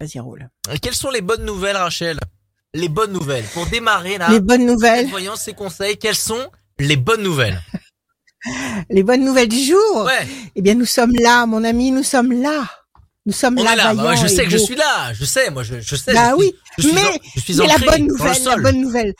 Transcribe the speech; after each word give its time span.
Vas-y, 0.00 0.18
roule. 0.20 0.48
Quelles 0.82 0.94
sont 0.94 1.10
les 1.10 1.22
bonnes 1.22 1.44
nouvelles, 1.44 1.76
Rachel? 1.76 2.18
Les 2.74 2.88
bonnes 2.88 3.12
nouvelles. 3.12 3.44
Pour 3.54 3.66
démarrer 3.66 4.18
là, 4.18 4.28
Les 4.30 4.40
bonnes 4.40 4.66
nouvelles. 4.66 5.08
voyons 5.08 5.36
ces 5.36 5.54
conseils, 5.54 5.96
quelles 5.96 6.14
sont 6.16 6.50
les 6.78 6.96
bonnes 6.96 7.22
nouvelles? 7.22 7.60
Les 8.90 9.02
bonnes 9.02 9.24
nouvelles 9.24 9.48
du 9.48 9.58
jour? 9.64 10.04
Ouais, 10.04 10.24
Eh 10.54 10.62
bien, 10.62 10.74
nous 10.74 10.84
sommes 10.84 11.14
là, 11.16 11.46
mon 11.46 11.64
ami, 11.64 11.90
nous 11.90 12.04
sommes 12.04 12.30
là. 12.32 12.68
Nous 13.24 13.32
sommes 13.32 13.58
on 13.58 13.64
là, 13.64 13.72
est 13.72 13.76
là. 13.76 13.92
Bah 13.94 14.14
je 14.14 14.28
sais 14.28 14.44
que 14.44 14.50
je 14.50 14.56
suis 14.58 14.76
là. 14.76 15.12
Je 15.14 15.24
sais, 15.24 15.50
moi, 15.50 15.64
je, 15.64 15.80
je 15.80 15.96
sais. 15.96 16.12
Bah 16.12 16.34
je 16.38 16.42
suis- 16.44 16.52
oui, 16.78 16.84
suis, 16.84 16.92
mais- 16.92 17.02
en- 17.02 17.18
je 17.34 17.40
suis 17.40 17.56
Mais 17.56 17.66
la 17.66 17.78
bonne 17.78 18.06
nouvelle, 18.06 18.42
la 18.44 18.56
bonne 18.58 18.80
nouvelle 18.80 19.14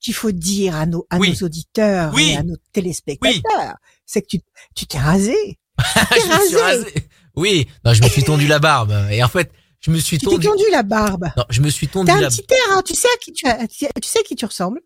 qu'il 0.00 0.14
faut, 0.14 0.32
dire 0.32 0.74
à 0.74 0.86
nos, 0.86 1.06
à 1.10 1.18
Oui. 1.18 1.30
nos 1.38 1.46
auditeurs 1.46 2.12
Oui. 2.14 2.30
et 2.32 2.36
à 2.38 2.42
nos 2.42 2.56
téléspectateurs, 2.72 3.76
c'est 4.04 4.22
que 4.22 4.26
tu, 4.28 4.38
tu 4.74 4.86
t'es 4.86 4.98
rasé. 4.98 5.36
je 5.78 6.14
me 6.16 6.46
suis 6.48 6.56
rasé. 6.56 6.82
rasé. 6.82 7.08
Oui, 7.36 7.68
non, 7.84 7.92
je 7.94 8.02
me 8.02 8.08
suis 8.08 8.24
tondu 8.24 8.48
la 8.48 8.58
barbe. 8.58 8.96
Et 9.12 9.22
en 9.22 9.28
fait, 9.28 9.52
je 9.86 9.90
me 9.92 9.98
suis 9.98 10.18
Tu 10.18 10.26
t'es 10.26 10.30
tondu. 10.32 10.46
tondu 10.48 10.64
la 10.72 10.82
barbe. 10.82 11.26
Non, 11.36 11.44
je 11.48 11.60
me 11.60 11.70
suis 11.70 11.86
tondu 11.88 12.06
T'as 12.10 12.18
un 12.18 12.20
la 12.22 12.28
petit 12.28 12.44
air, 12.50 12.76
hein, 12.76 12.82
tu 12.84 12.94
sais 12.94 13.08
à 13.14 13.16
qui 13.18 13.32
tu, 13.32 13.46
as- 13.46 13.66
tu 13.68 13.86
sais 14.08 14.18
à 14.18 14.22
qui 14.22 14.34
tu 14.34 14.44
ressembles? 14.44 14.80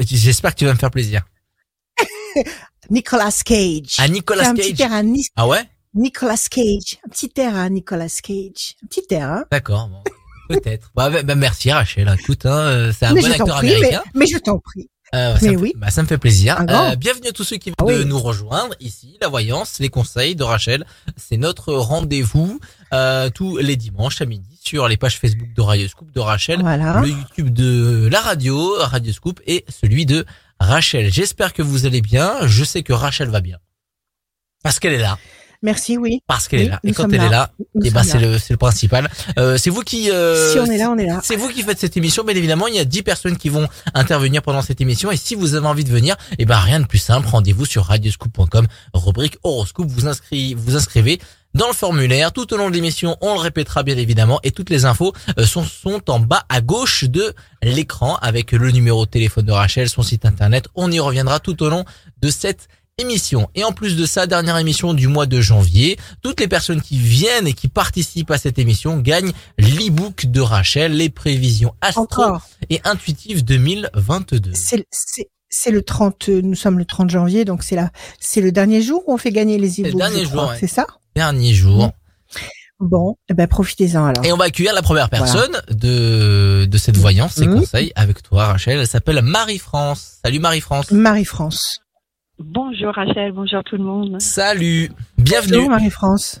J'espère 0.00 0.54
que 0.54 0.58
tu 0.58 0.64
vas- 0.66 0.72
me 0.72 0.78
faire 0.78 0.90
plaisir. 0.90 1.22
Nicolas 2.90 3.32
Cage. 3.44 3.96
À 3.98 4.06
T'as 4.06 4.08
Nicolas 4.08 4.48
un 4.50 4.54
petit 4.54 4.74
Cage. 4.74 4.80
air 4.80 4.92
à 4.96 5.02
Ah 5.36 5.48
ouais? 5.48 5.62
Nicolas 5.94 6.36
Cage. 6.50 6.98
Un 7.04 7.08
petit 7.08 7.32
air 7.36 7.56
à 7.56 7.68
Nicolas 7.68 8.08
Cage. 8.22 8.74
Un 8.82 8.86
petit 8.86 9.04
air, 9.10 9.30
hein. 9.30 9.44
D'accord. 9.50 9.88
bon. 9.88 10.02
Peut-être. 10.48 10.92
Bah, 10.94 11.10
bah, 11.10 11.22
bah, 11.24 11.34
merci 11.34 11.72
Rachel. 11.72 12.14
Écoute, 12.20 12.46
hein, 12.46 12.56
euh, 12.68 12.92
c'est 12.96 13.06
un 13.06 13.14
mais 13.14 13.22
bon 13.22 13.30
acteur 13.32 13.56
prie, 13.56 13.66
mais, 13.68 13.74
américain. 13.76 14.02
mais 14.14 14.26
je 14.26 14.38
t'en 14.38 14.58
prie. 14.60 14.88
Euh, 15.14 15.36
ça, 15.36 15.46
mais 15.46 15.52
me, 15.52 15.58
oui. 15.58 15.72
bah, 15.76 15.90
ça 15.90 16.02
me 16.02 16.06
fait 16.08 16.18
plaisir. 16.18 16.64
Grand. 16.66 16.90
Euh, 16.92 16.96
bienvenue 16.96 17.28
à 17.28 17.32
tous 17.32 17.44
ceux 17.44 17.56
qui 17.56 17.70
viennent 17.70 17.76
Ah 17.78 17.84
de 17.84 17.98
oui. 18.02 18.04
nous 18.04 18.18
rejoindre 18.18 18.74
ici. 18.80 19.16
La 19.20 19.28
voyance, 19.28 19.78
les 19.78 19.88
conseils 19.88 20.34
de 20.34 20.42
Rachel. 20.42 20.84
C'est 21.16 21.36
notre 21.36 21.72
rendez-vous 21.74 22.58
euh, 22.92 23.30
tous 23.30 23.56
les 23.58 23.76
dimanches 23.76 24.20
à 24.20 24.26
midi 24.26 24.58
sur 24.60 24.88
les 24.88 24.96
pages 24.96 25.18
Facebook 25.18 25.48
de 25.54 25.60
Radio 25.62 25.86
Scoop 25.86 26.10
de 26.12 26.20
Rachel, 26.20 26.60
Voilà. 26.60 27.00
le 27.00 27.08
YouTube 27.08 27.50
de 27.50 28.08
la 28.10 28.20
radio, 28.20 28.74
Radio 28.80 29.12
Scoop 29.12 29.40
et 29.46 29.64
celui 29.68 30.06
de 30.06 30.26
Rachel. 30.58 31.12
J'espère 31.12 31.52
que 31.52 31.62
vous 31.62 31.86
allez 31.86 32.00
bien. 32.02 32.34
Je 32.46 32.64
sais 32.64 32.82
que 32.82 32.92
Rachel 32.92 33.28
va 33.28 33.40
bien. 33.40 33.58
Parce 34.64 34.80
qu'elle 34.80 34.94
est 34.94 34.98
là. 34.98 35.18
Merci, 35.66 35.98
oui. 35.98 36.22
Parce 36.28 36.46
qu'elle 36.46 36.60
Oui, 36.60 36.66
est 36.66 36.70
là. 36.70 36.80
Et 36.84 36.92
quand 36.92 37.10
elle 37.12 37.16
là. 37.18 37.26
est 37.26 37.30
là, 37.30 37.50
Nous 37.74 37.84
et 37.86 37.90
bah, 37.90 38.04
sommes 38.04 38.12
c'est 38.12 38.18
le, 38.26 38.38
le 38.50 38.56
principal. 38.56 39.10
Euh, 39.36 39.58
c'est 39.58 39.68
vous 39.70 39.82
qui, 39.82 40.10
euh, 40.12 40.52
Si 40.52 40.58
on 40.60 40.66
est 40.66 40.78
là, 40.78 40.90
on 40.90 40.96
est 40.96 41.06
là. 41.06 41.20
c'est 41.24 41.34
vous 41.34 41.48
qui 41.48 41.62
faites 41.62 41.78
cette 41.80 41.96
émission, 41.96 42.22
bien 42.22 42.36
évidemment. 42.36 42.68
Il 42.68 42.74
y 42.76 42.78
a 42.78 42.84
10 42.84 43.02
personnes 43.02 43.36
qui 43.36 43.48
vont 43.48 43.68
intervenir 43.92 44.42
pendant 44.42 44.62
cette 44.62 44.80
émission. 44.80 45.10
Et 45.10 45.16
si 45.16 45.34
vous 45.34 45.54
avez 45.54 45.66
envie 45.66 45.82
de 45.82 45.90
venir, 45.90 46.14
eh 46.38 46.44
ben, 46.44 46.56
rien 46.58 46.78
de 46.78 46.86
plus 46.86 46.98
simple. 46.98 47.26
Rendez-vous 47.26 47.66
sur 47.66 47.84
radioscoop.com, 47.84 48.66
rubrique 48.94 49.38
horoscope. 49.42 49.88
Vous 49.88 50.06
inscrivez, 50.06 50.54
vous 50.54 50.76
inscrivez 50.76 51.20
dans 51.54 51.66
le 51.66 51.74
formulaire. 51.74 52.32
Tout 52.32 52.54
au 52.54 52.56
long 52.56 52.68
de 52.70 52.74
l'émission, 52.74 53.16
on 53.20 53.34
le 53.34 53.40
répétera, 53.40 53.82
bien 53.82 53.96
évidemment. 53.96 54.38
Et 54.44 54.52
toutes 54.52 54.70
les 54.70 54.84
infos 54.84 55.12
euh, 55.38 55.44
sont, 55.46 55.64
sont 55.64 56.00
en 56.10 56.20
bas 56.20 56.44
à 56.48 56.60
gauche 56.60 57.04
de 57.04 57.34
l'écran 57.62 58.16
avec 58.22 58.52
le 58.52 58.70
numéro 58.70 59.04
de 59.04 59.10
téléphone 59.10 59.46
de 59.46 59.52
Rachel, 59.52 59.88
son 59.88 60.02
site 60.02 60.24
internet. 60.26 60.68
On 60.76 60.92
y 60.92 61.00
reviendra 61.00 61.40
tout 61.40 61.60
au 61.64 61.68
long 61.68 61.84
de 62.22 62.30
cette 62.30 62.68
émission. 63.06 63.48
Et 63.54 63.62
en 63.64 63.72
plus 63.72 63.94
de 63.96 64.06
ça, 64.06 64.26
dernière 64.26 64.56
émission 64.56 64.94
du 64.94 65.06
mois 65.06 65.26
de 65.26 65.40
janvier. 65.40 65.98
Toutes 66.22 66.40
les 66.40 66.48
personnes 66.48 66.80
qui 66.80 66.96
viennent 66.98 67.46
et 67.46 67.52
qui 67.52 67.68
participent 67.68 68.30
à 68.30 68.38
cette 68.38 68.58
émission 68.58 68.96
gagnent 68.98 69.32
l'e-book 69.58 70.26
de 70.26 70.40
Rachel, 70.40 70.96
les 70.96 71.10
prévisions 71.10 71.74
astro 71.82 72.04
Encore. 72.04 72.40
et 72.70 72.80
intuitives 72.84 73.44
2022. 73.44 74.52
C'est, 74.54 74.86
c'est, 74.90 75.28
c'est 75.50 75.70
le 75.70 75.82
30, 75.82 76.28
euh, 76.30 76.40
nous 76.42 76.54
sommes 76.54 76.78
le 76.78 76.86
30 76.86 77.10
janvier, 77.10 77.44
donc 77.44 77.62
c'est 77.64 77.76
là, 77.76 77.90
c'est 78.18 78.40
le 78.40 78.50
dernier 78.50 78.80
jour 78.80 79.02
où 79.06 79.12
on 79.12 79.18
fait 79.18 79.30
gagner 79.32 79.58
les 79.58 79.68
le 79.82 79.88
e-books, 79.90 79.98
dernier 79.98 80.24
je 80.24 80.28
crois. 80.30 80.42
jour, 80.44 80.50
ouais. 80.52 80.56
C'est 80.58 80.66
ça? 80.66 80.86
Dernier 81.14 81.52
jour. 81.52 81.90
Bon, 82.80 83.16
eh 83.28 83.34
ben, 83.34 83.46
profitez-en 83.46 84.04
alors. 84.06 84.24
Et 84.24 84.32
on 84.32 84.36
va 84.38 84.46
accueillir 84.46 84.72
la 84.74 84.82
première 84.82 85.08
Voilà. 85.10 85.24
personne 85.24 85.60
de, 85.70 86.64
de 86.66 86.78
cette 86.78 86.96
voyance, 86.96 87.34
ces 87.34 87.46
Mhm. 87.46 87.60
conseils 87.60 87.92
avec 87.94 88.22
toi, 88.22 88.46
Rachel. 88.46 88.78
Elle 88.80 88.86
s'appelle 88.86 89.20
Marie-France. 89.22 90.18
Salut 90.24 90.40
Marie-France. 90.40 90.90
Marie-France. 90.90 91.80
Bonjour 92.38 92.94
Rachel, 92.94 93.32
bonjour 93.32 93.64
tout 93.64 93.76
le 93.76 93.84
monde. 93.84 94.20
Salut. 94.20 94.90
Bienvenue. 95.16 95.56
Bonjour 95.56 95.70
Marie-France. 95.70 96.40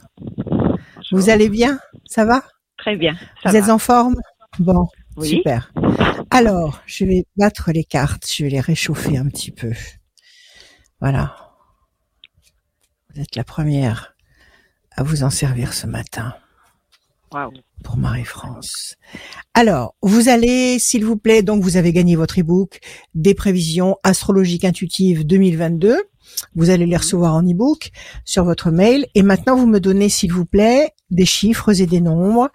Vous 1.10 1.30
allez 1.30 1.48
bien? 1.48 1.78
Ça 2.04 2.24
va? 2.24 2.42
Très 2.76 2.96
bien. 2.96 3.14
Ça 3.42 3.48
Vous 3.50 3.52
va. 3.52 3.58
êtes 3.58 3.70
en 3.70 3.78
forme? 3.78 4.16
Bon, 4.58 4.86
Oui. 5.16 5.28
super. 5.28 5.72
Alors, 6.30 6.80
je 6.86 7.04
vais 7.04 7.24
battre 7.36 7.70
les 7.72 7.84
cartes, 7.84 8.30
je 8.30 8.44
vais 8.44 8.50
les 8.50 8.60
réchauffer 8.60 9.16
un 9.16 9.26
petit 9.28 9.50
peu. 9.52 9.72
Voilà. 11.00 11.34
Vous 13.14 13.22
êtes 13.22 13.34
la 13.36 13.44
première 13.44 14.14
à 14.96 15.02
vous 15.02 15.22
en 15.24 15.30
servir 15.30 15.72
ce 15.72 15.86
matin. 15.86 16.34
Waouh. 17.32 17.52
pour 17.82 17.96
Marie-France. 17.96 18.96
Alors, 19.54 19.94
vous 20.02 20.28
allez, 20.28 20.78
s'il 20.78 21.04
vous 21.04 21.16
plaît, 21.16 21.42
donc 21.42 21.62
vous 21.62 21.76
avez 21.76 21.92
gagné 21.92 22.16
votre 22.16 22.40
e-book 22.40 22.78
des 23.14 23.34
prévisions 23.34 23.96
astrologiques 24.02 24.64
intuitives 24.64 25.26
2022. 25.26 25.96
Vous 26.54 26.70
allez 26.70 26.86
les 26.86 26.96
recevoir 26.96 27.34
en 27.34 27.42
e-book 27.42 27.90
sur 28.24 28.44
votre 28.44 28.70
mail. 28.70 29.06
Et 29.14 29.22
maintenant, 29.22 29.56
vous 29.56 29.66
me 29.66 29.80
donnez, 29.80 30.08
s'il 30.08 30.32
vous 30.32 30.46
plaît, 30.46 30.92
des 31.10 31.26
chiffres 31.26 31.80
et 31.80 31.86
des 31.86 32.00
nombres. 32.00 32.50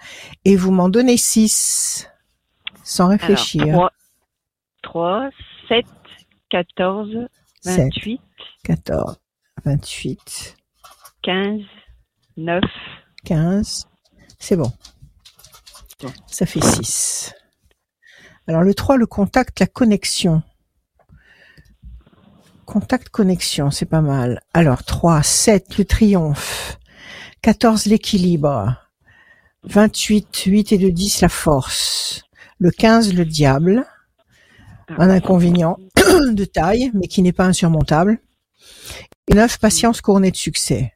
Et 0.45 0.55
vous 0.55 0.71
m'en 0.71 0.89
donnez 0.89 1.17
six, 1.17 2.07
sans 2.83 3.07
réfléchir. 3.07 3.63
Alors, 3.63 3.91
3, 4.83 5.29
3, 5.69 5.77
7, 5.77 5.85
14, 6.49 7.07
7, 7.61 7.77
28, 7.77 8.21
14, 8.63 9.19
28, 9.65 10.57
15, 11.23 11.61
9. 12.37 12.61
15. 13.25 13.90
C'est 14.41 14.55
bon. 14.57 14.73
Ça 16.25 16.47
fait 16.47 16.63
6. 16.63 17.33
Alors 18.47 18.63
le 18.63 18.73
3, 18.73 18.97
le 18.97 19.05
contact, 19.05 19.59
la 19.59 19.67
connexion. 19.67 20.41
Contact, 22.65 23.09
connexion, 23.09 23.69
c'est 23.69 23.85
pas 23.85 24.01
mal. 24.01 24.41
Alors 24.53 24.83
3, 24.83 25.21
7, 25.21 25.77
le 25.77 25.85
triomphe. 25.85 26.79
14, 27.43 27.85
l'équilibre. 27.85 28.75
28, 29.63 30.35
8 30.35 30.71
et 30.73 30.77
2, 30.79 30.91
10, 30.91 31.21
la 31.21 31.29
force. 31.29 32.23
Le 32.57 32.71
15, 32.71 33.13
le 33.13 33.25
diable. 33.25 33.85
Un 34.97 35.11
inconvénient 35.11 35.77
de 36.31 36.45
taille, 36.45 36.89
mais 36.95 37.07
qui 37.07 37.21
n'est 37.21 37.31
pas 37.31 37.45
insurmontable. 37.45 38.19
Et 39.27 39.35
9, 39.35 39.59
patience 39.59 40.01
couronnée 40.01 40.31
de 40.31 40.35
succès. 40.35 40.93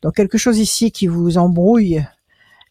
Donc 0.00 0.16
quelque 0.16 0.38
chose 0.38 0.58
ici 0.58 0.90
qui 0.90 1.06
vous 1.06 1.36
embrouille 1.36 2.02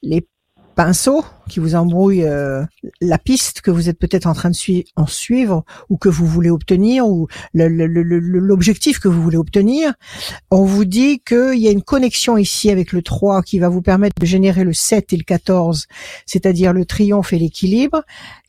les 0.01 0.27
pinceaux, 0.75 1.25
qui 1.49 1.59
vous 1.59 1.73
embrouille 1.73 2.23
euh, 2.23 2.63
la 3.01 3.17
piste 3.17 3.61
que 3.61 3.71
vous 3.71 3.89
êtes 3.89 3.97
peut-être 3.97 4.27
en 4.27 4.33
train 4.33 4.51
de 4.51 4.55
sui- 4.55 4.85
en 4.95 5.07
suivre 5.07 5.63
ou 5.89 5.97
que 5.97 6.07
vous 6.07 6.27
voulez 6.27 6.51
obtenir 6.51 7.07
ou 7.07 7.27
l'objectif 7.53 8.99
que 8.99 9.07
vous 9.07 9.21
voulez 9.23 9.37
obtenir. 9.37 9.93
On 10.51 10.65
vous 10.65 10.85
dit 10.85 11.19
qu'il 11.25 11.55
y 11.57 11.67
a 11.67 11.71
une 11.71 11.81
connexion 11.81 12.37
ici 12.37 12.69
avec 12.69 12.91
le 12.93 13.01
3 13.01 13.41
qui 13.41 13.57
va 13.57 13.69
vous 13.69 13.81
permettre 13.81 14.21
de 14.21 14.25
générer 14.27 14.63
le 14.63 14.73
7 14.73 15.13
et 15.13 15.17
le 15.17 15.23
14, 15.23 15.87
c'est-à-dire 16.27 16.73
le 16.73 16.85
triomphe 16.85 17.33
et 17.33 17.39
l'équilibre 17.39 18.03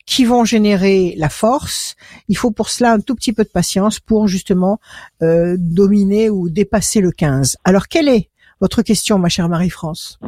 qui 0.05 0.27
vont 0.27 0.45
générer 0.45 1.15
la 1.17 1.31
force. 1.31 1.95
Il 2.29 2.37
faut 2.37 2.51
pour 2.51 2.69
cela 2.69 2.93
un 2.93 3.01
tout 3.01 3.15
petit 3.15 3.33
peu 3.33 3.45
de 3.45 3.49
patience 3.49 4.01
pour 4.01 4.29
justement 4.29 4.81
euh, 5.23 5.57
dominer 5.59 6.29
ou 6.29 6.51
dépasser 6.51 7.01
le 7.01 7.11
15. 7.11 7.57
Alors 7.65 7.89
quelle 7.89 8.09
est 8.09 8.29
votre 8.61 8.83
question, 8.83 9.19
ma 9.19 9.29
chère 9.31 9.49
Marie-France? 9.49 10.19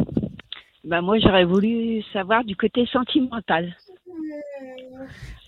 Ben, 0.85 1.03
moi, 1.03 1.19
j'aurais 1.19 1.45
voulu 1.45 2.03
savoir 2.13 2.45
du 2.45 2.57
côté 2.57 2.87
sentimental. 2.87 3.77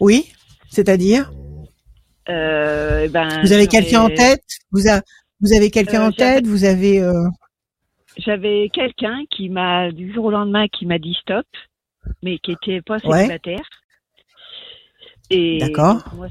Oui, 0.00 0.32
c'est-à-dire 0.68 1.30
Euh, 2.28 3.08
ben, 3.08 3.42
Vous 3.42 3.52
avez 3.52 3.66
quelqu'un 3.66 4.02
en 4.02 4.08
tête 4.08 4.44
Vous, 4.70 4.88
a- 4.88 5.02
vous 5.40 5.52
avez 5.52 5.70
quelqu'un 5.70 6.02
Euh, 6.04 6.08
en 6.08 6.12
tête 6.12 6.46
Vous 6.46 6.64
avez 6.64 7.00
euh, 7.00 7.12
J'avais 8.16 8.70
quelqu'un 8.72 9.24
qui 9.30 9.48
m'a, 9.48 9.90
du 9.90 10.12
jour 10.12 10.26
au 10.26 10.30
lendemain, 10.30 10.68
qui 10.68 10.86
m'a 10.86 10.98
dit 10.98 11.14
stop, 11.20 11.46
mais 12.22 12.38
qui 12.38 12.52
était 12.52 12.80
pas 12.82 12.98
Ouais. 13.04 13.16
célibataire. 13.16 13.64
Et 15.30 15.58
D'accord. 15.58 16.04
moi, 16.14 16.28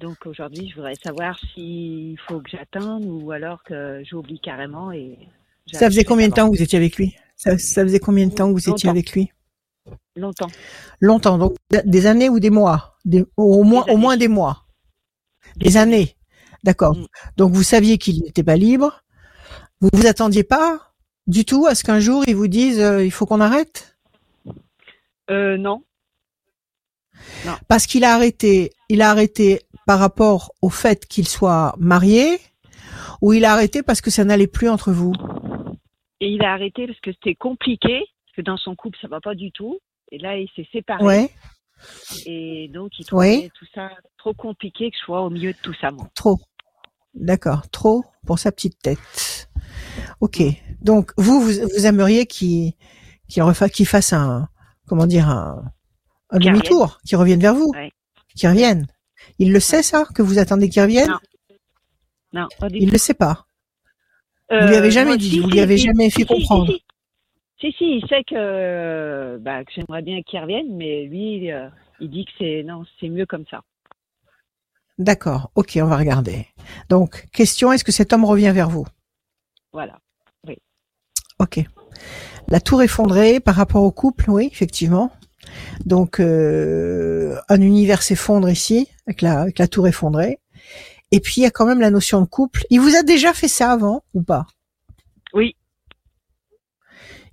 donc 0.00 0.24
aujourd'hui, 0.24 0.68
je 0.70 0.74
voudrais 0.76 0.96
savoir 0.96 1.38
s'il 1.54 2.18
faut 2.26 2.40
que 2.40 2.48
j'attende 2.50 3.04
ou 3.04 3.30
alors 3.30 3.62
que 3.62 4.02
j'oublie 4.04 4.40
carrément. 4.40 4.90
Et 4.90 5.18
Ça 5.70 5.86
faisait 5.90 6.04
combien 6.04 6.28
de 6.28 6.34
temps 6.34 6.50
que 6.50 6.56
vous 6.56 6.62
étiez 6.62 6.78
avec 6.78 6.96
lui? 6.96 7.14
Ça, 7.42 7.58
ça 7.58 7.82
faisait 7.82 7.98
combien 8.00 8.26
de 8.26 8.32
temps 8.34 8.46
que 8.48 8.52
vous 8.52 8.58
étiez 8.70 8.72
Longtemps. 8.72 8.88
avec 8.90 9.12
lui? 9.12 9.32
Longtemps. 10.16 10.48
Longtemps, 11.00 11.38
donc 11.38 11.56
des 11.84 12.06
années 12.06 12.28
ou 12.28 12.38
des 12.38 12.50
mois? 12.50 12.96
Des- 13.04 13.24
Au 13.36 13.64
moins, 13.64 13.84
Des 13.84 13.90
au 13.90 13.94
années. 13.94 14.00
moins 14.02 14.16
des 14.16 14.28
mois. 14.28 14.66
Des 15.56 15.76
années. 15.76 16.16
D'accord. 16.62 16.94
Mm. 16.96 17.06
Donc 17.36 17.52
vous 17.52 17.62
saviez 17.62 17.98
qu'il 17.98 18.22
n'était 18.22 18.44
pas 18.44 18.56
libre. 18.56 19.02
Vous 19.80 19.88
vous 19.92 20.06
attendiez 20.06 20.44
pas 20.44 20.92
du 21.26 21.44
tout 21.44 21.66
à 21.66 21.74
ce 21.74 21.82
qu'un 21.82 21.98
jour 22.00 22.22
il 22.28 22.36
vous 22.36 22.46
dise 22.48 22.78
euh, 22.80 23.04
il 23.04 23.10
faut 23.10 23.26
qu'on 23.26 23.40
arrête? 23.40 23.96
Euh, 25.30 25.56
non. 25.56 25.82
Parce 27.68 27.86
qu'il 27.86 28.04
a 28.04 28.14
arrêté, 28.14 28.70
il 28.88 29.02
a 29.02 29.10
arrêté 29.10 29.62
par 29.86 29.98
rapport 29.98 30.52
au 30.62 30.70
fait 30.70 31.06
qu'il 31.06 31.26
soit 31.26 31.74
marié, 31.78 32.38
ou 33.20 33.32
il 33.32 33.44
a 33.44 33.52
arrêté 33.52 33.82
parce 33.82 34.00
que 34.00 34.10
ça 34.10 34.24
n'allait 34.24 34.46
plus 34.46 34.68
entre 34.68 34.92
vous? 34.92 35.12
Et 36.22 36.28
il 36.28 36.44
a 36.44 36.52
arrêté 36.52 36.86
parce 36.86 37.00
que 37.00 37.10
c'était 37.12 37.34
compliqué. 37.34 38.06
que 38.36 38.42
dans 38.42 38.56
son 38.56 38.76
couple 38.76 38.96
ça 39.02 39.08
va 39.08 39.20
pas 39.20 39.34
du 39.34 39.50
tout. 39.50 39.80
Et 40.12 40.18
là, 40.18 40.36
il 40.36 40.48
s'est 40.54 40.68
séparé. 40.70 41.04
Ouais. 41.04 41.30
Et 42.26 42.68
donc, 42.72 42.92
il 42.98 43.04
trouvait 43.04 43.50
tout 43.58 43.66
ça 43.74 43.90
trop 44.18 44.32
compliqué 44.32 44.90
que 44.90 44.96
je 44.96 45.02
sois 45.02 45.22
au 45.22 45.30
milieu 45.30 45.52
de 45.52 45.58
tout 45.62 45.74
ça, 45.80 45.90
moi. 45.90 46.08
Trop. 46.14 46.38
D'accord. 47.14 47.68
Trop 47.70 48.04
pour 48.24 48.38
sa 48.38 48.52
petite 48.52 48.78
tête. 48.78 49.48
Ok. 50.20 50.40
Donc 50.80 51.12
vous, 51.16 51.40
vous, 51.40 51.52
vous 51.74 51.86
aimeriez 51.86 52.26
qu'il 52.26 52.74
fasse 53.84 54.12
un 54.12 54.48
comment 54.86 55.06
dire 55.06 55.28
un, 55.28 55.64
demi-tour, 56.32 57.00
qu'il 57.04 57.16
revienne 57.18 57.40
vers 57.40 57.54
vous, 57.54 57.72
Ouais. 57.74 57.90
qu'il 58.36 58.48
revienne. 58.48 58.86
Il 59.40 59.52
le 59.52 59.58
sait 59.60 59.82
ça 59.82 60.04
que 60.14 60.22
vous 60.22 60.38
attendez 60.38 60.68
qu'il 60.68 60.82
revienne? 60.82 61.08
Non. 61.10 61.18
Non, 62.42 62.46
pas 62.60 62.68
du 62.68 62.78
Il 62.78 62.86
tout. 62.86 62.92
le 62.92 62.98
sait 62.98 63.14
pas. 63.14 63.44
Euh, 64.52 64.60
Vous 64.60 64.68
lui 64.68 64.76
avez 64.76 64.90
jamais 64.90 65.10
moi, 65.10 65.16
dit, 65.16 65.30
si, 65.30 65.38
vous 65.40 65.48
lui 65.48 65.60
avez 65.60 65.78
si, 65.78 65.86
jamais 65.86 66.10
fait 66.10 66.24
comprendre. 66.24 66.72
Si, 67.58 67.72
si, 67.72 67.84
il 67.84 68.06
sait 68.08 68.22
que, 68.24 69.38
bah, 69.38 69.64
que 69.64 69.72
j'aimerais 69.74 70.02
bien 70.02 70.20
qu'il 70.22 70.40
revienne, 70.40 70.76
mais 70.76 71.04
lui, 71.06 71.50
euh, 71.50 71.68
il 72.00 72.10
dit 72.10 72.24
que 72.24 72.32
c'est 72.38 72.62
non, 72.62 72.84
c'est 73.00 73.08
mieux 73.08 73.26
comme 73.26 73.44
ça. 73.50 73.62
D'accord. 74.98 75.50
Ok, 75.54 75.78
on 75.80 75.86
va 75.86 75.96
regarder. 75.96 76.46
Donc 76.90 77.28
question 77.32 77.72
est-ce 77.72 77.84
que 77.84 77.92
cet 77.92 78.12
homme 78.12 78.24
revient 78.24 78.52
vers 78.54 78.68
vous? 78.68 78.86
Voilà. 79.72 79.98
Ok. 81.38 81.58
La 82.48 82.60
tour 82.60 82.82
effondrée 82.82 83.40
par 83.40 83.54
rapport 83.54 83.82
au 83.82 83.90
couple, 83.90 84.30
oui, 84.30 84.48
effectivement. 84.52 85.10
Donc 85.84 86.20
euh, 86.20 87.36
un 87.48 87.60
univers 87.60 88.02
s'effondre 88.02 88.48
ici 88.48 88.88
avec 89.06 89.22
la, 89.22 89.40
avec 89.40 89.58
la 89.58 89.66
tour 89.66 89.88
effondrée. 89.88 90.38
Et 91.12 91.20
puis 91.20 91.34
il 91.36 91.42
y 91.44 91.46
a 91.46 91.50
quand 91.50 91.66
même 91.66 91.80
la 91.80 91.90
notion 91.90 92.20
de 92.20 92.26
couple. 92.26 92.64
Il 92.70 92.80
vous 92.80 92.96
a 92.96 93.02
déjà 93.02 93.32
fait 93.32 93.48
ça 93.48 93.70
avant 93.70 94.02
ou 94.14 94.22
pas? 94.22 94.46
Oui. 95.34 95.54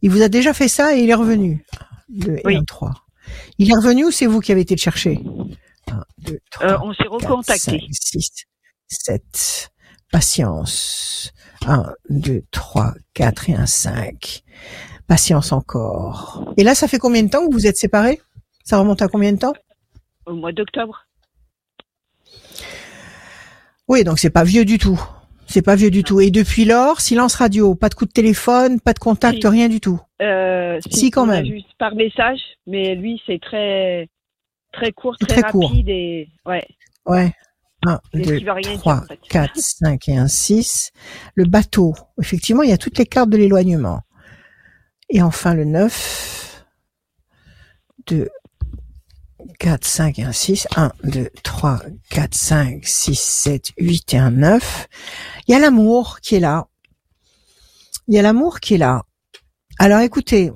Il 0.02 0.12
vous 0.12 0.22
a 0.22 0.30
déjà 0.30 0.54
fait 0.54 0.68
ça 0.68 0.96
et 0.96 1.02
il 1.02 1.10
est 1.10 1.14
revenu. 1.16 1.66
Deux 2.10 2.36
et 2.38 2.42
Oui. 2.46 2.56
un, 2.58 2.64
trois. 2.64 2.94
Il 3.58 3.70
est 3.72 3.76
revenu 3.76 4.06
ou 4.06 4.12
c'est 4.12 4.26
vous 4.28 4.40
qui 4.40 4.52
avez 4.52 4.62
été 4.62 4.76
le 4.76 4.80
chercher? 4.80 5.20
Un, 5.92 6.04
deux, 6.20 6.40
trois. 6.52 6.68
Euh, 6.68 6.78
on 6.84 6.94
s'est 6.94 7.04
4, 7.04 7.12
recontacté. 7.12 7.72
5, 7.72 7.82
6, 7.92 8.30
7. 8.88 9.72
Patience. 10.12 11.32
1, 11.68 11.94
2, 12.10 12.44
3, 12.52 12.94
4 13.14 13.50
et 13.50 13.56
un 13.56 13.66
5. 13.66 14.44
Patience 15.08 15.52
encore. 15.52 16.54
Et 16.58 16.64
là, 16.64 16.76
ça 16.76 16.88
fait 16.88 17.00
combien 17.00 17.24
de 17.24 17.30
temps 17.30 17.48
que 17.48 17.54
vous 17.54 17.68
êtes 17.68 17.78
séparés? 17.78 18.22
Ça 18.64 18.78
remonte 18.78 19.02
à 19.02 19.08
combien 19.08 19.32
de 19.34 19.40
temps? 19.40 19.54
Au 20.26 20.34
mois 20.34 20.52
d'octobre. 20.52 21.06
Oui, 23.90 24.04
donc 24.04 24.20
c'est 24.20 24.30
pas 24.30 24.44
vieux 24.44 24.66
du 24.66 24.78
tout. 24.78 25.02
C'est 25.48 25.64
pas 25.64 25.76
vieux 25.76 25.90
du 25.90 26.04
tout. 26.04 26.22
Et 26.22 26.30
depuis 26.30 26.64
lors, 26.64 27.02
silence 27.02 27.34
radio, 27.34 27.74
pas 27.74 27.90
de 27.90 27.96
coup 27.96 28.06
de 28.06 28.12
téléphone, 28.12 28.80
pas 28.80 28.94
de 28.94 29.00
contact, 29.00 29.44
rien 29.44 29.68
du 29.68 29.82
tout. 29.82 30.00
Euh, 30.22 30.80
Si, 30.92 31.10
quand 31.10 31.26
même. 31.26 31.44
Juste 31.44 31.74
par 31.80 31.96
message, 31.96 32.40
mais 32.68 32.94
lui, 32.94 33.20
c'est 33.26 33.42
très, 33.42 34.08
très 34.72 34.92
court, 34.92 35.18
très, 35.18 35.42
court. 35.42 35.70
rapide 35.70 35.90
et, 35.90 36.30
ouais. 36.46 36.66
Ouais. 37.08 37.34
1, 37.88 38.00
Et 38.14 38.22
2, 38.22 38.38
qui 38.38 38.44
veut 38.44 38.52
rien 38.52 38.70
dire, 38.70 38.80
3, 38.80 38.94
en 38.94 39.02
fait. 39.08 39.20
4, 39.28 39.52
5 39.56 40.10
et 40.10 40.18
un 40.18 40.28
6. 40.28 40.92
Le 41.34 41.46
bateau. 41.46 41.96
Effectivement, 42.22 42.62
il 42.62 42.70
y 42.70 42.74
a 42.74 42.78
toutes 42.78 43.00
les 43.00 43.08
cartes 43.08 43.30
de 43.32 43.38
l'éloignement. 43.38 44.02
Et 45.10 45.24
enfin 45.24 45.56
le 45.56 45.66
9. 45.66 46.64
2, 48.06 48.30
4, 49.58 49.86
5 49.86 50.20
et 50.20 50.24
un 50.24 50.32
6. 50.32 50.68
1, 50.76 50.92
2, 51.04 51.30
3, 51.44 51.82
4, 52.10 52.36
5, 52.36 52.86
6, 52.86 53.20
7, 53.20 53.72
8 53.78 54.14
et 54.14 54.18
un 54.18 54.32
9. 54.32 54.88
Il 55.48 55.52
y 55.52 55.56
a 55.56 55.60
l'amour 55.60 56.20
qui 56.22 56.36
est 56.36 56.40
là. 56.40 56.68
Il 58.08 58.16
y 58.16 58.20
a 58.20 58.22
l'amour 58.22 58.60
qui 58.60 58.76
est 58.76 58.78
là. 58.78 59.04
Alors 59.80 60.00
écoutez, 60.00 60.52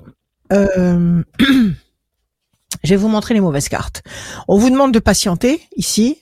euh, 0.52 1.22
je 1.38 2.90
vais 2.90 2.96
vous 2.96 3.08
montrer 3.08 3.34
les 3.34 3.40
mauvaises 3.40 3.68
cartes. 3.68 4.02
On 4.48 4.58
vous 4.58 4.70
demande 4.70 4.92
de 4.92 4.98
patienter 4.98 5.62
ici. 5.76 6.18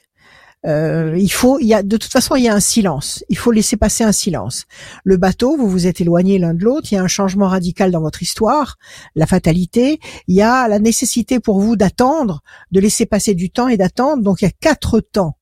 Euh, 0.64 1.17
il 1.19 1.31
faut, 1.32 1.59
il 1.59 1.67
y 1.67 1.75
a 1.75 1.82
de 1.82 1.97
toute 1.97 2.12
façon, 2.12 2.37
il 2.37 2.44
y 2.44 2.49
a 2.49 2.55
un 2.55 2.61
silence. 2.61 3.25
Il 3.29 3.37
faut 3.37 3.50
laisser 3.50 3.76
passer 3.76 4.05
un 4.05 4.12
silence. 4.12 4.67
Le 5.05 5.17
bateau, 5.17 5.56
vous 5.56 5.69
vous 5.69 5.87
êtes 5.87 6.00
éloignés 6.00 6.38
l'un 6.38 6.55
de 6.55 6.62
l'autre. 6.62 6.93
Il 6.93 6.94
y 6.94 6.99
a 6.99 7.03
un 7.03 7.09
changement 7.09 7.49
radical 7.49 7.91
dans 7.91 8.00
votre 8.00 8.23
histoire, 8.23 8.79
la 9.14 9.26
fatalité. 9.26 9.99
Il 10.29 10.37
y 10.37 10.43
a 10.43 10.69
la 10.69 10.79
nécessité 10.79 11.41
pour 11.41 11.61
vous 11.61 11.76
d'attendre, 11.76 12.43
de 12.70 12.81
laisser 12.81 13.06
passer 13.06 13.35
du 13.35 13.50
temps 13.50 13.69
et 13.69 13.76
d'attendre. 13.76 14.23
Donc 14.23 14.43
il 14.43 14.44
y 14.44 14.49
a 14.49 14.53
quatre 14.61 15.00
temps. 15.00 15.37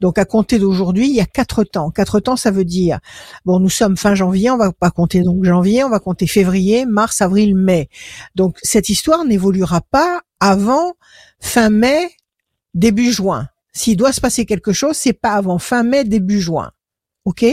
Donc 0.00 0.18
à 0.18 0.24
compter 0.24 0.58
d'aujourd'hui, 0.58 1.08
il 1.08 1.14
y 1.14 1.20
a 1.20 1.26
quatre 1.26 1.64
temps. 1.64 1.90
Quatre 1.90 2.20
temps, 2.20 2.36
ça 2.36 2.50
veut 2.50 2.64
dire 2.64 3.00
bon, 3.44 3.60
nous 3.60 3.70
sommes 3.70 3.96
fin 3.96 4.14
janvier, 4.14 4.50
on 4.50 4.56
va 4.56 4.72
pas 4.72 4.90
compter 4.90 5.22
donc 5.22 5.44
janvier, 5.44 5.84
on 5.84 5.90
va 5.90 6.00
compter 6.00 6.26
février, 6.26 6.84
mars, 6.84 7.22
avril, 7.22 7.54
mai. 7.54 7.88
Donc 8.34 8.58
cette 8.62 8.88
histoire 8.88 9.24
n'évoluera 9.24 9.82
pas 9.82 10.22
avant 10.40 10.94
fin 11.40 11.70
mai, 11.70 12.10
début 12.74 13.12
juin. 13.12 13.48
S'il 13.74 13.96
doit 13.96 14.12
se 14.12 14.20
passer 14.20 14.46
quelque 14.46 14.72
chose, 14.72 14.96
c'est 14.96 15.12
pas 15.12 15.32
avant 15.32 15.58
fin 15.58 15.82
mai, 15.82 16.04
début 16.04 16.40
juin. 16.40 16.70
OK? 17.24 17.44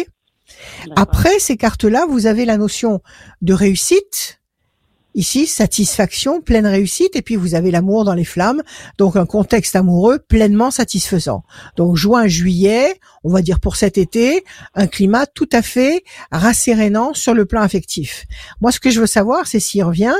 Après 0.96 1.40
ces 1.40 1.58
cartes-là, 1.58 2.06
vous 2.08 2.28
avez 2.28 2.46
la 2.46 2.58
notion 2.58 3.02
de 3.42 3.54
réussite. 3.54 4.38
Ici, 5.14 5.46
satisfaction, 5.46 6.40
pleine 6.40 6.66
réussite, 6.66 7.18
et 7.18 7.22
puis 7.22 7.36
vous 7.36 7.54
avez 7.54 7.70
l'amour 7.70 8.06
dans 8.06 8.14
les 8.14 8.24
flammes, 8.24 8.62
donc 8.98 9.18
un 9.18 9.26
contexte 9.26 9.76
amoureux 9.76 10.20
pleinement 10.20 10.72
satisfaisant. 10.72 11.44
Donc 11.76 11.98
juin, 11.98 12.28
juillet, 12.28 12.98
on 13.26 13.30
va 13.30 13.42
dire 13.42 13.60
pour 13.60 13.76
cet 13.76 13.98
été, 13.98 14.46
un 14.74 14.88
climat 14.88 15.26
tout 15.26 15.50
à 15.52 15.62
fait 15.62 16.06
rassérénant 16.32 17.14
sur 17.14 17.34
le 17.34 17.46
plan 17.46 17.62
affectif. 17.62 18.26
Moi, 18.62 18.72
ce 18.72 18.80
que 18.80 18.90
je 18.90 19.02
veux 19.02 19.08
savoir, 19.08 19.48
c'est 19.48 19.60
s'il 19.60 19.84
revient 19.84 20.16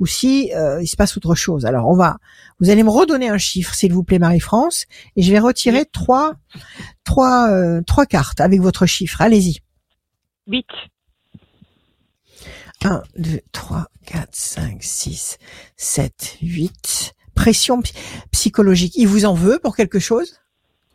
ou 0.00 0.06
si 0.06 0.52
euh, 0.54 0.80
il 0.82 0.86
se 0.86 0.96
passe 0.96 1.16
autre 1.16 1.34
chose. 1.34 1.66
Alors, 1.66 1.88
on 1.88 1.96
va, 1.96 2.18
vous 2.60 2.70
allez 2.70 2.82
me 2.82 2.90
redonner 2.90 3.28
un 3.28 3.38
chiffre, 3.38 3.74
s'il 3.74 3.92
vous 3.92 4.04
plaît, 4.04 4.18
Marie-France, 4.18 4.86
et 5.16 5.22
je 5.22 5.30
vais 5.32 5.38
retirer 5.40 5.84
trois, 5.86 6.34
trois, 7.04 7.50
euh, 7.50 7.80
trois 7.86 8.06
cartes 8.06 8.40
avec 8.40 8.60
votre 8.60 8.86
chiffre. 8.86 9.20
Allez-y. 9.20 9.58
8. 10.46 10.66
1, 12.84 13.02
2, 13.16 13.40
3, 13.52 13.88
4, 14.06 14.28
5, 14.32 14.82
6, 14.82 15.38
7, 15.76 16.36
8. 16.42 17.14
Pression 17.34 17.82
psy- 17.82 17.94
psychologique. 18.30 18.94
Il 18.96 19.08
vous 19.08 19.24
en 19.24 19.34
veut 19.34 19.58
pour 19.62 19.74
quelque 19.76 19.98
chose? 19.98 20.40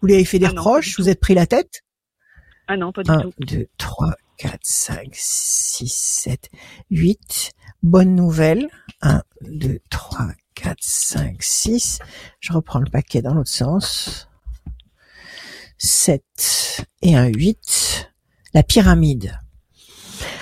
Vous 0.02 0.08
lui 0.08 0.14
avez 0.16 0.26
fait 0.26 0.40
des 0.40 0.46
Ah 0.46 0.50
reproches? 0.50 0.98
Vous 0.98 1.10
êtes 1.10 1.20
pris 1.20 1.34
la 1.34 1.46
tête? 1.46 1.82
Ah 2.68 2.78
non, 2.78 2.92
pas 2.94 3.04
du 3.04 3.12
1, 3.12 3.20
tout. 3.22 3.34
2, 3.40 3.68
3, 3.78 4.14
4, 4.38 4.60
5, 4.64 5.10
6, 5.14 5.94
7, 5.94 6.50
8. 6.90 7.52
Bonne 7.84 8.16
nouvelle. 8.16 8.68
1, 9.02 9.22
2, 9.42 9.80
3, 9.90 10.28
4, 10.56 10.78
5, 10.80 11.44
6. 11.44 12.00
Je 12.40 12.54
reprends 12.54 12.80
le 12.80 12.90
paquet 12.90 13.22
dans 13.22 13.34
l'autre 13.34 13.50
sens. 13.50 14.30
7 15.78 16.24
et 17.02 17.16
un 17.18 17.28
8. 17.28 18.10
La 18.54 18.64
pyramide. 18.64 19.38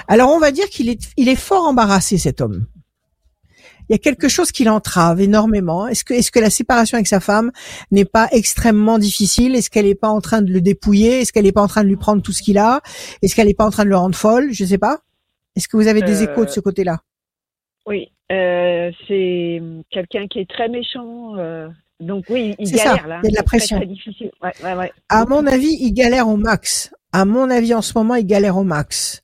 Alors 0.07 0.29
on 0.31 0.39
va 0.39 0.51
dire 0.51 0.69
qu'il 0.69 0.89
est, 0.89 1.00
il 1.17 1.29
est 1.29 1.36
fort 1.36 1.65
embarrassé 1.65 2.17
cet 2.17 2.41
homme. 2.41 2.67
Il 3.89 3.93
y 3.93 3.95
a 3.95 3.98
quelque 3.98 4.29
chose 4.29 4.51
qui 4.51 4.63
l'entrave 4.63 5.19
énormément. 5.19 5.88
Est-ce 5.88 6.03
que, 6.05 6.13
est-ce 6.13 6.31
que 6.31 6.39
la 6.39 6.50
séparation 6.50 6.95
avec 6.95 7.07
sa 7.07 7.19
femme 7.19 7.51
n'est 7.89 8.05
pas 8.05 8.29
extrêmement 8.31 9.00
difficile? 9.00 9.55
Est-ce 9.55 9.69
qu'elle 9.69 9.86
n'est 9.86 9.95
pas 9.95 10.07
en 10.10 10.21
train 10.21 10.41
de 10.41 10.51
le 10.51 10.62
dépouiller? 10.62 11.21
Est-ce 11.21 11.33
qu'elle 11.33 11.45
n'est 11.45 11.51
pas 11.51 11.63
en 11.63 11.67
train 11.67 11.83
de 11.83 11.89
lui 11.89 11.98
prendre 11.98 12.21
tout 12.21 12.31
ce 12.31 12.41
qu'il 12.41 12.57
a? 12.57 12.81
Est-ce 13.21 13.36
qu'elle 13.36 13.48
n'est 13.48 13.53
pas 13.53 13.65
en 13.65 13.71
train 13.71 13.83
de 13.83 13.89
le 13.89 13.98
rendre 13.98 14.15
folle? 14.15 14.53
Je 14.53 14.63
sais 14.63 14.77
pas. 14.77 15.00
Est-ce 15.55 15.67
que 15.67 15.75
vous 15.75 15.88
avez 15.88 16.01
des 16.01 16.21
Euh, 16.21 16.31
échos 16.31 16.45
de 16.45 16.51
ce 16.51 16.60
côté-là? 16.60 17.01
Oui, 17.88 18.11
euh, 18.31 18.91
c'est 19.07 19.61
quelqu'un 19.89 20.27
qui 20.27 20.39
est 20.39 20.50
très 20.50 20.69
méchant. 20.69 21.35
euh, 21.38 21.67
donc 22.00 22.25
oui, 22.29 22.55
il 22.59 22.67
ça, 22.67 22.83
galère 22.85 23.07
là. 23.07 23.19
il 23.23 23.27
y 23.27 23.29
a 23.29 23.31
de 23.31 23.35
la 23.35 23.43
très, 23.43 23.57
pression. 23.57 23.77
Très, 23.77 23.85
difficile. 23.88 24.31
Ouais, 24.41 24.53
ouais, 24.63 24.73
ouais. 24.73 24.91
À 25.09 25.25
mon 25.25 25.45
avis, 25.47 25.75
il 25.79 25.91
galère 25.93 26.27
au 26.27 26.38
max. 26.38 26.91
À 27.11 27.25
mon 27.25 27.50
avis, 27.50 27.73
en 27.73 27.81
ce 27.81 27.93
moment, 27.97 28.15
il 28.15 28.25
galère 28.25 28.57
au 28.57 28.63
max. 28.63 29.21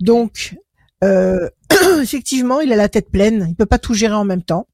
Donc, 0.00 0.56
euh, 1.04 1.48
effectivement, 2.02 2.60
il 2.60 2.72
a 2.72 2.76
la 2.76 2.88
tête 2.88 3.10
pleine. 3.10 3.46
Il 3.48 3.54
peut 3.56 3.66
pas 3.66 3.78
tout 3.78 3.94
gérer 3.94 4.14
en 4.14 4.24
même 4.24 4.42
temps. 4.42 4.66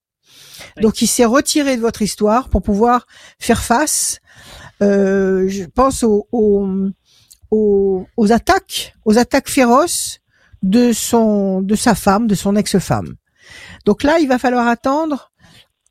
Oui. 0.77 0.83
Donc, 0.83 1.03
il 1.03 1.07
s'est 1.07 1.25
retiré 1.25 1.77
de 1.77 1.81
votre 1.83 2.03
histoire 2.03 2.49
pour 2.49 2.63
pouvoir 2.63 3.07
faire 3.39 3.63
face. 3.63 4.21
euh, 4.83 5.49
je 5.49 5.65
pense 5.65 6.03
aux, 6.03 6.29
aux, 6.33 6.67
aux, 7.51 8.07
aux 8.17 8.33
attaques, 8.33 8.95
aux 9.05 9.19
attaques 9.19 9.49
féroces 9.49 10.21
de 10.63 10.93
son, 10.93 11.63
de 11.63 11.75
sa 11.75 11.95
femme, 11.95 12.27
de 12.27 12.35
son 12.35 12.57
ex-femme. 12.57 13.15
Donc 13.85 14.03
là, 14.03 14.19
il 14.19 14.29
va 14.29 14.39
falloir 14.39 14.67
attendre. 14.67 15.33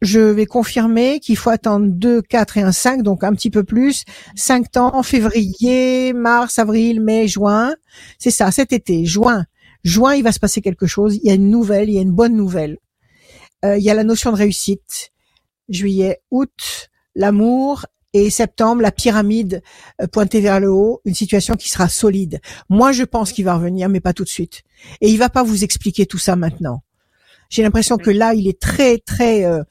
Je 0.01 0.19
vais 0.19 0.45
confirmer 0.45 1.19
qu'il 1.19 1.38
faut 1.38 1.50
attendre 1.50 1.88
2, 1.88 2.22
4 2.22 2.57
et 2.57 2.62
un 2.62 2.72
5, 2.72 3.01
donc 3.01 3.24
un 3.24 3.34
petit 3.34 3.50
peu 3.50 3.63
plus. 3.63 4.03
5 4.36 4.72
temps 4.72 5.03
février, 5.03 6.13
mars, 6.13 6.60
avril, 6.60 7.01
mai, 7.01 7.27
juin. 7.27 7.74
C'est 8.19 8.31
ça, 8.31 8.51
cet 8.51 8.74
été, 8.74 9.05
juin. 9.05 9.45
Juin, 9.84 10.15
il 10.15 10.24
va 10.24 10.31
se 10.31 10.39
passer 10.39 10.62
quelque 10.62 10.88
chose. 10.88 11.17
Il 11.17 11.27
y 11.27 11.31
a 11.31 11.36
une 11.36 11.50
nouvelle, 11.50 11.89
il 11.89 11.95
y 11.95 12.00
a 12.00 12.01
une 12.01 12.12
bonne 12.12 12.36
nouvelle. 12.36 12.77
Euh, 13.63 13.77
il 13.77 13.84
y 13.84 13.89
a 13.89 13.93
la 13.93 14.03
notion 14.03 14.31
de 14.31 14.38
réussite. 14.38 15.12
Juillet, 15.69 16.22
août, 16.29 16.89
l'amour. 17.15 17.86
Et 18.17 18.29
septembre, 18.29 18.81
la 18.81 18.93
pyramide 18.93 19.62
euh, 20.01 20.07
pointée 20.07 20.39
vers 20.39 20.62
le 20.62 20.72
haut, 20.72 21.01
une 21.03 21.13
situation 21.13 21.55
qui 21.55 21.67
sera 21.67 21.89
solide. 21.89 22.39
Moi, 22.69 22.93
je 22.93 23.03
pense 23.03 23.34
qu'il 23.34 23.43
va 23.43 23.55
revenir, 23.55 23.89
mais 23.89 24.00
pas 24.00 24.13
tout 24.13 24.24
de 24.24 24.29
suite. 24.29 24.62
Et 25.01 25.10
il 25.10 25.17
va 25.17 25.27
pas 25.27 25.43
vous 25.43 25.65
expliquer 25.65 26.05
tout 26.05 26.17
ça 26.17 26.38
maintenant. 26.38 26.81
J'ai 27.50 27.62
l'impression 27.62 27.98
que 27.98 28.10
là, 28.10 28.34
il 28.34 28.48
est 28.48 28.57
très, 28.57 29.00
très, 29.00 29.43
euh, 29.43 29.63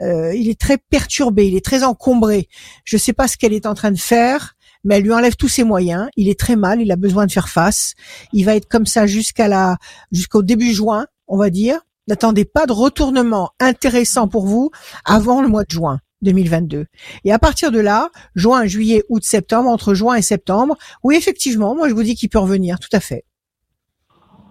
euh, 0.00 0.32
il 0.32 0.48
est 0.48 0.60
très 0.60 0.78
perturbé, 0.78 1.48
il 1.48 1.56
est 1.56 1.64
très 1.64 1.82
encombré. 1.82 2.48
Je 2.84 2.94
ne 2.94 3.00
sais 3.00 3.12
pas 3.12 3.26
ce 3.26 3.36
qu'elle 3.36 3.52
est 3.52 3.66
en 3.66 3.74
train 3.74 3.90
de 3.90 3.98
faire, 3.98 4.54
mais 4.84 4.98
elle 4.98 5.02
lui 5.02 5.12
enlève 5.12 5.34
tous 5.34 5.48
ses 5.48 5.64
moyens. 5.64 6.06
Il 6.14 6.28
est 6.28 6.38
très 6.38 6.54
mal, 6.54 6.80
il 6.80 6.92
a 6.92 6.96
besoin 6.96 7.26
de 7.26 7.32
faire 7.32 7.48
face. 7.48 7.94
Il 8.32 8.44
va 8.44 8.54
être 8.54 8.68
comme 8.68 8.86
ça 8.86 9.08
jusqu'à 9.08 9.48
la, 9.48 9.76
jusqu'au 10.12 10.44
début 10.44 10.72
juin, 10.72 11.06
on 11.26 11.36
va 11.36 11.50
dire. 11.50 11.80
N'attendez 12.06 12.44
pas 12.44 12.66
de 12.66 12.72
retournement 12.72 13.50
intéressant 13.58 14.28
pour 14.28 14.46
vous 14.46 14.70
avant 15.04 15.42
le 15.42 15.48
mois 15.48 15.64
de 15.64 15.72
juin 15.72 15.98
2022. 16.22 16.86
Et 17.24 17.32
à 17.32 17.38
partir 17.38 17.70
de 17.70 17.78
là, 17.80 18.10
juin, 18.34 18.66
juillet, 18.66 19.02
août, 19.08 19.22
septembre, 19.24 19.68
entre 19.70 19.94
juin 19.94 20.14
et 20.16 20.22
septembre, 20.22 20.76
oui, 21.02 21.16
effectivement, 21.16 21.74
moi 21.74 21.88
je 21.88 21.94
vous 21.94 22.02
dis 22.02 22.14
qu'il 22.14 22.28
peut 22.28 22.38
revenir, 22.38 22.78
tout 22.78 22.88
à 22.92 23.00
fait. 23.00 23.24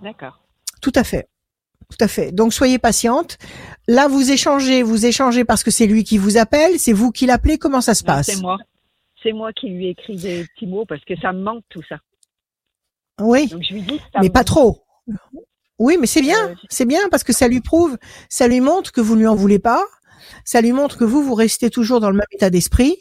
D'accord. 0.04 0.40
Tout 0.82 0.92
à 0.96 1.04
fait. 1.04 1.28
Tout 1.90 1.98
à 2.04 2.08
fait. 2.08 2.32
Donc 2.32 2.54
soyez 2.54 2.80
patiente. 2.80 3.38
Là, 3.88 4.08
vous 4.08 4.32
échangez, 4.32 4.84
vous 4.84 5.06
échangez 5.06 5.46
parce 5.46 5.64
que 5.64 5.72
c'est 5.72 5.88
lui 5.88 6.04
qui 6.04 6.18
vous 6.18 6.38
appelle, 6.38 6.80
c'est 6.80 6.94
vous 6.94 7.12
qui 7.12 7.26
l'appelez. 7.26 7.58
Comment 7.58 7.82
ça 7.82 7.94
se 7.96 8.04
Non, 8.04 8.08
passe 8.08 8.28
C'est 8.28 8.42
moi. 8.42 8.58
C'est 9.24 9.32
moi 9.34 9.52
qui 9.54 9.70
lui 9.70 9.88
écris 9.90 10.16
des 10.18 10.46
petits 10.54 10.68
mots 10.68 10.86
parce 10.86 11.04
que 11.06 11.16
ça 11.20 11.32
me 11.34 11.42
manque 11.42 11.64
tout 11.70 11.82
ça. 11.90 11.96
Oui, 13.20 13.48
Donc 13.48 13.64
je 13.68 13.74
lui 13.74 13.82
dis 13.82 14.00
ça 14.14 14.20
mais 14.22 14.30
pas 14.30 14.40
manque. 14.40 14.46
trop. 14.46 14.84
Oui, 15.80 15.98
mais 16.00 16.08
c'est 16.08 16.22
bien, 16.22 16.50
Euh, 16.50 16.56
c'est 16.70 16.86
bien 16.86 17.08
parce 17.10 17.24
que 17.24 17.34
ça 17.34 17.48
lui 17.48 17.62
prouve, 17.62 17.98
ça 18.30 18.48
lui 18.48 18.62
montre 18.62 18.92
que 18.92 19.02
vous 19.02 19.16
ne 19.16 19.22
lui 19.22 19.28
en 19.28 19.36
voulez 19.36 19.60
pas, 19.60 19.84
ça 20.48 20.62
lui 20.62 20.72
montre 20.72 20.98
que 20.98 21.04
vous 21.04 21.22
vous 21.22 21.36
restez 21.36 21.70
toujours 21.70 22.00
dans 22.00 22.10
le 22.10 22.16
même 22.16 22.32
état 22.32 22.50
d'esprit, 22.50 22.96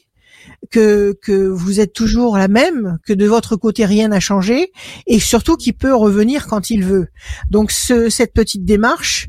que 0.73 1.17
que 1.23 1.47
vous 1.47 1.79
êtes 1.79 1.93
toujours 1.93 2.37
la 2.37 2.49
même, 2.49 2.99
que 3.07 3.13
de 3.13 3.25
votre 3.25 3.55
côté 3.55 3.85
rien 3.85 4.09
n'a 4.09 4.19
changé 4.19 4.73
et 5.07 5.21
surtout 5.21 5.57
qu'il 5.57 5.75
peut 5.75 5.95
revenir 5.95 6.49
quand 6.49 6.71
il 6.71 6.83
veut. 6.83 7.07
Donc 7.49 7.71
ce 7.71 8.11
cette 8.11 8.35
petite 8.35 8.65
démarche, 8.65 9.29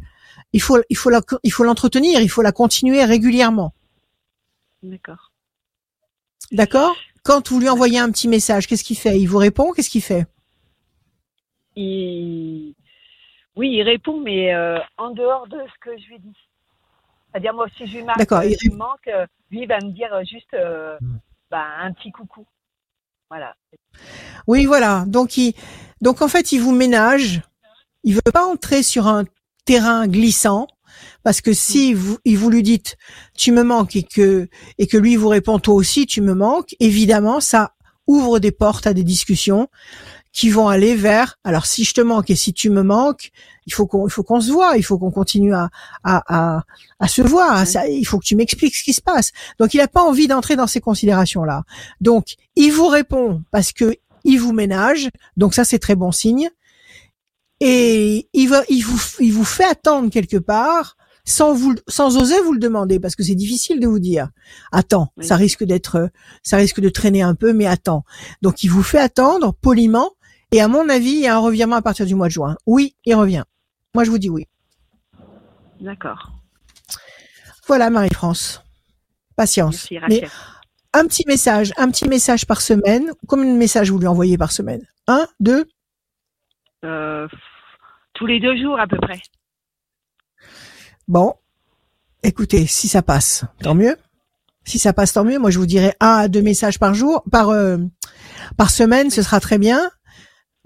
il 0.51 0.63
faut 0.63 0.79
il 0.89 0.97
faut 0.97 1.11
la 1.11 1.21
il 1.43 1.51
faut 1.51 1.63
l'entretenir, 1.63 2.19
il 2.19 2.29
faut 2.29 2.41
la 2.41 2.51
continuer 2.51 3.03
régulièrement. 3.05 3.75
D'accord. 4.81 5.31
D'accord? 6.51 6.95
Quand 7.23 7.51
vous 7.51 7.59
lui 7.59 7.69
envoyez 7.69 7.99
un 7.99 8.09
petit 8.09 8.27
message, 8.27 8.65
qu'est-ce 8.65 8.83
qu'il 8.83 8.97
fait? 8.97 9.19
Il 9.19 9.27
vous 9.27 9.37
répond? 9.37 9.73
Qu'est-ce 9.73 9.91
qu'il 9.91 10.01
fait? 10.01 10.25
Il... 11.75 12.73
Oui, 13.55 13.69
il 13.73 13.83
répond, 13.83 14.19
mais 14.21 14.55
euh, 14.55 14.79
en 14.97 15.11
dehors 15.11 15.47
de 15.47 15.57
ce 15.57 15.79
que 15.81 15.95
je 15.99 16.07
lui 16.07 16.19
dis. 16.19 16.46
C'est-à-dire, 17.31 17.53
moi, 17.53 17.67
si 17.77 17.85
je 17.87 17.97
lui 17.97 18.03
marque 18.03 18.31
euh, 18.31 18.55
il 18.61 18.71
me 18.71 18.77
manque, 18.77 19.07
euh, 19.07 19.25
lui, 19.51 19.61
il 19.61 19.67
va 19.67 19.79
me 19.79 19.91
dire 19.91 20.13
euh, 20.13 20.23
juste 20.23 20.53
euh, 20.53 20.97
Mm. 21.01 21.17
bah, 21.51 21.65
un 21.81 21.93
petit 21.93 22.11
coucou. 22.11 22.45
Voilà. 23.29 23.55
Oui, 24.47 24.65
voilà. 24.65 25.03
Donc, 25.07 25.37
il, 25.37 25.53
donc 26.01 26.21
en 26.21 26.27
fait, 26.27 26.51
il 26.51 26.59
vous 26.59 26.71
ménage. 26.71 27.41
Il 28.03 28.15
veut 28.15 28.21
pas 28.33 28.45
entrer 28.45 28.83
sur 28.83 29.07
un 29.07 29.25
terrain 29.65 30.07
glissant 30.07 30.67
parce 31.23 31.41
que 31.41 31.53
si 31.53 31.93
vous, 31.93 32.17
il 32.23 32.37
vous 32.37 32.49
lui 32.49 32.63
dites 32.63 32.95
tu 33.35 33.51
me 33.51 33.63
manques 33.63 33.97
et 33.97 34.03
que 34.03 34.47
et 34.77 34.87
que 34.87 34.97
lui 34.97 35.17
vous 35.17 35.27
répond 35.27 35.59
toi 35.59 35.73
aussi 35.73 36.05
tu 36.05 36.21
me 36.21 36.33
manques, 36.33 36.73
évidemment 36.79 37.41
ça 37.41 37.73
ouvre 38.07 38.39
des 38.39 38.53
portes 38.53 38.87
à 38.87 38.93
des 38.93 39.03
discussions 39.03 39.67
qui 40.37 40.51
vont 40.51 40.67
aller 40.67 40.93
vers 40.95 41.39
alors 41.43 41.65
si 41.65 41.83
je 41.83 41.93
te 41.95 42.01
manque 42.01 42.29
et 42.29 42.35
si 42.35 42.53
tu 42.53 42.69
me 42.69 42.83
manques, 42.83 43.31
il 43.65 43.73
faut 43.73 43.87
qu'on 43.87 44.07
il 44.07 44.11
faut 44.11 44.21
qu'on 44.23 44.39
se 44.39 44.51
voit, 44.51 44.77
il 44.77 44.83
faut 44.83 44.99
qu'on 44.99 45.09
continue 45.09 45.55
à 45.55 45.69
à 46.03 46.15
à, 46.37 46.63
à 46.99 47.07
se 47.07 47.23
voir, 47.23 47.65
ça, 47.65 47.87
il 47.87 48.05
faut 48.05 48.19
que 48.19 48.25
tu 48.25 48.35
m'expliques 48.35 48.75
ce 48.75 48.83
qui 48.83 48.93
se 48.93 49.01
passe. 49.01 49.31
Donc 49.59 49.73
il 49.73 49.77
n'a 49.77 49.87
pas 49.87 50.03
envie 50.03 50.27
d'entrer 50.27 50.55
dans 50.55 50.67
ces 50.67 50.79
considérations 50.79 51.43
là. 51.43 51.63
Donc 52.01 52.35
il 52.55 52.69
vous 52.71 52.87
répond 52.87 53.41
parce 53.51 53.71
que 53.71 53.95
il 54.25 54.37
vous 54.39 54.53
ménage, 54.53 55.09
donc 55.37 55.55
ça 55.55 55.63
c'est 55.65 55.79
très 55.79 55.95
bon 55.95 56.11
signe. 56.11 56.49
Et 57.59 58.29
il 58.33 58.49
va, 58.49 58.61
il 58.69 58.81
vous, 58.83 59.01
il 59.19 59.33
vous 59.33 59.43
fait 59.43 59.65
attendre 59.65 60.11
quelque 60.11 60.37
part 60.37 60.95
sans 61.25 61.53
vous, 61.53 61.73
sans 61.87 62.15
oser 62.17 62.39
vous 62.41 62.53
le 62.53 62.59
demander 62.59 62.99
parce 62.99 63.15
que 63.15 63.23
c'est 63.23 63.35
difficile 63.35 63.79
de 63.79 63.87
vous 63.87 63.99
dire. 63.99 64.29
Attends, 64.71 65.11
Oui. 65.17 65.25
ça 65.25 65.35
risque 65.35 65.63
d'être, 65.63 66.09
ça 66.43 66.57
risque 66.57 66.79
de 66.79 66.89
traîner 66.89 67.23
un 67.23 67.33
peu, 67.35 67.53
mais 67.53 67.65
attends. 67.65 68.03
Donc 68.43 68.63
il 68.63 68.69
vous 68.69 68.83
fait 68.83 68.99
attendre 68.99 69.53
poliment. 69.61 70.11
Et 70.51 70.61
à 70.61 70.67
mon 70.67 70.87
avis, 70.89 71.09
il 71.11 71.19
y 71.21 71.27
a 71.27 71.35
un 71.35 71.39
revirement 71.39 71.75
à 71.75 71.81
partir 71.81 72.05
du 72.05 72.15
mois 72.15 72.27
de 72.27 72.31
juin. 72.33 72.55
Oui, 72.65 72.95
il 73.05 73.15
revient. 73.15 73.43
Moi, 73.93 74.03
je 74.03 74.09
vous 74.11 74.17
dis 74.17 74.29
oui. 74.29 74.47
D'accord. 75.81 76.31
Voilà, 77.67 77.89
Marie-France. 77.89 78.63
Patience. 79.35 79.89
Merci, 79.91 79.93
Mais 80.09 80.15
Rachel. 80.25 80.29
un 80.93 81.05
petit 81.05 81.23
message, 81.27 81.73
un 81.77 81.89
petit 81.91 82.07
message 82.07 82.45
par 82.45 82.61
semaine. 82.61 83.11
Combien 83.27 83.51
de 83.51 83.57
messages 83.57 83.91
vous 83.91 83.99
lui 83.99 84.07
envoyez 84.07 84.37
par 84.37 84.51
semaine 84.51 84.81
Un, 85.07 85.27
deux 85.39 85.65
Euh, 86.85 87.27
tous 88.13 88.25
les 88.25 88.39
deux 88.39 88.55
jours, 88.61 88.79
à 88.79 88.87
peu 88.87 88.97
près. 88.97 89.19
Bon, 91.07 91.33
écoutez, 92.23 92.65
si 92.67 92.87
ça 92.87 93.01
passe, 93.01 93.45
tant 93.61 93.75
mieux. 93.75 93.95
Si 94.63 94.79
ça 94.79 94.91
passe, 94.93 95.13
tant 95.13 95.23
mieux. 95.23 95.39
Moi, 95.39 95.51
je 95.51 95.59
vous 95.59 95.65
dirais 95.65 95.95
un 95.99 96.15
à 96.15 96.27
deux 96.27 96.41
messages 96.41 96.79
par 96.79 96.93
jour, 96.93 97.23
par 97.31 97.49
euh, 97.49 97.77
par 98.57 98.69
semaine, 98.69 99.09
ce 99.11 99.21
sera 99.21 99.39
très 99.39 99.57
bien. 99.57 99.89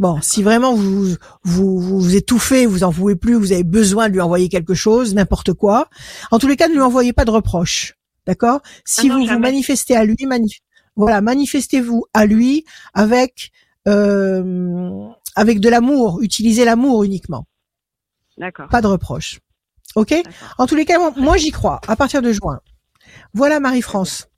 Bon, 0.01 0.19
si 0.19 0.41
vraiment 0.41 0.73
vous 0.73 1.15
vous 1.43 1.79
vous 1.79 2.15
étouffez, 2.15 2.65
vous 2.65 2.83
en 2.83 2.91
pouvez 2.91 3.15
plus, 3.15 3.35
vous 3.35 3.51
avez 3.51 3.63
besoin 3.63 4.07
de 4.09 4.13
lui 4.13 4.21
envoyer 4.21 4.49
quelque 4.49 4.73
chose, 4.73 5.13
n'importe 5.13 5.53
quoi. 5.53 5.89
En 6.31 6.39
tous 6.39 6.47
les 6.47 6.55
cas, 6.55 6.67
ne 6.67 6.73
lui 6.73 6.81
envoyez 6.81 7.13
pas 7.13 7.23
de 7.23 7.29
reproches, 7.29 7.93
d'accord? 8.25 8.61
Si 8.83 9.01
Ah 9.01 9.13
non, 9.13 9.19
vous 9.19 9.31
vous 9.31 9.37
manifestez 9.37 9.95
à 9.95 10.03
lui, 10.03 10.15
manif- 10.25 10.57
voilà, 10.95 11.21
manifestez-vous 11.21 12.05
à 12.15 12.25
lui 12.25 12.65
avec 12.95 13.51
euh, 13.87 15.07
avec 15.35 15.59
de 15.59 15.69
l'amour. 15.69 16.23
Utilisez 16.23 16.65
l'amour 16.65 17.03
uniquement, 17.03 17.45
D'accord. 18.39 18.69
pas 18.69 18.81
de 18.81 18.87
reproches. 18.87 19.39
Ok? 19.93 20.09
D'accord. 20.09 20.31
en 20.57 20.65
tous 20.65 20.75
les 20.75 20.85
cas, 20.85 20.97
moi, 20.97 21.13
moi, 21.15 21.37
j'y 21.37 21.51
crois. 21.51 21.79
À 21.87 21.95
partir 21.95 22.23
de 22.23 22.31
juin. 22.33 22.59
Voilà 23.35 23.59
Marie-France. 23.59 24.29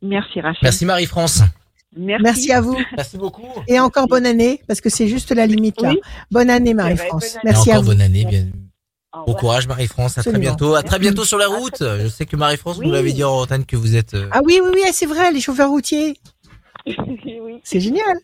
Merci, 0.00 0.40
Rachel. 0.40 0.60
Merci 0.62 0.86
Marie-France. 0.86 1.42
Merci. 1.96 2.22
Merci 2.22 2.52
à 2.52 2.60
vous 2.60 2.76
Merci 2.96 3.16
beaucoup. 3.18 3.46
et 3.66 3.80
encore 3.80 4.06
bonne 4.06 4.24
année 4.26 4.62
parce 4.68 4.80
que 4.80 4.88
c'est 4.90 5.08
juste 5.08 5.32
la 5.32 5.46
limite 5.46 5.80
là. 5.82 5.90
Oui. 5.90 6.00
Bonne 6.30 6.48
année 6.50 6.72
Marie-France. 6.74 7.10
bonne 7.10 7.22
année. 7.22 7.40
Et 7.42 7.52
Merci 7.52 7.70
à 7.70 7.72
encore 7.74 7.82
vous. 7.82 7.88
bonne 7.90 8.00
année. 8.00 8.24
Bien. 8.26 8.46
Au 9.12 9.24
Bon 9.26 9.34
courage 9.34 9.66
Marie-France. 9.66 10.16
À 10.18 10.22
très 10.22 10.38
bientôt. 10.38 10.74
À 10.76 10.82
très 10.84 11.00
bientôt 11.00 11.24
sur 11.24 11.36
la 11.38 11.46
À 11.46 11.48
route. 11.48 11.78
Je 11.80 12.06
sais 12.06 12.26
que 12.26 12.36
Marie-France, 12.36 12.76
vous 12.76 12.90
l'avez 12.92 13.12
dit 13.12 13.24
en 13.24 13.32
antenne 13.32 13.66
que 13.66 13.76
vous 13.76 13.96
êtes. 13.96 14.14
euh, 14.14 14.28
Ah 14.30 14.40
oui 14.44 14.60
oui 14.62 14.70
oui, 14.72 14.82
c'est 14.92 15.06
vrai 15.06 15.32
les 15.32 15.40
chauffeurs 15.40 15.70
routiers. 15.70 16.16
oui. 16.86 17.60
C'est 17.64 17.80
génial. 17.80 18.16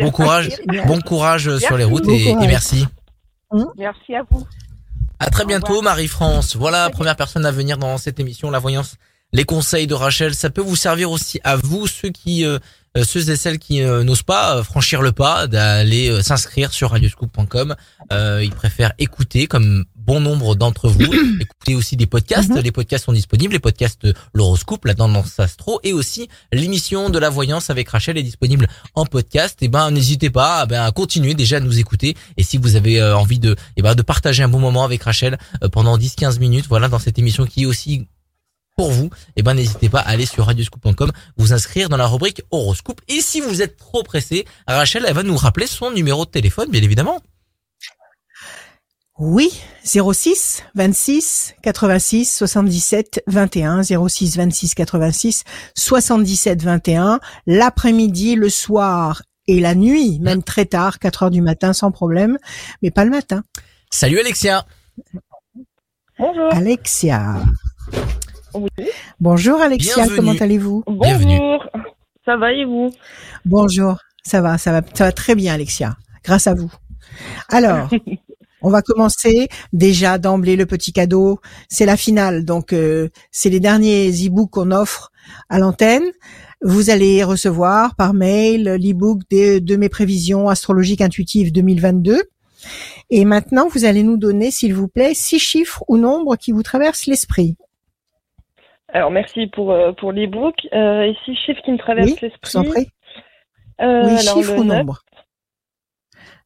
Bon 0.00 0.10
courage. 0.10 0.48
Bon 0.86 1.00
courage 1.02 1.48
euh, 1.48 1.58
sur 1.58 1.76
les 1.76 1.84
routes 1.84 2.04
Bon 2.04 2.12
et, 2.12 2.30
et 2.30 2.34
merci. 2.46 2.86
Merci 3.76 4.14
à 4.14 4.22
vous. 4.30 4.46
À 5.18 5.26
très 5.28 5.44
Au 5.44 5.46
bientôt. 5.46 5.82
Marie-France. 5.82 6.56
Voilà, 6.56 6.88
première 6.88 7.14
personne 7.16 7.44
à 7.44 7.50
venir 7.50 7.76
dans 7.76 7.98
cette 7.98 8.18
émission, 8.20 8.50
la 8.50 8.58
voyance. 8.58 8.94
Les 9.32 9.44
conseils 9.44 9.86
de 9.86 9.94
Rachel, 9.94 10.34
ça 10.34 10.50
peut 10.50 10.60
vous 10.60 10.76
servir 10.76 11.10
aussi 11.10 11.40
à 11.44 11.54
vous, 11.54 11.86
ceux 11.86 12.10
qui, 12.10 12.44
euh, 12.44 12.58
euh, 12.98 13.04
ceux 13.04 13.30
et 13.30 13.36
celles 13.36 13.60
qui 13.60 13.80
euh, 13.80 14.02
n'osent 14.02 14.24
pas 14.24 14.56
euh, 14.56 14.62
franchir 14.64 15.02
le 15.02 15.12
pas, 15.12 15.46
d'aller 15.46 16.08
euh, 16.08 16.20
s'inscrire 16.20 16.72
sur 16.72 16.90
radioscoop.com. 16.90 17.76
Euh, 18.12 18.40
ils 18.42 18.50
préfèrent 18.50 18.92
écouter, 18.98 19.46
comme 19.46 19.84
bon 19.94 20.18
nombre 20.18 20.56
d'entre 20.56 20.88
vous, 20.88 21.04
écouter 21.40 21.76
aussi 21.76 21.96
des 21.96 22.06
podcasts. 22.06 22.50
Mhm. 22.50 22.58
Les 22.58 22.72
podcasts 22.72 23.04
sont 23.04 23.12
disponibles, 23.12 23.52
les 23.52 23.60
podcasts 23.60 24.04
de 24.04 24.14
l'horoscope, 24.34 24.84
la 24.84 24.94
tendance 24.94 25.38
astro, 25.38 25.78
et 25.84 25.92
aussi 25.92 26.28
l'émission 26.52 27.08
de 27.08 27.18
la 27.20 27.30
voyance 27.30 27.70
avec 27.70 27.88
Rachel 27.88 28.18
est 28.18 28.24
disponible 28.24 28.66
en 28.96 29.06
podcast. 29.06 29.62
Et 29.62 29.68
ben, 29.68 29.92
n'hésitez 29.92 30.30
pas, 30.30 30.66
ben, 30.66 30.82
à 30.82 30.90
continuer 30.90 31.34
déjà 31.34 31.58
à 31.58 31.60
nous 31.60 31.78
écouter. 31.78 32.16
Et 32.36 32.42
si 32.42 32.58
vous 32.58 32.74
avez 32.74 33.00
envie 33.00 33.38
de, 33.38 33.54
et 33.76 33.82
ben, 33.82 33.94
de 33.94 34.02
partager 34.02 34.42
un 34.42 34.48
bon 34.48 34.58
moment 34.58 34.82
avec 34.82 35.04
Rachel 35.04 35.38
euh, 35.62 35.68
pendant 35.68 35.96
10-15 35.96 36.40
minutes, 36.40 36.66
voilà, 36.68 36.88
dans 36.88 36.98
cette 36.98 37.20
émission 37.20 37.46
qui 37.46 37.62
est 37.62 37.66
aussi 37.66 38.08
pour 38.80 38.92
vous, 38.92 39.10
et 39.36 39.42
ben 39.42 39.52
n'hésitez 39.52 39.90
pas 39.90 40.00
à 40.00 40.08
aller 40.08 40.24
sur 40.24 40.46
radioscoop.com, 40.46 41.12
vous 41.36 41.52
inscrire 41.52 41.90
dans 41.90 41.98
la 41.98 42.06
rubrique 42.06 42.40
horoscope. 42.50 43.02
Et 43.08 43.20
si 43.20 43.42
vous 43.42 43.60
êtes 43.60 43.76
trop 43.76 44.02
pressé, 44.02 44.46
Rachel, 44.66 45.04
elle 45.06 45.12
va 45.12 45.22
nous 45.22 45.36
rappeler 45.36 45.66
son 45.66 45.90
numéro 45.90 46.24
de 46.24 46.30
téléphone, 46.30 46.70
bien 46.70 46.82
évidemment. 46.82 47.20
Oui, 49.18 49.50
06 49.84 50.62
26 50.76 51.56
86 51.62 52.38
77 52.38 53.22
21 53.26 53.82
06 53.82 54.38
26 54.38 54.74
86 54.74 55.44
77 55.74 56.62
21 56.62 57.20
l'après-midi, 57.46 58.34
le 58.34 58.48
soir 58.48 59.20
et 59.46 59.60
la 59.60 59.74
nuit, 59.74 60.20
même 60.20 60.42
très 60.42 60.64
tard, 60.64 61.00
4 61.00 61.24
heures 61.24 61.30
du 61.30 61.42
matin 61.42 61.74
sans 61.74 61.92
problème, 61.92 62.38
mais 62.80 62.90
pas 62.90 63.04
le 63.04 63.10
matin. 63.10 63.42
Salut 63.90 64.18
Alexia. 64.20 64.64
Bonjour. 66.18 66.48
Alexia. 66.50 67.42
Oui. 68.54 68.68
Bonjour 69.20 69.60
Alexia, 69.60 69.94
Bienvenue. 69.96 70.16
comment 70.16 70.32
allez-vous 70.40 70.84
Bienvenue. 70.88 71.38
Bonjour. 71.38 71.66
Ça 72.24 72.36
va 72.36 72.52
et 72.52 72.64
vous 72.64 72.90
Bonjour, 73.44 73.98
ça 74.22 74.40
va, 74.40 74.58
ça 74.58 74.72
va, 74.72 74.82
ça 74.94 75.04
va 75.04 75.12
très 75.12 75.34
bien 75.34 75.54
Alexia, 75.54 75.96
grâce 76.24 76.46
à 76.46 76.54
vous. 76.54 76.70
Alors, 77.48 77.88
on 78.62 78.70
va 78.70 78.82
commencer 78.82 79.48
déjà 79.72 80.18
d'emblée 80.18 80.56
le 80.56 80.66
petit 80.66 80.92
cadeau, 80.92 81.40
c'est 81.68 81.86
la 81.86 81.96
finale, 81.96 82.44
donc 82.44 82.72
euh, 82.72 83.08
c'est 83.30 83.50
les 83.50 83.60
derniers 83.60 84.10
e-books 84.10 84.50
qu'on 84.50 84.70
offre 84.70 85.10
à 85.48 85.58
l'antenne. 85.58 86.04
Vous 86.62 86.90
allez 86.90 87.24
recevoir 87.24 87.94
par 87.94 88.12
mail 88.12 88.64
l'e-book 88.64 89.22
de, 89.30 89.60
de 89.60 89.76
mes 89.76 89.88
prévisions 89.88 90.48
astrologiques 90.50 91.00
intuitives 91.00 91.52
2022. 91.52 92.20
Et 93.08 93.24
maintenant, 93.24 93.66
vous 93.68 93.86
allez 93.86 94.02
nous 94.02 94.18
donner, 94.18 94.50
s'il 94.50 94.74
vous 94.74 94.86
plaît, 94.88 95.14
six 95.14 95.38
chiffres 95.38 95.82
ou 95.88 95.96
nombres 95.96 96.36
qui 96.36 96.52
vous 96.52 96.62
traversent 96.62 97.06
l'esprit. 97.06 97.56
Alors, 98.92 99.10
merci 99.10 99.46
pour, 99.46 99.70
euh, 99.72 99.92
pour 99.92 100.12
l'e-book. 100.12 100.54
Euh, 100.72 101.02
et 101.02 101.16
six 101.24 101.36
chiffres 101.36 101.62
qui 101.64 101.72
me 101.72 101.78
traversent 101.78 102.10
Oui, 102.10 102.16
je 102.20 102.26
vous 102.50 102.56
en 102.56 102.62
l'esprit. 102.62 102.84
prie. 102.84 102.92
Euh, 103.80 104.04
oui, 104.04 104.10
alors, 104.18 104.36
chiffres 104.36 104.54
le 104.54 104.60
ou 104.60 104.64
9, 104.64 104.76
nombres. 104.78 105.04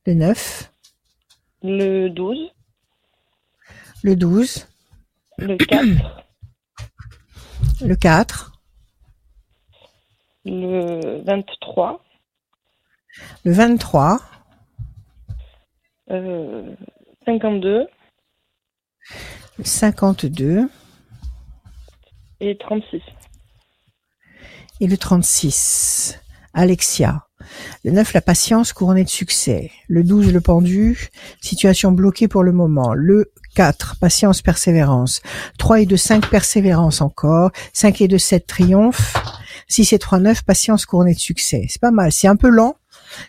Le 0.06 0.14
9, 0.14 0.72
le 1.62 2.08
12, 2.10 2.50
le 4.02 4.16
12, 4.16 4.68
le 5.38 5.56
4, 5.56 5.82
le 7.80 7.96
4, 7.96 8.52
le 10.44 11.22
23, 11.24 12.04
le 13.44 13.52
23, 13.52 14.20
euh, 16.10 16.74
52 17.24 17.86
le 19.56 19.64
52 19.64 20.68
et 22.40 22.56
36. 22.58 23.00
et 24.80 24.86
le 24.86 24.96
36. 24.96 26.18
Alexia. 26.52 27.26
Le 27.84 27.90
9, 27.90 28.12
la 28.14 28.20
patience 28.20 28.72
couronnée 28.72 29.04
de 29.04 29.08
succès. 29.08 29.70
Le 29.88 30.02
12, 30.04 30.32
le 30.32 30.40
pendu, 30.40 31.08
situation 31.40 31.92
bloquée 31.92 32.28
pour 32.28 32.42
le 32.42 32.52
moment. 32.52 32.94
Le 32.94 33.32
4, 33.54 33.96
patience, 34.00 34.40
persévérance. 34.40 35.20
3 35.58 35.80
et 35.80 35.86
2, 35.86 35.96
5, 35.96 36.28
persévérance 36.30 37.00
encore. 37.00 37.50
5 37.72 38.00
et 38.00 38.08
2, 38.08 38.18
7, 38.18 38.46
triomphe. 38.46 39.14
6 39.68 39.92
et 39.92 39.98
3, 39.98 40.20
9, 40.20 40.42
patience 40.44 40.86
couronnée 40.86 41.14
de 41.14 41.18
succès. 41.18 41.66
C'est 41.68 41.80
pas 41.80 41.90
mal. 41.90 42.12
C'est 42.12 42.28
un 42.28 42.36
peu 42.36 42.48
lent. 42.48 42.76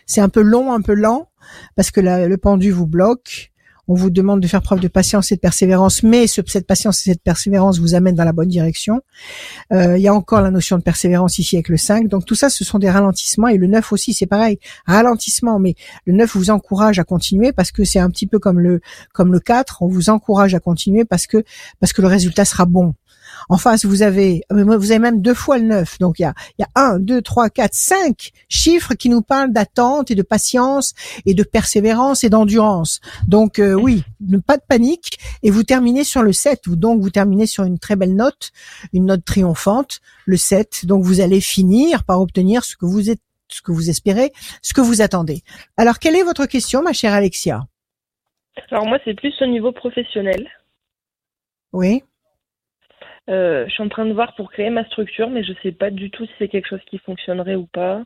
C'est 0.06 0.20
un 0.20 0.28
peu 0.28 0.40
long, 0.42 0.72
un 0.72 0.80
peu 0.80 0.94
lent, 0.94 1.30
parce 1.76 1.90
que 1.90 2.00
la- 2.00 2.26
le 2.26 2.36
pendu 2.38 2.70
vous 2.70 2.86
bloque. 2.86 3.52
On 3.88 3.94
vous 3.94 4.10
demande 4.10 4.40
de 4.40 4.46
faire 4.48 4.62
preuve 4.62 4.80
de 4.80 4.88
patience 4.88 5.30
et 5.32 5.36
de 5.36 5.40
persévérance, 5.40 6.02
mais 6.02 6.26
ce- 6.26 6.40
cette 6.46 6.66
patience 6.66 7.00
et 7.06 7.10
cette 7.12 7.22
persévérance 7.22 7.78
vous 7.78 7.94
amènent 7.94 8.14
dans 8.16 8.24
la 8.24 8.32
bonne 8.32 8.48
direction. 8.48 9.00
Euh, 9.72 9.96
il 9.96 10.02
y 10.02 10.08
a 10.08 10.14
encore 10.14 10.40
la 10.40 10.50
notion 10.50 10.76
de 10.76 10.82
persévérance 10.82 11.38
ici 11.38 11.56
avec 11.56 11.68
le 11.68 11.76
5. 11.76 12.08
Donc 12.08 12.24
tout 12.24 12.34
ça, 12.34 12.48
ce 12.50 12.64
sont 12.64 12.78
des 12.78 12.90
ralentissements. 12.90 13.48
Et 13.48 13.56
le 13.58 13.66
9 13.66 13.92
aussi, 13.92 14.12
c'est 14.14 14.26
pareil. 14.26 14.58
Ralentissement, 14.86 15.58
mais 15.58 15.74
le 16.04 16.12
9 16.14 16.36
vous 16.36 16.50
encourage 16.50 16.98
à 16.98 17.04
continuer 17.04 17.52
parce 17.52 17.70
que 17.70 17.84
c'est 17.84 17.98
un 18.00 18.10
petit 18.10 18.26
peu 18.26 18.38
comme 18.38 18.58
le, 18.60 18.80
comme 19.12 19.32
le 19.32 19.40
4. 19.40 19.82
On 19.82 19.88
vous 19.88 20.10
encourage 20.10 20.54
à 20.54 20.60
continuer 20.60 21.04
parce 21.04 21.26
que, 21.26 21.44
parce 21.80 21.92
que 21.92 22.02
le 22.02 22.08
résultat 22.08 22.44
sera 22.44 22.64
bon. 22.66 22.94
En 23.48 23.58
face, 23.58 23.84
vous 23.84 24.02
avez, 24.02 24.42
vous 24.50 24.90
avez 24.90 24.98
même 24.98 25.22
deux 25.22 25.34
fois 25.34 25.58
le 25.58 25.64
9. 25.64 25.98
Donc 25.98 26.18
il 26.18 26.22
y 26.22 26.24
a, 26.24 26.34
il 26.58 26.62
y 26.62 26.64
a 26.64 26.68
1, 26.74 26.98
2, 26.98 27.22
3, 27.22 27.50
4, 27.50 27.72
5 27.74 28.30
chiffres 28.48 28.94
qui 28.94 29.08
nous 29.08 29.22
parlent 29.22 29.52
d'attente 29.52 30.10
et 30.10 30.14
de 30.14 30.22
patience 30.22 30.94
et 31.26 31.34
de 31.34 31.42
persévérance 31.42 32.24
et 32.24 32.28
d'endurance. 32.30 33.00
Donc 33.28 33.58
euh, 33.58 33.74
oui, 33.74 34.02
pas 34.46 34.56
de 34.56 34.62
panique. 34.68 35.18
Et 35.42 35.50
vous 35.50 35.62
terminez 35.62 36.04
sur 36.04 36.22
le 36.22 36.32
7. 36.32 36.62
Vous- 36.66 36.76
Donc 36.76 37.00
vous 37.00 37.10
terminez 37.10 37.46
sur 37.46 37.64
une 37.64 37.78
très 37.78 37.96
belle 37.96 38.14
note, 38.16 38.50
une 38.92 39.06
note 39.06 39.24
triomphante, 39.24 40.00
le 40.24 40.36
7. 40.36 40.86
Donc 40.86 41.04
vous 41.04 41.20
allez 41.20 41.40
finir 41.40 42.04
par 42.04 42.20
obtenir 42.20 42.64
ce 42.64 42.76
que 42.76 42.86
vous 42.86 43.10
êtes, 43.10 43.20
ce 43.48 43.62
que 43.62 43.70
vous 43.72 43.90
espérez, 43.90 44.32
ce 44.62 44.74
que 44.74 44.80
vous 44.80 45.02
attendez. 45.02 45.42
Alors 45.76 45.98
quelle 45.98 46.16
est 46.16 46.22
votre 46.24 46.46
question, 46.46 46.82
ma 46.82 46.92
chère 46.92 47.12
Alexia? 47.12 47.66
Alors, 48.70 48.86
moi, 48.86 48.98
c'est 49.04 49.12
plus 49.14 49.34
au 49.42 49.46
niveau 49.46 49.70
professionnel. 49.70 50.48
Oui. 51.72 52.02
Euh, 53.28 53.64
je 53.66 53.72
suis 53.72 53.82
en 53.82 53.88
train 53.88 54.06
de 54.06 54.12
voir 54.12 54.34
pour 54.36 54.52
créer 54.52 54.70
ma 54.70 54.84
structure, 54.84 55.28
mais 55.30 55.42
je 55.42 55.52
sais 55.62 55.72
pas 55.72 55.90
du 55.90 56.10
tout 56.10 56.24
si 56.26 56.32
c'est 56.38 56.48
quelque 56.48 56.68
chose 56.68 56.80
qui 56.88 56.98
fonctionnerait 56.98 57.56
ou 57.56 57.66
pas. 57.66 58.02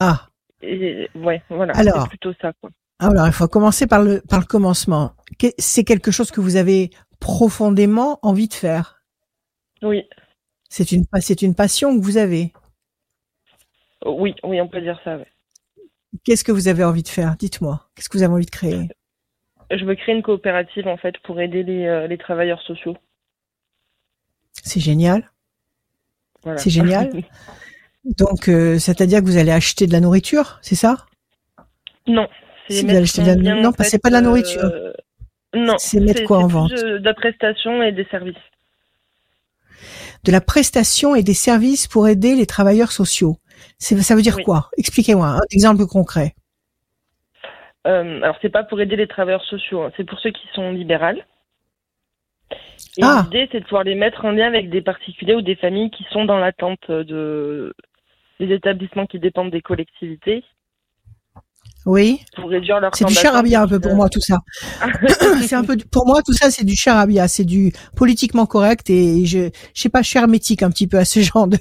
Ah. 0.00 0.26
Et 0.60 1.08
ouais, 1.14 1.42
voilà, 1.48 1.72
Alors. 1.76 2.02
c'est 2.02 2.08
plutôt 2.08 2.32
ça, 2.40 2.52
quoi. 2.60 2.70
Alors, 2.98 3.26
il 3.26 3.32
faut 3.32 3.48
commencer 3.48 3.86
par 3.86 4.02
le, 4.02 4.20
par 4.28 4.38
le 4.40 4.44
commencement. 4.46 5.12
C'est 5.58 5.84
quelque 5.84 6.10
chose 6.12 6.30
que 6.30 6.40
vous 6.40 6.56
avez 6.56 6.90
profondément 7.20 8.18
envie 8.22 8.48
de 8.48 8.54
faire? 8.54 9.02
Oui, 9.82 10.08
C'est 10.68 10.92
une, 10.92 11.04
c'est 11.20 11.42
une 11.42 11.54
passion 11.56 11.96
que 11.98 12.04
vous 12.04 12.16
avez? 12.16 12.52
oui, 14.06 14.34
oui, 14.44 14.60
on 14.60 14.68
peut 14.68 14.80
dire 14.80 15.00
ça. 15.04 15.16
ouais. 15.16 15.26
Qu'est-ce 16.24 16.44
que 16.44 16.52
vous 16.52 16.68
avez 16.68 16.84
envie 16.84 17.02
de 17.02 17.08
faire? 17.08 17.36
Dites-moi. 17.36 17.88
Qu'est-ce 17.94 18.08
que 18.08 18.18
vous 18.18 18.22
avez 18.22 18.34
envie 18.34 18.46
de 18.46 18.50
créer? 18.50 18.88
Je 19.70 19.84
veux 19.84 19.94
créer 19.94 20.14
une 20.14 20.22
coopérative 20.22 20.86
en 20.86 20.96
fait 20.96 21.16
pour 21.24 21.40
aider 21.40 21.62
les, 21.62 21.86
euh, 21.86 22.06
les 22.06 22.18
travailleurs 22.18 22.60
sociaux. 22.62 22.96
C'est 24.52 24.80
génial. 24.80 25.30
Voilà. 26.42 26.58
C'est 26.58 26.70
génial. 26.70 27.10
Donc, 28.18 28.48
euh, 28.48 28.78
c'est-à-dire 28.78 29.20
que 29.20 29.26
vous 29.26 29.36
allez 29.36 29.52
acheter 29.52 29.86
de 29.86 29.92
la 29.92 30.00
nourriture, 30.00 30.58
c'est 30.60 30.74
ça? 30.74 31.06
Non, 32.08 32.26
c'est 32.66 32.74
Si 32.74 32.80
vous 32.80 32.86
mettre 32.88 32.96
allez 32.96 33.04
acheter 33.04 33.22
de 33.22 33.26
la- 33.28 33.36
bien, 33.36 33.60
non, 33.62 33.72
c'est 33.78 34.00
pas 34.02 34.08
de 34.08 34.14
la 34.14 34.18
euh, 34.18 34.22
nourriture. 34.22 34.72
non, 35.54 35.76
C'est 35.78 36.00
mettre 36.00 36.24
quoi 36.24 36.38
en 36.38 36.48
vente? 36.48 36.70
de, 36.72 36.98
de 36.98 37.04
la 37.04 37.14
prestation 37.14 37.80
et 37.82 37.92
des 37.92 38.04
services. 38.06 38.34
De 40.24 40.32
la 40.32 40.40
prestation 40.40 41.14
et 41.14 41.22
des 41.22 41.34
services 41.34 41.86
pour 41.86 42.08
aider 42.08 42.34
les 42.34 42.46
travailleurs 42.46 42.90
sociaux. 42.92 43.36
Ça 43.78 44.14
veut 44.16 44.22
dire 44.22 44.36
Oui. 44.36 44.42
quoi? 44.44 44.70
Expliquez-moi 44.78 45.26
un 45.28 45.40
exemple 45.52 45.86
concret. 45.86 46.34
Euh, 47.86 48.20
alors 48.22 48.36
c'est 48.42 48.48
pas 48.48 48.62
pour 48.64 48.80
aider 48.80 48.94
les 48.96 49.08
travailleurs 49.08 49.44
sociaux, 49.44 49.82
hein, 49.82 49.92
c'est 49.96 50.04
pour 50.04 50.18
ceux 50.20 50.30
qui 50.30 50.46
sont 50.54 50.70
libérales. 50.72 51.24
Et 52.98 53.02
Ah. 53.02 53.22
l'idée 53.24 53.48
c'est 53.50 53.60
de 53.60 53.64
pouvoir 53.64 53.84
les 53.84 53.94
mettre 53.94 54.24
en 54.24 54.32
lien 54.32 54.46
avec 54.48 54.68
des 54.70 54.82
particuliers 54.82 55.34
ou 55.34 55.42
des 55.42 55.56
familles 55.56 55.90
qui 55.90 56.04
sont 56.12 56.24
dans 56.24 56.38
l'attente 56.38 56.90
de 56.90 57.72
des 58.40 58.52
établissements 58.52 59.06
qui 59.06 59.18
dépendent 59.18 59.50
des 59.50 59.62
collectivités 59.62 60.42
Oui, 61.86 62.20
pour 62.36 62.50
réduire 62.50 62.78
leur 62.80 62.94
c'est 62.94 63.04
du 63.06 63.14
charabia 63.14 63.62
un 63.62 63.66
peu 63.68 63.80
pour 63.80 63.94
moi 63.94 64.08
tout 64.08 64.20
ça. 64.20 64.38
c'est 65.42 65.54
un 65.56 65.64
peu 65.64 65.76
pour 65.90 66.06
moi 66.06 66.20
tout 66.24 66.32
ça 66.32 66.50
c'est 66.50 66.64
du 66.64 66.76
charabia, 66.76 67.28
c'est 67.28 67.44
du 67.44 67.72
politiquement 67.96 68.46
correct 68.46 68.88
et 68.90 69.24
je 69.26 69.48
je 69.74 69.80
sais 69.80 69.88
pas 69.88 70.02
hermétique 70.14 70.62
un 70.62 70.70
petit 70.70 70.86
peu 70.86 70.98
à 70.98 71.04
ce 71.04 71.20
genre 71.28 71.48
de 71.48 71.58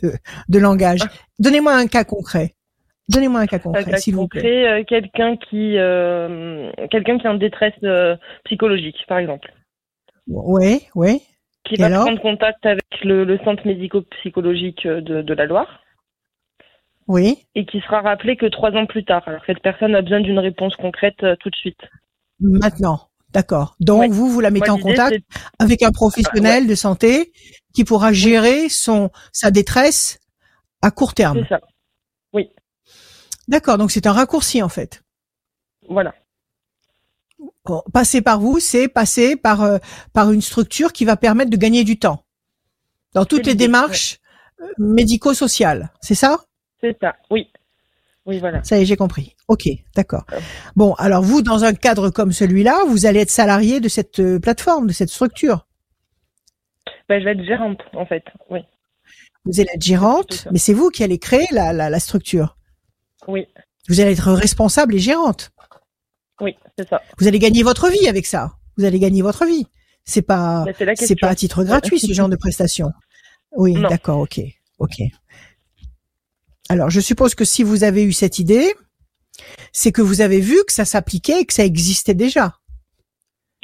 de 0.49 0.59
langage. 0.59 1.01
Donnez-moi 1.39 1.73
un 1.73 1.87
cas 1.87 2.03
concret. 2.03 2.55
Donnez-moi 3.09 3.41
un 3.41 3.47
cas 3.47 3.59
concret 3.59 3.97
s'il 3.97 4.15
vous 4.15 4.27
plaît. 4.27 4.67
euh, 4.67 4.83
quelqu'un 4.87 5.35
qui 5.37 5.77
euh, 5.77 6.71
quelqu'un 6.91 7.17
qui 7.17 7.25
est 7.25 7.29
en 7.29 7.33
détresse 7.35 7.73
euh, 7.83 8.15
psychologique 8.45 8.97
par 9.07 9.17
exemple, 9.17 9.51
Oui, 10.33 10.87
oui. 10.95 11.21
qui 11.65 11.75
Et 11.75 11.77
va 11.77 11.87
alors 11.87 12.05
prendre 12.05 12.21
contact 12.21 12.65
avec 12.65 12.83
le, 13.03 13.23
le 13.25 13.37
centre 13.39 13.65
médico-psychologique 13.67 14.87
de, 14.87 15.21
de 15.21 15.33
la 15.33 15.45
Loire 15.45 15.81
Oui. 17.07 17.45
et 17.55 17.65
qui 17.65 17.81
sera 17.81 18.01
rappelé 18.01 18.37
que 18.37 18.45
trois 18.45 18.71
ans 18.71 18.85
plus 18.85 19.03
tard. 19.03 19.23
Alors 19.27 19.41
cette 19.45 19.61
personne 19.61 19.93
a 19.95 20.01
besoin 20.01 20.21
d'une 20.21 20.39
réponse 20.39 20.75
concrète 20.75 21.21
euh, 21.23 21.35
tout 21.39 21.49
de 21.49 21.55
suite. 21.55 21.81
Maintenant. 22.39 23.09
D'accord. 23.33 23.75
Donc 23.79 24.01
Ouais. 24.01 24.07
vous 24.09 24.27
vous 24.29 24.41
la 24.41 24.51
mettez 24.51 24.69
Moi, 24.69 24.77
en 24.77 24.81
contact 24.81 25.15
avec 25.59 25.83
un 25.83 25.91
professionnel 25.91 26.67
de 26.67 26.75
santé 26.75 27.31
qui 27.73 27.85
pourra 27.85 28.11
gérer 28.11 28.67
son 28.67 29.09
sa 29.31 29.51
détresse 29.51 30.19
à 30.81 30.91
court 30.91 31.13
terme. 31.13 31.43
C'est 31.43 31.49
ça. 31.49 31.59
D'accord, 33.47 33.77
donc 33.77 33.91
c'est 33.91 34.07
un 34.07 34.13
raccourci 34.13 34.61
en 34.61 34.69
fait. 34.69 35.01
Voilà. 35.89 36.13
Passer 37.93 38.21
par 38.21 38.39
vous, 38.39 38.59
c'est 38.59 38.87
passer 38.87 39.35
par 39.35 39.61
euh, 39.61 39.77
par 40.13 40.31
une 40.31 40.41
structure 40.41 40.93
qui 40.93 41.05
va 41.05 41.15
permettre 41.15 41.51
de 41.51 41.57
gagner 41.57 41.83
du 41.83 41.97
temps 41.99 42.25
dans 43.13 43.25
toutes 43.25 43.45
les 43.45 43.55
démarches 43.55 44.19
euh, 44.61 44.65
médico-sociales. 44.77 45.91
C'est 46.01 46.15
ça? 46.15 46.39
C'est 46.81 46.97
ça. 46.99 47.15
Oui. 47.29 47.51
Oui, 48.25 48.39
voilà. 48.39 48.63
Ça 48.63 48.77
y 48.77 48.81
est, 48.81 48.85
j'ai 48.85 48.95
compris. 48.95 49.35
Ok, 49.47 49.67
d'accord. 49.95 50.25
Bon, 50.75 50.93
alors 50.93 51.23
vous, 51.23 51.41
dans 51.41 51.63
un 51.63 51.73
cadre 51.73 52.09
comme 52.09 52.31
celui-là, 52.31 52.83
vous 52.87 53.05
allez 53.05 53.19
être 53.19 53.31
salarié 53.31 53.79
de 53.79 53.89
cette 53.89 54.19
euh, 54.19 54.39
plateforme, 54.39 54.87
de 54.87 54.93
cette 54.93 55.09
structure. 55.09 55.67
Ben, 57.09 57.19
je 57.19 57.25
vais 57.25 57.31
être 57.31 57.45
gérante, 57.45 57.79
en 57.93 58.05
fait. 58.05 58.23
Oui. 58.49 58.59
Vous 59.45 59.59
allez 59.59 59.69
être 59.73 59.81
gérante, 59.81 60.47
mais 60.51 60.59
c'est 60.59 60.73
vous 60.73 60.89
qui 60.89 61.03
allez 61.03 61.17
créer 61.17 61.47
la, 61.51 61.73
la, 61.73 61.89
la 61.89 61.99
structure. 61.99 62.57
Oui. 63.27 63.47
Vous 63.89 63.99
allez 63.99 64.11
être 64.11 64.31
responsable 64.31 64.95
et 64.95 64.99
gérante. 64.99 65.50
Oui, 66.41 66.55
c'est 66.77 66.87
ça. 66.89 67.01
Vous 67.17 67.27
allez 67.27 67.39
gagner 67.39 67.63
votre 67.63 67.89
vie 67.89 68.07
avec 68.07 68.25
ça. 68.25 68.53
Vous 68.77 68.83
allez 68.83 68.99
gagner 68.99 69.21
votre 69.21 69.45
vie. 69.45 69.67
C'est 70.03 70.23
pas, 70.23 70.65
Ben, 70.65 70.95
c'est 70.95 71.15
pas 71.15 71.29
à 71.29 71.35
titre 71.35 71.63
gratuit 71.63 71.99
ce 71.99 72.11
genre 72.11 72.29
de 72.29 72.35
prestation. 72.35 72.91
Oui, 73.51 73.79
d'accord, 73.89 74.19
ok, 74.19 74.41
ok. 74.79 74.95
Alors, 76.69 76.89
je 76.89 76.99
suppose 76.99 77.35
que 77.35 77.45
si 77.45 77.63
vous 77.63 77.83
avez 77.83 78.03
eu 78.03 78.13
cette 78.13 78.39
idée, 78.39 78.73
c'est 79.71 79.91
que 79.91 80.01
vous 80.01 80.21
avez 80.21 80.39
vu 80.39 80.57
que 80.65 80.73
ça 80.73 80.85
s'appliquait 80.85 81.41
et 81.41 81.45
que 81.45 81.53
ça 81.53 81.65
existait 81.65 82.13
déjà. 82.13 82.55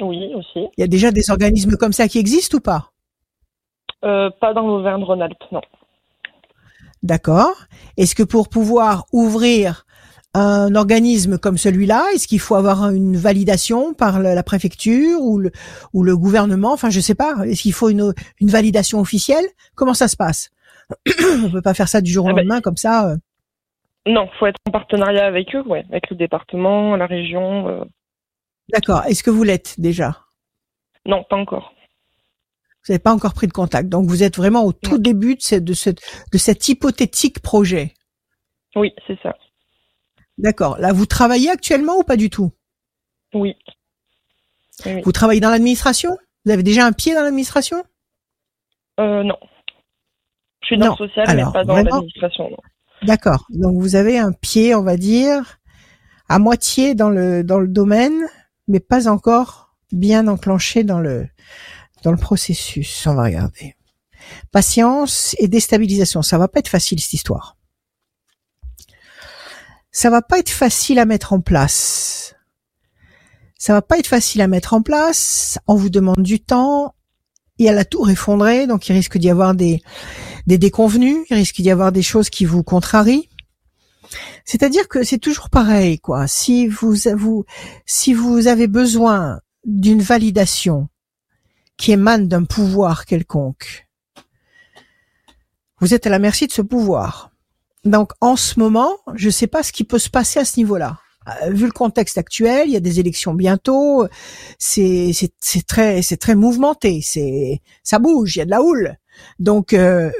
Oui, 0.00 0.32
aussi. 0.34 0.68
Il 0.76 0.80
y 0.80 0.84
a 0.84 0.86
déjà 0.86 1.10
des 1.10 1.30
organismes 1.30 1.76
comme 1.76 1.92
ça 1.92 2.06
qui 2.06 2.18
existent 2.18 2.58
ou 2.58 2.60
pas? 2.60 2.92
Euh, 4.04 4.30
pas 4.40 4.54
dans 4.54 4.66
l'Auvergne-Rhône-Alpes, 4.66 5.42
non. 5.50 5.62
D'accord. 7.02 7.64
Est-ce 7.96 8.14
que 8.14 8.22
pour 8.22 8.48
pouvoir 8.48 9.06
ouvrir 9.12 9.86
un 10.34 10.74
organisme 10.74 11.38
comme 11.38 11.56
celui-là, 11.58 12.04
est-ce 12.14 12.28
qu'il 12.28 12.38
faut 12.40 12.54
avoir 12.54 12.90
une 12.90 13.16
validation 13.16 13.94
par 13.94 14.20
la 14.20 14.42
préfecture 14.42 15.20
ou 15.20 15.38
le, 15.38 15.50
ou 15.92 16.02
le 16.04 16.16
gouvernement? 16.16 16.72
Enfin, 16.72 16.90
je 16.90 17.00
sais 17.00 17.14
pas. 17.14 17.34
Est-ce 17.46 17.62
qu'il 17.62 17.72
faut 17.72 17.88
une, 17.88 18.12
une 18.40 18.50
validation 18.50 19.00
officielle? 19.00 19.44
Comment 19.74 19.94
ça 19.94 20.06
se 20.08 20.16
passe? 20.16 20.50
On 21.44 21.50
peut 21.50 21.62
pas 21.62 21.74
faire 21.74 21.88
ça 21.88 22.00
du 22.00 22.10
jour 22.12 22.26
au 22.26 22.28
Ah 22.28 22.32
ben, 22.34 22.40
lendemain 22.42 22.60
comme 22.60 22.76
ça. 22.76 23.10
euh. 23.10 23.16
Non, 24.06 24.28
faut 24.38 24.46
être 24.46 24.56
en 24.66 24.70
partenariat 24.70 25.26
avec 25.26 25.54
eux, 25.54 25.62
ouais, 25.66 25.84
avec 25.90 26.08
le 26.10 26.16
département, 26.16 26.96
la 26.96 27.06
région. 27.06 27.68
euh. 27.68 27.84
D'accord. 28.72 29.02
Est-ce 29.06 29.22
que 29.22 29.30
vous 29.30 29.42
l'êtes 29.44 29.80
déjà? 29.80 30.18
Non, 31.06 31.24
pas 31.28 31.36
encore. 31.36 31.72
Vous 32.86 32.92
n'avez 32.92 33.02
pas 33.02 33.12
encore 33.12 33.34
pris 33.34 33.46
de 33.48 33.52
contact. 33.52 33.88
Donc 33.88 34.06
vous 34.06 34.22
êtes 34.22 34.36
vraiment 34.36 34.64
au 34.64 34.72
tout 34.72 34.98
début 34.98 35.36
de 35.36 35.74
cet 35.74 36.68
hypothétique 36.68 37.40
projet? 37.40 37.94
Oui, 38.76 38.92
c'est 39.06 39.18
ça. 39.22 39.34
D'accord. 40.38 40.78
Là, 40.78 40.92
vous 40.92 41.06
travaillez 41.06 41.50
actuellement 41.50 41.98
ou 41.98 42.02
pas 42.04 42.16
du 42.16 42.30
tout? 42.30 42.52
Oui. 43.34 43.56
Vous 45.04 45.12
travaillez 45.12 45.40
dans 45.40 45.50
l'administration? 45.50 46.16
Vous 46.44 46.52
avez 46.52 46.62
déjà 46.62 46.86
un 46.86 46.92
pied 46.92 47.14
dans 47.14 47.22
l'administration? 47.22 47.82
Euh, 49.00 49.22
non. 49.24 49.36
Je 50.62 50.66
suis 50.66 50.78
dans 50.78 50.86
Non. 50.86 50.96
le 50.98 51.08
social, 51.08 51.28
Alors, 51.28 51.46
mais 51.48 51.52
pas 51.52 51.64
dans 51.64 51.76
l'administration. 51.76 52.50
D'accord. 53.02 53.46
Donc 53.50 53.76
vous 53.80 53.96
avez 53.96 54.18
un 54.18 54.32
pied, 54.32 54.74
on 54.74 54.82
va 54.82 54.96
dire, 54.96 55.58
à 56.28 56.38
moitié 56.38 56.94
dans 56.94 57.10
le 57.10 57.42
dans 57.44 57.58
le 57.60 57.68
domaine, 57.68 58.26
mais 58.66 58.80
pas 58.80 59.08
encore 59.08 59.74
bien 59.92 60.26
enclenché 60.28 60.84
dans 60.84 60.98
le 61.00 61.28
dans 62.02 62.10
le 62.12 62.16
processus. 62.16 63.06
On 63.06 63.14
va 63.14 63.24
regarder. 63.24 63.76
Patience 64.52 65.34
et 65.38 65.48
déstabilisation. 65.48 66.22
Ça 66.22 66.38
va 66.38 66.48
pas 66.48 66.60
être 66.60 66.68
facile 66.68 67.00
cette 67.00 67.12
histoire. 67.14 67.56
Ça 69.98 70.10
va 70.10 70.22
pas 70.22 70.38
être 70.38 70.50
facile 70.50 71.00
à 71.00 71.06
mettre 71.06 71.32
en 71.32 71.40
place. 71.40 72.36
Ça 73.58 73.72
va 73.72 73.82
pas 73.82 73.98
être 73.98 74.06
facile 74.06 74.40
à 74.42 74.46
mettre 74.46 74.72
en 74.74 74.80
place. 74.80 75.58
On 75.66 75.74
vous 75.74 75.90
demande 75.90 76.22
du 76.22 76.38
temps. 76.38 76.94
Il 77.58 77.66
y 77.66 77.68
a 77.68 77.72
la 77.72 77.84
tour 77.84 78.08
effondrée, 78.08 78.68
donc 78.68 78.88
il 78.88 78.92
risque 78.92 79.18
d'y 79.18 79.28
avoir 79.28 79.56
des 79.56 79.82
des 80.46 80.56
déconvenus, 80.56 81.16
il 81.28 81.34
risque 81.34 81.60
d'y 81.60 81.72
avoir 81.72 81.90
des 81.90 82.02
choses 82.02 82.30
qui 82.30 82.44
vous 82.44 82.62
contrarient. 82.62 83.28
C'est-à-dire 84.44 84.86
que 84.86 85.02
c'est 85.02 85.18
toujours 85.18 85.50
pareil, 85.50 85.98
quoi. 85.98 86.28
Si 86.28 86.68
vous, 86.68 86.94
vous, 87.16 87.44
si 87.84 88.14
vous 88.14 88.46
avez 88.46 88.68
besoin 88.68 89.40
d'une 89.64 90.00
validation 90.00 90.88
qui 91.76 91.90
émane 91.90 92.28
d'un 92.28 92.44
pouvoir 92.44 93.04
quelconque, 93.04 93.88
vous 95.80 95.92
êtes 95.92 96.06
à 96.06 96.10
la 96.10 96.20
merci 96.20 96.46
de 96.46 96.52
ce 96.52 96.62
pouvoir. 96.62 97.32
Donc, 97.88 98.12
en 98.20 98.36
ce 98.36 98.60
moment, 98.60 98.98
je 99.14 99.26
ne 99.26 99.30
sais 99.30 99.46
pas 99.46 99.62
ce 99.62 99.72
qui 99.72 99.84
peut 99.84 99.98
se 99.98 100.10
passer 100.10 100.38
à 100.38 100.44
ce 100.44 100.58
niveau-là. 100.58 100.98
Euh, 101.42 101.50
Vu 101.50 101.64
le 101.64 101.72
contexte 101.72 102.18
actuel, 102.18 102.68
il 102.68 102.72
y 102.72 102.76
a 102.76 102.80
des 102.80 103.00
élections 103.00 103.34
bientôt. 103.34 104.06
C'est 104.58 105.12
c'est 105.40 105.66
très 105.66 106.02
c'est 106.02 106.16
très 106.16 106.34
mouvementé. 106.34 107.00
C'est 107.02 107.60
ça 107.82 107.98
bouge. 107.98 108.36
Il 108.36 108.40
y 108.40 108.42
a 108.42 108.44
de 108.44 108.50
la 108.50 108.62
houle. 108.62 108.96
Donc 109.38 109.72
euh, 109.72 110.10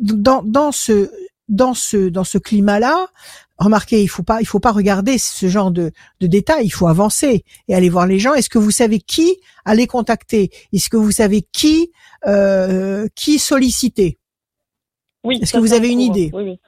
dans 0.00 0.42
dans 0.42 0.72
ce 0.72 1.10
dans 1.48 1.74
ce 1.74 2.08
dans 2.08 2.24
ce 2.24 2.38
climat-là, 2.38 3.08
remarquez, 3.58 4.02
il 4.02 4.08
faut 4.08 4.22
pas 4.22 4.40
il 4.40 4.46
faut 4.46 4.60
pas 4.60 4.72
regarder 4.72 5.18
ce 5.18 5.48
genre 5.48 5.70
de 5.70 5.92
de 6.20 6.26
détails. 6.26 6.66
Il 6.66 6.70
faut 6.70 6.88
avancer 6.88 7.44
et 7.68 7.74
aller 7.74 7.88
voir 7.88 8.06
les 8.06 8.18
gens. 8.18 8.34
Est-ce 8.34 8.50
que 8.50 8.58
vous 8.58 8.70
savez 8.72 8.98
qui 9.00 9.36
aller 9.64 9.86
contacter? 9.86 10.50
Est-ce 10.72 10.90
que 10.90 10.96
vous 10.96 11.12
savez 11.12 11.42
qui 11.52 11.90
euh, 12.26 13.06
qui 13.14 13.38
solliciter? 13.38 14.18
Oui. 15.24 15.38
Est-ce 15.40 15.52
que 15.52 15.58
vous 15.58 15.72
avez 15.72 15.88
une 15.88 16.00
idée? 16.00 16.30
Oui, 16.34 16.42
oui. 16.42 16.60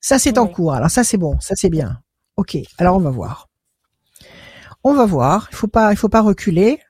Ça, 0.00 0.18
c'est 0.18 0.38
en 0.38 0.46
Oui. 0.46 0.52
cours. 0.52 0.72
Alors 0.74 0.90
ça, 0.90 1.04
c'est 1.04 1.18
bon. 1.18 1.38
Ça, 1.40 1.54
c'est 1.56 1.70
bien. 1.70 2.00
Ok. 2.36 2.56
Alors 2.78 2.96
on 2.96 3.00
va 3.00 3.10
voir. 3.10 3.48
On 4.84 4.94
va 4.94 5.06
voir. 5.06 5.48
Il 5.52 5.56
faut 5.56 5.68
pas, 5.68 5.92
il 5.92 5.96
faut 5.96 6.08
pas 6.08 6.22
reculer. 6.22 6.80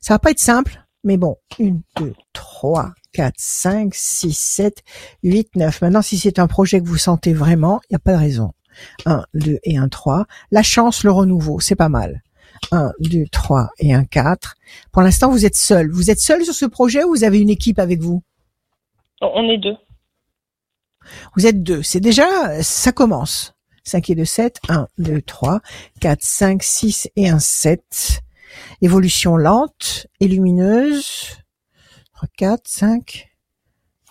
Ça 0.00 0.14
va 0.14 0.18
pas 0.18 0.30
être 0.30 0.38
simple, 0.38 0.84
mais 1.04 1.16
bon. 1.16 1.36
Une, 1.58 1.80
deux, 1.96 2.14
trois, 2.32 2.92
quatre, 3.12 3.34
cinq, 3.38 3.94
six, 3.94 4.36
sept, 4.36 4.82
huit, 5.22 5.54
neuf. 5.56 5.80
Maintenant, 5.82 6.02
si 6.02 6.18
c'est 6.18 6.38
un 6.38 6.46
projet 6.46 6.80
que 6.80 6.86
vous 6.86 6.98
sentez 6.98 7.32
vraiment, 7.32 7.80
il 7.84 7.94
n'y 7.94 7.96
a 7.96 8.00
pas 8.00 8.12
de 8.12 8.18
raison. 8.18 8.52
Un, 9.06 9.24
deux 9.34 9.58
et 9.64 9.78
un 9.78 9.88
trois. 9.88 10.26
La 10.50 10.62
chance, 10.62 11.02
le 11.02 11.10
renouveau, 11.10 11.58
c'est 11.60 11.74
pas 11.76 11.88
mal. 11.88 12.22
Un, 12.72 12.92
deux, 13.00 13.24
trois 13.32 13.70
et 13.78 13.94
un 13.94 14.04
quatre. 14.04 14.54
Pour 14.92 15.02
l'instant, 15.02 15.30
vous 15.30 15.44
êtes 15.46 15.56
seul. 15.56 15.90
Vous 15.90 16.10
êtes 16.10 16.20
seul 16.20 16.44
sur 16.44 16.54
ce 16.54 16.66
projet 16.66 17.02
ou 17.04 17.08
vous 17.08 17.24
avez 17.24 17.40
une 17.40 17.50
équipe 17.50 17.78
avec 17.78 18.00
vous? 18.00 18.22
On 19.22 19.48
est 19.48 19.58
deux. 19.58 19.76
Vous 21.36 21.46
êtes 21.46 21.62
deux. 21.62 21.82
C'est 21.82 22.00
déjà, 22.00 22.62
ça 22.62 22.92
commence. 22.92 23.54
5 23.84 24.10
et 24.10 24.14
2, 24.14 24.24
7. 24.24 24.60
1, 24.68 24.88
2, 24.98 25.22
3, 25.22 25.60
4, 26.00 26.22
5, 26.22 26.62
6 26.62 27.08
et 27.16 27.28
un 27.28 27.38
7. 27.38 28.20
Évolution 28.82 29.36
lente 29.36 30.06
et 30.20 30.28
lumineuse. 30.28 31.38
3, 32.14 32.28
4, 32.36 32.68
5. 32.68 33.28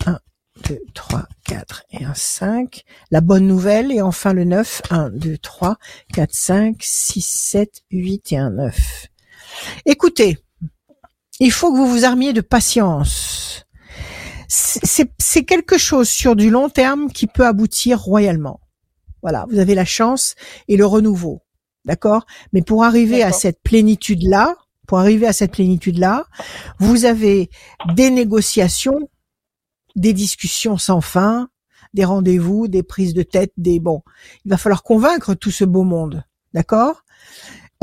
1, 0.06 0.20
2, 0.68 0.80
3, 0.94 1.28
4 1.46 1.84
et 1.92 2.06
un 2.06 2.14
5. 2.14 2.84
La 3.12 3.22
bonne 3.22 3.48
nouvelle 3.48 3.92
et 3.92 4.02
enfin 4.02 4.34
le 4.34 4.44
9. 4.44 4.82
1, 4.90 5.10
2, 5.12 5.38
3, 5.38 5.78
4, 6.14 6.34
5, 6.34 6.78
6, 6.80 7.22
7, 7.22 7.82
8 7.92 8.32
et 8.34 8.38
un 8.38 8.52
9. 8.52 9.08
Écoutez, 9.86 10.38
il 11.40 11.52
faut 11.52 11.72
que 11.72 11.78
vous 11.78 11.88
vous 11.88 12.06
armiez 12.06 12.34
de 12.34 12.42
patience. 12.42 13.66
C'est- 14.52 15.44
quelque 15.46 15.78
chose 15.78 16.10
sur 16.10 16.36
du 16.36 16.50
long 16.50 16.70
terme 16.70 17.12
qui 17.12 17.28
peut 17.28 17.46
aboutir 17.46 18.02
royalement. 18.02 18.60
Voilà, 19.22 19.46
vous 19.50 19.60
avez 19.60 19.76
la 19.76 19.86
chance 19.86 20.36
et 20.68 20.76
le 20.76 20.86
renouveau. 20.86 21.42
D'accord? 21.86 22.26
Mais 22.52 22.62
pour 22.62 22.84
arriver 22.84 23.22
à 23.24 23.32
cette 23.32 23.62
plénitude-là, 23.62 24.56
pour 24.88 25.00
arriver 25.00 25.28
à 25.28 25.34
cette 25.34 25.52
plénitude-là, 25.52 26.26
vous 26.80 27.06
avez 27.06 27.50
des 27.96 28.10
négociations, 28.10 29.10
des 29.96 30.14
discussions 30.14 30.78
sans 30.78 31.00
fin, 31.02 31.50
des 31.94 32.06
rendez-vous, 32.06 32.68
des 32.68 32.84
prises 32.84 33.14
de 33.14 33.24
tête, 33.24 33.54
des 33.58 33.80
bon. 33.80 34.02
Il 34.46 34.52
va 34.52 34.58
falloir 34.58 34.84
convaincre 34.84 35.36
tout 35.36 35.52
ce 35.52 35.64
beau 35.64 35.84
monde. 35.84 36.24
D'accord? 36.54 37.04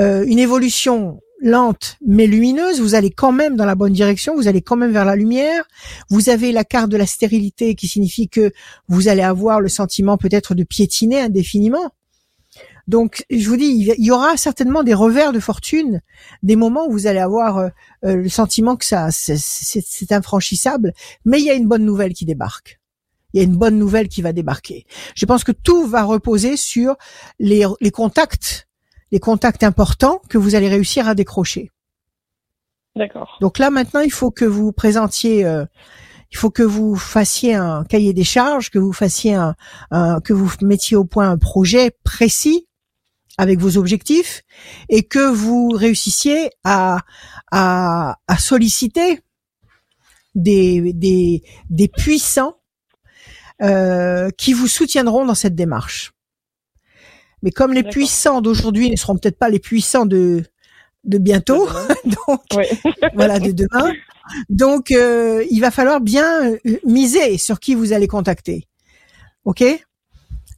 Euh, 0.00 0.24
Une 0.26 0.38
évolution 0.40 1.20
lente 1.40 1.96
mais 2.06 2.26
lumineuse, 2.26 2.80
vous 2.80 2.94
allez 2.94 3.10
quand 3.10 3.32
même 3.32 3.56
dans 3.56 3.66
la 3.66 3.74
bonne 3.74 3.92
direction, 3.92 4.34
vous 4.34 4.48
allez 4.48 4.62
quand 4.62 4.76
même 4.76 4.92
vers 4.92 5.04
la 5.04 5.16
lumière. 5.16 5.64
Vous 6.08 6.28
avez 6.30 6.52
la 6.52 6.64
carte 6.64 6.90
de 6.90 6.96
la 6.96 7.06
stérilité 7.06 7.74
qui 7.74 7.88
signifie 7.88 8.28
que 8.28 8.52
vous 8.88 9.08
allez 9.08 9.22
avoir 9.22 9.60
le 9.60 9.68
sentiment 9.68 10.16
peut-être 10.16 10.54
de 10.54 10.64
piétiner 10.64 11.20
indéfiniment. 11.20 11.90
Donc, 12.86 13.24
je 13.30 13.48
vous 13.48 13.56
dis, 13.56 13.66
il 13.98 14.04
y 14.04 14.10
aura 14.12 14.36
certainement 14.36 14.84
des 14.84 14.94
revers 14.94 15.32
de 15.32 15.40
fortune, 15.40 16.02
des 16.44 16.54
moments 16.54 16.86
où 16.86 16.92
vous 16.92 17.08
allez 17.08 17.18
avoir 17.18 17.58
euh, 17.58 17.68
euh, 18.04 18.16
le 18.16 18.28
sentiment 18.28 18.76
que 18.76 18.84
ça, 18.84 19.08
c'est- 19.10 20.12
infranchissable, 20.12 20.92
mais 21.24 21.40
il 21.40 21.44
y 21.44 21.50
a 21.50 21.54
une 21.54 21.66
bonne 21.66 21.84
nouvelle 21.84 22.12
qui 22.14 22.24
débarque. 22.24 22.80
Il 23.32 23.38
y 23.38 23.40
a 23.40 23.44
une 23.44 23.56
bonne 23.56 23.76
nouvelle 23.76 24.08
qui 24.08 24.22
va 24.22 24.32
débarquer. 24.32 24.86
Je 25.16 25.26
pense 25.26 25.42
que 25.42 25.50
tout 25.50 25.86
va 25.86 26.04
reposer 26.04 26.56
sur 26.56 26.94
les, 27.40 27.66
les 27.80 27.90
contacts, 27.90 28.68
les 29.12 29.20
contacts 29.20 29.62
importants 29.62 30.20
que 30.28 30.38
vous 30.38 30.54
allez 30.54 30.68
réussir 30.68 31.08
à 31.08 31.14
décrocher. 31.14 31.70
D'accord. 32.96 33.36
Donc 33.40 33.58
là 33.58 33.70
maintenant, 33.70 34.00
il 34.00 34.12
faut 34.12 34.30
que 34.30 34.44
vous 34.44 34.72
présentiez, 34.72 35.44
euh, 35.44 35.64
il 36.32 36.38
faut 36.38 36.50
que 36.50 36.62
vous 36.62 36.96
fassiez 36.96 37.54
un 37.54 37.84
cahier 37.84 38.12
des 38.14 38.24
charges, 38.24 38.70
que 38.70 38.78
vous 38.78 38.92
fassiez 38.92 39.34
un, 39.34 39.54
un- 39.90 40.20
que 40.20 40.32
vous 40.32 40.50
mettiez 40.62 40.96
au 40.96 41.04
point 41.04 41.30
un 41.30 41.38
projet 41.38 41.90
précis 42.04 42.66
avec 43.38 43.58
vos 43.60 43.76
objectifs 43.76 44.42
et 44.88 45.02
que 45.02 45.30
vous 45.30 45.68
réussissiez 45.68 46.50
à 46.64 47.00
à, 47.52 48.16
à 48.26 48.38
solliciter 48.38 49.20
des 50.34 50.92
des 50.94 51.42
des 51.68 51.88
puissants 51.88 52.56
euh, 53.62 54.30
qui 54.38 54.52
vous 54.54 54.68
soutiendront 54.68 55.26
dans 55.26 55.34
cette 55.34 55.54
démarche. 55.54 56.12
Mais 57.46 57.52
comme 57.52 57.72
les 57.72 57.84
puissants 57.84 58.40
d'aujourd'hui 58.40 58.90
ne 58.90 58.96
seront 58.96 59.16
peut-être 59.16 59.38
pas 59.38 59.48
les 59.48 59.60
puissants 59.60 60.04
de 60.04 60.42
de 61.04 61.16
bientôt, 61.16 61.68
donc 62.04 62.42
voilà 63.14 63.38
de 63.38 63.52
demain. 63.52 63.92
Donc 64.50 64.90
euh, 64.90 65.44
il 65.48 65.60
va 65.60 65.70
falloir 65.70 66.00
bien 66.00 66.44
euh, 66.44 66.58
miser 66.84 67.38
sur 67.38 67.60
qui 67.60 67.76
vous 67.76 67.92
allez 67.92 68.08
contacter. 68.08 68.66
OK? 69.44 69.62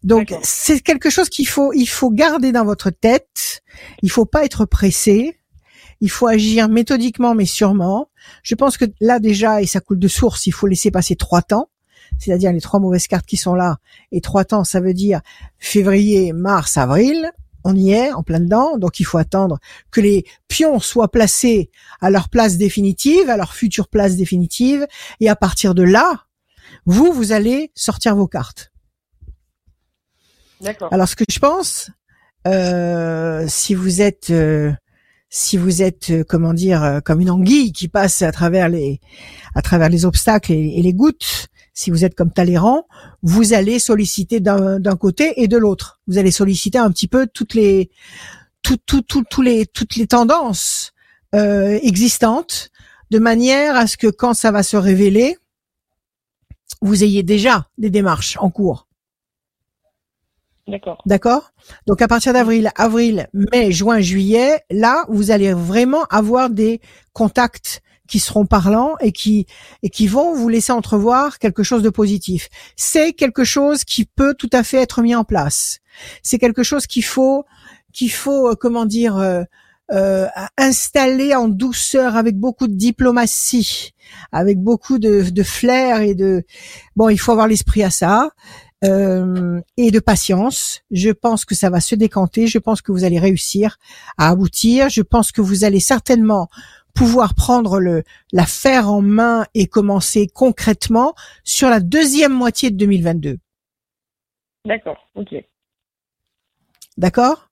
Donc 0.03 0.35
c'est 0.42 0.81
quelque 0.81 1.11
chose 1.11 1.29
qu'il 1.29 1.46
faut 1.46 1.74
il 1.74 1.85
faut 1.85 2.09
garder 2.09 2.53
dans 2.53 2.64
votre 2.64 2.88
tête. 2.88 3.62
Il 4.01 4.11
faut 4.11 4.24
pas 4.24 4.46
être 4.46 4.64
pressé. 4.64 5.38
Il 6.01 6.11
faut 6.11 6.27
agir 6.27 6.70
méthodiquement 6.70 7.35
mais 7.35 7.44
sûrement. 7.44 8.09
Je 8.42 8.55
pense 8.55 8.79
que 8.79 8.87
là 9.03 9.18
déjà 9.18 9.61
et 9.61 9.66
ça 9.66 9.81
coule 9.81 9.98
de 9.98 10.09
source, 10.09 10.46
il 10.46 10.53
faut 10.53 10.66
laisser 10.66 10.90
passer 10.90 11.16
trois 11.16 11.42
temps. 11.42 11.68
C'est-à-dire 12.18 12.52
les 12.52 12.61
trois 12.61 12.81
mauvaises 12.81 13.07
cartes 13.07 13.26
qui 13.26 13.37
sont 13.37 13.54
là 13.54 13.78
et 14.12 14.20
trois 14.20 14.44
temps 14.44 14.64
ça 14.64 14.81
veut 14.81 14.94
dire 14.94 15.20
février, 15.59 16.33
mars, 16.33 16.76
avril. 16.76 17.31
On 17.64 17.74
y 17.74 17.90
est 17.90 18.12
en 18.12 18.22
plein 18.22 18.40
dedans, 18.40 18.78
donc 18.78 19.00
il 19.00 19.04
faut 19.04 19.18
attendre 19.18 19.59
que 19.90 20.00
les 20.00 20.24
pions 20.46 20.78
soient 20.78 21.11
placés 21.11 21.70
à 22.00 22.09
leur 22.09 22.28
place 22.28 22.57
définitive, 22.57 23.28
à 23.28 23.37
leur 23.37 23.52
future 23.52 23.88
place 23.88 24.16
définitive, 24.16 24.87
et 25.20 25.28
à 25.28 25.37
partir 25.37 25.74
de 25.74 25.83
là, 25.83 26.24
vous, 26.87 27.12
vous 27.12 27.33
allez 27.33 27.70
sortir 27.74 28.14
vos 28.16 28.28
cartes. 28.28 28.72
D'accord. 30.61 30.92
Alors, 30.92 31.09
ce 31.09 31.16
que 31.16 31.24
je 31.28 31.38
pense, 31.38 31.90
euh, 32.46 33.44
si 33.48 33.74
vous 33.74 34.00
êtes, 34.00 34.31
euh, 34.31 34.72
si 35.28 35.57
vous 35.57 35.83
êtes, 35.83 36.11
euh, 36.11 36.24
comment 36.26 36.54
dire, 36.54 37.00
comme 37.04 37.20
une 37.20 37.31
anguille 37.31 37.72
qui 37.72 37.88
passe 37.88 38.22
à 38.22 38.33
travers 38.33 38.68
les, 38.68 39.00
à 39.54 39.62
travers 39.62 39.88
les 39.88 40.04
obstacles 40.04 40.52
et, 40.52 40.78
et 40.78 40.83
les 40.83 40.94
gouttes, 40.94 41.48
si 41.78 41.92
vous 41.92 42.04
êtes 42.04 42.16
comme 42.16 42.32
Talleyrand, 42.32 42.88
vous 43.22 43.52
allez 43.52 43.78
solliciter 43.78 44.40
d'un 44.40 44.80
d'un 44.80 44.96
côté 44.96 45.40
et 45.40 45.46
de 45.46 45.56
l'autre. 45.56 46.00
Vous 46.08 46.18
allez 46.18 46.32
solliciter 46.32 46.76
un 46.76 46.90
petit 46.90 47.06
peu 47.06 47.28
toutes 47.32 47.54
les, 47.54 47.88
tout, 48.62 48.78
tout, 48.84 49.02
tout, 49.02 49.22
tous 49.30 49.42
les, 49.42 49.64
toutes 49.64 49.94
les 49.94 50.08
tendances 50.08 50.92
euh, 51.36 51.78
existantes, 51.80 52.70
de 53.12 53.20
manière 53.20 53.76
à 53.76 53.86
ce 53.86 53.96
que 53.96 54.08
quand 54.08 54.34
ça 54.34 54.50
va 54.50 54.64
se 54.64 54.76
révéler, 54.76 55.38
vous 56.82 57.04
ayez 57.04 57.22
déjà 57.22 57.68
des 57.78 57.90
démarches 57.90 58.36
en 58.40 58.50
cours. 58.50 58.88
D'accord. 60.66 61.00
D'accord? 61.06 61.52
Donc 61.86 62.02
à 62.02 62.08
partir 62.08 62.32
d'avril, 62.32 62.72
avril, 62.74 63.28
mai, 63.32 63.70
juin, 63.70 64.00
juillet, 64.00 64.64
là, 64.68 65.04
vous 65.08 65.30
allez 65.30 65.52
vraiment 65.52 66.02
avoir 66.10 66.50
des 66.50 66.80
contacts 67.12 67.82
qui 68.08 68.18
seront 68.18 68.46
parlants 68.46 68.94
et 69.00 69.12
qui 69.12 69.46
et 69.82 69.90
qui 69.90 70.06
vont 70.08 70.34
vous 70.34 70.48
laisser 70.48 70.72
entrevoir 70.72 71.38
quelque 71.38 71.62
chose 71.62 71.82
de 71.82 71.90
positif. 71.90 72.48
C'est 72.76 73.12
quelque 73.12 73.44
chose 73.44 73.84
qui 73.84 74.04
peut 74.06 74.34
tout 74.34 74.50
à 74.52 74.64
fait 74.64 74.78
être 74.78 75.02
mis 75.02 75.14
en 75.14 75.24
place. 75.24 75.78
C'est 76.22 76.38
quelque 76.38 76.62
chose 76.64 76.86
qu'il 76.86 77.04
faut 77.04 77.44
qu'il 77.92 78.10
faut 78.12 78.48
euh, 78.50 78.54
comment 78.58 78.86
dire 78.86 79.16
euh, 79.18 79.42
euh, 79.92 80.26
installer 80.58 81.34
en 81.34 81.48
douceur 81.48 82.16
avec 82.16 82.36
beaucoup 82.36 82.68
de 82.68 82.74
diplomatie, 82.74 83.92
avec 84.32 84.58
beaucoup 84.58 84.98
de, 84.98 85.30
de 85.30 85.42
flair 85.42 86.00
et 86.02 86.14
de 86.14 86.44
bon, 86.96 87.08
il 87.08 87.18
faut 87.18 87.32
avoir 87.32 87.48
l'esprit 87.48 87.82
à 87.82 87.90
ça. 87.90 88.30
euh, 88.84 89.60
et 89.76 89.90
de 89.90 89.98
patience. 90.00 90.82
Je 90.90 91.10
pense 91.10 91.44
que 91.44 91.54
ça 91.54 91.70
va 91.70 91.80
se 91.80 91.94
décanter. 91.94 92.46
Je 92.46 92.58
pense 92.58 92.82
que 92.82 92.92
vous 92.92 93.04
allez 93.04 93.18
réussir 93.18 93.78
à 94.16 94.28
aboutir. 94.28 94.88
Je 94.88 95.02
pense 95.02 95.32
que 95.32 95.40
vous 95.40 95.64
allez 95.64 95.80
certainement 95.80 96.48
pouvoir 96.94 97.35
prendre 97.35 97.79
le 97.79 98.03
l'affaire 98.33 98.90
en 98.90 99.03
main 99.03 99.46
et 99.55 99.66
commencer 99.66 100.29
concrètement 100.33 101.14
sur 101.44 101.68
la 101.68 101.81
deuxième 101.81 102.33
moitié 102.33 102.70
de 102.70 102.77
2022. 102.77 103.38
D'accord. 104.64 105.09
Ok. 105.14 105.35
D'accord? 106.96 107.48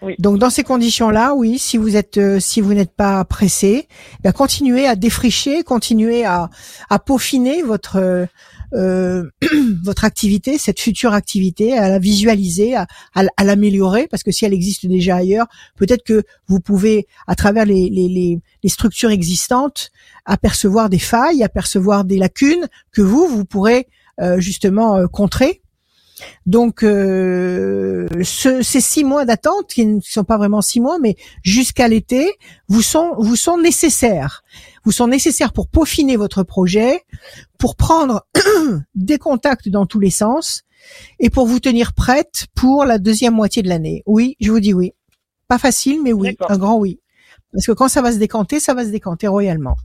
Oui. 0.00 0.14
Donc 0.18 0.38
dans 0.38 0.50
ces 0.50 0.62
conditions-là, 0.62 1.34
oui, 1.34 1.58
si 1.58 1.76
vous 1.76 1.96
êtes 1.96 2.18
euh, 2.18 2.38
si 2.38 2.60
vous 2.60 2.72
n'êtes 2.72 2.94
pas 2.94 3.24
pressé, 3.24 3.88
ben, 4.22 4.32
continuez 4.32 4.86
à 4.86 4.94
défricher, 4.94 5.64
continuez 5.64 6.24
à 6.24 6.50
à 6.88 6.98
peaufiner 7.00 7.62
votre 7.62 7.96
euh, 7.96 8.26
votre 9.82 10.04
activité, 10.04 10.58
cette 10.58 10.80
future 10.80 11.12
activité, 11.12 11.76
à 11.76 11.88
la 11.88 11.98
visualiser, 11.98 12.74
à, 12.76 12.86
l'améliorer, 13.44 14.06
parce 14.08 14.22
que 14.22 14.30
si 14.30 14.44
elle 14.44 14.54
existe 14.54 14.86
déjà 14.86 15.16
ailleurs, 15.16 15.46
peut-être 15.76 16.04
que 16.04 16.22
vous 16.48 16.60
pouvez, 16.60 17.06
à 17.26 17.34
travers 17.34 17.64
les, 17.64 18.40
structures 18.66 19.10
existantes, 19.10 19.90
apercevoir 20.24 20.88
des 20.90 20.98
failles, 20.98 21.42
apercevoir 21.42 22.04
des 22.04 22.18
lacunes 22.18 22.68
que 22.92 23.02
vous, 23.02 23.26
vous 23.26 23.44
pourrez 23.44 23.88
euh, 24.20 24.40
justement 24.40 24.96
euh, 24.96 25.06
contrer. 25.06 25.62
Donc, 26.46 26.82
euh, 26.82 28.08
ce- 28.24 28.62
ces 28.62 28.80
six 28.80 29.04
mois 29.04 29.24
d'attente, 29.24 29.68
qui 29.68 29.86
ne 29.86 30.00
sont 30.00 30.24
pas 30.24 30.36
vraiment 30.36 30.60
six 30.60 30.80
mois, 30.80 30.98
mais 30.98 31.16
jusqu'à 31.42 31.88
l'été, 31.88 32.32
vous 32.68 32.82
sont 32.82 33.58
nécessaires. 33.62 34.42
Vous 34.88 34.92
sont 34.92 35.06
nécessaires 35.06 35.52
pour 35.52 35.68
peaufiner 35.68 36.16
votre 36.16 36.44
projet, 36.44 37.02
pour 37.58 37.76
prendre 37.76 38.26
des 38.94 39.18
contacts 39.18 39.68
dans 39.68 39.84
tous 39.84 40.00
les 40.00 40.08
sens 40.08 40.62
et 41.18 41.28
pour 41.28 41.46
vous 41.46 41.60
tenir 41.60 41.92
prête 41.92 42.46
pour 42.54 42.86
la 42.86 42.96
deuxième 42.96 43.34
moitié 43.34 43.62
de 43.62 43.68
l'année. 43.68 44.02
Oui, 44.06 44.34
je 44.40 44.50
vous 44.50 44.60
dis 44.60 44.72
oui. 44.72 44.94
Pas 45.46 45.58
facile, 45.58 46.02
mais 46.02 46.14
oui, 46.14 46.38
un 46.48 46.56
grand 46.56 46.78
oui. 46.78 47.02
Parce 47.52 47.66
que 47.66 47.72
quand 47.72 47.88
ça 47.88 48.00
va 48.00 48.12
se 48.12 48.16
décanter, 48.16 48.60
ça 48.60 48.72
va 48.72 48.82
se 48.82 48.88
décanter 48.88 49.26
royalement. 49.26 49.76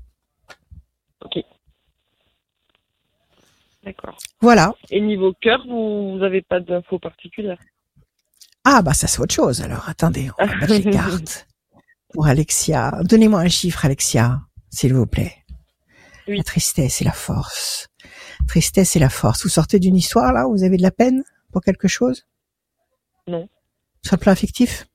D'accord. 3.84 4.18
Voilà. 4.40 4.74
Et 4.90 5.02
niveau 5.02 5.34
cœur, 5.34 5.66
vous 5.68 6.18
n'avez 6.20 6.44
pas 6.44 6.62
d'infos 6.62 7.00
particulières? 7.00 7.60
Ah 8.64 8.82
bah 8.82 8.94
ça 8.94 9.08
c'est 9.08 9.20
autre 9.20 9.36
chose. 9.36 9.62
Alors 9.62 9.90
attendez, 9.90 10.30
on 10.40 10.46
va 10.46 10.56
mettre 10.62 10.74
les 10.76 10.92
cartes 10.92 11.46
pour 12.14 12.26
Alexia. 12.26 13.02
Donnez-moi 13.04 13.42
un 13.42 13.50
chiffre, 13.50 13.84
Alexia, 13.84 14.40
s'il 14.74 14.94
vous 14.94 15.06
plaît. 15.06 15.36
Oui. 16.28 16.38
La 16.38 16.44
tristesse 16.44 17.02
et 17.02 17.04
la 17.06 17.12
force. 17.12 17.88
Tristesse 18.48 18.96
et 18.96 19.00
la 19.00 19.10
force. 19.10 19.44
Vous 19.44 19.50
sortez 19.50 19.80
d'une 19.80 19.96
histoire 19.96 20.34
là 20.34 20.48
où 20.48 20.52
vous 20.56 20.64
avez 20.64 20.78
de 20.78 20.82
la 20.82 20.92
peine 20.92 21.24
pour 21.52 21.62
quelque 21.62 21.88
chose? 21.88 22.26
Non. 23.28 23.48
Sur 24.04 24.16
le 24.16 24.20
plan 24.20 24.32
affectif 24.32 24.88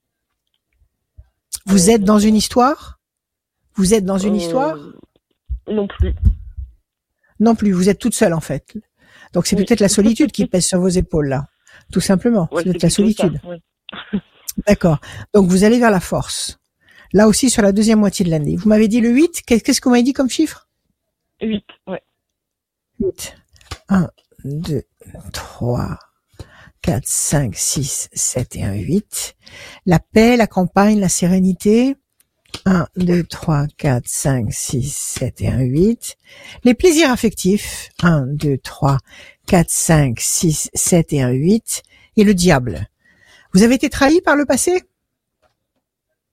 Vous 1.66 1.88
Euh, 1.90 1.94
êtes 1.94 2.02
dans 2.04 2.18
une 2.18 2.34
histoire? 2.36 2.98
Vous 3.74 3.94
êtes 3.94 4.04
dans 4.04 4.18
une 4.18 4.34
Euh, 4.34 4.38
histoire? 4.38 4.76
Non 5.68 5.86
plus. 5.86 6.14
Non 7.40 7.54
plus. 7.54 7.72
Vous 7.72 7.88
êtes 7.88 7.98
toute 7.98 8.14
seule 8.14 8.32
en 8.34 8.40
fait. 8.40 8.74
Donc 9.34 9.46
c'est 9.46 9.56
Oui. 9.56 9.64
peut-être 9.64 9.80
la 9.80 9.88
solitude 9.88 10.32
qui 10.32 10.46
pèse 10.52 10.66
sur 10.66 10.80
vos 10.80 10.88
épaules 10.88 11.28
là. 11.28 11.46
Tout 11.92 12.00
simplement. 12.00 12.48
Ouais, 12.52 12.62
c'est 12.62 12.70
peut-être 12.70 12.82
la 12.82 12.90
solitude. 12.90 13.40
ouais. 13.44 13.60
D'accord. 14.66 14.98
Donc 15.34 15.48
vous 15.48 15.64
allez 15.64 15.78
vers 15.78 15.90
la 15.90 16.00
force. 16.00 16.58
Là 17.12 17.26
aussi 17.28 17.50
sur 17.50 17.62
la 17.62 17.72
deuxième 17.72 17.98
moitié 18.00 18.24
de 18.24 18.30
l'année. 18.30 18.56
Vous 18.56 18.68
m'avez 18.68 18.88
dit 18.88 19.00
le 19.00 19.10
8. 19.10 19.42
Qu'est- 19.46 19.60
Qu'est-ce 19.60 19.80
que 19.80 19.84
vous 19.88 19.92
m'avez 19.92 20.02
dit 20.02 20.12
comme 20.12 20.28
chiffre? 20.30 20.68
8, 21.40 21.64
ouais. 21.86 22.02
8. 23.00 23.34
1, 23.88 24.08
2, 24.44 24.82
3, 25.32 25.98
4, 26.82 27.06
5, 27.06 27.54
6, 27.56 28.08
7 28.12 28.56
et 28.56 28.64
un 28.64 28.74
8. 28.74 29.36
La 29.86 29.98
paix, 30.00 30.36
la 30.36 30.46
campagne, 30.46 31.00
la 31.00 31.08
sérénité. 31.08 31.96
1, 32.64 32.86
2, 32.96 33.24
3, 33.24 33.66
4, 33.76 34.06
5, 34.08 34.52
6, 34.52 34.90
7 34.94 35.40
et 35.42 35.48
un 35.48 35.60
8. 35.60 36.16
Les 36.64 36.74
plaisirs 36.74 37.10
affectifs. 37.10 37.90
1, 38.02 38.26
2, 38.26 38.58
3, 38.58 38.98
4, 39.46 39.70
5, 39.70 40.18
6, 40.20 40.70
7 40.74 41.12
et 41.12 41.22
un 41.22 41.30
8. 41.30 41.82
Et 42.16 42.24
le 42.24 42.34
diable. 42.34 42.88
Vous 43.54 43.62
avez 43.62 43.76
été 43.76 43.88
trahi 43.88 44.20
par 44.20 44.34
le 44.36 44.44
passé? 44.44 44.82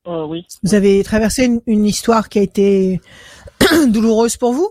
Euh, 0.08 0.26
oui. 0.26 0.46
Vous 0.63 0.76
avez 0.76 1.04
traversé 1.04 1.46
une, 1.46 1.62
une 1.65 1.86
histoire 1.86 2.30
qui 2.30 2.39
a 2.39 2.41
été 2.41 3.02
douloureuse 3.88 4.38
pour 4.38 4.54
vous? 4.54 4.70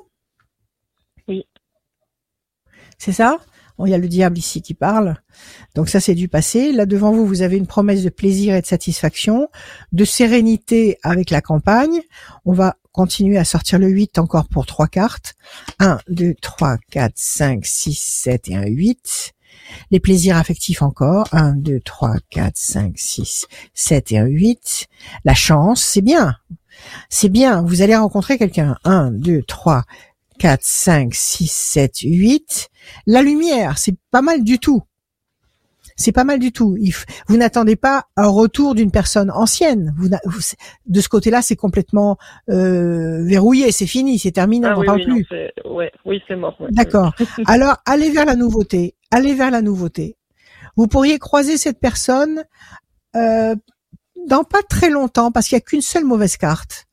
Oui. 1.28 1.44
C'est 2.98 3.12
ça? 3.12 3.38
Bon, 3.76 3.86
il 3.86 3.90
y 3.90 3.94
a 3.94 3.98
le 3.98 4.06
diable 4.06 4.38
ici 4.38 4.62
qui 4.62 4.74
parle. 4.74 5.16
Donc 5.74 5.88
ça, 5.88 5.98
c'est 5.98 6.14
du 6.14 6.28
passé. 6.28 6.70
Là, 6.70 6.86
devant 6.86 7.10
vous, 7.10 7.26
vous 7.26 7.42
avez 7.42 7.56
une 7.56 7.66
promesse 7.66 8.04
de 8.04 8.08
plaisir 8.08 8.54
et 8.54 8.60
de 8.60 8.66
satisfaction, 8.66 9.48
de 9.92 10.04
sérénité 10.04 10.98
avec 11.02 11.30
la 11.30 11.40
campagne. 11.40 12.00
On 12.44 12.52
va 12.52 12.76
continuer 12.92 13.36
à 13.36 13.44
sortir 13.44 13.80
le 13.80 13.88
8 13.88 14.18
encore 14.20 14.48
pour 14.48 14.66
trois 14.66 14.86
cartes. 14.86 15.34
1, 15.80 15.98
2, 16.08 16.34
3, 16.40 16.76
4, 16.92 17.12
5, 17.16 17.66
6, 17.66 17.98
7 17.98 18.48
et 18.48 18.56
un 18.56 18.66
8. 18.66 19.32
Les 19.90 20.00
plaisirs 20.00 20.36
affectifs 20.36 20.82
encore. 20.82 21.28
1, 21.32 21.54
2, 21.56 21.80
3, 21.80 22.16
4, 22.30 22.56
5, 22.56 22.98
6, 22.98 23.46
7 23.74 24.12
et 24.12 24.18
un 24.18 24.26
8. 24.26 24.86
La 25.24 25.34
chance, 25.34 25.82
c'est 25.82 26.02
bien. 26.02 26.36
C'est 27.08 27.28
bien. 27.28 27.62
Vous 27.62 27.82
allez 27.82 27.96
rencontrer 27.96 28.38
quelqu'un. 28.38 28.76
1, 28.84 29.10
2, 29.12 29.42
3, 29.42 29.84
4, 30.38 30.60
5, 30.62 31.14
6, 31.14 31.50
7, 31.50 32.00
8. 32.00 32.68
La 33.06 33.22
lumière, 33.22 33.78
c'est 33.78 33.96
pas 34.10 34.22
mal 34.22 34.42
du 34.42 34.58
tout. 34.58 34.82
C'est 35.96 36.12
pas 36.12 36.24
mal 36.24 36.38
du 36.38 36.50
tout. 36.52 36.76
Il 36.78 36.90
f- 36.90 37.04
vous 37.28 37.36
n'attendez 37.36 37.76
pas 37.76 38.06
un 38.16 38.26
retour 38.26 38.74
d'une 38.74 38.90
personne 38.90 39.30
ancienne. 39.30 39.94
Vous, 39.96 40.08
n'a- 40.08 40.20
vous- 40.24 40.40
de 40.86 41.00
ce 41.00 41.08
côté-là, 41.08 41.40
c'est 41.42 41.56
complètement 41.56 42.16
euh, 42.50 43.24
verrouillé, 43.24 43.70
c'est 43.72 43.86
fini, 43.86 44.18
c'est 44.18 44.32
terminé, 44.32 44.66
on 44.66 44.70
Ah 44.70 44.74
n'en 44.74 44.80
oui, 44.80 44.86
parle 44.86 45.02
oui, 45.06 45.24
plus. 45.24 45.50
ouais, 45.70 45.92
oui, 46.04 46.20
c'est 46.26 46.36
mort. 46.36 46.56
ouais. 46.60 46.68
D'accord. 46.70 47.12
Alors, 47.46 47.76
allez 47.86 48.10
vers 48.10 48.24
la 48.26 48.34
nouveauté. 48.36 48.94
Allez 49.10 49.34
vers 49.34 49.50
la 49.50 49.62
nouveauté. 49.62 50.16
Vous 50.76 50.88
pourriez 50.88 51.18
croiser 51.20 51.56
cette 51.58 51.78
personne 51.78 52.42
euh, 53.14 53.54
dans 54.26 54.42
pas 54.42 54.62
très 54.68 54.90
longtemps, 54.90 55.30
parce 55.30 55.46
qu'il 55.48 55.54
y 55.56 55.58
a 55.58 55.60
qu'une 55.60 55.80
seule 55.82 56.04
mauvaise 56.04 56.36
carte. 56.36 56.86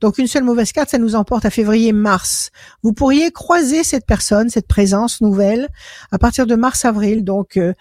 Donc, 0.00 0.18
une 0.18 0.26
seule 0.26 0.44
mauvaise 0.44 0.72
carte, 0.72 0.90
ça 0.90 0.98
nous 0.98 1.14
emporte 1.14 1.44
à 1.44 1.50
février-mars. 1.50 2.50
Vous 2.82 2.92
pourriez 2.92 3.30
croiser 3.30 3.82
cette 3.82 4.06
personne, 4.06 4.48
cette 4.48 4.66
présence 4.66 5.20
nouvelle, 5.20 5.68
à 6.12 6.18
partir 6.18 6.46
de 6.46 6.54
mars-avril. 6.54 7.24
Donc, 7.24 7.56
euh, 7.56 7.72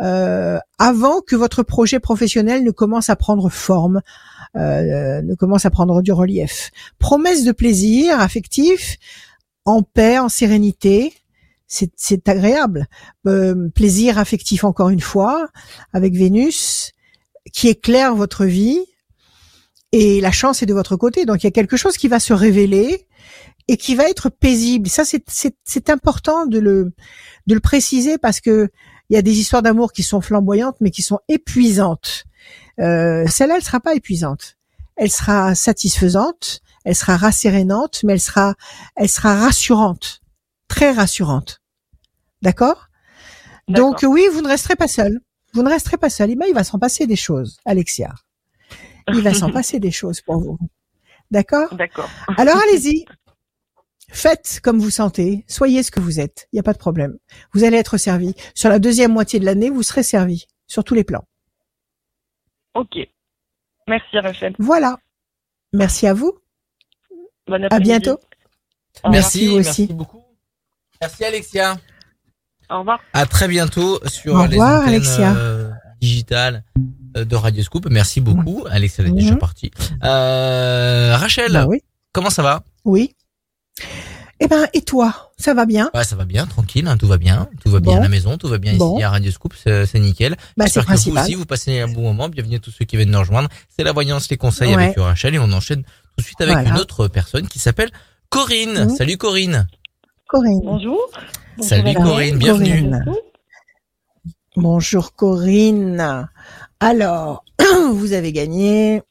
euh, 0.00 0.58
avant 0.78 1.20
que 1.20 1.36
votre 1.36 1.62
projet 1.62 2.00
professionnel 2.00 2.64
ne 2.64 2.70
commence 2.70 3.08
à 3.10 3.16
prendre 3.16 3.48
forme, 3.48 4.02
euh, 4.56 5.22
ne 5.22 5.34
commence 5.34 5.64
à 5.64 5.70
prendre 5.70 6.02
du 6.02 6.12
relief. 6.12 6.70
Promesse 6.98 7.44
de 7.44 7.52
plaisir 7.52 8.20
affectif, 8.20 8.98
en 9.64 9.82
paix, 9.82 10.18
en 10.18 10.28
sérénité. 10.28 11.14
C'est, 11.66 12.28
agréable. 12.28 12.86
Plaisir 13.74 14.18
affectif 14.18 14.62
encore 14.64 14.90
une 14.90 15.00
fois 15.00 15.48
avec 15.94 16.12
Vénus 16.12 16.92
qui 17.50 17.68
éclaire 17.68 18.14
votre 18.14 18.44
vie 18.44 18.84
et 19.92 20.20
la 20.20 20.32
chance 20.32 20.62
est 20.62 20.66
de 20.66 20.74
votre 20.74 20.96
côté. 20.96 21.26
Donc 21.26 21.42
il 21.42 21.46
y 21.46 21.48
a 21.48 21.52
quelque 21.52 21.76
chose 21.76 21.96
qui 21.96 22.08
va 22.08 22.18
se 22.18 22.32
révéler 22.32 23.06
et 23.68 23.76
qui 23.76 23.94
va 23.94 24.08
être 24.08 24.30
paisible. 24.30 24.88
Ça 24.88 25.04
c'est, 25.04 25.90
important 25.90 26.46
de 26.46 26.58
le 26.58 26.92
de 27.46 27.54
le 27.54 27.60
préciser 27.60 28.18
parce 28.18 28.40
que 28.40 28.70
il 29.10 29.14
y 29.14 29.18
a 29.18 29.22
des 29.22 29.38
histoires 29.38 29.62
d'amour 29.62 29.92
qui 29.92 30.02
sont 30.02 30.20
flamboyantes 30.20 30.76
mais 30.80 30.90
qui 30.90 31.02
sont 31.02 31.20
épuisantes. 31.28 32.24
Euh, 32.80 33.26
celle-là 33.28 33.56
elle 33.56 33.64
sera 33.64 33.80
pas 33.80 33.94
épuisante. 33.94 34.56
Elle 34.96 35.10
sera 35.10 35.54
satisfaisante, 35.54 36.60
elle 36.84 36.94
sera 36.94 37.16
rassérénante, 37.16 38.02
mais 38.04 38.14
elle 38.14 38.20
sera 38.20 38.54
elle 38.96 39.08
sera 39.08 39.34
rassurante, 39.34 40.20
très 40.68 40.92
rassurante. 40.92 41.60
D'accord? 42.40 42.88
Donc 43.68 44.00
oui, 44.02 44.26
vous 44.32 44.42
ne 44.42 44.48
resterez 44.48 44.76
pas 44.76 44.88
seul. 44.88 45.20
Vous 45.54 45.62
ne 45.62 45.68
resterez 45.68 45.98
pas 45.98 46.10
seul. 46.10 46.30
Eh 46.30 46.36
ben, 46.36 46.46
il 46.48 46.54
va 46.54 46.64
s'en 46.64 46.78
passer 46.78 47.06
des 47.06 47.16
choses, 47.16 47.58
Alexia. 47.64 48.14
Il 49.08 49.22
va 49.22 49.34
s'en 49.34 49.50
passer 49.52 49.80
des 49.80 49.90
choses 49.90 50.20
pour 50.20 50.38
vous. 50.40 50.58
D'accord? 51.30 51.74
D'accord. 51.74 52.10
Alors 52.36 52.56
allez-y. 52.56 53.04
Faites 54.10 54.60
comme 54.62 54.78
vous 54.78 54.90
sentez, 54.90 55.44
soyez 55.48 55.82
ce 55.82 55.90
que 55.90 55.98
vous 56.00 56.20
êtes, 56.20 56.46
il 56.52 56.56
n'y 56.56 56.60
a 56.60 56.62
pas 56.62 56.74
de 56.74 56.78
problème. 56.78 57.16
Vous 57.54 57.64
allez 57.64 57.78
être 57.78 57.96
servi. 57.96 58.34
Sur 58.54 58.68
la 58.68 58.78
deuxième 58.78 59.10
moitié 59.12 59.40
de 59.40 59.46
l'année, 59.46 59.70
vous 59.70 59.82
serez 59.82 60.02
servi, 60.02 60.44
sur 60.66 60.84
tous 60.84 60.94
les 60.94 61.02
plans. 61.04 61.24
Ok. 62.74 62.98
Merci 63.88 64.18
Rachel. 64.18 64.54
Voilà. 64.58 64.98
Merci 65.72 66.06
à 66.06 66.12
vous. 66.12 66.38
Bon 67.46 67.66
À 67.70 67.78
bientôt. 67.80 68.18
Merci, 69.10 69.46
vous 69.48 69.54
merci 69.56 69.70
aussi. 69.84 69.92
beaucoup. 69.94 70.22
Merci 71.00 71.24
Alexia. 71.24 71.76
Au 72.68 72.80
revoir. 72.80 73.00
À 73.14 73.24
très 73.26 73.48
bientôt 73.48 73.98
sur 74.06 74.34
Au 74.34 74.38
les 74.44 74.48
revoir, 74.48 74.82
antennes 74.82 74.88
Alexia. 74.90 75.34
euh, 75.36 75.70
digitales 76.00 76.64
de 77.14 77.36
Radio 77.36 77.62
Scoop. 77.62 77.86
Merci 77.90 78.20
beaucoup. 78.20 78.64
Alexia 78.70 79.04
elle 79.04 79.10
est 79.10 79.14
déjà 79.14 79.36
partie. 79.36 79.70
Euh, 80.04 81.16
Rachel, 81.16 81.52
Bah 81.52 81.66
oui. 81.66 81.82
comment 82.12 82.30
ça 82.30 82.42
va? 82.42 82.62
Oui. 82.84 83.14
Eh 84.40 84.48
ben, 84.48 84.66
et 84.72 84.82
toi? 84.82 85.30
Ça 85.38 85.54
va 85.54 85.66
bien? 85.66 85.88
Ouais, 85.94 86.02
ça 86.02 86.16
va 86.16 86.24
bien, 86.24 86.46
tranquille, 86.46 86.86
hein, 86.88 86.96
tout 86.96 87.06
va 87.06 87.16
bien, 87.16 87.48
tout 87.62 87.70
va 87.70 87.78
bien 87.78 87.92
Bon. 87.92 87.98
à 87.98 88.02
la 88.02 88.08
maison, 88.08 88.36
tout 88.38 88.48
va 88.48 88.58
bien 88.58 88.74
Bon. 88.76 88.96
ici 88.96 89.04
à 89.04 89.10
Radio 89.10 89.30
Scoop, 89.30 89.54
c'est 89.56 89.94
nickel. 90.00 90.32
Bah, 90.56 90.64
c'est 90.66 90.80
J'espère 90.80 90.82
que 90.82 90.86
vous 90.88 90.94
principal. 90.94 91.22
aussi, 91.24 91.34
vous 91.36 91.46
passez 91.46 91.78
un 91.80 91.86
bon 91.88 92.02
moment. 92.02 92.28
Bienvenue 92.28 92.56
à 92.56 92.58
tous 92.58 92.72
ceux 92.72 92.84
qui 92.84 92.96
viennent 92.96 93.10
nous 93.12 93.18
rejoindre. 93.20 93.48
C'est 93.68 93.84
la 93.84 93.92
voyance, 93.92 94.28
les 94.30 94.36
conseils 94.36 94.74
Ouais. 94.74 94.84
avec 94.86 94.98
Rachel 94.98 95.34
et 95.36 95.38
on 95.38 95.52
enchaîne 95.52 95.82
tout 95.84 95.88
de 96.18 96.22
suite 96.22 96.40
avec 96.40 96.54
Voilà. 96.54 96.70
une 96.70 96.78
autre 96.78 97.06
personne 97.06 97.46
qui 97.46 97.60
s'appelle 97.60 97.90
Corinne. 98.30 98.88
Salut 98.96 99.16
Corinne. 99.16 99.68
Corinne. 100.28 100.60
Bonjour. 100.64 100.98
Salut 101.60 101.82
Bonjour, 101.94 102.02
Corinne, 102.02 102.38
bienvenue. 102.38 102.90
Corinne. 102.90 103.04
Bonjour 104.56 105.14
Corinne. 105.14 106.28
Alors, 106.84 107.44
vous 107.92 108.12
avez 108.12 108.32
gagné 108.32 109.02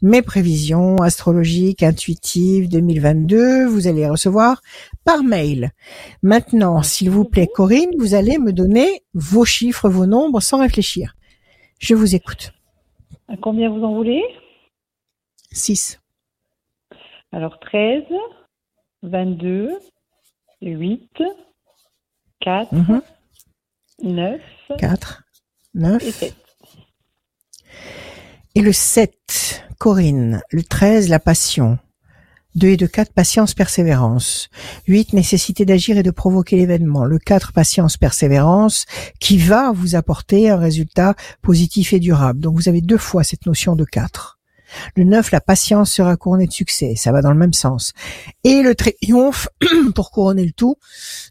mes 0.00 0.22
prévisions 0.22 0.96
astrologiques 0.96 1.82
intuitives 1.82 2.70
2022. 2.70 3.66
Vous 3.66 3.86
allez 3.86 4.00
les 4.00 4.08
recevoir 4.08 4.62
par 5.04 5.22
mail. 5.22 5.70
Maintenant, 6.22 6.82
s'il 6.82 7.10
vous 7.10 7.26
plaît, 7.26 7.46
Corinne, 7.46 7.90
vous 7.98 8.14
allez 8.14 8.38
me 8.38 8.54
donner 8.54 9.02
vos 9.12 9.44
chiffres, 9.44 9.90
vos 9.90 10.06
nombres 10.06 10.40
sans 10.40 10.60
réfléchir. 10.60 11.14
Je 11.78 11.94
vous 11.94 12.14
écoute. 12.14 12.54
À 13.28 13.36
combien 13.36 13.68
vous 13.68 13.84
en 13.84 13.94
voulez? 13.94 14.22
6. 15.52 16.00
Alors 17.32 17.60
13, 17.60 18.02
22, 19.02 19.68
8, 20.62 21.22
4, 22.40 22.72
Mhm. 22.74 23.02
9 24.04 24.40
4, 24.78 25.22
et 25.74 25.78
9. 25.80 26.02
7. 26.02 26.34
Et 28.56 28.62
le 28.62 28.72
7, 28.72 29.64
Corinne. 29.78 30.42
Le 30.50 30.64
13, 30.64 31.08
la 31.08 31.20
passion. 31.20 31.78
2 32.56 32.66
et 32.66 32.76
2, 32.76 32.88
4, 32.88 33.12
patience, 33.12 33.54
persévérance. 33.54 34.48
8, 34.88 35.12
nécessité 35.12 35.64
d'agir 35.64 35.96
et 35.98 36.02
de 36.02 36.10
provoquer 36.10 36.56
l'événement. 36.56 37.04
Le 37.04 37.20
4, 37.20 37.52
patience, 37.52 37.96
persévérance, 37.96 38.86
qui 39.20 39.38
va 39.38 39.70
vous 39.70 39.94
apporter 39.94 40.50
un 40.50 40.56
résultat 40.56 41.14
positif 41.42 41.92
et 41.92 42.00
durable. 42.00 42.40
Donc 42.40 42.56
vous 42.56 42.68
avez 42.68 42.80
deux 42.80 42.98
fois 42.98 43.22
cette 43.22 43.46
notion 43.46 43.76
de 43.76 43.84
4. 43.84 44.40
Le 44.96 45.04
9, 45.04 45.30
la 45.30 45.40
patience 45.40 45.92
sera 45.92 46.16
couronnée 46.16 46.48
de 46.48 46.52
succès. 46.52 46.94
Ça 46.96 47.12
va 47.12 47.22
dans 47.22 47.30
le 47.30 47.38
même 47.38 47.52
sens. 47.52 47.92
Et 48.42 48.62
le 48.62 48.74
triomphe, 48.74 49.46
pour 49.94 50.10
couronner 50.10 50.44
le 50.44 50.52
tout. 50.52 50.74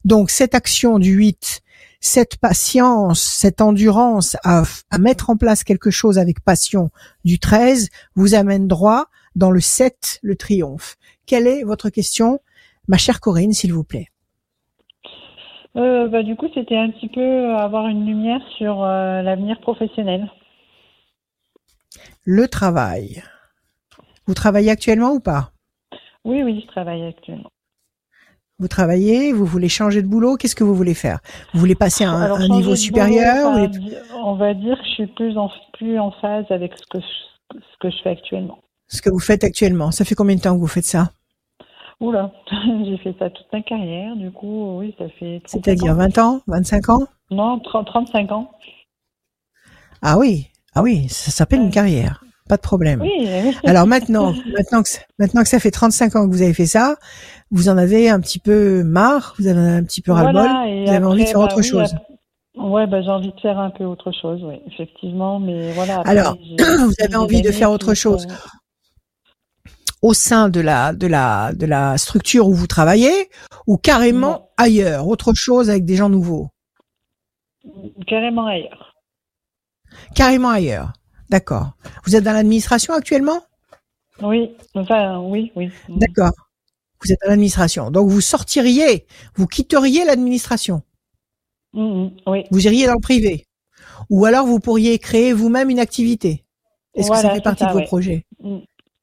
Donc 0.05 0.31
cette 0.31 0.55
action 0.55 0.99
du 0.99 1.11
8, 1.11 1.63
cette 1.99 2.37
patience, 2.37 3.21
cette 3.21 3.61
endurance 3.61 4.37
à, 4.43 4.63
à 4.89 4.97
mettre 4.97 5.29
en 5.29 5.37
place 5.37 5.63
quelque 5.63 5.91
chose 5.91 6.17
avec 6.17 6.41
passion 6.41 6.89
du 7.25 7.39
13 7.39 7.89
vous 8.15 8.35
amène 8.35 8.67
droit 8.67 9.05
dans 9.35 9.51
le 9.51 9.59
7, 9.59 10.19
le 10.21 10.35
triomphe. 10.35 10.97
Quelle 11.25 11.47
est 11.47 11.63
votre 11.63 11.89
question, 11.89 12.39
ma 12.87 12.97
chère 12.97 13.19
Corinne, 13.19 13.53
s'il 13.53 13.73
vous 13.73 13.83
plaît? 13.83 14.07
Euh, 15.75 16.07
bah, 16.07 16.23
du 16.23 16.35
coup, 16.35 16.47
c'était 16.53 16.77
un 16.77 16.89
petit 16.89 17.09
peu 17.09 17.55
avoir 17.55 17.87
une 17.87 18.05
lumière 18.05 18.41
sur 18.57 18.83
euh, 18.83 19.21
l'avenir 19.21 19.59
professionnel. 19.61 20.29
Le 22.23 22.47
travail. 22.47 23.23
Vous 24.25 24.33
travaillez 24.33 24.71
actuellement 24.71 25.11
ou 25.11 25.19
pas? 25.19 25.51
Oui, 26.25 26.43
oui, 26.43 26.61
je 26.61 26.67
travaille 26.67 27.05
actuellement. 27.05 27.51
Vous 28.59 28.67
travaillez, 28.67 29.31
vous 29.31 29.45
voulez 29.45 29.69
changer 29.69 30.01
de 30.01 30.07
boulot, 30.07 30.35
qu'est-ce 30.35 30.55
que 30.55 30.63
vous 30.65 30.75
voulez 30.75 30.93
faire? 30.93 31.19
Vous 31.53 31.59
voulez 31.61 31.75
passer 31.75 32.03
à 32.03 32.11
un, 32.11 32.21
Alors, 32.21 32.37
un 32.37 32.41
changer 32.47 32.53
niveau 32.59 32.75
supérieur 32.75 33.53
boulot, 33.53 33.67
voulez- 33.71 33.97
On 34.15 34.35
va 34.35 34.53
dire 34.53 34.77
que 34.77 34.83
je 34.85 34.89
suis 34.91 35.07
plus 35.07 35.37
en, 35.37 35.49
plus 35.73 35.97
en 35.97 36.11
phase 36.11 36.45
avec 36.49 36.73
ce 36.77 36.85
que, 36.89 36.99
je, 36.99 37.57
ce 37.59 37.77
que 37.79 37.89
je 37.89 37.97
fais 38.03 38.09
actuellement. 38.09 38.59
Ce 38.89 39.01
que 39.01 39.09
vous 39.09 39.19
faites 39.19 39.43
actuellement, 39.45 39.91
ça 39.91 40.03
fait 40.03 40.15
combien 40.15 40.35
de 40.35 40.41
temps 40.41 40.53
que 40.55 40.59
vous 40.59 40.67
faites 40.67 40.85
ça? 40.85 41.11
Oula, 42.01 42.31
j'ai 42.85 42.97
fait 42.97 43.15
ça 43.17 43.29
toute 43.29 43.47
ma 43.53 43.61
carrière, 43.61 44.15
du 44.17 44.31
coup, 44.31 44.79
oui, 44.79 44.93
ça 44.97 45.05
fait 45.19 45.41
35 45.45 45.49
C'est-à-dire 45.65 45.93
ans. 45.93 45.95
20 45.97 46.17
ans 46.17 46.41
25 46.47 46.89
ans? 46.89 47.07
Non, 47.31 47.59
30, 47.59 47.85
35 47.87 48.31
ans. 48.31 48.51
Ah 50.01 50.17
oui, 50.17 50.47
ah 50.75 50.81
oui, 50.81 51.07
ça 51.09 51.31
s'appelle 51.31 51.61
une 51.61 51.71
carrière, 51.71 52.23
pas 52.49 52.57
de 52.57 52.61
problème. 52.61 53.01
Oui. 53.01 53.27
Alors 53.63 53.87
maintenant, 53.87 54.33
maintenant 54.57 54.83
que, 54.83 54.89
ça- 54.89 54.99
maintenant 55.19 55.43
que 55.43 55.47
ça 55.49 55.59
fait 55.59 55.71
35 55.71 56.15
ans 56.17 56.27
que 56.27 56.31
vous 56.33 56.41
avez 56.41 56.53
fait 56.53 56.65
ça, 56.65 56.97
vous 57.51 57.69
en 57.69 57.77
avez 57.77 58.09
un 58.09 58.19
petit 58.19 58.39
peu 58.39 58.83
marre, 58.83 59.35
vous 59.39 59.47
avez 59.47 59.59
un 59.59 59.83
petit 59.83 60.01
peu 60.01 60.11
ras-le-bol, 60.11 60.33
Voilà, 60.41 60.65
vous 60.85 60.91
avez 60.91 61.05
envie 61.05 61.23
de 61.23 61.27
faire 61.29 61.39
bah 61.39 61.45
autre 61.45 61.57
oui, 61.59 61.63
chose. 61.63 61.95
Ouais, 62.57 62.87
bah, 62.87 63.01
j'ai 63.01 63.09
envie 63.09 63.31
de 63.31 63.39
faire 63.39 63.57
un 63.57 63.69
peu 63.69 63.85
autre 63.85 64.11
chose, 64.11 64.41
oui, 64.43 64.55
effectivement, 64.67 65.39
mais 65.39 65.71
voilà. 65.71 65.99
après, 65.99 66.09
Alors, 66.11 66.35
vous 66.59 66.93
avez 67.01 67.15
envie 67.15 67.41
de 67.41 67.51
faire 67.51 67.71
autre 67.71 67.93
chose. 67.93 68.27
Au 70.01 70.13
sein 70.13 70.49
de 70.49 70.59
la, 70.61 70.93
de 70.93 71.07
la, 71.07 71.51
de 71.53 71.65
la 71.65 71.97
structure 71.97 72.47
où 72.47 72.53
vous 72.53 72.67
travaillez, 72.67 73.29
ou 73.67 73.77
carrément 73.77 74.31
Non. 74.31 74.45
ailleurs, 74.57 75.07
autre 75.07 75.33
chose 75.33 75.69
avec 75.69 75.85
des 75.85 75.95
gens 75.95 76.09
nouveaux? 76.09 76.49
Carrément 78.07 78.45
ailleurs. 78.47 78.93
Carrément 80.15 80.49
ailleurs. 80.49 80.93
D'accord. 81.29 81.73
Vous 82.05 82.15
êtes 82.15 82.23
dans 82.23 82.33
l'administration 82.33 82.93
actuellement? 82.93 83.41
Oui, 84.21 84.51
enfin, 84.73 85.19
oui, 85.19 85.51
oui. 85.55 85.71
D'accord. 85.87 86.31
Vous 87.01 87.11
êtes 87.11 87.19
dans 87.21 87.29
l'administration. 87.29 87.91
Donc 87.91 88.09
vous 88.09 88.21
sortiriez, 88.21 89.05
vous 89.35 89.47
quitteriez 89.47 90.03
l'administration? 90.05 90.81
Mm, 91.73 91.81
mm, 91.81 92.11
oui. 92.27 92.43
Vous 92.51 92.65
iriez 92.65 92.87
dans 92.87 92.93
le 92.93 92.99
privé? 92.99 93.47
Ou 94.09 94.25
alors 94.25 94.45
vous 94.45 94.59
pourriez 94.59 94.97
créer 94.99 95.33
vous-même 95.33 95.69
une 95.69 95.79
activité? 95.79 96.45
Est-ce 96.95 97.09
que 97.09 97.15
ça 97.15 97.33
fait 97.33 97.41
partie 97.41 97.63
ça, 97.63 97.69
de 97.69 97.73
vos 97.73 97.79
ouais. 97.79 97.85
projets? 97.85 98.25
Mm. 98.41 98.57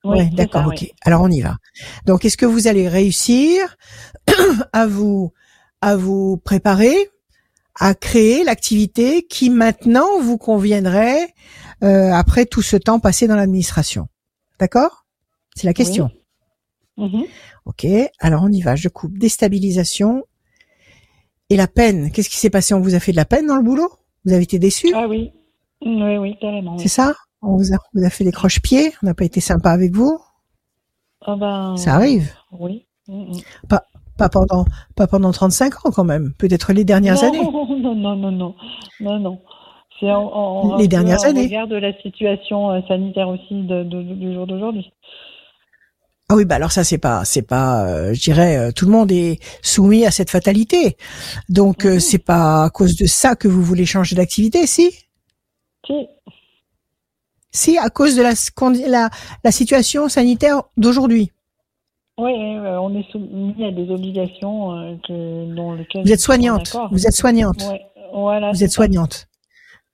Oui, 0.04 0.30
d'accord, 0.30 0.66
ok. 0.66 0.78
oui. 0.82 0.92
Alors 1.02 1.22
on 1.22 1.30
y 1.30 1.40
va. 1.40 1.56
Donc 2.04 2.24
est-ce 2.24 2.36
que 2.36 2.46
vous 2.46 2.68
allez 2.68 2.88
réussir 2.88 3.76
à 4.72 4.86
vous 4.86 5.32
à 5.80 5.96
vous 5.96 6.36
préparer 6.38 7.10
à 7.78 7.94
créer 7.94 8.44
l'activité 8.44 9.26
qui 9.26 9.50
maintenant 9.50 10.18
vous 10.20 10.38
conviendrait 10.38 11.34
euh, 11.82 12.12
après 12.12 12.46
tout 12.46 12.62
ce 12.62 12.76
temps 12.76 13.00
passé 13.00 13.26
dans 13.26 13.36
l'administration 13.36 14.08
D'accord? 14.58 15.04
C'est 15.54 15.66
la 15.66 15.74
question. 15.74 16.10
Mhm. 16.96 17.24
Ok. 17.66 17.86
Alors 18.20 18.42
on 18.44 18.48
y 18.52 18.62
va. 18.62 18.74
Je 18.76 18.88
coupe 18.88 19.16
déstabilisation 19.18 20.24
et 21.50 21.56
la 21.56 21.66
peine. 21.66 22.10
Qu'est-ce 22.10 22.30
qui 22.30 22.38
s'est 22.38 22.50
passé? 22.50 22.74
On 22.74 22.80
vous 22.80 22.94
a 22.94 23.00
fait 23.00 23.12
de 23.12 23.16
la 23.16 23.24
peine 23.24 23.46
dans 23.46 23.56
le 23.56 23.62
boulot? 23.62 23.90
Vous 24.24 24.32
avez 24.32 24.42
été 24.42 24.58
déçu? 24.58 24.92
Ah 24.94 25.06
oui. 25.06 25.32
Mm, 25.82 26.02
Oui, 26.02 26.16
oui, 26.18 26.36
carrément. 26.40 26.76
oui. 26.76 26.82
C'est 26.82 26.88
ça? 26.88 27.14
On 27.42 27.56
vous 27.56 27.72
a, 27.72 27.76
on 27.76 28.00
vous 28.00 28.04
a 28.06 28.10
fait 28.10 28.24
des 28.24 28.32
croche-pieds 28.32 28.92
On 29.02 29.06
n'a 29.06 29.14
pas 29.14 29.24
été 29.24 29.40
sympa 29.40 29.70
avec 29.70 29.94
vous? 29.94 30.18
Ah 31.22 31.36
ben, 31.36 31.76
Ça 31.76 31.94
arrive. 31.94 32.32
Oui. 32.52 32.86
Mm, 33.08 33.32
mm. 33.32 33.40
Pas 34.16 34.30
pendant, 34.30 34.64
pas 34.94 35.06
pendant 35.06 35.30
35 35.30 35.84
ans 35.84 35.90
quand 35.90 36.04
même. 36.04 36.32
Peut-être 36.38 36.72
les 36.72 36.84
dernières 36.84 37.16
non, 37.16 37.28
années. 37.28 37.42
Non, 37.86 38.16
non, 38.16 38.16
non, 38.16 38.30
non, 38.32 38.54
non, 39.00 39.20
non. 39.20 39.40
C'est 40.00 40.10
en, 40.10 40.22
en- 40.24 40.76
Les 40.76 40.88
dernières 40.88 41.20
en 41.20 41.28
années. 41.28 41.44
regard 41.46 41.66
de 41.68 41.76
la 41.76 41.92
situation 42.02 42.70
euh, 42.70 42.80
sanitaire 42.88 43.28
aussi 43.28 43.62
de, 43.66 43.82
de- 43.84 44.02
du 44.02 44.34
jour 44.34 44.46
d'aujourd'hui. 44.46 44.92
Ah 46.28 46.34
oui, 46.34 46.44
bah 46.44 46.56
alors 46.56 46.72
ça 46.72 46.82
c'est 46.82 46.98
pas, 46.98 47.24
c'est 47.24 47.46
pas, 47.46 47.86
euh, 47.86 48.12
je 48.12 48.20
dirais, 48.20 48.56
euh, 48.58 48.72
tout 48.72 48.84
le 48.84 48.90
monde 48.90 49.12
est 49.12 49.38
soumis 49.62 50.04
à 50.04 50.10
cette 50.10 50.28
fatalité. 50.30 50.96
Donc 51.48 51.84
euh, 51.86 51.94
Mhm. 51.94 52.00
c'est 52.00 52.18
pas 52.24 52.64
à 52.64 52.70
cause 52.70 52.96
de 52.96 53.06
ça 53.06 53.36
que 53.36 53.46
vous 53.48 53.62
voulez 53.62 53.86
changer 53.86 54.16
d'activité, 54.16 54.66
si? 54.66 54.90
Si, 55.86 56.08
Si, 57.52 57.78
à 57.78 57.88
cause 57.90 58.16
de 58.16 58.22
la, 58.22 58.32
la, 58.88 59.08
la 59.44 59.50
situation 59.52 60.08
sanitaire 60.08 60.62
d'aujourd'hui. 60.76 61.30
oui, 62.18 62.32
on 62.34 62.94
est 62.98 63.08
soumis 63.12 63.64
à 63.64 63.70
des 63.70 63.88
obligations 63.90 64.72
euh, 64.76 64.94
que, 65.06 65.54
dont 65.54 65.72
lesquelles 65.74 66.04
Vous 66.04 66.12
êtes 66.12 66.20
soignante. 66.20 66.76
Vous 66.90 67.06
êtes 67.06 67.14
soignante. 67.14 67.62
Ouais, 67.70 67.80
voilà. 68.12 68.50
Vous 68.50 68.64
êtes 68.64 68.70
ça. 68.70 68.74
soignante. 68.76 69.26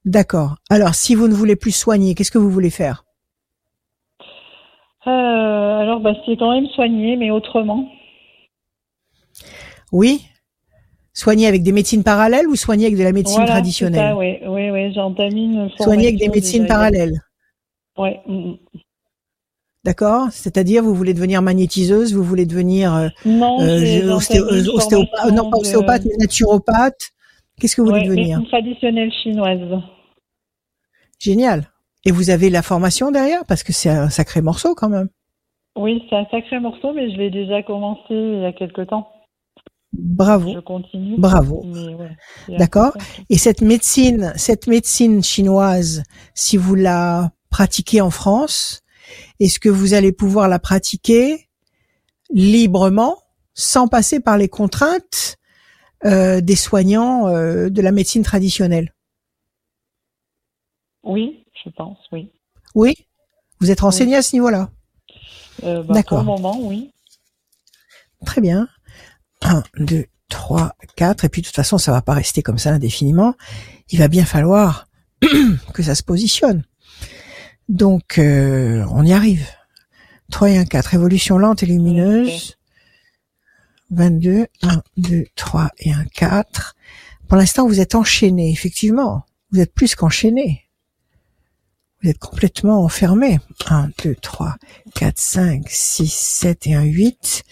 D'accord. 0.04 0.56
Alors, 0.68 0.94
si 0.94 1.14
vous 1.14 1.28
ne 1.28 1.34
voulez 1.34 1.56
plus 1.56 1.70
soigner, 1.72 2.14
qu'est-ce 2.14 2.30
que 2.30 2.38
vous 2.38 2.50
voulez 2.50 2.70
faire? 2.70 3.04
Euh, 5.06 5.10
alors, 5.10 6.00
bah, 6.00 6.12
c'est 6.26 6.36
quand 6.36 6.52
même 6.52 6.66
soigné, 6.68 7.16
mais 7.16 7.30
autrement. 7.30 7.88
Oui? 9.92 10.22
Soigner 11.12 11.46
avec 11.46 11.62
des 11.62 11.72
médecines 11.72 12.02
parallèles 12.04 12.48
ou 12.48 12.56
soigner 12.56 12.86
avec 12.86 12.98
de 12.98 13.04
la 13.04 13.12
médecine 13.12 13.36
Voilà, 13.36 13.52
traditionnelle? 13.52 14.10
ça, 14.12 14.16
oui, 14.16 14.38
oui, 14.46 14.70
oui, 14.70 14.92
j'entamine 14.94 15.68
Soigner 15.78 16.08
avec 16.08 16.18
des 16.18 16.28
médecines 16.28 16.62
déjà. 16.62 16.74
parallèles. 16.74 17.20
Ouais. 17.98 18.20
mm, 18.26 18.50
mm. 18.52 18.56
D'accord 19.84 20.28
C'est-à-dire, 20.30 20.82
vous 20.82 20.94
voulez 20.94 21.12
devenir 21.12 21.42
magnétiseuse, 21.42 22.14
vous 22.14 22.22
voulez 22.22 22.46
devenir 22.46 22.94
euh, 22.94 23.08
Non, 23.26 23.60
euh, 23.60 24.12
ostéopathe, 24.12 25.32
non 25.32 25.50
pas 25.50 25.58
ostéopathe, 25.58 26.04
mais 26.04 26.16
naturopathe. 26.18 27.10
Qu'est-ce 27.62 27.76
que 27.76 27.80
vous 27.82 27.86
voulez 27.88 28.00
Ouais, 28.00 28.06
devenir 28.08 28.38
médecine 28.38 28.48
traditionnelle 28.48 29.12
chinoise. 29.22 29.80
Génial. 31.18 31.70
Et 32.04 32.10
vous 32.10 32.30
avez 32.30 32.50
la 32.50 32.62
formation 32.62 33.12
derrière 33.12 33.44
parce 33.46 33.62
que 33.62 33.72
c'est 33.72 33.88
un 33.88 34.10
sacré 34.10 34.42
morceau 34.42 34.74
quand 34.74 34.88
même. 34.88 35.08
Oui, 35.76 36.02
c'est 36.10 36.16
un 36.16 36.26
sacré 36.30 36.58
morceau, 36.58 36.92
mais 36.92 37.10
je 37.12 37.16
l'ai 37.16 37.30
déjà 37.30 37.62
commencé 37.62 38.02
il 38.10 38.42
y 38.42 38.44
a 38.44 38.52
quelque 38.52 38.82
temps. 38.82 39.08
Bravo, 39.92 40.52
Je 40.54 40.58
continue. 40.58 41.16
bravo. 41.18 41.62
ouais, 41.66 42.56
D'accord. 42.58 42.96
Et 43.30 43.38
cette 43.38 43.60
médecine, 43.60 44.32
cette 44.36 44.66
médecine 44.66 45.22
chinoise, 45.22 46.02
si 46.34 46.56
vous 46.56 46.74
la 46.74 47.30
pratiquez 47.50 48.00
en 48.00 48.10
France, 48.10 48.82
est-ce 49.38 49.60
que 49.60 49.68
vous 49.68 49.94
allez 49.94 50.12
pouvoir 50.12 50.48
la 50.48 50.58
pratiquer 50.58 51.46
librement, 52.30 53.18
sans 53.54 53.86
passer 53.86 54.20
par 54.20 54.38
les 54.38 54.48
contraintes 54.48 55.36
des 56.04 56.56
soignants 56.56 57.28
euh, 57.28 57.70
de 57.70 57.82
la 57.82 57.92
médecine 57.92 58.22
traditionnelle 58.22 58.92
Oui, 61.04 61.44
je 61.64 61.70
pense, 61.70 61.98
oui. 62.12 62.30
Oui? 62.74 62.94
Vous 63.60 63.70
êtes 63.70 63.80
renseigné 63.80 64.16
à 64.16 64.22
ce 64.22 64.34
niveau-là? 64.34 64.70
Euh, 65.62 65.82
bah, 65.82 65.94
D'accord. 65.94 66.24
Pour 66.24 66.34
le 66.34 66.42
moment, 66.42 66.58
oui. 66.60 66.90
Très 68.26 68.40
bien. 68.40 68.68
1, 69.42 69.62
2, 69.78 70.06
3, 70.28 70.72
4. 70.96 71.24
Et 71.24 71.28
puis 71.28 71.42
de 71.42 71.46
toute 71.46 71.54
façon, 71.56 71.78
ça 71.78 71.92
va 71.92 72.02
pas 72.02 72.14
rester 72.14 72.42
comme 72.42 72.58
ça 72.58 72.70
indéfiniment. 72.70 73.34
Il 73.90 73.98
va 73.98 74.08
bien 74.08 74.24
falloir 74.24 74.88
que 75.74 75.82
ça 75.82 75.94
se 75.94 76.02
positionne. 76.02 76.64
Donc, 77.68 78.18
euh, 78.18 78.84
on 78.90 79.04
y 79.04 79.12
arrive. 79.12 79.46
3 80.30 80.50
et 80.50 80.58
1, 80.58 80.64
4. 80.64 80.94
Évolution 80.94 81.38
lente 81.38 81.62
et 81.62 81.66
lumineuse. 81.66 82.56
22, 83.92 84.46
1, 84.62 84.82
2, 84.96 85.24
3 85.36 85.70
et 85.78 85.92
1, 85.92 86.04
4. 86.14 86.74
Pour 87.28 87.36
l'instant, 87.36 87.66
vous 87.66 87.80
êtes 87.80 87.94
enchaîné, 87.94 88.50
effectivement. 88.50 89.24
Vous 89.52 89.60
êtes 89.60 89.72
plus 89.72 89.94
qu'enchaîné. 89.94 90.62
Vous 92.02 92.10
êtes 92.10 92.18
complètement 92.18 92.82
enfermé. 92.82 93.38
1, 93.66 93.90
2, 94.02 94.14
3, 94.16 94.56
4, 94.94 95.18
5, 95.18 95.64
6, 95.68 96.12
7 96.12 96.66
et 96.66 96.74
1, 96.74 96.82
8. 96.82 97.44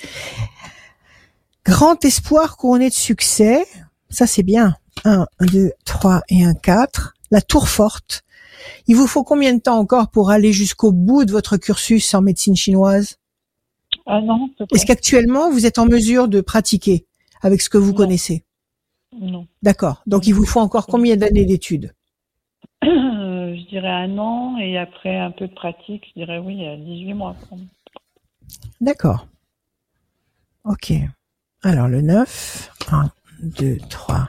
Grand 1.64 2.04
espoir 2.04 2.56
couronné 2.56 2.88
de 2.88 2.94
succès. 2.94 3.64
Ça, 4.08 4.26
c'est 4.26 4.42
bien. 4.42 4.76
1, 5.04 5.26
2, 5.40 5.72
3 5.84 6.22
et 6.30 6.44
1, 6.44 6.54
4. 6.54 7.14
La 7.30 7.42
tour 7.42 7.68
forte. 7.68 8.22
Il 8.86 8.96
vous 8.96 9.06
faut 9.06 9.24
combien 9.24 9.54
de 9.54 9.60
temps 9.60 9.78
encore 9.78 10.10
pour 10.10 10.30
aller 10.30 10.52
jusqu'au 10.52 10.90
bout 10.90 11.24
de 11.24 11.32
votre 11.32 11.56
cursus 11.58 12.12
en 12.14 12.22
médecine 12.22 12.56
chinoise? 12.56 13.16
Ah 14.12 14.20
non, 14.20 14.50
à 14.58 14.66
peu 14.66 14.74
Est-ce 14.74 14.86
qu'actuellement, 14.86 15.50
vous 15.50 15.66
êtes 15.66 15.78
en 15.78 15.86
mesure 15.86 16.26
de 16.28 16.40
pratiquer 16.40 17.06
avec 17.42 17.60
ce 17.62 17.70
que 17.70 17.78
vous 17.78 17.92
Non. 17.92 17.96
connaissez? 17.96 18.44
Non. 19.18 19.46
D'accord. 19.62 20.02
Donc, 20.06 20.26
il 20.26 20.34
vous 20.34 20.44
faut 20.44 20.60
encore 20.60 20.86
combien 20.86 21.16
d'années 21.16 21.44
d'études? 21.44 21.94
Je 22.82 23.68
dirais 23.68 23.88
un 23.88 24.18
an 24.18 24.56
et 24.58 24.78
après 24.78 25.16
un 25.16 25.30
peu 25.30 25.46
de 25.46 25.54
pratique, 25.54 26.04
je 26.08 26.20
dirais 26.20 26.38
oui, 26.38 26.66
à 26.66 26.76
18 26.76 27.14
mois. 27.14 27.36
D'accord. 28.80 29.26
Ok. 30.64 30.92
Alors, 31.62 31.88
le 31.88 32.00
9. 32.00 32.70
1, 32.90 33.10
2, 33.42 33.78
3, 33.88 34.28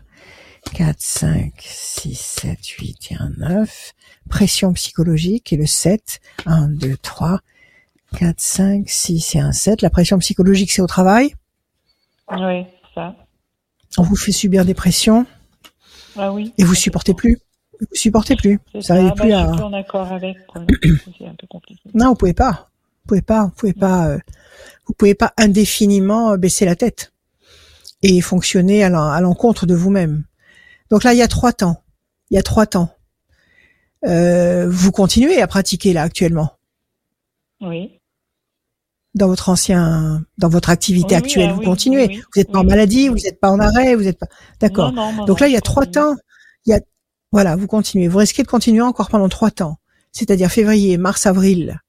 4, 0.73 0.95
5, 0.99 1.53
6, 1.59 2.15
7, 2.15 2.65
8 2.67 3.11
et 3.11 3.15
un 3.15 3.31
9. 3.37 3.93
Pression 4.29 4.73
psychologique. 4.73 5.53
Et 5.53 5.57
le 5.57 5.65
7. 5.65 6.19
1, 6.45 6.69
2, 6.69 6.97
3, 6.97 7.39
4, 8.17 8.39
5, 8.39 8.89
6 8.89 9.35
et 9.35 9.39
un 9.39 9.51
7. 9.51 9.81
La 9.81 9.89
pression 9.89 10.17
psychologique, 10.19 10.71
c'est 10.71 10.81
au 10.81 10.87
travail. 10.87 11.33
Oui, 12.31 12.65
ça. 12.93 13.15
On 13.97 14.03
vous 14.03 14.15
fait 14.15 14.31
subir 14.31 14.63
des 14.65 14.73
pressions 14.73 15.25
Ah 16.17 16.31
oui. 16.31 16.53
et 16.57 16.63
vous 16.63 16.75
supportez 16.75 17.13
plus. 17.13 17.39
Vous 17.79 17.87
supportez 17.93 18.35
plus. 18.35 18.57
Bah, 18.57 18.61
plus 18.73 18.81
je 18.83 18.93
à... 18.93 19.07
suis 19.07 19.15
plus 19.15 19.63
en 19.63 19.73
accord 19.73 20.11
avec. 20.11 20.45
quoi. 20.47 20.63
C'est 21.17 21.25
un 21.25 21.35
peu 21.35 21.47
compliqué. 21.47 21.81
Non, 21.93 22.09
vous 22.09 22.15
pouvez 22.15 22.33
pas. 22.33 22.69
Vous 23.03 23.07
pouvez 23.07 23.21
pas. 23.21 23.45
Vous 23.45 23.51
pouvez 23.51 23.73
pas. 23.73 24.07
euh, 24.07 24.19
vous 24.85 24.93
pouvez 24.93 25.15
pas 25.15 25.33
indéfiniment 25.37 26.33
euh, 26.33 26.37
baisser 26.37 26.65
la 26.65 26.75
tête 26.75 27.11
et 28.03 28.19
fonctionner 28.21 28.83
à 28.83 29.19
l'encontre 29.21 29.65
de 29.65 29.73
vous-même. 29.75 30.23
Donc 30.89 31.03
là, 31.03 31.13
il 31.13 31.17
y 31.19 31.21
a 31.23 31.27
trois 31.27 31.53
temps. 31.53 31.81
Il 32.29 32.35
y 32.35 32.37
a 32.39 32.43
trois 32.43 32.65
temps. 32.65 32.93
Euh, 34.05 34.67
vous 34.69 34.91
continuez 34.91 35.41
à 35.41 35.47
pratiquer 35.47 35.93
là 35.93 36.01
actuellement 36.03 36.51
Oui. 37.61 37.99
Dans 39.13 39.27
votre 39.27 39.49
ancien, 39.49 40.23
dans 40.37 40.49
votre 40.49 40.69
activité 40.69 41.15
Oui, 41.15 41.15
actuelle. 41.15 41.49
ah 41.49 41.53
vous 41.53 41.59
oui, 41.59 41.65
continuez. 41.65 42.07
vous 42.07 42.39
n'êtes 42.39 42.51
pas 42.51 42.59
en 42.59 42.63
maladie, 42.63 43.09
vous 43.09 43.15
n'êtes 43.15 43.39
pas 43.39 43.49
en 43.51 43.59
arrêt, 43.59 43.95
vous 43.95 44.03
n'êtes 44.03 44.17
pas. 44.19 44.27
D'accord. 44.59 44.91
Donc 45.27 45.39
là, 45.39 45.47
il 45.47 45.53
y 45.53 45.57
a 45.57 45.61
trois 45.61 45.83
continue. 45.85 45.93
temps. 46.05 46.15
Il 46.65 46.71
y 46.71 46.73
a, 46.73 46.79
voilà, 47.31 47.55
vous 47.55 47.67
continuez. 47.67 48.07
Vous 48.07 48.17
risquez 48.19 48.43
de 48.43 48.47
continuer 48.47 48.81
encore 48.81 49.09
pendant 49.09 49.27
trois 49.29 49.51
temps. 49.51 49.77
C'est-à-dire 50.13 50.49
février, 50.51 50.97
mars, 50.97 51.25
avril. 51.25 51.79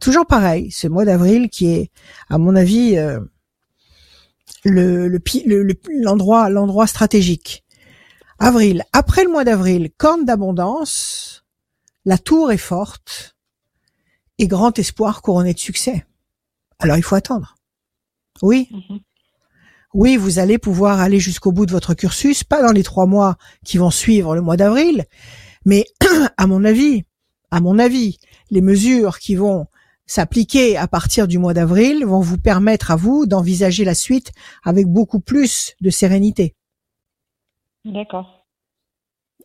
Toujours 0.00 0.26
pareil. 0.26 0.70
Ce 0.72 0.88
mois 0.88 1.04
d'avril 1.04 1.48
qui 1.48 1.66
est, 1.72 1.90
à 2.28 2.38
mon 2.38 2.56
avis, 2.56 2.96
euh, 2.96 3.20
le, 4.64 5.08
le, 5.08 5.18
pi- 5.20 5.44
le- 5.46 5.62
le- 5.62 5.78
l'endroit, 6.00 6.48
l'endroit 6.50 6.86
stratégique. 6.86 7.64
Avril. 8.38 8.82
Après 8.92 9.24
le 9.24 9.30
mois 9.30 9.44
d'avril, 9.44 9.90
corne 9.96 10.24
d'abondance. 10.24 11.44
La 12.04 12.18
tour 12.18 12.50
est 12.52 12.56
forte. 12.58 13.36
Et 14.38 14.48
grand 14.48 14.76
espoir 14.78 15.22
couronné 15.22 15.54
de 15.54 15.58
succès. 15.60 16.04
Alors 16.78 16.96
il 16.96 17.02
faut 17.02 17.14
attendre. 17.14 17.56
Oui. 18.42 18.68
Mhm. 18.70 19.00
Oui, 19.94 20.16
vous 20.16 20.40
allez 20.40 20.58
pouvoir 20.58 21.00
aller 21.00 21.20
jusqu'au 21.20 21.52
bout 21.52 21.66
de 21.66 21.72
votre 21.72 21.94
cursus, 21.94 22.42
pas 22.42 22.62
dans 22.62 22.72
les 22.72 22.82
trois 22.82 23.06
mois 23.06 23.36
qui 23.64 23.78
vont 23.78 23.90
suivre 23.90 24.34
le 24.34 24.40
mois 24.40 24.56
d'avril, 24.56 25.04
mais 25.64 25.86
à 26.36 26.48
mon 26.48 26.64
avis, 26.64 27.04
à 27.52 27.60
mon 27.60 27.78
avis, 27.78 28.18
les 28.50 28.60
mesures 28.60 29.20
qui 29.20 29.36
vont 29.36 29.66
s'appliquer 30.06 30.76
à 30.76 30.88
partir 30.88 31.28
du 31.28 31.38
mois 31.38 31.54
d'avril 31.54 32.04
vont 32.04 32.20
vous 32.20 32.38
permettre 32.38 32.90
à 32.90 32.96
vous 32.96 33.26
d'envisager 33.26 33.84
la 33.84 33.94
suite 33.94 34.32
avec 34.64 34.86
beaucoup 34.86 35.20
plus 35.20 35.74
de 35.80 35.90
sérénité. 35.90 36.54
D'accord. 37.84 38.44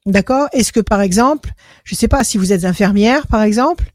D'accord? 0.05 0.47
Est-ce 0.51 0.71
que 0.71 0.79
par 0.79 1.01
exemple, 1.01 1.51
je 1.83 1.93
ne 1.93 1.97
sais 1.97 2.07
pas 2.07 2.23
si 2.23 2.37
vous 2.37 2.51
êtes 2.53 2.65
infirmière 2.65 3.27
par 3.27 3.43
exemple, 3.43 3.91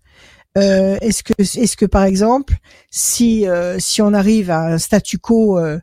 euh, 0.56 0.96
est-ce 1.00 1.22
que 1.22 1.32
est-ce 1.40 1.76
que 1.76 1.86
par 1.86 2.04
exemple, 2.04 2.54
si 2.90 3.48
euh, 3.48 3.78
si 3.78 4.02
on 4.02 4.12
arrive 4.12 4.50
à 4.50 4.60
un 4.74 4.78
statu 4.78 5.18
quo 5.18 5.58
euh, 5.58 5.78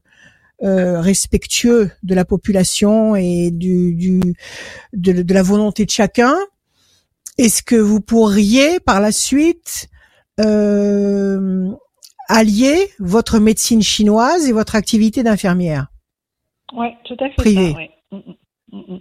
euh, 0.64 1.02
respectueux 1.02 1.92
de 2.04 2.16
la 2.16 2.24
population 2.24 3.16
et 3.16 3.52
du, 3.52 3.96
du 3.96 4.20
de, 4.94 5.24
de 5.24 5.34
la 5.34 5.44
volonté 5.44 5.86
de 5.86 5.90
chacun, 5.90 6.36
est-ce 7.38 7.64
que 7.64 7.76
vous 7.76 8.00
pourriez 8.00 8.80
par 8.80 9.02
la 9.02 9.12
suite 9.12 9.88
euh, 10.40 11.70
allier 12.30 12.92
votre 13.00 13.40
médecine 13.40 13.82
chinoise 13.82 14.48
et 14.48 14.54
votre 14.54 14.76
activité 14.76 15.24
d'infirmière? 15.24 15.88
Oui, 16.74 16.88
tout 17.04 17.18
à 17.20 17.28
fait. 17.30 17.36
Privé. 17.36 17.72
Ça, 17.72 17.78
ouais. 17.78 17.90
Mm, 18.12 18.78
mm, 18.78 18.94
mm. 18.94 19.00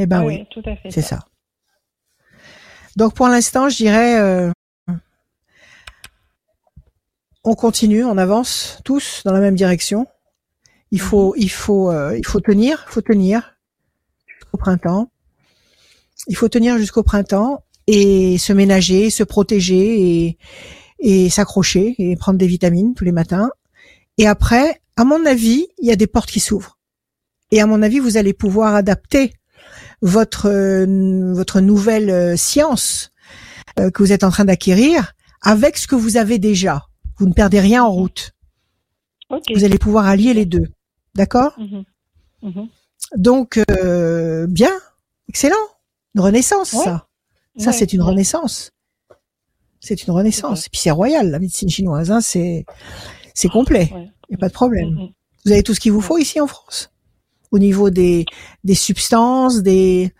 Eh 0.00 0.06
ben 0.06 0.24
oui. 0.24 0.38
oui, 0.40 0.46
tout 0.50 0.68
à 0.68 0.76
fait. 0.76 0.90
C'est 0.90 1.02
ça. 1.02 1.20
Donc 2.96 3.14
pour 3.14 3.28
l'instant, 3.28 3.68
je 3.68 3.76
dirais, 3.76 4.18
euh, 4.18 4.50
on 7.48 7.54
continue, 7.54 8.04
on 8.04 8.18
avance 8.18 8.78
tous 8.84 9.22
dans 9.24 9.32
la 9.32 9.40
même 9.40 9.54
direction. 9.54 10.06
Il 10.90 11.00
faut, 11.00 11.34
il 11.36 11.50
faut, 11.50 11.90
euh, 11.90 12.16
il 12.16 12.26
faut 12.26 12.40
tenir, 12.40 12.84
faut 12.88 13.00
tenir 13.00 13.56
jusqu'au 14.26 14.58
printemps. 14.58 15.10
Il 16.26 16.36
faut 16.36 16.48
tenir 16.48 16.78
jusqu'au 16.78 17.02
printemps 17.02 17.64
et 17.86 18.36
se 18.38 18.52
ménager, 18.52 19.10
se 19.10 19.22
protéger 19.22 20.26
et, 20.26 20.38
et 20.98 21.30
s'accrocher 21.30 21.94
et 21.98 22.16
prendre 22.16 22.38
des 22.38 22.46
vitamines 22.46 22.94
tous 22.94 23.04
les 23.04 23.12
matins. 23.12 23.50
Et 24.18 24.26
après, 24.26 24.82
à 24.96 25.04
mon 25.04 25.24
avis, 25.24 25.68
il 25.78 25.88
y 25.88 25.92
a 25.92 25.96
des 25.96 26.06
portes 26.06 26.30
qui 26.30 26.40
s'ouvrent. 26.40 26.78
Et 27.50 27.60
à 27.60 27.66
mon 27.66 27.82
avis, 27.82 27.98
vous 27.98 28.16
allez 28.16 28.34
pouvoir 28.34 28.74
adapter 28.74 29.32
votre 30.02 30.48
euh, 30.48 31.32
votre 31.32 31.60
nouvelle 31.60 32.10
euh, 32.10 32.36
science 32.36 33.10
euh, 33.78 33.90
que 33.90 34.02
vous 34.02 34.12
êtes 34.12 34.24
en 34.24 34.30
train 34.30 34.44
d'acquérir 34.44 35.14
avec 35.40 35.78
ce 35.78 35.86
que 35.86 35.94
vous 35.94 36.16
avez 36.16 36.38
déjà. 36.38 36.87
Vous 37.18 37.26
ne 37.26 37.32
perdez 37.32 37.60
rien 37.60 37.84
en 37.84 37.90
route. 37.90 38.32
Vous 39.54 39.64
allez 39.64 39.78
pouvoir 39.78 40.06
allier 40.06 40.34
les 40.34 40.46
deux. 40.46 40.66
D'accord 41.14 41.52
Mhm. 41.58 41.84
Mhm. 42.42 42.68
Donc 43.16 43.60
euh, 43.70 44.46
bien, 44.46 44.72
excellent. 45.28 45.56
Une 46.14 46.20
renaissance 46.22 46.72
Ouais. 46.72 46.84
ça. 46.84 47.06
Ça 47.58 47.72
c'est 47.72 47.92
une 47.92 48.02
renaissance. 48.02 48.70
C'est 49.80 50.06
une 50.06 50.12
renaissance. 50.12 50.66
Et 50.66 50.70
puis 50.70 50.80
c'est 50.80 50.90
royal 50.90 51.30
la 51.30 51.38
médecine 51.38 51.68
chinoise 51.68 52.10
hein, 52.10 52.20
c'est 52.20 52.64
c'est 53.34 53.48
complet. 53.48 53.90
Il 53.92 54.30
n'y 54.30 54.34
a 54.36 54.38
pas 54.38 54.48
de 54.48 54.52
problème. 54.54 54.90
Mhm. 54.90 55.08
Vous 55.44 55.52
avez 55.52 55.62
tout 55.62 55.74
ce 55.74 55.80
qu'il 55.80 55.92
vous 55.92 56.00
faut 56.00 56.18
ici 56.18 56.40
en 56.40 56.46
France 56.46 56.90
au 57.50 57.58
niveau 57.58 57.88
des, 57.88 58.26
des 58.64 58.74
substances, 58.74 59.62
des, 59.62 60.12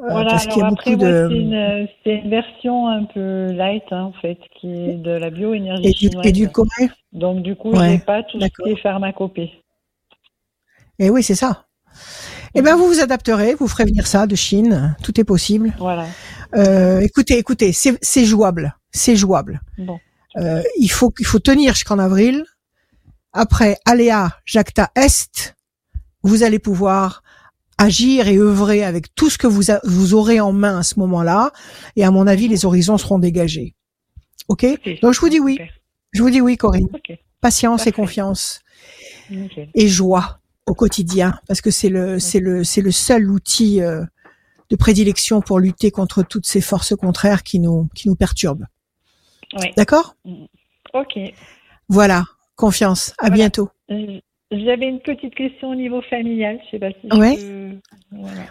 Voilà, 0.00 0.30
parce 0.30 0.46
qu'il 0.46 0.62
y 0.62 0.64
a 0.64 0.68
beaucoup 0.70 0.96
de 0.96 1.86
c'est 2.04 2.14
une, 2.14 2.30
version 2.30 2.88
un 2.88 3.04
peu 3.04 3.52
light, 3.52 3.84
hein, 3.90 4.04
en 4.04 4.12
fait, 4.12 4.38
qui 4.58 4.72
est 4.72 4.94
de 4.94 5.10
la 5.10 5.28
bioénergie 5.28 5.86
et 5.86 5.90
du, 5.90 6.08
chinoise. 6.08 6.26
édulcoré. 6.26 6.90
Donc, 7.12 7.42
du 7.42 7.54
coup, 7.54 7.70
Ouais, 7.72 7.90
j'ai 7.90 7.98
pas 7.98 8.22
tout 8.22 8.40
ce 8.40 8.46
qui 8.46 8.70
est 8.70 8.80
pharmacopée. 8.80 9.52
Et 10.98 11.10
oui, 11.10 11.22
c'est 11.22 11.34
ça. 11.34 11.66
Eh 12.54 12.62
ben, 12.62 12.76
vous 12.76 12.86
vous 12.86 13.00
adapterez, 13.00 13.54
vous 13.54 13.68
ferez 13.68 13.84
venir 13.84 14.06
ça 14.06 14.26
de 14.26 14.34
Chine. 14.34 14.96
Tout 15.02 15.20
est 15.20 15.24
possible. 15.24 15.72
Voilà. 15.78 16.06
Euh, 16.56 17.00
écoutez, 17.00 17.38
écoutez, 17.38 17.72
c'est 17.72 17.96
c'est 18.02 18.24
jouable, 18.24 18.76
c'est 18.90 19.16
jouable. 19.16 19.60
Bon. 19.78 19.98
Euh, 20.36 20.62
il 20.78 20.90
faut 20.90 21.12
il 21.18 21.26
faut 21.26 21.38
tenir 21.38 21.74
jusqu'en 21.74 21.98
avril. 21.98 22.44
Après, 23.32 23.78
aléa 23.84 24.30
Jacta 24.44 24.90
Est, 24.96 25.54
vous 26.22 26.42
allez 26.42 26.58
pouvoir 26.58 27.22
agir 27.80 28.28
et 28.28 28.36
œuvrer 28.38 28.84
avec 28.84 29.14
tout 29.14 29.30
ce 29.30 29.38
que 29.38 29.46
vous 29.46 29.70
a- 29.70 29.80
vous 29.84 30.14
aurez 30.14 30.40
en 30.40 30.52
main 30.52 30.78
à 30.78 30.82
ce 30.82 30.98
moment-là. 31.00 31.52
Et 31.96 32.04
à 32.04 32.10
mon 32.10 32.26
avis, 32.26 32.48
les 32.48 32.64
horizons 32.64 32.98
seront 32.98 33.18
dégagés. 33.18 33.74
Ok? 34.48 34.64
Ok. 34.64 35.00
Donc 35.02 35.14
je 35.14 35.20
vous 35.20 35.28
dis 35.28 35.40
oui. 35.40 35.58
Je 36.12 36.22
vous 36.22 36.30
dis 36.30 36.40
oui, 36.40 36.56
Corinne. 36.56 36.88
Ok. 36.92 37.16
Patience 37.40 37.86
et 37.86 37.92
confiance 37.92 38.60
et 39.74 39.88
joie 39.88 40.40
au 40.66 40.74
quotidien, 40.74 41.38
parce 41.48 41.60
que 41.60 41.70
c'est 41.70 41.88
le 41.88 42.18
c'est 42.18 42.40
le 42.40 42.64
c'est 42.64 42.82
le 42.82 42.90
seul 42.92 43.30
outil 43.30 43.80
euh, 43.80 44.04
de 44.68 44.76
prédilection 44.76 45.40
pour 45.40 45.58
lutter 45.58 45.90
contre 45.90 46.22
toutes 46.22 46.46
ces 46.46 46.60
forces 46.60 46.94
contraires 46.94 47.42
qui 47.42 47.58
nous 47.60 47.88
qui 47.94 48.08
nous 48.08 48.14
perturbent. 48.16 48.66
Ouais. 49.58 49.72
D'accord? 49.76 50.16
Ok. 50.92 51.18
Voilà, 51.88 52.24
confiance. 52.56 53.10
À 53.18 53.22
Voilà. 53.28 53.34
bientôt. 53.36 53.70
J'avais 54.50 54.86
une 54.86 55.00
petite 55.00 55.34
question 55.34 55.70
au 55.70 55.74
niveau 55.74 56.02
familial. 56.02 56.58
Je 56.66 56.70
sais 56.72 56.78
pas 56.78 56.90
si 56.90 57.16
Ouais. 57.18 57.36
je 57.38 57.46
peux... 57.46 57.78
Voilà. 58.12 58.42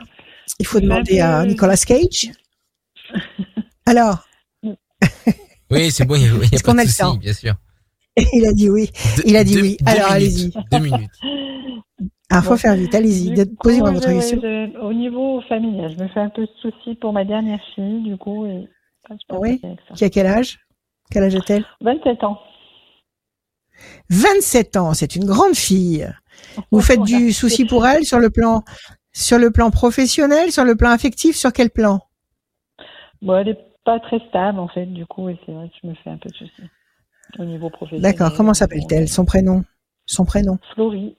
Il 0.60 0.66
faut 0.66 0.80
demander 0.80 1.20
à 1.20 1.46
Nicolas 1.46 1.76
Cage. 1.78 2.32
Alors, 3.86 4.26
Oui, 5.72 5.92
c'est 5.92 6.06
bon, 6.06 6.16
il 6.16 6.22
n'y 6.22 6.28
a, 6.28 6.32
il 6.32 6.38
y 6.38 6.42
a 6.42 6.44
Est-ce 6.54 6.64
pas 6.64 6.72
qu'on 6.72 6.76
de 6.76 6.80
a 6.82 6.84
le 6.84 6.90
souci, 6.90 7.00
temps 7.02 7.16
bien 7.16 7.34
sûr. 7.34 7.54
il 8.34 8.46
a 8.46 8.54
dit 8.54 8.70
oui. 8.70 8.90
Il 9.26 9.36
a 9.36 9.44
dit 9.44 9.54
deux- 9.56 9.62
oui. 9.62 9.78
deux 9.80 9.92
Alors, 9.92 10.14
minutes, 10.14 10.16
allez-y. 10.16 10.52
Deux 10.72 10.80
minutes. 10.80 11.12
Ah, 12.32 12.42
faut 12.42 12.52
Bon. 12.52 12.58
faire 12.58 12.76
vite. 12.76 12.94
Allez-y. 12.96 13.46
Posez-moi 13.62 13.92
votre 13.92 14.08
question. 14.08 14.40
je- 14.42 14.78
au 14.80 14.94
niveau 14.94 15.42
familial, 15.50 15.94
je 15.98 16.04
me 16.04 16.08
fais 16.10 16.20
un 16.20 16.30
peu 16.30 16.44
de 16.44 16.52
soucis 16.62 16.96
pour 16.96 17.12
ma 17.14 17.26
dernière 17.26 17.60
fille, 17.76 18.02
du 18.04 18.18
coup. 18.18 18.46
Et... 18.46 18.68
Ah, 19.10 19.14
je 19.20 19.26
pense 19.28 19.40
Oui. 19.42 19.62
Qui 19.96 20.06
a 20.06 20.10
quel 20.10 20.28
âge? 20.28 20.60
Quel 21.12 21.24
âge 21.24 21.36
a-t-elle? 21.36 21.66
27 21.82 22.24
ans. 22.24 22.40
27 24.10 24.78
ans. 24.78 24.94
C'est 24.94 25.16
une 25.16 25.26
grande 25.26 25.56
fille. 25.56 26.10
Vous 26.72 26.82
faites 26.82 27.02
du 27.02 27.34
souci 27.34 27.66
pour 27.66 27.86
elle 27.86 28.06
sur 28.06 28.20
le 28.20 28.30
plan 28.30 28.64
sur 29.12 29.40
le 29.40 29.52
plan 29.52 29.72
professionnel, 29.72 30.52
sur 30.52 30.64
le 30.64 30.76
plan 30.76 30.92
affectif, 30.92 31.36
sur 31.36 31.52
quel 31.52 31.70
plan? 31.70 32.00
Bon, 33.22 33.36
elle 33.36 33.50
est 33.50 33.60
pas 33.84 34.00
très 34.00 34.20
stable, 34.30 34.60
en 34.60 34.68
fait, 34.68 34.86
du 34.86 35.06
coup, 35.06 35.30
et 35.30 35.38
c'est 35.46 35.52
vrai 35.52 35.68
que 35.70 35.76
je 35.82 35.88
me 35.88 35.96
fais 35.96 36.10
un 36.10 36.18
peu 36.18 36.30
de 36.30 36.36
soucis 36.36 36.70
au 37.38 37.46
niveau 37.46 37.70
professionnel. 37.70 38.04
D'accord. 38.12 38.34
Comment 38.36 38.54
s'appelle-t-elle? 38.54 39.08
Son 39.08 39.26
prénom? 39.26 39.64
Son 40.06 40.26
prénom? 40.26 40.58
Florie. 40.74 41.18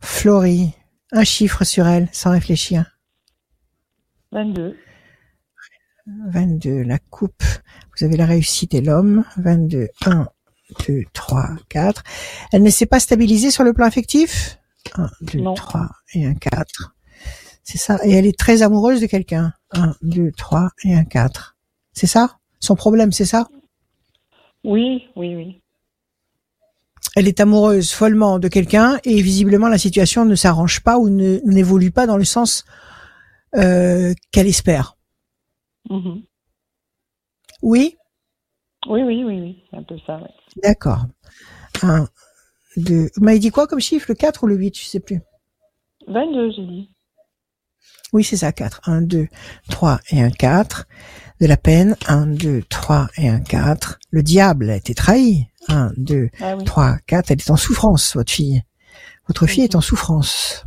Florie. 0.00 0.72
Un 1.12 1.24
chiffre 1.24 1.64
sur 1.64 1.86
elle, 1.86 2.08
sans 2.12 2.30
réfléchir. 2.30 2.98
22. 4.32 4.76
22, 6.06 6.82
la 6.82 6.98
coupe. 6.98 7.42
Vous 7.96 8.04
avez 8.04 8.16
la 8.16 8.26
réussite 8.26 8.74
et 8.74 8.80
l'homme. 8.80 9.24
22, 9.38 9.88
1, 10.06 10.26
2, 10.88 11.02
3, 11.12 11.50
4. 11.68 12.02
Elle 12.52 12.62
ne 12.62 12.70
s'est 12.70 12.86
pas 12.86 13.00
stabilisée 13.00 13.50
sur 13.50 13.64
le 13.64 13.72
plan 13.72 13.86
affectif? 13.86 14.58
1, 14.94 15.10
2, 15.22 15.40
Non. 15.40 15.54
3 15.54 15.88
et 16.14 16.26
un 16.26 16.34
4. 16.34 16.94
C'est 17.62 17.78
ça. 17.78 17.98
Et 18.04 18.12
elle 18.12 18.26
est 18.26 18.38
très 18.38 18.62
amoureuse 18.62 19.00
de 19.00 19.06
quelqu'un. 19.06 19.52
1, 19.72 19.94
2, 20.02 20.30
3 20.36 20.70
et 20.84 20.94
un 20.94 21.04
4. 21.04 21.56
C'est 21.92 22.06
ça? 22.06 22.38
Son 22.60 22.76
problème, 22.76 23.12
c'est 23.12 23.24
ça? 23.24 23.48
Oui, 24.64 25.04
oui, 25.16 25.34
oui. 25.34 25.60
Elle 27.16 27.28
est 27.28 27.40
amoureuse 27.40 27.92
follement 27.92 28.38
de 28.38 28.48
quelqu'un 28.48 28.98
et 29.04 29.22
visiblement 29.22 29.68
la 29.68 29.78
situation 29.78 30.24
ne 30.24 30.34
s'arrange 30.34 30.80
pas 30.80 30.98
ou 30.98 31.08
ne 31.10 31.38
n'évolue 31.44 31.92
pas 31.92 32.06
dans 32.06 32.16
le 32.16 32.24
sens 32.24 32.64
euh, 33.56 34.14
qu'elle 34.32 34.48
espère. 34.48 34.96
Mhm. 35.90 36.22
Oui? 37.62 37.96
Oui, 38.88 39.02
oui, 39.02 39.24
oui, 39.24 39.40
oui. 39.40 39.64
C'est 39.70 39.76
un 39.76 39.82
peu 39.82 39.96
ça, 40.06 40.16
ouais. 40.18 40.30
D'accord. 40.62 41.06
1, 41.82 42.06
2. 42.76 43.10
Vous 43.16 43.24
m'avez 43.24 43.38
dit 43.38 43.50
quoi 43.50 43.66
comme 43.66 43.80
chiffre 43.80 44.06
Le 44.08 44.14
4 44.14 44.44
ou 44.44 44.46
le 44.46 44.56
8 44.56 44.78
Je 44.78 44.84
sais 44.84 45.00
plus. 45.00 45.20
22, 46.08 46.50
j'ai 46.52 46.66
dit. 46.66 46.90
Oui, 48.12 48.22
c'est 48.22 48.36
ça, 48.36 48.52
4. 48.52 48.80
1, 48.88 49.02
2, 49.02 49.26
3 49.70 50.00
et 50.10 50.22
un 50.22 50.30
4. 50.30 50.86
De 51.40 51.46
la 51.46 51.56
peine. 51.56 51.96
1, 52.06 52.26
2, 52.26 52.62
3 52.68 53.08
et 53.16 53.28
un 53.28 53.40
4. 53.40 53.98
Le 54.10 54.22
diable 54.22 54.70
a 54.70 54.76
été 54.76 54.94
trahi. 54.94 55.46
1, 55.68 55.90
2, 55.96 56.30
Ah 56.40 56.56
oui, 56.56 56.64
3, 56.64 56.98
4. 57.06 57.30
Elle 57.30 57.38
est 57.38 57.50
en 57.50 57.56
souffrance, 57.56 58.14
votre 58.14 58.32
fille. 58.32 58.62
Votre 59.26 59.46
fille 59.46 59.64
est 59.64 59.74
en 59.74 59.80
souffrance. 59.80 60.64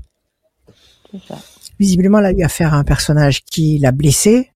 c'est 1.12 1.24
ça. 1.28 1.40
Visiblement, 1.80 2.18
elle 2.20 2.26
a 2.26 2.32
eu 2.32 2.42
affaire 2.44 2.74
à 2.74 2.78
un 2.78 2.84
personnage 2.84 3.44
qui 3.46 3.78
l'a 3.78 3.92
blessée. 3.92 4.52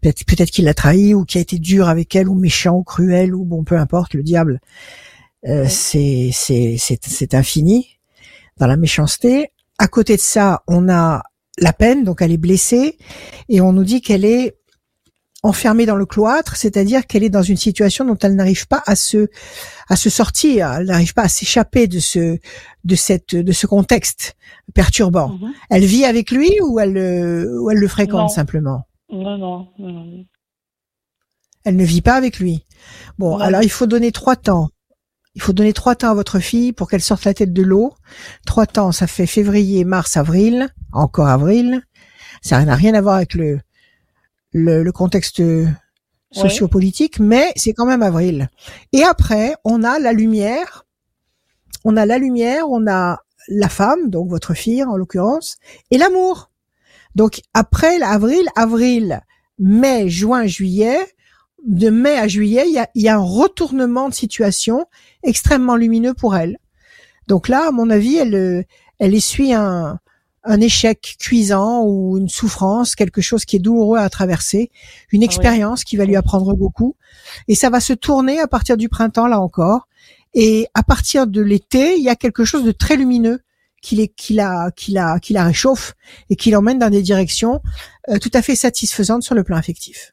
Peut-être 0.00 0.24
peut-être 0.24 0.50
qu'il 0.50 0.64
l'a 0.66 0.74
trahi 0.74 1.14
ou 1.14 1.24
qui 1.24 1.38
a 1.38 1.40
été 1.40 1.58
dur 1.58 1.88
avec 1.88 2.14
elle 2.14 2.28
ou 2.28 2.34
méchant 2.34 2.76
ou 2.76 2.82
cruel 2.82 3.34
ou 3.34 3.44
bon, 3.44 3.64
peu 3.64 3.78
importe, 3.78 4.14
le 4.14 4.22
diable. 4.22 4.60
Euh, 5.46 5.66
c'est 5.68 6.30
c'est 6.32 6.76
c'est 6.78 7.04
c'est 7.04 7.34
infini 7.34 7.98
dans 8.58 8.66
la 8.66 8.76
méchanceté. 8.76 9.52
À 9.78 9.88
côté 9.88 10.16
de 10.16 10.20
ça, 10.20 10.62
on 10.66 10.88
a 10.88 11.22
la 11.58 11.72
peine, 11.72 12.04
donc 12.04 12.22
elle 12.22 12.32
est 12.32 12.38
blessée 12.38 12.98
et 13.48 13.60
on 13.60 13.72
nous 13.72 13.84
dit 13.84 14.00
qu'elle 14.00 14.24
est 14.24 14.56
enfermée 15.42 15.86
dans 15.86 15.96
le 15.96 16.06
cloître, 16.06 16.56
c'est-à-dire 16.56 17.06
qu'elle 17.06 17.22
est 17.22 17.30
dans 17.30 17.42
une 17.42 17.56
situation 17.56 18.04
dont 18.04 18.18
elle 18.20 18.34
n'arrive 18.34 18.66
pas 18.66 18.82
à 18.86 18.96
se 18.96 19.28
à 19.88 19.96
se 19.96 20.10
sortir, 20.10 20.72
elle 20.72 20.86
n'arrive 20.86 21.14
pas 21.14 21.22
à 21.22 21.28
s'échapper 21.28 21.86
de 21.86 22.00
ce 22.00 22.38
de 22.84 22.94
cette 22.94 23.34
de 23.34 23.52
ce 23.52 23.66
contexte 23.66 24.36
perturbant. 24.74 25.28
Mhm. 25.28 25.52
Elle 25.70 25.84
vit 25.84 26.04
avec 26.04 26.30
lui 26.30 26.50
ou 26.62 26.80
elle 26.80 26.92
le, 26.92 27.60
ou 27.60 27.70
elle 27.70 27.78
le 27.78 27.88
fréquente 27.88 28.22
Non. 28.22 28.28
simplement? 28.28 28.86
Non, 29.10 29.38
non. 29.38 30.24
Elle 31.64 31.76
ne 31.76 31.84
vit 31.84 32.02
pas 32.02 32.14
avec 32.14 32.38
lui. 32.38 32.64
Bon, 33.18 33.38
Non. 33.38 33.44
alors 33.44 33.62
il 33.62 33.70
faut 33.70 33.86
donner 33.86 34.12
trois 34.12 34.36
temps. 34.36 34.68
Il 35.34 35.42
faut 35.42 35.52
donner 35.52 35.72
trois 35.72 35.94
temps 35.96 36.10
à 36.10 36.14
votre 36.14 36.38
fille 36.38 36.72
pour 36.72 36.88
qu'elle 36.88 37.02
sorte 37.02 37.24
la 37.24 37.34
tête 37.34 37.52
de 37.52 37.62
l'eau. 37.62 37.92
Trois 38.46 38.66
temps, 38.66 38.90
ça 38.92 39.06
fait 39.06 39.26
février, 39.26 39.84
mars, 39.84 40.16
avril, 40.16 40.68
encore 40.92 41.26
avril. 41.28 41.82
Ça 42.42 42.64
n'a 42.64 42.74
rien 42.74 42.94
à 42.94 43.00
voir 43.00 43.16
avec 43.16 43.34
le 43.34 43.60
le, 44.52 44.82
le 44.82 44.92
contexte 44.92 45.42
sociopolitique, 46.32 47.18
mais 47.18 47.52
c'est 47.56 47.72
quand 47.74 47.84
même 47.86 48.02
avril. 48.02 48.48
Et 48.92 49.02
après, 49.02 49.54
on 49.64 49.84
a 49.84 49.98
la 49.98 50.12
lumière. 50.12 50.84
On 51.84 51.96
a 51.96 52.06
la 52.06 52.18
lumière, 52.18 52.68
on 52.70 52.86
a 52.86 53.20
la 53.48 53.68
femme, 53.68 54.08
donc 54.10 54.28
votre 54.30 54.54
fille 54.54 54.82
en 54.84 54.96
l'occurrence, 54.96 55.56
et 55.90 55.98
l'amour. 55.98 56.50
Donc 57.16 57.40
après 57.54 58.00
avril, 58.02 58.46
avril, 58.54 59.20
mai, 59.58 60.08
juin, 60.08 60.46
juillet, 60.46 60.98
de 61.66 61.88
mai 61.88 62.18
à 62.18 62.28
juillet, 62.28 62.64
il 62.68 62.74
y 62.74 62.78
a, 62.78 62.88
il 62.94 63.02
y 63.02 63.08
a 63.08 63.16
un 63.16 63.24
retournement 63.24 64.10
de 64.10 64.14
situation 64.14 64.84
extrêmement 65.24 65.76
lumineux 65.76 66.12
pour 66.12 66.36
elle. 66.36 66.58
Donc 67.26 67.48
là, 67.48 67.68
à 67.68 67.70
mon 67.72 67.88
avis, 67.88 68.16
elle, 68.16 68.66
elle 68.98 69.14
essuie 69.14 69.54
un, 69.54 69.98
un 70.44 70.60
échec 70.60 71.16
cuisant 71.18 71.84
ou 71.84 72.18
une 72.18 72.28
souffrance, 72.28 72.94
quelque 72.94 73.22
chose 73.22 73.46
qui 73.46 73.56
est 73.56 73.60
douloureux 73.60 73.98
à 73.98 74.10
traverser, 74.10 74.70
une 75.10 75.22
expérience 75.22 75.84
qui 75.84 75.96
va 75.96 76.04
lui 76.04 76.16
apprendre 76.16 76.54
beaucoup. 76.54 76.96
Et 77.48 77.54
ça 77.54 77.70
va 77.70 77.80
se 77.80 77.94
tourner 77.94 78.40
à 78.40 78.46
partir 78.46 78.76
du 78.76 78.90
printemps, 78.90 79.26
là 79.26 79.40
encore. 79.40 79.88
Et 80.34 80.68
à 80.74 80.82
partir 80.82 81.26
de 81.26 81.40
l'été, 81.40 81.96
il 81.96 82.04
y 82.04 82.10
a 82.10 82.14
quelque 82.14 82.44
chose 82.44 82.62
de 82.62 82.72
très 82.72 82.96
lumineux 82.96 83.40
qui, 83.86 83.94
les, 83.94 84.08
qui, 84.08 84.34
la, 84.34 84.72
qui, 84.74 84.90
la, 84.90 85.20
qui 85.20 85.32
la 85.32 85.44
réchauffe 85.44 85.94
et 86.28 86.34
qui 86.34 86.50
l'emmène 86.50 86.80
dans 86.80 86.90
des 86.90 87.02
directions 87.02 87.60
euh, 88.08 88.18
tout 88.18 88.32
à 88.34 88.42
fait 88.42 88.56
satisfaisantes 88.56 89.22
sur 89.22 89.36
le 89.36 89.44
plan 89.44 89.56
affectif. 89.56 90.12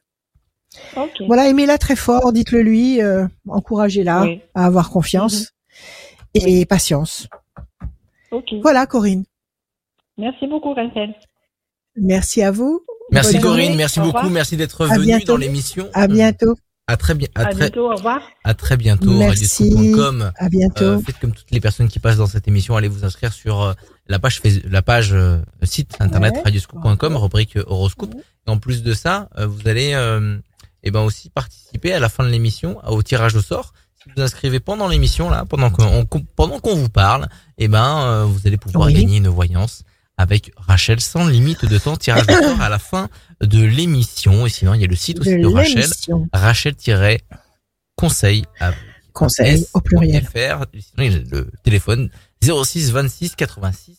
Voilà, 1.26 1.48
aimez-la 1.48 1.76
très 1.76 1.96
fort, 1.96 2.32
dites-le 2.32 2.62
lui, 2.62 3.02
euh, 3.02 3.26
encouragez-la 3.48 4.22
Oui. 4.22 4.40
à 4.54 4.66
avoir 4.66 4.90
confiance 4.90 5.50
et 6.34 6.64
patience. 6.66 7.26
Voilà, 8.62 8.86
Corinne. 8.86 9.24
Merci 10.18 10.46
beaucoup, 10.46 10.72
Rachel. 10.72 11.12
Merci 11.96 12.42
à 12.42 12.52
vous. 12.52 12.80
Merci 13.10 13.34
Bonne 13.34 13.42
Corinne, 13.42 13.60
journée. 13.64 13.76
merci 13.76 13.98
Au 13.98 14.02
beaucoup, 14.04 14.16
revoir. 14.18 14.32
merci 14.32 14.56
d'être 14.56 14.86
venue 14.86 15.24
dans 15.24 15.36
l'émission. 15.36 15.88
À 15.94 16.06
bientôt. 16.06 16.54
À 16.86 16.96
très 16.98 17.14
bien, 17.14 17.28
à, 17.34 17.40
À 17.40 17.44
très, 17.46 17.54
bientôt, 17.60 17.90
au 17.90 17.94
revoir. 17.96 18.20
à 18.44 18.52
très 18.52 18.76
bientôt. 18.76 19.10
Merci. 19.10 19.46
radioscoop.com. 19.72 20.32
À 20.36 20.48
bientôt. 20.50 20.84
Euh, 20.84 20.98
faites 21.00 21.18
comme 21.18 21.32
toutes 21.32 21.50
les 21.50 21.60
personnes 21.60 21.88
qui 21.88 21.98
passent 21.98 22.18
dans 22.18 22.26
cette 22.26 22.46
émission, 22.46 22.76
allez 22.76 22.88
vous 22.88 23.06
inscrire 23.06 23.32
sur 23.32 23.62
euh, 23.62 23.72
la 24.06 24.18
page 24.18 24.42
la 24.66 24.82
page 24.82 25.12
euh, 25.14 25.38
site 25.62 25.96
internet 26.00 26.34
Ouais. 26.34 26.42
radioscoop.com, 26.44 27.16
rubrique 27.16 27.56
horoscope. 27.66 28.14
Et 28.46 28.50
en 28.50 28.58
plus 28.58 28.82
de 28.82 28.92
ça, 28.92 29.30
euh, 29.38 29.46
vous 29.46 29.66
allez 29.66 29.92
euh, 29.94 30.36
eh 30.82 30.90
ben 30.90 31.00
aussi 31.00 31.30
participer 31.30 31.94
à 31.94 32.00
la 32.00 32.10
fin 32.10 32.22
de 32.22 32.28
l'émission 32.28 32.78
au 32.86 33.02
tirage 33.02 33.34
au 33.34 33.40
sort. 33.40 33.72
Si 34.02 34.10
vous 34.14 34.22
inscrivez 34.22 34.60
pendant 34.60 34.86
l'émission 34.86 35.30
là, 35.30 35.46
pendant 35.48 35.70
qu'on 35.70 36.04
pendant 36.36 36.60
qu'on 36.60 36.74
vous 36.74 36.90
parle, 36.90 37.28
eh 37.56 37.68
ben 37.68 38.02
euh, 38.02 38.24
vous 38.24 38.46
allez 38.46 38.58
pouvoir 38.58 38.88
Oui. 38.88 38.92
gagner 38.92 39.16
une 39.16 39.28
voyance 39.28 39.84
avec 40.16 40.52
Rachel 40.56 41.00
sans 41.00 41.26
limite 41.26 41.64
de 41.64 41.78
temps. 41.78 41.96
Tirage 41.96 42.26
au 42.28 42.42
sort 42.42 42.60
à 42.60 42.68
la 42.68 42.78
fin 42.78 43.08
de 43.40 43.62
l'émission. 43.62 44.46
Et 44.46 44.50
sinon, 44.50 44.74
il 44.74 44.80
y 44.80 44.84
a 44.84 44.86
le 44.86 44.96
site 44.96 45.20
aussi 45.20 45.36
De 45.36 45.42
de, 45.42 45.46
Rachel. 45.46 45.86
Rachel-conseil 46.32 48.44
à 48.60 48.72
Conseil 49.12 49.66
au 49.74 49.80
pluriel. 49.80 50.24
FR. 50.24 50.64
Sinon, 50.72 50.98
il 50.98 51.12
y 51.12 51.14
a 51.14 51.18
le 51.30 51.50
téléphone 51.62 52.10
06 52.42 52.90
26 52.90 53.36
86 53.36 53.96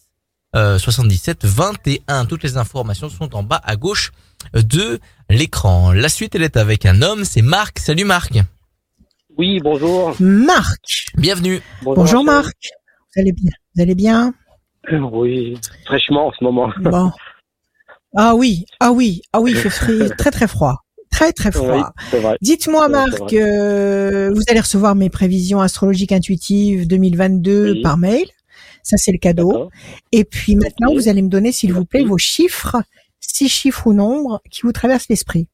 euh, 0.55 0.77
77 0.77 1.45
21. 1.45 2.25
Toutes 2.25 2.43
les 2.43 2.57
informations 2.57 3.09
sont 3.09 3.35
en 3.35 3.43
bas 3.43 3.61
à 3.63 3.75
gauche 3.75 4.11
de 4.53 4.99
l'écran. 5.29 5.91
La 5.91 6.09
suite, 6.09 6.35
elle 6.35 6.43
est 6.43 6.57
avec 6.57 6.85
un 6.85 7.01
homme, 7.01 7.25
c'est 7.25 7.41
Marc. 7.41 7.79
Salut 7.79 8.05
Marc. 8.05 8.33
Oui, 9.37 9.59
bonjour. 9.61 10.15
Marc. 10.19 11.11
Bienvenue. 11.17 11.61
Bonjour 11.81 12.25
Rachel. 12.25 12.25
Marc. 12.25 12.57
Vous 13.15 13.21
allez 13.21 13.33
bien? 13.33 13.51
Vous 13.75 13.81
allez 13.81 13.95
bien? 13.95 14.33
Oui, 15.11 15.57
fraîchement 15.85 16.27
en 16.27 16.31
ce 16.33 16.43
moment. 16.43 16.69
Bon. 16.79 17.11
Ah 18.17 18.33
oui, 18.35 18.65
ah 18.79 18.91
oui, 18.93 19.21
ah 19.33 19.41
oui, 19.41 19.51
il 19.51 19.57
fait 19.57 19.69
frais- 19.69 20.09
très 20.17 20.31
très 20.31 20.47
froid. 20.47 20.77
Très 21.11 21.33
très 21.33 21.51
froid. 21.51 21.91
Oui. 22.13 22.19
Dites-moi 22.41 22.87
Marc, 22.89 23.33
euh, 23.33 24.31
vous 24.33 24.41
allez 24.49 24.59
recevoir 24.59 24.95
mes 24.95 25.09
prévisions 25.09 25.59
astrologiques 25.61 26.11
intuitives 26.11 26.87
2022 26.87 27.71
Oui. 27.73 27.81
par 27.81 27.97
mail. 27.97 28.25
Ça 28.83 28.97
c'est 28.97 29.11
le 29.11 29.17
cadeau. 29.17 29.69
Et 30.11 30.23
puis 30.25 30.55
maintenant, 30.55 30.93
vous 30.93 31.07
allez 31.09 31.21
me 31.21 31.29
donner, 31.29 31.51
s'il 31.51 31.73
vous 31.73 31.85
plaît, 31.85 32.03
vos 32.03 32.17
chiffres, 32.17 32.77
six 33.19 33.49
chiffres 33.49 33.87
ou 33.87 33.93
nombres 33.93 34.41
qui 34.51 34.61
vous 34.61 34.71
traversent 34.71 35.09
l'esprit. 35.09 35.47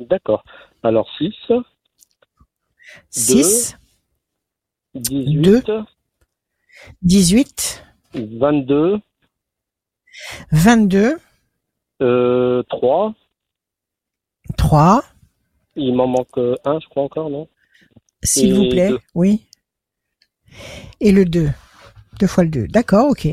D'accord. 0.00 0.42
Alors 0.82 1.08
6, 1.18 1.32
6, 3.10 3.76
18, 4.94 5.40
Deux. 5.40 5.62
18, 7.02 7.84
22, 8.14 9.00
22, 10.52 11.16
euh, 12.02 12.62
3. 12.68 13.14
3, 14.56 15.02
Il 15.76 15.94
m'en 15.94 16.06
manque 16.06 16.38
un, 16.64 16.78
je 16.80 16.86
crois 16.88 17.02
encore, 17.02 17.30
non? 17.30 17.48
S'il 18.22 18.54
vous 18.54 18.68
plaît. 18.68 18.90
deux. 18.90 18.98
Oui. 19.14 19.46
Et 21.00 21.12
le 21.12 21.24
2. 21.24 21.48
Deux 22.20 22.26
fois 22.26 22.44
le 22.44 22.50
2. 22.50 22.66
D'accord, 22.68 23.08
ok. 23.10 23.26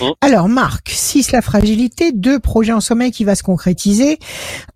Hum. 0.00 0.12
Alors, 0.20 0.48
Marc, 0.48 0.90
6, 0.90 1.32
la 1.32 1.42
fragilité. 1.42 2.12
2, 2.12 2.38
projet 2.38 2.72
en 2.72 2.80
sommeil 2.80 3.10
qui 3.10 3.24
va 3.24 3.34
se 3.34 3.42
concrétiser. 3.42 4.18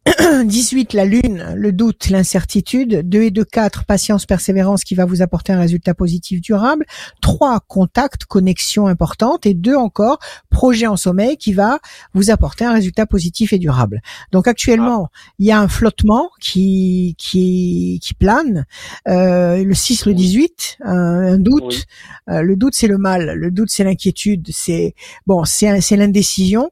18, 0.45 0.95
la 0.95 1.05
lune, 1.05 1.53
le 1.55 1.73
doute, 1.73 2.09
l'incertitude. 2.09 3.09
2 3.09 3.23
et 3.23 3.31
2, 3.31 3.45
4, 3.45 3.85
patience, 3.85 4.27
persévérance 4.27 4.85
qui 4.85 4.95
va 4.95 5.05
vous 5.05 5.23
apporter 5.23 5.53
un 5.53 5.59
résultat 5.59 5.95
positif 5.95 6.41
durable. 6.41 6.87
3, 7.21 7.61
contact, 7.69 8.25
connexion 8.25 8.87
importante. 8.87 9.47
Et 9.47 9.55
2 9.55 9.75
encore, 9.77 10.19
projet 10.49 10.87
en 10.87 10.97
sommeil 10.97 11.37
qui 11.37 11.53
va 11.53 11.79
vous 12.15 12.31
apporter 12.31 12.65
un 12.65 12.73
résultat 12.73 13.07
positif 13.07 13.53
et 13.53 13.59
durable. 13.59 14.01
Donc 14.33 14.49
actuellement, 14.49 15.09
il 15.39 15.47
y 15.47 15.53
a 15.53 15.61
un 15.61 15.69
flottement 15.69 16.31
qui 16.41 17.15
qui 17.19 17.99
qui 18.03 18.15
plane. 18.15 18.67
Euh, 19.09 19.63
le 19.63 19.75
6, 19.75 20.07
le 20.07 20.15
18, 20.15 20.79
un, 20.85 20.95
un 20.95 21.39
doute. 21.39 21.63
Oui. 21.63 21.83
Euh, 22.31 22.43
le 22.43 22.57
doute, 22.57 22.75
c'est 22.75 22.87
le 22.87 22.99
mal. 22.99 23.35
Le 23.35 23.50
doute, 23.51 23.71
c'est 23.71 23.85
l'inquiétude. 23.85 24.49
C'est 24.53 24.95
bon, 25.27 25.45
c'est 25.45 25.81
c'est 25.81 25.97
l'indécision 25.97 26.71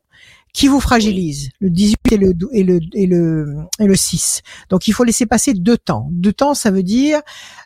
qui 0.53 0.69
vous 0.69 0.81
fragilise. 0.81 1.51
Le 1.61 1.71
18 1.71 2.13
et 2.13 2.17
le 2.17 2.35
et 2.53 2.63
le 2.65 2.81
et 2.95 3.07
le 3.07 3.57
et 3.79 3.87
le 3.87 3.97
6. 3.97 4.43
Donc 4.71 4.89
il 4.89 4.93
faut 4.93 5.05
laisser 5.05 5.27
passer 5.27 5.55
deux 5.55 5.79
temps. 5.79 6.09
Deux 6.11 6.33
temps, 6.33 6.55
ça 6.55 6.71
veut 6.71 6.83
dire 6.83 7.21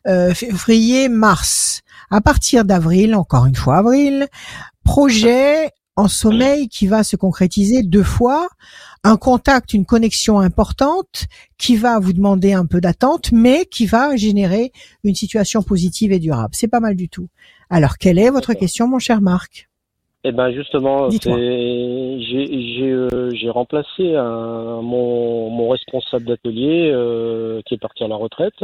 euh, 0.06 0.34
février, 0.34 1.08
mars. 1.08 1.80
À 2.10 2.20
partir 2.20 2.64
d'avril, 2.64 3.14
encore 3.14 3.46
une 3.46 3.54
fois 3.54 3.78
avril, 3.78 4.28
projet 4.84 5.70
en 5.96 6.08
sommeil 6.08 6.68
qui 6.68 6.86
va 6.86 7.04
se 7.04 7.16
concrétiser 7.16 7.82
deux 7.82 8.02
fois, 8.02 8.48
un 9.04 9.16
contact, 9.16 9.74
une 9.74 9.84
connexion 9.84 10.40
importante 10.40 11.26
qui 11.58 11.76
va 11.76 11.98
vous 11.98 12.12
demander 12.12 12.54
un 12.54 12.66
peu 12.66 12.80
d'attente, 12.80 13.30
mais 13.32 13.66
qui 13.66 13.86
va 13.86 14.16
générer 14.16 14.72
une 15.04 15.14
situation 15.14 15.62
positive 15.62 16.12
et 16.12 16.18
durable. 16.18 16.54
C'est 16.54 16.68
pas 16.68 16.80
mal 16.80 16.96
du 16.96 17.08
tout. 17.08 17.28
Alors, 17.72 17.96
quelle 17.98 18.18
est 18.18 18.28
votre 18.28 18.52
question, 18.52 18.86
mon 18.86 18.98
cher 18.98 19.22
Marc? 19.22 19.66
Eh 20.24 20.30
ben 20.30 20.52
justement, 20.52 21.10
j'ai 21.10 21.30
euh, 22.82 23.30
j'ai 23.34 23.50
remplacé 23.50 24.14
un, 24.14 24.82
mon 24.82 25.48
mon 25.48 25.70
responsable 25.70 26.26
d'atelier 26.26 26.90
euh, 26.92 27.62
qui 27.66 27.74
est 27.74 27.78
parti 27.78 28.04
à 28.04 28.08
la 28.08 28.16
retraite. 28.16 28.62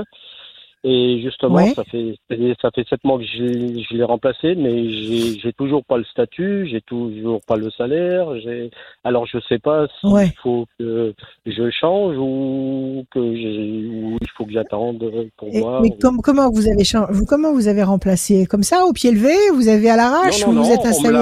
Et 0.84 1.20
justement, 1.22 1.56
Ouais. 1.56 1.74
ça 1.74 1.82
fait 1.84 2.14
ça 2.62 2.70
fait 2.72 2.86
sept 2.88 3.02
mois 3.02 3.18
que 3.18 3.24
je, 3.24 3.82
je 3.82 3.96
l'ai 3.96 4.04
remplacé, 4.04 4.54
mais 4.54 4.88
j'ai 4.88 5.38
j'ai 5.40 5.52
toujours 5.52 5.84
pas 5.84 5.96
le 5.98 6.04
statut, 6.04 6.68
j'ai 6.70 6.80
toujours 6.82 7.40
pas 7.46 7.56
le 7.56 7.68
salaire. 7.70 8.26
J'ai 8.40 8.70
alors 9.02 9.26
je 9.26 9.38
sais 9.48 9.58
pas 9.58 9.88
s'il 10.00 10.10
Ouais. 10.12 10.32
faut 10.40 10.66
que 10.78 11.12
je 11.46 11.70
change 11.70 12.16
ou 12.16 13.04
que 13.10 13.18
ou 13.18 14.18
il 14.20 14.28
faut 14.36 14.44
que 14.44 14.52
j'attende 14.52 15.02
pour 15.36 15.48
Et- 15.52 15.60
moi. 15.60 15.80
Mais 15.82 15.90
com- 16.00 16.20
comment 16.22 16.48
vous 16.50 16.68
avez 16.68 16.84
chan- 16.84 17.06
vous 17.10 17.24
comment 17.24 17.52
vous 17.52 17.66
avez 17.66 17.82
remplacé? 17.82 18.46
Comme 18.46 18.62
ça 18.62 18.84
au 18.86 18.92
pied 18.92 19.10
levé? 19.10 19.34
Vous 19.54 19.66
avez 19.68 19.90
à 19.90 19.96
l'arrache 19.96 20.42
non, 20.46 20.52
ou 20.52 20.54
non, 20.54 20.62
vous 20.62 20.68
non, 20.68 20.74
êtes 20.74 20.86
installé 20.86 21.18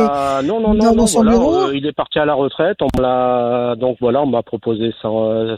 non, 0.47 0.61
non, 0.61 0.75
non, 0.75 0.85
dans 0.91 0.95
non, 0.95 1.07
son 1.07 1.23
voilà, 1.23 1.39
bureau? 1.39 1.55
euh, 1.69 1.75
il 1.77 1.87
est 1.87 1.93
parti 1.97 2.19
à 2.19 2.25
la 2.27 2.35
retraite, 2.35 2.77
on 2.83 3.01
l'a, 3.01 3.75
donc 3.77 3.97
voilà, 4.01 4.23
on 4.23 4.27
m'a 4.27 4.43
proposé 4.43 4.93
sa, 5.01 5.09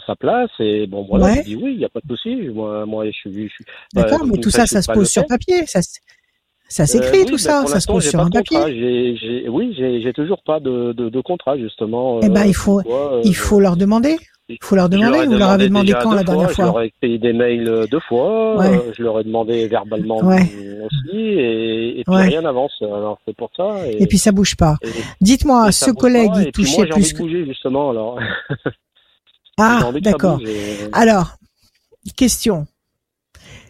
sa 0.06 0.14
place 0.14 0.50
et 0.60 0.86
bon 0.86 1.02
voilà, 1.08 1.24
Ouais. 1.26 1.34
j'ai 1.36 1.42
dit 1.42 1.56
oui, 1.56 1.72
il 1.72 1.78
n'y 1.78 1.84
a 1.84 1.88
pas 1.88 2.00
de 2.04 2.08
souci, 2.16 2.36
moi, 2.54 2.86
moi 2.86 3.04
je 3.06 3.10
suis, 3.10 3.48
je 3.48 3.52
suis 3.52 3.64
D'accord, 3.94 4.22
euh, 4.22 4.26
mais 4.30 4.38
tout 4.38 4.50
ça, 4.50 4.64
je 4.64 4.70
ça 4.70 4.82
se 4.82 4.92
pose 4.92 5.08
sur 5.08 5.26
papier. 5.26 5.66
Ça, 5.66 5.80
ça 6.68 6.82
Euh, 6.82 6.86
s'écrit 6.86 7.20
oui, 7.20 7.24
tout 7.24 7.32
ben, 7.32 7.38
ça. 7.38 7.66
Ça 7.66 7.80
se 7.80 7.86
pose 7.86 8.06
sur 8.08 8.20
un 8.20 8.28
papier. 8.30 8.58
j'ai, 8.66 9.16
j'ai, 9.16 9.48
oui, 9.48 9.74
j'ai, 9.76 10.12
toujours 10.12 10.42
pas 10.44 10.60
de, 10.60 10.92
de, 10.92 11.08
de 11.08 11.20
contrat 11.22 11.56
justement. 11.56 12.20
Eh 12.22 12.28
ben, 12.28 12.42
euh, 12.42 12.46
il 12.46 12.54
faut- 12.54 12.82
quoi, 12.82 13.14
euh, 13.14 13.20
Il 13.24 13.34
faut 13.34 13.60
leur 13.60 13.76
demander. 13.76 14.16
Il 14.50 14.56
faut 14.62 14.76
leur 14.76 14.86
je 14.90 14.96
leur 14.96 15.10
demander. 15.10 15.24
ai 15.24 15.26
Vous 15.26 15.38
leur 15.38 15.50
avez 15.50 15.68
demandé 15.68 15.92
quand 16.02 16.12
la 16.14 16.24
dernière 16.24 16.48
Je 16.48 16.54
fois 16.54 16.64
leur 16.66 16.80
ai 16.82 16.86
écrit 16.86 17.18
des 17.18 17.34
mails 17.34 17.68
euh, 17.68 17.86
deux 17.86 18.00
fois, 18.00 18.56
Ouais. 18.56 18.78
euh, 18.78 18.92
je 18.96 19.02
leur 19.02 19.20
ai 19.20 19.24
demandé 19.24 19.68
verbalement 19.68 20.18
Ouais. 20.24 20.40
aussi 20.86 21.16
et, 21.18 22.00
et 22.00 22.04
puis 22.04 22.14
Ouais. 22.14 22.28
rien 22.28 22.40
n'avance. 22.42 22.72
Alors 22.80 23.18
c'est 23.26 23.36
pour 23.36 23.50
ça. 23.54 23.86
Et, 23.86 24.02
Et 24.02 24.06
puis 24.06 24.16
ça 24.16 24.32
bouge 24.32 24.56
pas. 24.56 24.76
Dites-moi, 25.20 25.70
ce 25.72 25.90
collègue, 25.90 26.30
pas, 26.32 26.42
il 26.42 26.52
touchait 26.52 26.78
moi, 26.78 26.86
plus 26.86 27.12
que. 27.12 27.18
bouger 27.18 27.44
justement 27.46 27.90
alors. 27.90 28.18
Ah, 29.60 29.90
d'accord. 30.00 30.38
Alors, 30.92 31.32
question. 32.16 32.66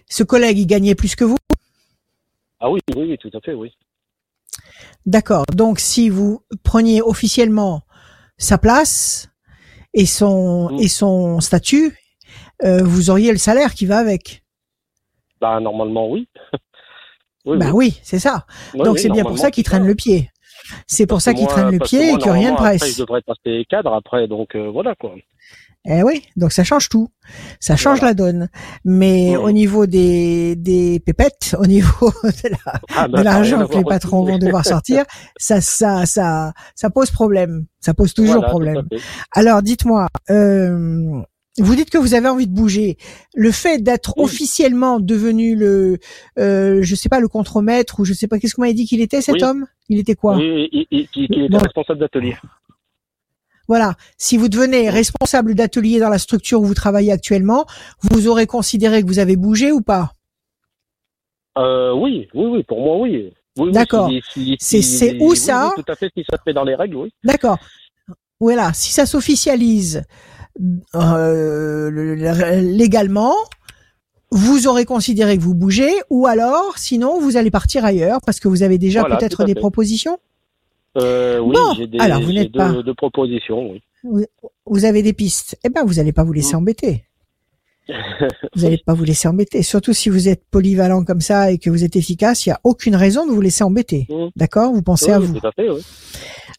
Ce 0.09 0.23
collègue, 0.23 0.59
il 0.59 0.67
gagnait 0.67 0.95
plus 0.95 1.15
que 1.17 1.25
vous? 1.25 1.37
Ah 2.61 2.71
oui, 2.71 2.81
oui, 2.97 3.05
oui, 3.11 3.19
tout 3.19 3.31
à 3.37 3.41
fait, 3.41 3.55
oui. 3.55 3.73
D'accord. 5.07 5.45
Donc, 5.55 5.79
si 5.79 6.09
vous 6.09 6.43
preniez 6.65 7.03
officiellement 7.03 7.83
sa 8.37 8.59
place 8.59 9.29
et 9.95 10.07
son 10.07 10.71
Mm. 10.73 10.79
et 10.81 10.89
son 10.89 11.41
statut, 11.41 11.97
euh, 12.65 12.83
vous 12.83 13.11
auriez 13.11 13.33
le 13.33 13.39
salaire 13.39 13.75
qui 13.75 13.87
va 13.87 13.99
avec. 13.99 14.43
Bah 15.41 15.61
normalement 15.61 16.11
oui. 16.11 16.29
oui, 17.47 17.59
bah 17.59 17.71
oui, 17.73 17.99
c'est 18.03 18.19
ça. 18.19 18.45
oui. 18.75 18.83
Donc 18.83 18.99
c'est 18.99 19.09
bien 19.11 19.25
pour 19.25 19.39
ça 19.39 19.51
qu'il 19.53 19.63
traîne 19.65 19.87
le 19.87 19.95
pied. 19.95 20.31
C'est 20.87 21.07
pour 21.07 21.21
ça 21.23 21.33
qu'il 21.33 21.47
traîne 21.47 21.71
le 21.71 21.79
pied 21.79 22.11
moi, 22.11 22.19
et 22.19 22.23
que 22.23 22.29
rien 22.29 22.51
ne 22.51 22.57
normalement, 22.57 22.57
après, 22.57 22.79
presse. 22.79 22.95
je 22.95 22.99
devrais 22.99 23.23
passer 23.23 23.65
cadre 23.71 23.93
après, 23.95 24.27
donc 24.27 24.55
euh, 24.57 24.69
voilà 24.71 24.95
quoi. 24.97 25.15
Eh 25.91 26.03
oui, 26.03 26.23
donc 26.37 26.53
ça 26.53 26.65
change 26.65 26.89
tout. 26.91 27.09
Ça 27.61 27.75
change 27.77 28.01
Voilà. 28.01 28.11
la 28.11 28.15
donne. 28.15 28.49
Mais 28.85 29.37
au 29.37 29.51
niveau 29.51 29.87
des, 29.87 30.55
des 30.55 31.01
pépettes, 31.01 31.57
au 31.59 31.67
niveau 31.67 32.13
de 32.23 32.49
la- 32.51 32.81
Ah, 32.95 33.09
de 33.09 33.13
bah, 33.13 33.23
l'argent 33.23 33.67
que 33.67 33.79
les 33.79 33.85
patrons 33.85 34.23
vont 34.25 34.37
devoir 34.39 34.65
sortir, 34.67 35.05
ça, 35.39 35.61
ça, 35.63 36.05
ça, 36.05 36.53
ça 36.75 36.91
pose 36.91 37.11
problème. 37.11 37.65
Ça 37.81 37.95
pose 37.95 38.13
toujours 38.13 38.35
Voilà, 38.37 38.49
problème. 38.49 38.83
Alors, 39.33 39.63
dites-moi, 39.63 40.09
euh, 40.31 41.23
vous 41.61 41.75
dites 41.75 41.91
que 41.91 41.99
vous 41.99 42.13
avez 42.15 42.29
envie 42.29 42.47
de 42.47 42.55
bouger. 42.55 42.99
Le 43.35 43.51
fait 43.51 43.79
d'être 43.83 44.13
Oui. 44.19 44.25
officiellement 44.25 45.01
devenu 45.01 45.57
le, 45.57 45.99
euh, 46.39 46.81
je 46.83 46.95
sais 46.95 47.09
pas, 47.09 47.19
le 47.21 47.29
contremaître 47.29 47.99
ou 48.01 48.05
je 48.05 48.13
sais 48.13 48.29
pas, 48.29 48.39
qu'est-ce 48.39 48.53
que 48.55 48.57
vous 48.61 48.65
m'avez 48.65 48.75
dit 48.75 48.85
qu'il 48.85 49.01
était 49.01 49.23
cet 49.23 49.37
Oui. 49.37 49.45
homme? 49.45 49.67
Il 49.89 49.99
était 49.99 50.15
quoi? 50.17 50.37
Oui, 50.37 50.69
il, 50.71 50.87
il, 50.91 51.09
il- 51.15 51.29
il 51.33 51.43
était 51.45 51.49
Bon. 51.53 51.59
responsable 51.59 51.99
d'atelier. 52.01 52.37
Voilà. 53.69 53.95
Si 54.17 54.37
vous 54.39 54.49
devenez 54.49 54.89
responsable 54.91 55.55
d'atelier 55.55 56.01
dans 56.01 56.09
la 56.09 56.19
structure 56.19 56.61
où 56.61 56.65
vous 56.65 56.75
travaillez 56.75 57.13
actuellement, 57.13 57.67
vous 58.03 58.27
aurez 58.27 58.47
considéré 58.47 59.03
que 59.03 59.07
vous 59.07 59.19
avez 59.19 59.37
bougé 59.37 59.73
ou 59.73 59.83
pas? 59.83 60.13
Euh, 61.59 61.93
oui, 61.93 62.29
oui, 62.35 62.47
oui, 62.47 62.63
pour 62.65 62.81
moi 62.81 62.97
oui. 62.99 63.33
Oui, 63.59 63.67
oui, 63.67 63.73
D'accord. 63.73 64.09
si- 64.09 64.23
si- 64.33 64.57
C'est- 64.61 64.83
si- 64.83 64.99
c'est 64.99 65.17
où 65.21 65.31
oui, 65.31 65.37
ça? 65.37 65.73
Tout 65.77 65.83
à 65.91 65.97
fait, 65.97 66.11
si 66.17 66.25
ça 66.31 66.37
se 66.37 66.43
fait 66.45 66.53
dans 66.53 66.65
les 66.65 66.75
règles, 66.77 66.97
oui. 66.97 67.13
D'accord. 67.25 67.59
Voilà. 68.41 68.73
Si 68.73 68.93
ça 68.93 69.05
s'officialise 69.05 70.03
euh, 70.95 71.91
le- 71.91 72.15
le- 72.15 72.61
légalement, 72.61 73.35
vous 74.31 74.67
aurez 74.67 74.85
considéré 74.85 75.37
que 75.37 75.43
vous 75.43 75.55
bougez, 75.55 75.91
ou 76.11 76.27
alors, 76.27 76.79
sinon, 76.79 77.21
vous 77.21 77.37
allez 77.37 77.51
partir 77.51 77.85
ailleurs 77.85 78.21
parce 78.25 78.41
que 78.41 78.49
vous 78.49 78.63
avez 78.63 78.79
déjà 78.79 79.01
Voilà, 79.01 79.17
peut-être 79.17 79.45
des 79.45 79.55
fait. 79.55 79.61
propositions? 79.61 80.19
Euh, 81.01 81.39
oui, 81.41 81.55
Bon, 81.55 81.75
j'ai 81.77 81.87
des, 81.87 81.99
alors, 81.99 82.21
vous 82.21 82.33
n'êtes 82.33 82.51
deux, 82.53 82.59
pas- 82.59 82.83
deux 82.83 82.95
propositions, 82.95 83.71
oui. 83.73 83.83
Vous, 84.05 84.25
vous 84.67 84.85
avez 84.85 85.03
des 85.03 85.13
pistes. 85.13 85.59
Eh 85.65 85.69
ben, 85.69 85.85
vous 85.85 85.95
n'allez 85.95 86.13
pas 86.13 86.25
vous 86.25 86.33
laisser 86.33 86.55
Mm. 86.55 86.59
embêter. 86.59 87.05
Vous 88.55 88.63
n'allez 88.63 88.79
pas 88.85 88.93
vous 88.95 89.05
laisser 89.05 89.29
embêter. 89.29 89.63
Surtout 89.63 89.93
si 89.93 90.09
vous 90.09 90.29
êtes 90.29 90.43
polyvalent 90.51 91.05
comme 91.05 91.21
ça 91.21 91.51
et 91.51 91.59
que 91.59 91.71
vous 91.71 91.85
êtes 91.85 91.97
efficace, 91.97 92.45
il 92.47 92.51
n'y 92.51 92.53
a 92.53 92.61
aucune 92.65 92.97
raison 92.97 93.27
de 93.27 93.33
vous 93.33 93.41
laisser 93.41 93.65
embêter. 93.65 94.07
Mm. 94.11 94.27
D'accord? 94.37 94.73
Vous 94.73 94.83
pensez 94.83 95.07
Oui, 95.07 95.13
à 95.13 95.19
vous. 95.19 95.39
Tout 95.39 95.47
à 95.47 95.53
fait, 95.53 95.71
oui. 95.71 95.81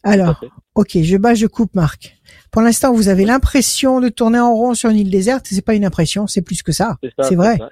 Alors, 0.02 0.38
Tout 0.40 0.46
à 0.46 0.48
fait. 0.48 0.52
Ok, 0.74 0.98
je 1.02 1.16
bats, 1.16 1.34
je 1.34 1.46
coupe, 1.46 1.74
Marc. 1.74 2.16
Pour 2.50 2.62
l'instant, 2.62 2.92
vous 2.92 3.08
avez 3.08 3.24
l'impression 3.24 4.00
de 4.00 4.08
tourner 4.08 4.40
en 4.40 4.52
rond 4.54 4.74
sur 4.74 4.90
une 4.90 4.96
île 4.98 5.10
déserte. 5.10 5.46
C'est 5.48 5.64
pas 5.64 5.74
une 5.74 5.84
impression, 5.84 6.26
c'est 6.26 6.42
plus 6.42 6.62
que 6.62 6.72
ça. 6.72 6.96
C'est 7.22 7.36
vrai. 7.36 7.58
ça, 7.58 7.68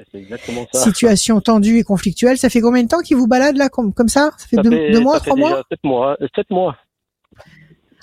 ça. 0.73 0.81
Situation 0.85 1.41
tendue 1.41 1.79
et 1.79 1.83
conflictuelle. 1.83 2.39
Ça 2.39 2.49
fait 2.49 2.61
combien 2.61 2.83
de 2.83 2.89
temps 2.89 3.01
qu'il 3.01 3.17
vous 3.17 3.27
balade 3.27 3.57
là, 3.57 3.69
comme, 3.69 3.93
comme 3.93 4.09
ça? 4.09 4.31
Ça 4.37 4.47
fait 4.47 4.57
Ça 4.57 4.63
deux, 4.63 4.71
fait- 4.71 4.93
deux 4.93 5.01
mois, 5.01 5.19
trois 5.21 5.37
mois? 5.37 5.63
Sept 5.71 5.81
mois. 5.85 6.17
euh, 6.21 6.27
Sept 6.37 6.51
mois. 6.51 6.77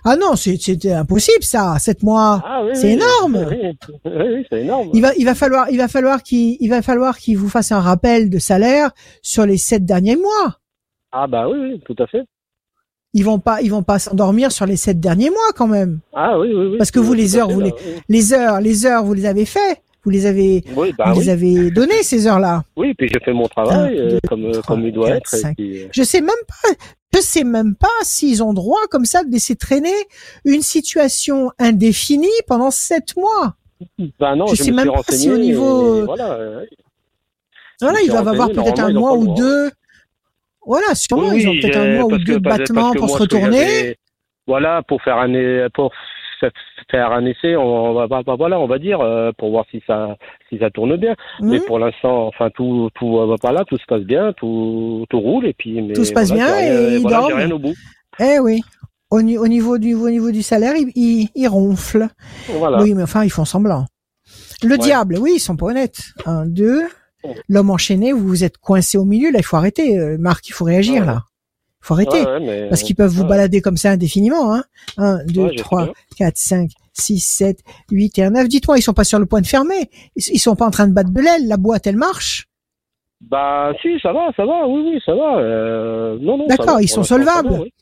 Ah 0.07 0.15
non, 0.15 0.35
c'est 0.35 0.57
c'est 0.61 0.91
impossible 0.91 1.43
ça. 1.43 1.77
Sept 1.79 2.03
mois. 2.03 2.41
Ah 2.45 2.63
oui. 2.63 2.71
C'est 2.75 2.87
oui, 2.87 2.93
énorme. 2.93 3.47
Oui, 3.49 3.77
oui, 4.05 4.11
oui, 4.35 4.45
c'est 4.51 4.61
énorme. 4.61 4.89
Il 4.93 5.01
va, 5.01 5.15
il 5.17 5.25
va 5.25 5.33
falloir, 5.33 5.67
il 5.71 5.77
va 5.77 5.87
falloir 5.87 6.21
qu'il, 6.21 6.57
il 6.59 6.69
va 6.69 6.83
falloir 6.83 7.17
qu'il 7.17 7.39
vous 7.39 7.49
fasse 7.49 7.71
un 7.71 7.79
rappel 7.79 8.29
de 8.29 8.37
salaire 8.37 8.91
sur 9.23 9.47
les 9.47 9.57
sept 9.57 9.83
derniers 9.83 10.15
mois. 10.15 10.59
Ah 11.11 11.25
bah 11.25 11.49
oui, 11.49 11.57
oui, 11.57 11.81
tout 11.83 11.95
à 11.97 12.05
fait. 12.05 12.23
Ils 13.13 13.23
vont 13.23 13.39
pas, 13.39 13.61
ils 13.61 13.71
vont 13.71 13.81
pas 13.81 13.97
s'endormir 13.97 14.51
sur 14.51 14.65
les 14.67 14.75
sept 14.75 14.99
derniers 14.99 15.29
mois 15.31 15.53
quand 15.55 15.67
même. 15.67 16.01
Ah 16.13 16.37
oui, 16.37 16.53
oui, 16.53 16.65
oui. 16.67 16.77
Parce 16.77 16.91
que 16.91 16.99
vous, 16.99 17.13
les 17.13 17.37
heures, 17.37 17.47
fait, 17.47 17.53
vous 17.53 17.61
là, 17.61 17.69
Les 18.09 18.33
heures, 18.33 18.61
les 18.61 18.85
heures, 18.85 19.03
vous 19.03 19.13
les 19.13 19.25
avez 19.25 19.45
fait. 19.45 19.81
Vous 20.05 20.11
les 20.11 20.25
avez, 20.27 20.63
Oui, 20.75 20.93
bah 20.97 21.05
vous 21.07 21.19
oui. 21.19 21.25
les 21.25 21.29
avez 21.31 21.71
données 21.71 22.03
ces 22.03 22.27
heures-là. 22.27 22.63
Oui, 22.77 22.93
puis 22.93 23.09
j'ai 23.11 23.19
fait 23.19 23.33
mon 23.33 23.47
travail 23.47 23.97
deux, 23.97 24.19
comme, 24.29 24.45
euh, 24.45 24.51
trois, 24.51 24.75
comme 24.75 24.85
il 24.85 24.93
doit 24.93 25.07
quatre, 25.09 25.17
être. 25.17 25.33
et 25.33 25.37
cinq. 25.37 25.55
puis, 25.57 25.83
euh, 25.83 25.87
Je 25.91 26.03
sais 26.03 26.21
même 26.21 26.29
pas, 26.47 26.69
je 27.15 27.19
sais 27.21 27.43
même 27.43 27.75
pas 27.75 27.87
s'ils 28.03 28.43
ont 28.43 28.53
droit 28.53 28.81
comme 28.91 29.05
ça 29.05 29.23
de 29.23 29.31
laisser 29.31 29.55
traîner 29.55 29.95
une 30.45 30.61
situation 30.61 31.51
indéfinie 31.57 32.27
pendant 32.47 32.69
sept 32.71 33.15
mois. 33.17 33.55
Bah 34.19 34.35
non, 34.35 34.45
Je 34.47 34.55
je, 34.55 34.63
sais 34.63 34.71
me 34.71 34.77
même 34.77 34.85
suis 34.89 35.03
pas 35.03 35.11
si 35.17 35.31
au 35.31 35.37
niveau- 35.37 36.03
et 36.03 36.05
Voilà. 36.05 36.31
euh, 36.33 36.65
Voilà, 37.81 37.99
ils 37.99 38.03
suis 38.03 38.11
doivent 38.11 38.27
avoir 38.27 38.49
peut-être 38.51 38.79
un 38.79 38.93
mois 38.93 39.17
ou 39.17 39.33
deux. 39.35 39.71
Voilà, 40.65 40.93
sûrement, 40.95 41.29
oui, 41.29 41.41
ils 41.41 41.47
ont 41.49 41.53
peut-être 41.59 41.77
un 41.77 41.95
mois 41.95 42.05
ou 42.05 42.17
deux 42.17 42.35
de 42.35 42.37
parce- 42.39 42.57
battement 42.59 42.81
parce 42.81 42.93
que 42.93 42.99
pour 42.99 43.09
se 43.09 43.17
retourner. 43.23 43.97
Voilà, 44.47 44.83
pour 44.87 45.01
faire 45.01 45.17
un 45.17 45.33
pour 45.73 45.91
faire 46.91 47.11
un 47.11 47.25
essai, 47.25 47.55
on 47.55 47.93
va 47.93 48.07
bah, 48.07 48.21
bah, 48.25 48.35
voilà, 48.37 48.59
on 48.59 48.67
va 48.67 48.79
dire 48.79 48.99
euh, 49.01 49.31
pour 49.37 49.51
voir 49.51 49.65
si 49.71 49.81
ça 49.87 50.15
si 50.49 50.57
ça 50.59 50.69
tourne 50.69 50.95
bien. 50.97 51.15
Mais 51.41 51.59
pour 51.61 51.79
l'instant, 51.79 52.27
enfin 52.27 52.49
tout 52.53 52.89
tout 52.95 53.17
va 53.27 53.35
pas 53.41 53.51
là, 53.51 53.63
tout 53.67 53.77
se 53.77 53.85
passe 53.87 54.01
bien, 54.03 54.33
tout 54.33 55.05
tout 55.09 55.19
roule 55.19 55.47
et 55.47 55.53
puis 55.53 55.81
mais 55.81 55.93
Tout 55.93 56.05
se 56.05 56.13
passe 56.13 56.29
voilà, 56.29 56.45
bien 56.45 56.55
rien- 56.55 56.89
et 56.91 56.97
voilà, 56.99 57.17
dorment. 57.19 57.33
rien 57.33 57.51
au 57.51 57.59
bout. 57.59 57.75
Eh 58.19 58.39
oui. 58.39 58.61
Au, 59.11 59.21
ni- 59.21 59.37
au 59.37 59.47
niveau 59.47 59.77
du 59.77 59.93
au 59.93 60.09
niveau 60.09 60.31
du 60.31 60.41
salaire, 60.41 60.73
ils, 60.75 60.91
ils, 60.95 61.29
ils 61.35 61.47
ronflent. 61.47 62.07
Voilà. 62.57 62.81
Oui, 62.81 62.93
mais 62.93 63.03
enfin, 63.03 63.23
ils 63.23 63.29
font 63.29 63.45
semblant. 63.45 63.85
Le 64.63 64.71
Ouais. 64.71 64.77
diable, 64.77 65.17
oui, 65.19 65.33
ils 65.35 65.39
sont 65.39 65.55
pas 65.55 65.67
honnêtes. 65.67 65.99
Un, 66.25 66.45
deux. 66.47 66.81
Ouais. 67.23 67.35
L'homme 67.47 67.69
enchaîné, 67.69 68.13
vous 68.13 68.27
vous 68.27 68.43
êtes 68.43 68.57
coincé 68.57 68.97
au 68.97 69.05
milieu. 69.05 69.31
Là, 69.31 69.39
il 69.39 69.43
faut 69.43 69.57
arrêter. 69.57 69.97
Euh, 69.99 70.17
Marc, 70.19 70.47
il 70.49 70.53
faut 70.53 70.65
réagir 70.65 71.01
Ouais. 71.01 71.07
là. 71.07 71.21
Faut 71.85 71.93
arrêter. 71.93 72.19
Ouais, 72.19 72.25
ouais, 72.25 72.39
mais- 72.39 72.67
Parce 72.69 72.81
qu'ils 72.81 72.95
peuvent 72.95 73.11
vous 73.11 73.25
balader 73.25 73.61
comme 73.61 73.77
ça 73.77 73.91
indéfiniment. 73.91 74.55
Hein. 74.55 74.63
1, 74.97 75.23
2, 75.25 75.41
Ouais, 75.43 75.49
je 75.51 75.57
sais 75.57 75.63
3, 75.63 75.83
bien. 75.83 75.93
4, 76.17 76.37
5, 76.37 76.71
6, 76.93 77.19
7, 77.19 77.59
8 77.91 78.17
et 78.17 78.23
un 78.23 78.31
9. 78.31 78.47
Dites-moi, 78.47 78.79
ils 78.79 78.81
sont 78.81 78.93
pas 78.93 79.03
sur 79.03 79.19
le 79.19 79.27
point 79.27 79.39
de 79.41 79.45
fermer. 79.45 79.91
Ils, 80.15 80.23
ils 80.33 80.39
sont 80.39 80.55
pas 80.55 80.65
en 80.65 80.71
train 80.71 80.87
de 80.87 80.93
battre 80.93 81.11
de 81.11 81.21
l'aile. 81.21 81.47
La 81.47 81.57
boîte, 81.57 81.85
elle 81.85 81.95
marche. 81.97 82.47
Bah 83.21 83.71
si, 83.83 83.99
ça 84.01 84.11
va, 84.13 84.31
ça 84.35 84.45
va, 84.45 84.67
oui, 84.67 84.81
oui, 84.95 84.99
ça 85.05 85.13
va. 85.13 85.37
Euh, 85.37 86.17
non, 86.19 86.39
non. 86.39 86.47
D'accord, 86.47 86.81
ils 86.81 86.87
sont 86.87 87.01
va, 87.01 87.07
solvables. 87.07 87.59
oui. 87.61 87.73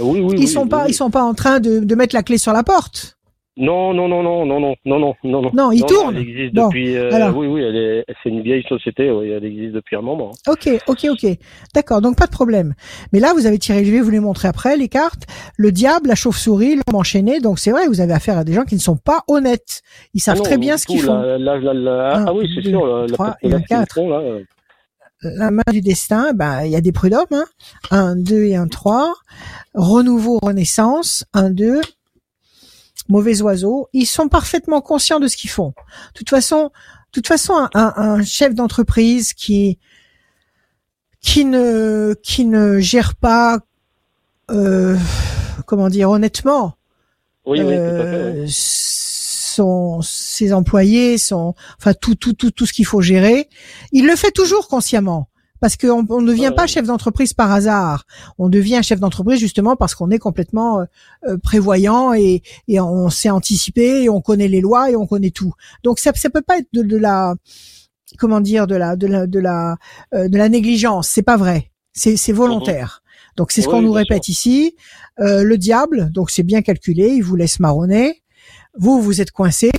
Oui, 0.00 0.20
oui, 0.20 0.36
ils 0.38 0.48
sont 0.48 0.66
pas, 0.66 0.88
ils 0.88 0.94
sont 0.94 1.10
pas 1.10 1.22
en 1.22 1.34
train 1.34 1.60
de, 1.60 1.80
de 1.80 1.94
mettre 1.94 2.14
la 2.14 2.22
clé 2.22 2.38
sur 2.38 2.52
la 2.54 2.62
porte. 2.62 3.18
Non, 3.60 3.92
non, 3.94 4.08
non, 4.08 4.22
non, 4.22 4.46
non, 4.46 4.58
non, 4.58 4.74
non, 4.86 4.98
non, 4.98 5.14
non, 5.22 5.42
non. 5.42 5.50
Non, 5.52 5.70
ils 5.70 5.84
tournent. 5.84 6.16
Elle 6.16 6.22
existe 6.22 6.54
Bon, 6.54 6.66
depuis. 6.68 6.96
euh, 6.96 7.12
alors. 7.12 7.36
Oui, 7.36 7.46
oui, 7.46 7.60
elle 7.62 7.76
est. 7.76 8.04
C'est 8.22 8.30
une 8.30 8.40
vieille 8.42 8.62
société. 8.68 9.10
Oui, 9.10 9.28
elle 9.30 9.44
existe 9.44 9.72
depuis 9.74 9.96
un 9.96 10.00
moment. 10.00 10.30
Ok, 10.48 10.68
ok, 10.86 11.06
ok. 11.10 11.26
D'accord, 11.74 12.00
donc 12.00 12.16
pas 12.16 12.26
de 12.26 12.30
problème. 12.32 12.74
Mais 13.12 13.20
là, 13.20 13.32
vous 13.34 13.44
avez 13.46 13.58
tiré, 13.58 13.84
je 13.84 13.92
vais 13.92 14.00
vous 14.00 14.10
les 14.10 14.18
montrer 14.20 14.48
après, 14.48 14.76
les 14.78 14.88
cartes. 14.88 15.24
Le 15.56 15.70
diable, 15.72 16.08
la 16.08 16.14
chauve-souris, 16.14 16.76
l'homme 16.76 16.96
enchaîné. 16.98 17.40
Donc 17.40 17.58
c'est 17.58 17.70
vrai, 17.70 17.86
vous 17.86 18.00
avez 18.00 18.14
affaire 18.14 18.38
à 18.38 18.44
des 18.44 18.54
gens 18.54 18.64
qui 18.64 18.74
ne 18.76 18.80
sont 18.80 18.96
pas 18.96 19.24
honnêtes. 19.28 19.82
Ils 20.14 20.20
savent 20.20 20.36
Ah 20.36 20.38
non, 20.38 20.44
très 20.44 20.58
bien 20.58 20.76
ce 20.78 20.86
qu'ils 20.86 21.00
font. 21.02 21.14
la- 21.20 21.36
la- 21.38 21.58
la- 21.60 21.74
la- 21.74 22.16
Un, 22.16 22.26
ah 22.28 22.32
oui, 22.34 22.48
c'est 22.54 22.66
sûr. 22.68 22.86
La, 22.86 23.06
trois 23.08 23.36
et 23.42 23.48
la 23.50 23.60
quatre. 23.60 23.94
font, 23.94 24.08
là, 24.08 24.20
euh, 24.20 24.40
La 25.22 25.50
main 25.50 25.62
du 25.70 25.82
destin, 25.82 26.32
ben, 26.34 26.62
il 26.64 26.70
y 26.70 26.76
a 26.76 26.80
des 26.80 26.92
prud'hommes. 26.92 27.26
Hein. 27.32 27.44
Un, 27.90 28.16
deux 28.16 28.44
et 28.44 28.56
un 28.56 28.68
trois. 28.68 29.12
Renouveau, 29.74 30.38
renaissance. 30.42 31.24
Un, 31.34 31.50
deux. 31.50 31.80
Mauvais 33.10 33.42
oiseau. 33.42 33.88
Ils 33.92 34.06
sont 34.06 34.28
parfaitement 34.28 34.80
conscients 34.80 35.20
de 35.20 35.28
ce 35.28 35.36
qu'ils 35.36 35.50
font. 35.50 35.68
De 35.68 36.18
toute 36.18 36.30
façon, 36.30 36.64
de 36.64 37.12
toute 37.12 37.26
façon, 37.26 37.68
un, 37.74 37.92
un- 37.96 38.22
chef 38.24 38.54
d'entreprise 38.54 39.32
qui 39.34 39.78
qui 41.20 41.44
ne 41.44 42.14
qui 42.22 42.44
ne 42.46 42.78
gère 42.80 43.14
pas, 43.16 43.58
euh, 44.50 44.96
comment 45.66 45.88
dire, 45.88 46.10
honnêtement, 46.10 46.76
Oui, 47.46 47.60
oui, 47.60 47.64
tout 47.64 47.70
à 47.70 47.74
fait. 47.74 47.76
euh, 47.76 48.42
oui. 48.42 48.50
son, 48.50 50.00
ses 50.02 50.52
employés, 50.52 51.18
son, 51.18 51.54
enfin 51.78 51.92
tout, 51.94 52.14
tout, 52.14 52.32
tout, 52.32 52.50
tout 52.52 52.64
ce 52.66 52.72
qu'il 52.72 52.86
faut 52.86 53.00
gérer. 53.02 53.48
Il 53.92 54.06
le 54.06 54.16
fait 54.16 54.30
toujours 54.30 54.68
consciemment. 54.68 55.28
Parce 55.60 55.76
qu'on 55.76 56.06
on 56.08 56.20
ne 56.22 56.26
devient 56.26 56.52
pas 56.56 56.66
chef 56.66 56.86
d'entreprise 56.86 57.34
par 57.34 57.52
hasard. 57.52 58.04
On 58.38 58.48
devient 58.48 58.80
chef 58.82 58.98
d'entreprise 58.98 59.38
justement 59.38 59.76
parce 59.76 59.94
qu'on 59.94 60.10
est 60.10 60.18
complètement 60.18 60.80
euh, 60.80 60.84
euh, 61.28 61.38
prévoyant 61.38 62.14
et, 62.14 62.42
et 62.66 62.80
on 62.80 63.10
sait 63.10 63.30
anticiper 63.30 64.02
et 64.02 64.08
on 64.08 64.20
connaît 64.20 64.48
les 64.48 64.60
lois 64.60 64.90
et 64.90 64.96
on 64.96 65.06
connaît 65.06 65.30
tout. 65.30 65.52
Donc 65.82 65.98
ça, 65.98 66.12
ça 66.14 66.30
peut 66.30 66.42
pas 66.42 66.58
être 66.58 66.68
de, 66.72 66.82
de 66.82 66.96
la, 66.96 67.34
comment 68.18 68.40
dire, 68.40 68.66
de 68.66 68.74
la, 68.74 68.96
de 68.96 69.06
la, 69.06 69.26
de 69.26 69.38
la, 69.38 69.76
euh, 70.14 70.28
de 70.28 70.36
la 70.38 70.48
négligence. 70.48 71.08
C'est 71.08 71.22
pas 71.22 71.36
vrai. 71.36 71.70
C'est, 71.92 72.16
c'est 72.16 72.32
volontaire. 72.32 73.02
Donc 73.36 73.52
c'est 73.52 73.62
ce 73.62 73.66
Oui, 73.68 73.74
qu'on 73.74 73.82
nous 73.82 73.92
répète 73.92 74.28
ici. 74.28 74.76
Euh, 75.20 75.42
le 75.42 75.58
diable, 75.58 76.10
donc 76.12 76.30
c'est 76.30 76.42
bien 76.42 76.62
calculé. 76.62 77.08
Il 77.08 77.22
vous 77.22 77.36
laisse 77.36 77.60
marronner. 77.60 78.22
Vous, 78.78 79.00
vous 79.02 79.20
êtes 79.20 79.30
coincé 79.30 79.70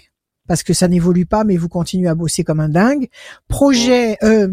parce 0.48 0.64
que 0.64 0.74
ça 0.74 0.88
n'évolue 0.88 1.26
pas, 1.26 1.44
mais 1.44 1.58
vous 1.58 1.70
continuez 1.70 2.10
à 2.10 2.16
bosser 2.16 2.44
comme 2.44 2.60
un 2.60 2.70
dingue. 2.70 3.08
Projet, 3.48 4.18
euh, 4.24 4.50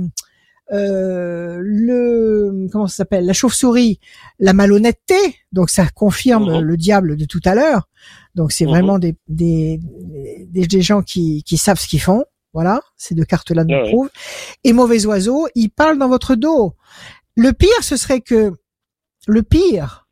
euh, 0.72 1.58
le 1.62 2.68
comment 2.70 2.86
ça 2.86 2.96
s'appelle? 2.96 3.24
La 3.26 3.32
chauve-souris, 3.32 4.00
la 4.38 4.52
malhonnêteté. 4.52 5.16
Donc 5.52 5.70
ça 5.70 5.86
confirme 5.88 6.50
Mhm. 6.58 6.60
le 6.60 6.76
diable 6.76 7.16
de 7.16 7.24
tout 7.24 7.40
à 7.44 7.54
l'heure. 7.54 7.88
Donc 8.34 8.52
c'est 8.52 8.64
Mhm. 8.64 8.70
vraiment 8.70 8.98
des, 8.98 9.16
des 9.28 9.80
des 10.48 10.66
des 10.66 10.82
gens 10.82 11.02
qui 11.02 11.42
qui 11.44 11.56
savent 11.56 11.78
ce 11.80 11.88
qu'ils 11.88 12.00
font. 12.02 12.24
Voilà, 12.54 12.80
ces 12.96 13.14
deux 13.14 13.24
cartes-là 13.24 13.64
nous 13.64 13.74
ouais. 13.74 13.88
prouvent. 13.90 14.10
Et 14.64 14.72
mauvais 14.72 15.04
oiseau, 15.06 15.48
il 15.54 15.68
parle 15.68 15.98
dans 15.98 16.08
votre 16.08 16.34
dos. 16.34 16.74
Le 17.36 17.52
pire, 17.52 17.82
ce 17.82 17.96
serait 17.96 18.20
que 18.20 18.52
le 19.26 19.42
pire, 19.42 20.08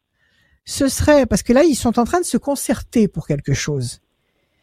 ce 0.64 0.88
serait 0.88 1.26
parce 1.26 1.42
que 1.42 1.52
là, 1.52 1.64
ils 1.64 1.74
sont 1.74 1.98
en 1.98 2.04
train 2.04 2.20
de 2.20 2.26
se 2.26 2.36
concerter 2.36 3.08
pour 3.08 3.26
quelque 3.26 3.54
chose. 3.54 4.00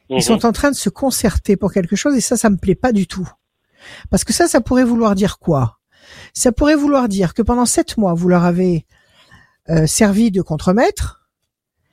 Ils 0.09 0.15
Mhm. 0.17 0.21
sont 0.21 0.45
en 0.45 0.51
train 0.51 0.69
de 0.71 0.75
se 0.75 0.89
concerter 0.89 1.57
pour 1.57 1.73
quelque 1.73 1.95
chose 1.95 2.15
et 2.15 2.21
ça, 2.21 2.37
ça 2.37 2.49
me 2.49 2.57
plaît 2.57 2.75
pas 2.75 2.91
du 2.91 3.07
tout. 3.07 3.27
Parce 4.09 4.23
que 4.23 4.31
ça, 4.33 4.47
ça 4.47 4.61
pourrait 4.61 4.83
vouloir 4.85 5.15
dire 5.15 5.39
quoi? 5.39 5.79
Ça 6.33 6.51
pourrait 6.51 6.75
vouloir 6.75 7.07
dire 7.09 7.33
que 7.33 7.41
pendant 7.41 7.65
sept 7.65 7.97
mois, 7.97 8.13
vous 8.13 8.27
leur 8.29 8.43
avez 8.43 8.85
euh, 9.69 9.85
servi 9.87 10.31
de 10.31 10.41
contremaître, 10.41 11.21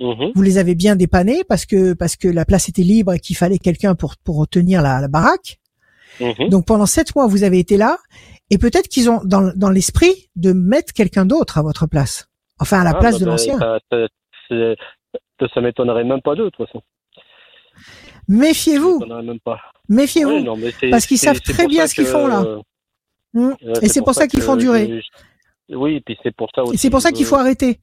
Mhm. 0.01 0.33
vous 0.35 0.43
les 0.43 0.57
avez 0.59 0.75
bien 0.75 0.97
dépannés 0.97 1.45
parce 1.49 1.67
que 1.67 1.93
parce 1.93 2.17
que 2.17 2.27
la 2.27 2.45
place 2.47 2.69
était 2.71 2.83
libre 2.83 3.13
et 3.13 3.21
qu'il 3.21 3.37
fallait 3.37 3.59
quelqu'un 3.59 3.95
pour 3.95 4.17
pour 4.17 4.49
tenir 4.49 4.81
la, 4.83 5.01
la 5.01 5.09
baraque. 5.09 5.59
Mhm. 6.21 6.49
Donc 6.49 6.67
pendant 6.67 6.87
sept 6.87 7.15
mois, 7.15 7.27
vous 7.27 7.43
avez 7.45 7.59
été 7.59 7.77
là 7.77 7.99
et 8.51 8.59
peut-être 8.59 8.89
qu'ils 8.89 9.09
ont 9.11 9.21
dans 9.25 9.53
dans 9.55 9.71
l'esprit 9.71 10.31
de 10.37 10.53
mettre 10.53 10.93
quelqu'un 10.95 11.27
d'autre 11.27 11.59
à 11.59 11.63
votre 11.63 11.87
place. 11.87 12.29
Enfin, 12.59 12.81
à 12.81 12.85
la 12.85 12.91
Ah, 12.91 12.95
place 12.95 13.15
bah, 13.15 13.19
de 13.21 13.25
bah, 13.27 13.31
l'ancien. 13.33 13.59
ça- 13.59 13.79
ça- 14.49 15.49
ça, 15.55 15.61
m'étonnerait 15.61 16.05
même 16.05 16.21
pas 16.23 16.35
d'eux, 16.35 16.45
de 16.45 16.51
toute 16.51 16.67
façon. 16.67 16.83
Méfiez-vous, 18.29 19.01
méfiez-vous. 19.89 20.31
Parce 20.91 21.07
qu'ils 21.07 21.19
savent 21.19 21.41
très 21.41 21.67
bien 21.67 21.87
ce 21.87 21.95
qu'ils 21.95 22.05
font, 22.07 22.27
là. 22.27 22.41
Hmm. 22.43 22.63
Euh, 23.37 23.55
Et 23.83 23.89
c'est 23.89 24.03
pour 24.03 24.15
ça 24.15 24.27
qu'ils 24.27 24.43
font 24.43 24.57
durer. 24.57 25.03
je- 25.69 25.77
Oui, 25.77 25.97
et 25.97 26.01
puis 26.01 26.17
c'est 26.23 26.35
pour 26.35 26.49
ça 26.55 26.63
aussi. 26.65 26.75
Et 26.75 26.79
c'est 26.79 26.91
pour 26.91 27.01
ça 27.01 27.13
qu'il 27.13 27.25
faut 27.27 27.37
arrêter. 27.37 27.81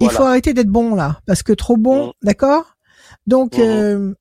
Il 0.00 0.06
Voilà. 0.06 0.16
faut 0.18 0.24
arrêter 0.24 0.52
d'être 0.54 0.68
bon 0.68 0.94
là, 0.96 1.20
parce 1.26 1.42
que 1.44 1.52
trop 1.52 1.76
bon, 1.76 2.06
Mhm. 2.08 2.12
d'accord? 2.22 2.74
Donc, 3.26 3.56
Mhm. 3.56 3.62
euh, 3.64 4.14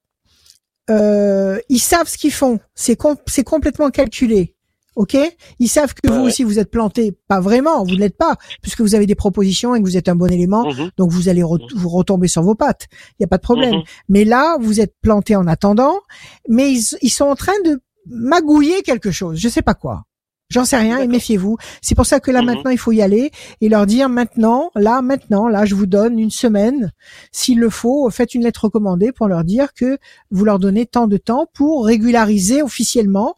euh, 0.89 1.60
ils 1.70 1.80
savent 1.80 2.08
ce 2.08 2.18
qu'ils 2.18 2.32
font. 2.34 2.60
C'est 2.76 2.95
com- 2.95 3.18
c'est 3.28 3.43
complètement 3.43 3.89
calculé. 3.89 4.56
Ok? 4.95 5.18
Ils 5.58 5.70
savent 5.70 5.95
que 5.95 6.08
Ouais, 6.08 6.14
vous 6.16 6.22
ouais. 6.22 6.28
aussi 6.28 6.43
vous 6.43 6.60
êtes 6.60 6.70
planté. 6.70 7.18
Pas 7.28 7.39
vraiment, 7.39 7.84
vous 7.84 7.95
ne 7.95 7.99
l'êtes 7.99 8.16
pas, 8.18 8.36
puisque 8.62 8.82
vous 8.82 8.93
avez 8.93 9.08
des 9.08 9.16
propositions 9.16 9.74
et 9.74 9.80
que 9.80 9.86
vous 9.86 9.97
êtes 9.97 10.08
un 10.08 10.16
bon 10.16 10.32
élément. 10.32 10.72
Donc 10.97 11.10
vous 11.10 11.30
allez 11.30 11.41
re- 11.41 11.68
vous 11.76 11.89
retomber 11.89 12.28
sur 12.28 12.43
vos 12.43 12.54
pattes. 12.54 12.86
Il 13.14 13.16
n'y 13.22 13.24
a 13.24 13.28
pas 13.28 13.38
de 13.38 13.41
problème. 13.41 13.82
Mais 14.08 14.24
là, 14.24 14.56
vous 14.60 14.80
êtes 14.82 14.93
planté 15.01 15.36
en 15.36 15.47
attendant. 15.47 15.95
Mais 16.47 16.72
ils, 16.72 16.84
ils 17.01 17.10
sont 17.10 17.26
en 17.26 17.36
train 17.36 17.60
de 17.66 17.82
magouiller 18.06 18.84
quelque 18.84 19.10
chose. 19.10 19.39
Je 19.39 19.49
sais 19.49 19.64
pas 19.64 19.74
quoi. 19.74 20.04
J'en 20.50 20.66
sais 20.66 20.78
rien 20.78 21.00
et 21.00 21.08
méfiez-vous. 21.08 21.58
C'est 21.82 21.96
pour 21.96 22.06
ça 22.06 22.20
que 22.20 22.30
là 22.30 22.41
Mhm. 22.41 22.46
maintenant 22.46 22.70
il 22.72 22.78
faut 22.78 22.91
y 22.91 23.02
aller 23.02 23.32
et 23.62 23.70
leur 23.70 23.86
dire 23.88 24.08
maintenant, 24.10 24.70
là 24.76 25.02
maintenant, 25.02 25.48
là 25.48 25.66
je 25.66 25.74
vous 25.74 25.88
donne 25.88 26.20
une 26.20 26.30
semaine. 26.30 26.91
S'il 27.32 27.60
le 27.60 27.70
faut, 27.72 28.08
faites 28.12 28.36
une 28.36 28.44
lettre 28.44 28.66
recommandée 28.66 29.12
pour 29.12 29.28
leur 29.28 29.44
dire 29.44 29.74
que 29.74 29.98
vous 30.30 30.46
leur 30.46 30.60
donnez 30.60 30.86
tant 30.86 31.08
de 31.08 31.18
temps 31.18 31.48
pour 31.54 31.86
régulariser 31.86 32.62
officiellement 32.62 33.38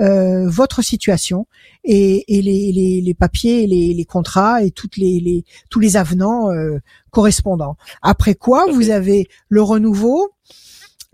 euh, 0.00 0.48
votre 0.48 0.82
situation 0.82 1.46
et, 1.84 2.38
et 2.38 2.42
les, 2.42 2.72
les, 2.72 3.00
les 3.00 3.14
papiers, 3.14 3.66
les, 3.66 3.92
les 3.92 4.04
contrats 4.04 4.62
et 4.62 4.70
toutes 4.70 4.96
les, 4.96 5.20
les 5.20 5.44
tous 5.68 5.80
les 5.80 5.96
avenants 5.96 6.50
euh, 6.50 6.78
correspondants. 7.10 7.76
Après 8.00 8.34
quoi, 8.34 8.66
vous 8.72 8.90
avez 8.90 9.28
le 9.48 9.62
renouveau, 9.62 10.30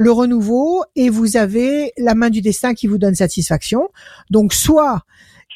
le 0.02 0.10
renouveau 0.12 0.82
et 0.96 1.10
vous 1.10 1.36
avez 1.36 1.92
la 1.98 2.14
main 2.14 2.30
du 2.30 2.40
destin 2.40 2.72
qui 2.72 2.86
vous 2.86 2.96
donne 2.96 3.14
satisfaction. 3.14 3.88
Donc 4.30 4.54
soit 4.54 5.02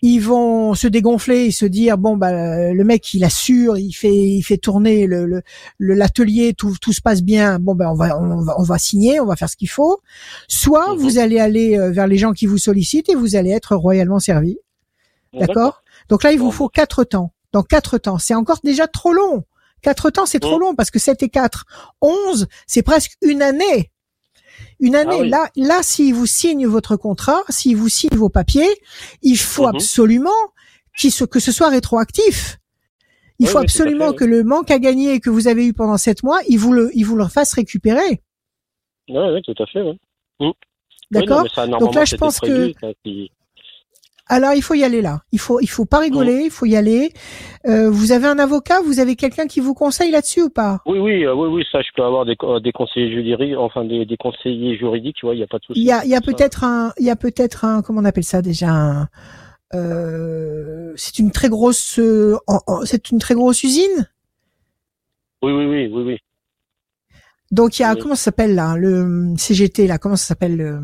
ils 0.03 0.19
vont 0.19 0.75
se 0.75 0.87
dégonfler 0.87 1.47
et 1.47 1.51
se 1.51 1.65
dire 1.65 1.97
bon 1.97 2.19
bah 2.19 2.31
le 2.73 2.85
mec 2.85 3.15
il 3.15 3.25
assure, 3.25 3.79
il 3.79 3.93
fait 3.93 4.13
il 4.15 4.43
fait 4.43 4.59
tourner 4.59 5.07
le 5.07 5.25
le- 5.25 5.41
le- 5.79 5.95
l'atelier, 5.95 6.53
tout 6.53 6.77
tout 6.79 6.93
se 6.93 7.01
passe 7.01 7.23
bien. 7.23 7.59
Bon 7.59 7.75
ben 7.75 7.89
on 7.89 7.95
va 7.95 8.21
on 8.21 8.43
va 8.43 8.55
on 8.59 8.63
va 8.65 8.77
signer, 8.79 9.19
on 9.19 9.25
va 9.25 9.35
faire 9.37 9.49
ce 9.49 9.57
qu'il 9.57 9.71
faut. 9.71 10.01
Soit 10.47 10.91
Mhm. 10.95 10.99
vous 11.01 11.17
allez 11.19 11.39
aller 11.41 11.79
euh, 11.79 11.91
vers 11.91 12.07
les 12.07 12.19
gens 12.19 12.33
qui 12.35 12.45
vous 12.45 12.59
sollicitent 12.59 13.09
et 13.09 13.15
vous 13.15 13.37
allez 13.37 13.51
être 13.51 13.75
royalement 13.77 14.19
servi. 14.19 14.59
D'accord 15.33 15.83
Donc 16.11 16.23
là 16.23 16.33
il 16.33 16.39
vous 16.39 16.51
faut 16.53 16.69
quatre 16.69 17.03
temps. 17.05 17.33
Dans 17.53 17.63
quatre 17.63 17.97
temps, 17.97 18.19
c'est 18.19 18.35
encore 18.35 18.59
déjà 18.63 18.87
trop 18.89 19.15
long. 19.15 19.45
Quatre 19.81 20.11
temps, 20.11 20.27
c'est 20.27 20.41
trop 20.41 20.59
long 20.59 20.75
parce 20.75 20.91
que 20.91 20.99
7 20.99 21.23
et 21.23 21.29
4, 21.29 21.65
11, 22.03 22.47
c'est 22.67 22.83
presque 22.83 23.13
une 23.23 23.43
année. 23.43 23.91
Une 24.85 24.95
année. 24.97 25.17
Ah 25.19 25.23
oui. 25.23 25.29
Là, 25.31 25.49
là, 25.57 25.83
s'il 25.83 26.13
vous 26.15 26.27
signe 26.27 26.67
votre 26.67 26.97
contrat, 26.97 27.41
s'il 27.49 27.77
vous 27.77 27.89
signe 27.89 28.15
vos 28.17 28.29
papiers, 28.29 28.69
il 29.23 29.37
faut 29.39 29.63
Mhm. 29.67 29.77
absolument 29.77 30.31
qu'il 30.99 31.11
se- 31.11 31.25
que 31.25 31.41
ce 31.41 31.53
soit 31.53 31.71
rétroactif. 31.71 32.59
Il 33.39 33.47
Oui, 33.47 33.53
faut 33.53 33.59
oui, 33.59 33.65
absolument 33.65 34.11
fait, 34.11 34.17
que 34.17 34.25
le 34.25 34.45
manque 34.45 34.71
à 34.71 34.79
gagner 34.79 35.21
que 35.21 35.31
vous 35.31 35.49
avez 35.49 35.67
eu 35.67 35.73
pendant 35.73 35.97
sept 35.97 36.23
mois, 36.23 36.41
il 36.49 36.59
vous 36.59 36.73
le, 36.73 36.91
il 36.95 37.05
vous 37.05 37.17
le 37.17 37.27
fasse 37.27 37.53
récupérer. 37.55 38.23
Oui, 39.09 39.17
oui, 39.33 39.43
tout 39.43 39.55
à 39.63 39.67
fait. 39.67 39.81
Oui, 39.83 39.99
non, 40.41 40.53
D'accord? 41.11 41.45
Donc 41.81 41.95
là, 41.95 42.05
je 42.05 42.17
pense 42.17 42.39
prévu, 42.39 42.75
que 42.75 42.81
ça, 42.81 42.93
qui- 43.05 43.31
alors 44.27 44.55
il 44.55 44.63
faut 44.63 44.75
y 44.75 44.85
aller 44.85 45.03
là. 45.03 45.21
Il 45.33 45.39
faut, 45.39 45.61
il 45.61 45.67
faut 45.69 45.85
pas 45.85 45.99
rigoler, 45.99 46.43
il 46.45 46.51
faut 46.51 46.67
y 46.67 46.77
aller. 46.77 47.13
Euh, 47.67 47.91
vous 47.91 48.13
avez 48.13 48.27
un 48.27 48.39
avocat, 48.39 48.81
vous 48.83 48.99
avez 48.99 49.17
quelqu'un 49.17 49.47
qui 49.47 49.61
vous 49.61 49.75
conseille 49.75 50.11
là-dessus 50.11 50.43
ou 50.43 50.51
pas? 50.51 50.81
Oui, 50.87 50.99
oui, 50.99 51.25
euh, 51.25 51.35
oui, 51.35 51.49
oui, 51.49 51.65
ça, 51.71 51.83
je 51.83 51.89
peux 51.95 52.03
avoir 52.03 52.25
des, 52.25 52.37
des 52.63 52.73
conseillers 52.73 53.11
juridiques, 53.11 53.57
enfin 53.59 53.85
des, 53.85 54.07
des 54.07 54.17
conseillers 54.17 54.77
juridiques, 54.79 55.17
tu 55.17 55.27
vois, 55.27 55.35
il 55.35 55.39
n'y 55.39 55.45
a 55.45 55.47
pas 55.47 55.59
de 55.59 55.65
souci. 55.65 55.81
Il 55.81 55.87
y 55.87 55.93
a, 55.93 56.05
il 56.05 56.11
y 56.11 56.17
a 56.17 56.21
peut-être 56.21 56.65
un, 56.65 56.93
il 56.99 57.05
y 57.05 57.11
a 57.11 57.17
peut-être 57.17 57.65
un, 57.65 57.83
comment 57.83 58.01
on 58.01 58.05
appelle 58.05 58.25
ça 58.25 58.41
déjà 58.41 58.71
un, 58.71 59.09
euh, 59.75 60.93
c'est 60.97 61.19
une 61.19 61.31
très 61.31 61.49
grosse, 61.49 61.99
euh, 61.99 62.37
c'est 62.85 63.11
une 63.11 63.19
très 63.19 63.35
grosse 63.35 63.63
usine? 63.63 64.09
Oui, 65.43 65.53
oui, 65.53 65.67
oui, 65.67 65.91
oui, 65.93 66.03
oui. 66.03 66.19
Donc 67.51 67.79
il 67.79 67.83
y 67.83 67.85
a, 67.85 67.93
Oui. 67.93 68.01
comment 68.01 68.15
ça 68.15 68.25
s'appelle 68.25 68.55
là, 68.55 68.75
le 68.77 69.35
CGT 69.37 69.87
là, 69.87 69.99
comment 69.99 70.17
ça 70.17 70.27
s'appelle 70.27 70.81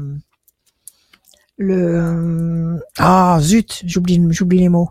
le, 1.61 2.75
le, 2.77 2.81
ah 2.99 3.37
zut, 3.41 3.83
j'oublie, 3.85 4.19
j'oublie 4.31 4.59
les 4.61 4.69
mots. 4.71 4.89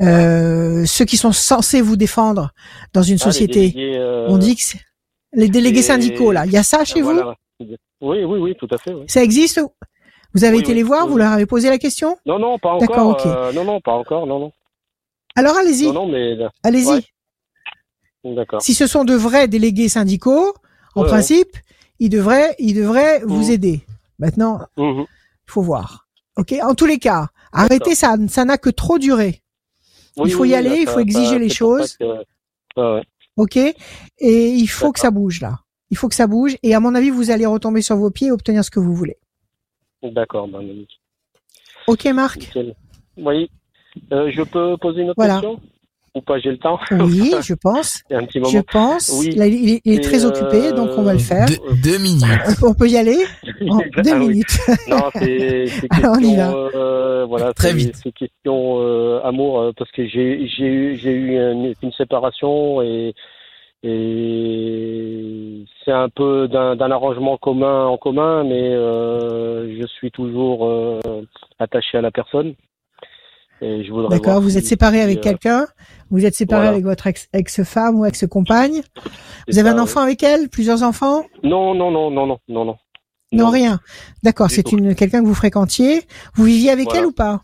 Euh, 0.00 0.84
ceux 0.86 1.04
qui 1.04 1.16
sont 1.18 1.32
censés 1.32 1.82
vous 1.82 1.96
défendre 1.96 2.52
dans 2.94 3.02
une 3.02 3.18
Ah, 3.20 3.24
société, 3.24 3.70
délégués, 3.70 3.98
euh, 3.98 4.26
on 4.28 4.38
dit 4.38 4.56
que 4.56 4.62
c'est 4.62 4.80
les 5.34 5.48
délégués 5.48 5.80
et- 5.80 5.82
syndicaux 5.82 6.32
là. 6.32 6.46
Il 6.46 6.52
y 6.52 6.56
a 6.56 6.62
ça 6.62 6.84
chez 6.84 7.02
vous. 7.02 7.20
Oui, 7.60 8.24
oui, 8.24 8.38
oui, 8.38 8.56
tout 8.58 8.68
à 8.70 8.78
fait. 8.78 8.94
Oui. 8.94 9.04
Ça 9.08 9.22
existe 9.22 9.60
Vous 10.32 10.44
avez 10.44 10.54
Oui, 10.56 10.60
été 10.62 10.70
oui, 10.70 10.76
les 10.76 10.82
voir 10.82 11.06
Vous 11.06 11.18
leur 11.18 11.32
avez 11.32 11.44
posé 11.44 11.68
la 11.68 11.76
question? 11.78 12.16
Non, 12.24 12.38
non, 12.38 12.58
pas 12.58 12.70
encore. 12.70 12.80
D'accord, 12.88 13.08
ok. 13.10 13.26
euh, 13.26 13.52
non, 13.52 13.64
non, 13.64 13.80
pas 13.80 13.92
encore, 13.92 14.26
non, 14.26 14.38
non. 14.38 14.52
Alors 15.36 15.56
allez-y, 15.56 15.86
Non, 15.86 15.92
non, 15.92 16.06
mais 16.08 16.36
allez-y. 16.62 16.86
ouais. 18.24 18.34
d'accord. 18.36 18.62
Si 18.62 18.72
ce 18.74 18.86
sont 18.86 19.04
de 19.04 19.14
vrais 19.14 19.48
délégués 19.48 19.88
syndicaux, 19.88 20.54
en 20.94 21.00
Ouais, 21.00 21.06
ouais. 21.06 21.08
principe, 21.12 21.56
ils 21.98 22.08
devraient, 22.08 22.54
ils 22.58 22.74
devraient 22.74 23.20
vous 23.24 23.44
Mhm. 23.46 23.50
aider. 23.50 23.80
Maintenant, 24.18 24.60
Mhm. 24.76 25.04
Il 25.50 25.52
faut 25.52 25.62
voir. 25.62 26.06
Ok? 26.36 26.54
En 26.62 26.74
tous 26.76 26.86
les 26.86 26.98
cas, 26.98 27.26
arrêtez 27.52 27.96
ça. 27.96 28.14
Ça 28.28 28.44
n'a 28.44 28.56
que 28.56 28.70
trop 28.70 28.98
duré. 28.98 29.42
Oui, 30.16 30.28
Il 30.30 30.32
faut 30.32 30.42
oui, 30.42 30.50
y 30.50 30.54
aller, 30.54 30.76
il 30.82 30.86
faut 30.86 31.00
exiger 31.00 31.26
ça- 31.32 31.38
les 31.38 31.48
choses. 31.48 31.96
que- 31.96 32.04
ouais, 32.04 32.94
ouais. 32.94 33.02
Ok? 33.36 33.56
Et 33.56 33.74
il 34.50 34.66
faut 34.68 34.92
que 34.92 35.00
ça 35.00 35.10
bouge 35.10 35.40
là. 35.40 35.58
Il 35.90 35.96
faut 35.96 36.08
que 36.08 36.14
ça 36.14 36.28
bouge. 36.28 36.56
Et 36.62 36.72
à 36.74 36.78
mon 36.80 36.94
avis, 36.94 37.10
vous 37.10 37.30
allez 37.32 37.46
retomber 37.46 37.82
sur 37.82 37.96
vos 37.96 38.10
pieds 38.10 38.28
et 38.28 38.32
obtenir 38.32 38.64
ce 38.64 38.70
que 38.70 38.78
vous 38.78 38.94
voulez. 38.94 39.18
D'accord, 40.02 40.46
ben, 40.46 40.60
nickel. 40.62 40.86
Ok, 41.88 42.04
Marc? 42.06 42.38
Nickel. 42.38 42.76
Oui. 43.16 43.50
Euh, 44.12 44.30
je 44.30 44.42
peux 44.42 44.76
poser 44.76 45.00
une 45.02 45.08
autre 45.10 45.16
Voilà. 45.16 45.34
question? 45.40 45.60
Ou 46.14 46.20
pas, 46.22 46.38
j'ai 46.40 46.50
le 46.50 46.58
temps 46.58 46.78
Oui, 46.90 47.32
je 47.42 47.54
pense. 47.54 48.02
Il 48.10 48.14
y 48.14 48.16
a 48.16 48.18
un 48.18 48.24
petit 48.26 48.38
Je 48.40 48.44
moment. 48.44 48.64
pense. 48.72 49.12
Oui. 49.20 49.30
Là, 49.36 49.46
il 49.46 49.74
est, 49.74 49.80
il 49.84 49.92
est 49.92 49.96
Et, 49.96 50.00
très 50.00 50.24
euh, 50.24 50.28
occupé, 50.28 50.72
donc 50.72 50.90
on 50.96 51.02
va 51.02 51.12
le 51.12 51.20
faire. 51.20 51.46
Deux, 51.46 51.56
deux 51.84 51.98
minutes. 51.98 52.24
On 52.64 52.74
peut, 52.74 52.88
y 52.88 52.96
aller 52.96 53.18
en 53.68 53.78
deux 53.78 54.10
Ah 54.12 54.16
oui. 54.18 54.28
minutes. 54.28 54.58
Non, 54.88 55.02
c'est 55.14 55.66
c'est 55.68 55.86
Alors, 55.92 56.16
on 56.16 56.18
y 56.18 56.22
question, 56.34 56.68
euh, 56.74 57.24
voilà, 57.26 57.52
Très 57.52 57.72
vite. 57.72 57.94
C'est 58.02 58.12
question 58.12 58.80
euh, 58.80 59.20
amour 59.22 59.60
euh, 59.60 59.72
parce 59.76 59.90
que 59.92 60.06
j'ai 60.06 60.48
j'ai 60.48 60.66
eu 60.66 60.96
j'ai 60.96 61.12
eu 61.12 61.28
une, 61.36 61.74
une 61.82 61.92
séparation 61.92 62.82
et 62.82 63.14
et 63.82 65.64
c'est 65.84 65.92
un 65.92 66.08
peu 66.08 66.48
d'un 66.48 66.76
d'un 66.76 66.90
arrangement 66.90 67.36
commun 67.38 67.86
en 67.86 67.96
commun, 67.96 68.44
mais 68.44 68.74
euh, 68.74 69.78
je 69.80 69.86
suis 69.86 70.10
toujours 70.10 70.66
euh, 70.66 71.00
attaché 71.58 71.98
à 71.98 72.00
la 72.02 72.10
personne. 72.10 72.54
Et 73.62 73.84
je 73.84 73.92
voudrais 73.92 74.08
D'accord. 74.18 74.40
Vous 74.40 74.50
si- 74.50 74.58
êtes 74.58 74.66
séparé 74.66 75.00
avec 75.02 75.18
euh, 75.18 75.20
quelqu'un. 75.22 75.66
Vous 76.10 76.24
êtes 76.24 76.34
séparé 76.34 76.62
voilà. 76.62 76.70
avec 76.72 76.84
votre 76.84 77.06
ex- 77.06 77.28
ex-femme 77.32 78.00
ou 78.00 78.04
ex-compagne. 78.06 78.82
Vous 79.48 79.58
avez 79.58 79.68
ça, 79.68 79.74
un 79.74 79.76
ouais. 79.76 79.82
enfant 79.82 80.00
avec 80.00 80.22
elle 80.22 80.48
Plusieurs 80.48 80.82
enfants? 80.82 81.24
Non, 81.42 81.74
non, 81.74 81.90
non, 81.90 82.10
non, 82.10 82.26
non, 82.26 82.38
non, 82.48 82.64
non. 82.64 82.76
Non, 83.32 83.48
rien. 83.50 83.78
D'accord, 84.24 84.50
c'est 84.50 84.72
une 84.72 84.94
quelqu'un 84.96 85.20
que 85.22 85.26
vous 85.26 85.34
fréquentiez. 85.34 86.02
Vous 86.34 86.44
viviez 86.44 86.70
avec 86.70 86.86
Voilà. 86.86 87.00
elle 87.00 87.06
ou 87.06 87.12
pas? 87.12 87.42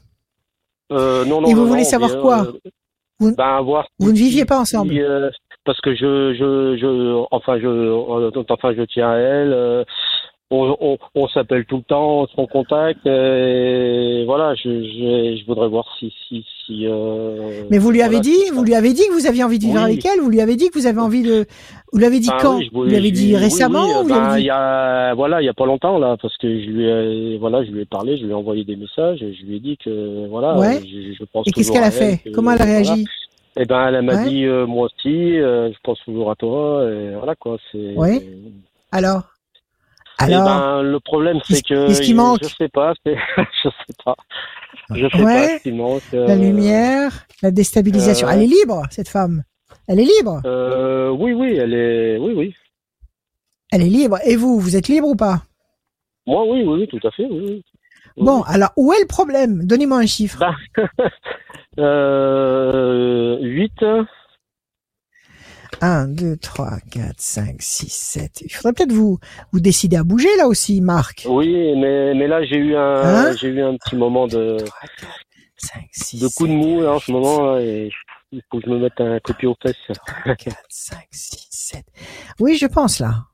Euh, 0.92 1.24
non, 1.24 1.40
non. 1.40 1.48
Et 1.48 1.54
vous 1.54 1.60
non, 1.62 1.66
voulez 1.68 1.82
non, 1.82 1.88
savoir 1.88 2.20
quoi? 2.20 2.42
euh, 2.46 2.52
Vous- 3.20 3.34
ben, 3.36 3.60
voir 3.62 3.86
Vous 3.98 4.10
ne 4.10 4.16
viviez 4.16 4.44
pas 4.44 4.58
ensemble 4.58 4.94
euh, 4.96 5.30
parce 5.64 5.80
que 5.80 5.94
je, 5.94 6.34
je, 6.34 6.76
je, 6.80 7.24
enfin, 7.30 7.58
je, 7.60 8.48
enfin, 8.50 8.72
je 8.76 8.82
tiens 8.82 9.10
à 9.10 9.16
elle. 9.16 9.84
Euh, 10.52 10.54
on, 10.56 10.76
on, 10.80 10.98
on 11.14 11.28
s'appelle 11.28 11.64
tout 11.64 11.78
le 11.78 11.82
temps, 11.82 12.20
on 12.22 12.26
se 12.26 12.40
en 12.40 12.46
contact. 12.46 13.04
Et 13.06 14.24
voilà, 14.26 14.54
je, 14.54 14.62
je, 14.68 15.38
je 15.40 15.46
voudrais 15.46 15.68
voir 15.68 15.84
si, 15.98 16.12
si, 16.28 16.44
si. 16.64 16.86
euh, 16.86 17.62
Mais 17.70 17.78
vous 17.78 17.90
lui 17.90 18.02
avez 18.02 18.16
voilà, 18.16 18.20
dit, 18.22 18.50
vous 18.52 18.62
lui 18.64 18.74
avez 18.74 18.92
dit 18.92 19.02
que 19.08 19.12
vous 19.12 19.26
aviez 19.26 19.42
envie 19.44 19.58
de 19.58 19.64
vivre 19.64 19.78
Oui. 19.78 19.84
avec 19.84 20.04
elle. 20.04 20.20
Vous 20.20 20.30
lui 20.30 20.40
avez 20.40 20.56
dit 20.56 20.68
que 20.70 20.78
vous 20.78 20.86
avez 20.86 21.00
envie 21.00 21.22
de. 21.22 21.46
Vous 21.92 21.98
l'avez 21.98 22.20
dit 22.20 22.28
Ben 22.28 22.38
quand? 22.40 22.58
oui, 22.58 22.70
Vous 22.72 22.84
l'avez 22.84 23.10
dit 23.10 23.36
récemment 23.36 23.86
oui, 24.00 24.04
ou 24.04 24.08
ben, 24.08 24.14
avez 24.22 24.38
il 24.38 24.42
dit 24.42 24.46
y 24.48 24.50
a, 24.50 25.14
voilà, 25.14 25.40
il 25.42 25.46
y 25.46 25.48
a 25.48 25.54
pas 25.54 25.66
longtemps 25.66 25.98
là, 25.98 26.16
parce 26.20 26.36
que 26.36 26.48
je 26.48 26.66
lui 26.70 26.84
ai, 26.86 27.38
voilà, 27.38 27.64
je 27.64 27.70
lui 27.70 27.82
ai 27.82 27.84
parlé, 27.86 28.16
je 28.16 28.24
lui 28.24 28.30
ai 28.30 28.34
envoyé 28.34 28.64
des 28.64 28.76
messages, 28.76 29.22
et 29.22 29.34
je 29.34 29.44
lui 29.46 29.56
ai 29.56 29.60
dit 29.60 29.76
que 29.82 30.26
voilà, 30.28 30.56
Ouais. 30.58 30.80
je, 30.82 31.12
je 31.18 31.24
pense 31.32 31.46
Et 31.48 31.52
qu'est-ce 31.52 31.72
qu'elle 31.72 31.84
a 31.84 31.90
fait? 31.90 32.18
que- 32.24 32.30
Comment 32.30 32.52
elle 32.52 32.62
a 32.62 32.66
voilà. 32.66 32.80
réagi? 32.82 33.04
Eh 33.58 33.64
ben, 33.64 33.88
elle 33.88 34.02
m'a 34.02 34.16
Ouais. 34.16 34.28
dit 34.28 34.44
euh, 34.44 34.66
moi 34.66 34.86
aussi, 34.86 35.38
euh, 35.40 35.70
je 35.72 35.76
pense 35.82 35.98
toujours 36.04 36.30
à 36.30 36.34
toi, 36.36 36.84
et 36.90 37.14
voilà 37.16 37.34
quoi. 37.36 37.56
C'est. 37.72 37.94
Ouais. 37.96 38.24
Alors? 38.92 39.22
Alors 40.18 40.44
ben, 40.44 40.82
le 40.82 41.00
problème 41.00 41.38
c'est 41.44 41.62
que 41.62 42.00
qui 42.00 42.10
je- 42.10 42.14
manque 42.16 42.40
Je 42.42 42.48
sais 42.56 42.68
pas, 42.68 42.94
je 43.04 43.10
sais 43.68 43.94
pas, 44.04 44.16
je 44.94 45.08
sais 45.08 45.22
Ouais. 45.22 45.34
pas 45.34 45.48
ce 45.58 45.62
qui 45.62 45.72
manque. 45.72 46.02
La 46.12 46.32
euh, 46.32 46.36
lumière, 46.36 47.26
la 47.42 47.50
déstabilisation. 47.50 48.26
euh, 48.28 48.30
Elle 48.32 48.42
est 48.42 48.46
libre, 48.46 48.82
cette 48.90 49.08
femme. 49.08 49.42
Elle 49.88 50.00
est 50.00 50.04
libre. 50.18 50.40
Euh, 50.44 51.10
oui, 51.10 51.32
oui, 51.32 51.56
elle 51.56 51.74
est, 51.74 52.16
oui, 52.18 52.32
oui. 52.34 52.54
Elle 53.72 53.82
est 53.82 53.88
libre. 53.90 54.18
Et 54.24 54.36
vous, 54.36 54.58
vous 54.58 54.76
êtes 54.76 54.88
libre 54.88 55.08
ou 55.08 55.16
pas? 55.16 55.42
Moi, 56.26 56.44
oui, 56.48 56.62
oui, 56.66 56.80
oui, 56.80 56.88
tout 56.88 57.06
à 57.06 57.10
fait, 57.10 57.26
oui. 57.30 57.62
Bon, 58.16 58.42
alors 58.42 58.70
où 58.76 58.92
est 58.94 59.00
le 59.00 59.06
problème? 59.06 59.64
Donnez-moi 59.66 59.98
un 59.98 60.06
chiffre. 60.06 60.38
Bah, 60.38 60.54
euh, 61.78 63.38
8, 63.42 63.72
1, 65.80 66.08
2, 66.08 66.36
3, 66.36 66.78
4, 66.90 67.14
5, 67.18 67.56
6, 67.60 67.88
7. 67.92 68.40
Il 68.42 68.50
faudrait 68.52 68.72
peut-être 68.72 68.92
vous, 68.92 69.18
vous 69.52 69.60
décider 69.60 69.96
à 69.96 70.04
bouger 70.04 70.28
là 70.38 70.46
aussi, 70.48 70.80
Marc. 70.80 71.26
oui, 71.28 71.48
mais, 71.76 72.14
mais 72.14 72.26
là 72.26 72.44
j'ai 72.44 72.56
eu 72.56 72.74
un, 72.76 72.94
Hein 73.04 73.34
j'ai 73.40 73.48
eu 73.48 73.62
un 73.62 73.76
petit 73.76 73.96
moment 73.96 74.26
de, 74.26 74.56
3, 74.58 74.80
4, 75.00 75.10
5, 75.58 75.82
6, 75.92 76.20
de 76.22 76.28
coup 76.28 76.46
de 76.46 76.52
mou 76.52 76.80
là, 76.82 76.94
en 76.94 76.98
ce 77.00 77.10
moment, 77.12 77.54
là, 77.54 77.60
et 77.62 77.90
il 78.32 78.42
faut 78.50 78.58
que 78.58 78.66
je 78.66 78.70
me 78.70 78.78
mette 78.78 79.00
un 79.00 79.18
copier 79.20 79.48
aux 79.48 79.56
fesses. 79.62 79.76
4, 80.24 80.56
5, 80.68 80.98
6, 81.10 81.46
7. 81.50 81.84
Oui, 82.40 82.56
je 82.56 82.66
pense 82.66 82.98
là. 83.00 83.24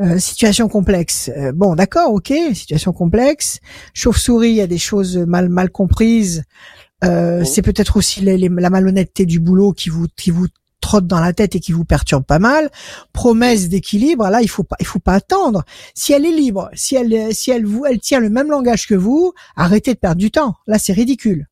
Euh, 0.00 0.18
situation 0.18 0.68
complexe. 0.68 1.30
Euh, 1.36 1.52
bon, 1.52 1.74
d'accord, 1.74 2.12
ok, 2.14 2.32
situation 2.54 2.92
complexe. 2.92 3.58
Chauve-souris, 3.92 4.48
il 4.50 4.54
y 4.56 4.60
a 4.62 4.66
des 4.66 4.78
choses 4.78 5.18
mal 5.18 5.48
mal 5.50 5.70
comprises. 5.70 6.44
Euh, 7.04 7.40
Mhm. 7.40 7.44
C'est 7.44 7.62
peut-être 7.62 7.96
aussi 7.96 8.20
les- 8.20 8.38
les- 8.38 8.48
la 8.48 8.70
malhonnêteté 8.70 9.26
du 9.26 9.40
boulot 9.40 9.72
qui 9.72 9.88
vous 9.90 10.06
qui 10.16 10.30
vous 10.30 10.46
trotte 10.90 11.06
dans 11.06 11.20
la 11.20 11.32
tête 11.32 11.54
et 11.54 11.60
qui 11.60 11.70
vous 11.70 11.84
perturbe 11.84 12.24
pas 12.24 12.40
mal. 12.40 12.68
Promesse 13.12 13.68
d'équilibre, 13.68 14.28
là 14.28 14.42
il 14.42 14.48
faut 14.48 14.64
pas 14.64 14.74
il 14.80 14.86
faut 14.86 14.98
pas 14.98 15.14
attendre. 15.14 15.62
Si 15.94 16.12
elle 16.12 16.26
est 16.26 16.32
libre, 16.32 16.68
si 16.74 16.96
elle 16.96 17.32
si 17.32 17.52
elle 17.52 17.64
vous 17.64 17.86
elle 17.86 18.00
tient 18.00 18.18
le 18.18 18.28
même 18.28 18.50
langage 18.50 18.88
que 18.88 18.96
vous, 18.96 19.32
arrêtez 19.54 19.94
de 19.94 19.98
perdre 20.00 20.16
du 20.16 20.32
temps. 20.32 20.56
Là 20.66 20.80
c'est 20.80 20.92
ridicule. 20.92 21.46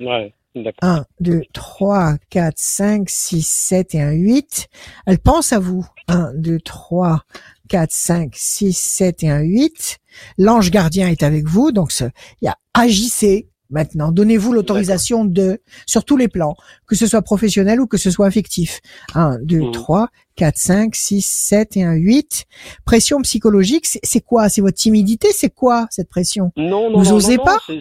Ouais, 0.00 0.34
d'accord. 0.56 0.88
1, 0.88 1.04
2, 1.20 1.42
3, 1.52 2.16
4, 2.30 2.54
5, 2.56 3.08
6, 3.08 3.46
7 3.46 3.94
et 3.94 4.02
un 4.02 4.10
8. 4.10 4.66
Elle 5.06 5.18
pense 5.20 5.52
à 5.52 5.60
vous. 5.60 5.86
1, 6.08 6.32
2, 6.34 6.58
3, 6.58 7.22
4, 7.68 7.92
5, 7.92 8.34
6, 8.34 8.76
7 8.76 9.22
et 9.22 9.30
un 9.30 9.40
8. 9.40 9.98
L'ange 10.36 10.72
gardien 10.72 11.08
est 11.08 11.22
avec 11.22 11.46
vous, 11.46 11.70
donc 11.70 11.92
il 12.00 12.10
y 12.42 12.48
a 12.48 12.56
agissez 12.74 13.50
maintenant. 13.70 14.12
Donnez-vous 14.12 14.52
l'autorisation 14.52 15.24
de, 15.24 15.60
sur 15.86 16.04
tous 16.04 16.16
les 16.16 16.28
plans, 16.28 16.56
que 16.86 16.94
ce 16.94 17.06
soit 17.06 17.22
professionnel 17.22 17.80
ou 17.80 17.86
que 17.86 17.96
ce 17.96 18.10
soit 18.10 18.26
affectif. 18.26 18.80
1, 19.14 19.38
2, 19.42 19.60
Mhm. 19.60 19.72
3, 19.72 20.08
4, 20.38 20.56
5, 20.56 20.94
6, 20.94 21.20
7 21.26 21.76
et 21.76 21.82
un 21.82 21.94
8. 21.94 22.44
Pression 22.84 23.20
psychologique, 23.22 23.86
c'est 23.86 24.20
quoi? 24.24 24.48
C'est 24.48 24.60
votre 24.60 24.76
timidité? 24.76 25.28
C'est 25.32 25.52
quoi 25.52 25.86
cette 25.90 26.08
pression? 26.08 26.52
Non, 26.56 26.90
non, 26.90 26.98
Vous 27.00 27.10
non, 27.10 27.16
osez 27.16 27.36
non, 27.38 27.44
pas? 27.44 27.56
c'est- 27.66 27.80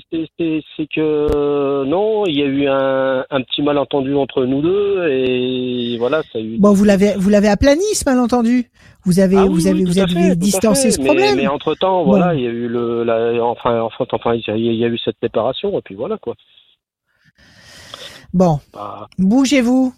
que 0.93 0.99
euh, 0.99 1.86
non, 1.86 2.26
il 2.26 2.36
y 2.38 2.41
a 2.41 2.45
eu 2.45 2.68
un, 2.68 3.24
un 3.30 3.41
petit 3.43 3.62
malentendu 3.62 4.16
entre 4.16 4.45
nous 4.45 4.62
deux 4.64 5.08
et 5.08 5.97
voilà, 5.99 6.24
ça 6.34 6.39
a 6.39 6.41
eu. 6.41 6.58
Bon, 6.58 6.74
vous 6.74 6.84
l'avez, 6.84 7.14
vous 7.16 7.30
l'avez 7.30 7.47
aplani 7.47 7.84
ce 7.93 8.03
malentendu. 8.10 8.72
Vous 9.05 9.20
avez, 9.20 9.38
Ah 9.38 9.45
oui, 9.45 9.53
vous 9.53 9.68
avez, 9.68 9.84
vous 9.84 9.99
avez 9.99 10.12
fait, 10.14 10.36
distancé 10.36 10.89
ce 10.91 10.97
Mais- 10.99 11.05
problème. 11.05 11.36
Mais, 11.36 11.47
entre 11.47 11.76
temps, 11.76 12.03
Bon. 12.03 12.12
voilà, 12.12 12.34
il 12.34 12.41
y 12.41 12.47
a 12.47 12.49
eu 12.49 12.68
le, 12.68 13.03
la, 13.03 13.43
enfin, 13.45 13.82
enfin, 13.82 14.05
enfin, 14.12 14.34
il 14.34 14.41
y, 14.47 14.49
a- 14.51 14.55
il 14.58 14.76
y 14.76 14.84
a 14.84 14.88
eu 14.88 14.97
cette 14.97 15.18
séparation 15.22 15.78
et 15.78 15.82
puis 15.84 15.93
voilà 15.95 16.18
quoi. 16.18 16.34
Bon, 18.34 18.60
Bah, 18.74 19.08
bougez-vous, 19.20 19.93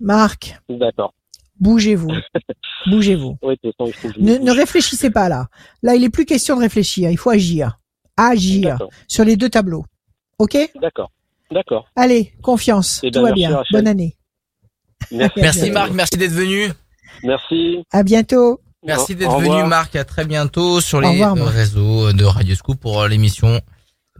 Marc. 0.00 0.60
D'accord. 0.68 1.14
Bougez-vous, 1.62 2.10
bougez-vous. 2.90 3.38
Oui, 3.42 3.56
Ne, 4.18 4.50
réfléchissez 4.50 5.10
pas 5.10 5.28
là. 5.28 5.46
Là, 5.82 5.94
il 5.94 6.02
est 6.02 6.10
plus 6.10 6.24
question 6.26 6.56
de 6.56 6.60
réfléchir. 6.60 7.08
Il 7.10 7.16
faut 7.16 7.30
agir, 7.30 7.78
agir 8.16 8.78
sur 9.06 9.24
les 9.24 9.36
deux 9.36 9.48
tableaux. 9.48 9.84
Ok? 10.40 10.58
D'accord. 10.80 11.12
D'accord. 11.52 11.86
Allez, 11.94 12.32
confiance. 12.42 12.98
Eh 13.04 13.10
ben, 13.10 13.20
Tout 13.20 13.26
va 13.26 13.32
bien. 13.32 13.56
Rachel. 13.56 13.78
Bonne 13.78 13.86
année. 13.86 14.16
Merci. 15.36 15.70
Marc, 15.70 15.92
merci 15.92 16.16
d'être 16.16 16.32
venu. 16.32 16.68
Merci. 17.22 17.84
À 17.92 18.02
bientôt. 18.02 18.60
Merci 18.84 19.14
d'être 19.14 19.38
venu. 19.38 19.62
Marc, 19.64 19.94
à 19.94 20.04
très 20.04 20.24
bientôt 20.24 20.80
sur 20.80 21.00
les 21.00 21.08
revoir, 21.08 21.36
réseaux 21.46 22.12
de 22.12 22.24
Radio 22.24 22.56
Scoop 22.56 22.80
pour 22.80 23.06
l'émission 23.06 23.60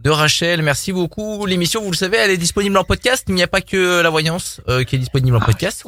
de 0.01 0.09
Rachel. 0.09 0.61
Merci 0.61 0.93
beaucoup. 0.93 1.45
L'émission, 1.45 1.81
vous 1.81 1.91
le 1.91 1.97
savez, 1.97 2.15
elle 2.17 2.31
est 2.31 2.37
disponible 2.37 2.77
en 2.77 2.85
podcast. 2.85 3.25
Il 3.27 3.35
n'y 3.35 3.43
a 3.43 3.47
pas 3.47 3.59
que 3.59 4.01
la 4.01 4.09
voyance 4.09 4.61
euh, 4.69 4.85
qui 4.85 4.95
est 4.95 4.99
disponible 4.99 5.35
en 5.35 5.41
Ah, 5.41 5.45
podcast. 5.45 5.83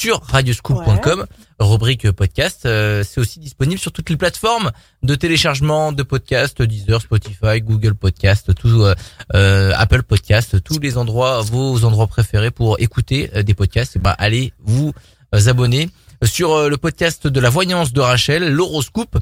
Sur 0.00 0.22
radioscoop.com, 0.22 1.26
rubrique 1.58 2.10
podcast. 2.12 2.64
Euh, 2.64 3.04
c'est 3.06 3.20
aussi 3.20 3.38
disponible 3.38 3.78
sur 3.78 3.92
toutes 3.92 4.08
les 4.08 4.16
plateformes 4.16 4.70
de 5.02 5.14
téléchargement 5.14 5.92
de 5.92 6.02
podcasts, 6.02 6.62
Deezer, 6.62 7.02
Spotify, 7.02 7.60
Google 7.60 7.94
Podcast, 7.94 8.54
tout, 8.54 8.80
euh, 8.80 8.94
euh, 9.34 9.72
Apple 9.76 10.02
Podcast, 10.02 10.64
tous 10.64 10.78
les 10.78 10.96
endroits, 10.96 11.42
vos 11.42 11.84
endroits 11.84 12.06
préférés 12.06 12.50
pour 12.50 12.80
écouter 12.80 13.28
des 13.42 13.52
podcasts. 13.52 13.96
Et 13.96 13.98
ben, 13.98 14.14
allez 14.16 14.54
vous 14.64 14.94
abonner 15.34 15.90
sur 16.24 16.70
le 16.70 16.76
podcast 16.78 17.26
de 17.26 17.38
la 17.38 17.50
voyance 17.50 17.92
de 17.92 18.00
Rachel, 18.00 18.50
l'horoscope 18.50 19.18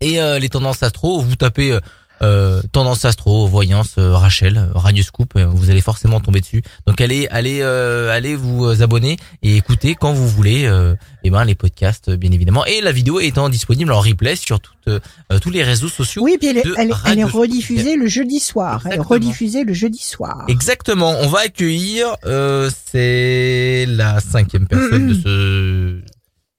et 0.00 0.18
les 0.40 0.48
tendances 0.48 0.82
astro. 0.82 1.20
Vous 1.20 1.36
tapez 1.36 1.78
euh, 2.22 2.62
tendance 2.72 3.04
astro, 3.04 3.46
voyance, 3.46 3.94
euh, 3.98 4.14
Rachel, 4.14 4.56
euh, 4.56 4.66
Radioscoop, 4.74 5.32
euh, 5.36 5.46
vous 5.46 5.70
allez 5.70 5.80
forcément 5.80 6.20
tomber 6.20 6.40
dessus. 6.40 6.62
Donc 6.86 7.00
allez, 7.00 7.26
allez, 7.30 7.60
euh, 7.62 8.10
allez 8.10 8.36
vous 8.36 8.82
abonner 8.82 9.16
et 9.42 9.56
écoutez 9.56 9.94
quand 9.94 10.12
vous 10.12 10.28
voulez. 10.28 10.64
Euh, 10.66 10.94
et 11.24 11.30
ben 11.30 11.44
les 11.44 11.54
podcasts, 11.54 12.10
bien 12.10 12.32
évidemment, 12.32 12.64
et 12.66 12.80
la 12.80 12.90
vidéo 12.90 13.20
étant 13.20 13.48
disponible 13.48 13.92
en 13.92 14.00
replay 14.00 14.34
sur 14.34 14.58
toutes, 14.58 15.00
tous 15.40 15.50
les 15.50 15.62
réseaux 15.62 15.88
sociaux. 15.88 16.22
Oui, 16.24 16.36
puis 16.38 16.48
elle 16.48 16.56
de 16.56 16.74
elle 16.76 16.90
est, 16.90 16.94
elle 17.06 17.18
est 17.20 17.24
Radio 17.24 17.28
rediffusée 17.28 17.96
le 17.96 18.08
jeudi 18.08 18.40
soir. 18.40 18.80
Elle 18.84 18.92
est 18.92 18.94
Exactement. 18.94 19.08
rediffusée 19.14 19.64
le 19.64 19.72
jeudi 19.72 20.02
soir. 20.02 20.44
Exactement. 20.48 21.14
On 21.20 21.28
va 21.28 21.40
accueillir, 21.40 22.08
euh, 22.24 22.70
c'est 22.90 23.86
la 23.88 24.18
cinquième 24.20 24.66
personne 24.66 25.08
de 25.08 25.14
ce 25.14 26.00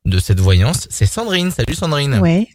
de 0.06 0.20
cette 0.20 0.40
voyance. 0.40 0.88
C'est 0.90 1.06
Sandrine. 1.06 1.52
Salut 1.52 1.76
Sandrine. 1.76 2.20
Ouais. 2.20 2.48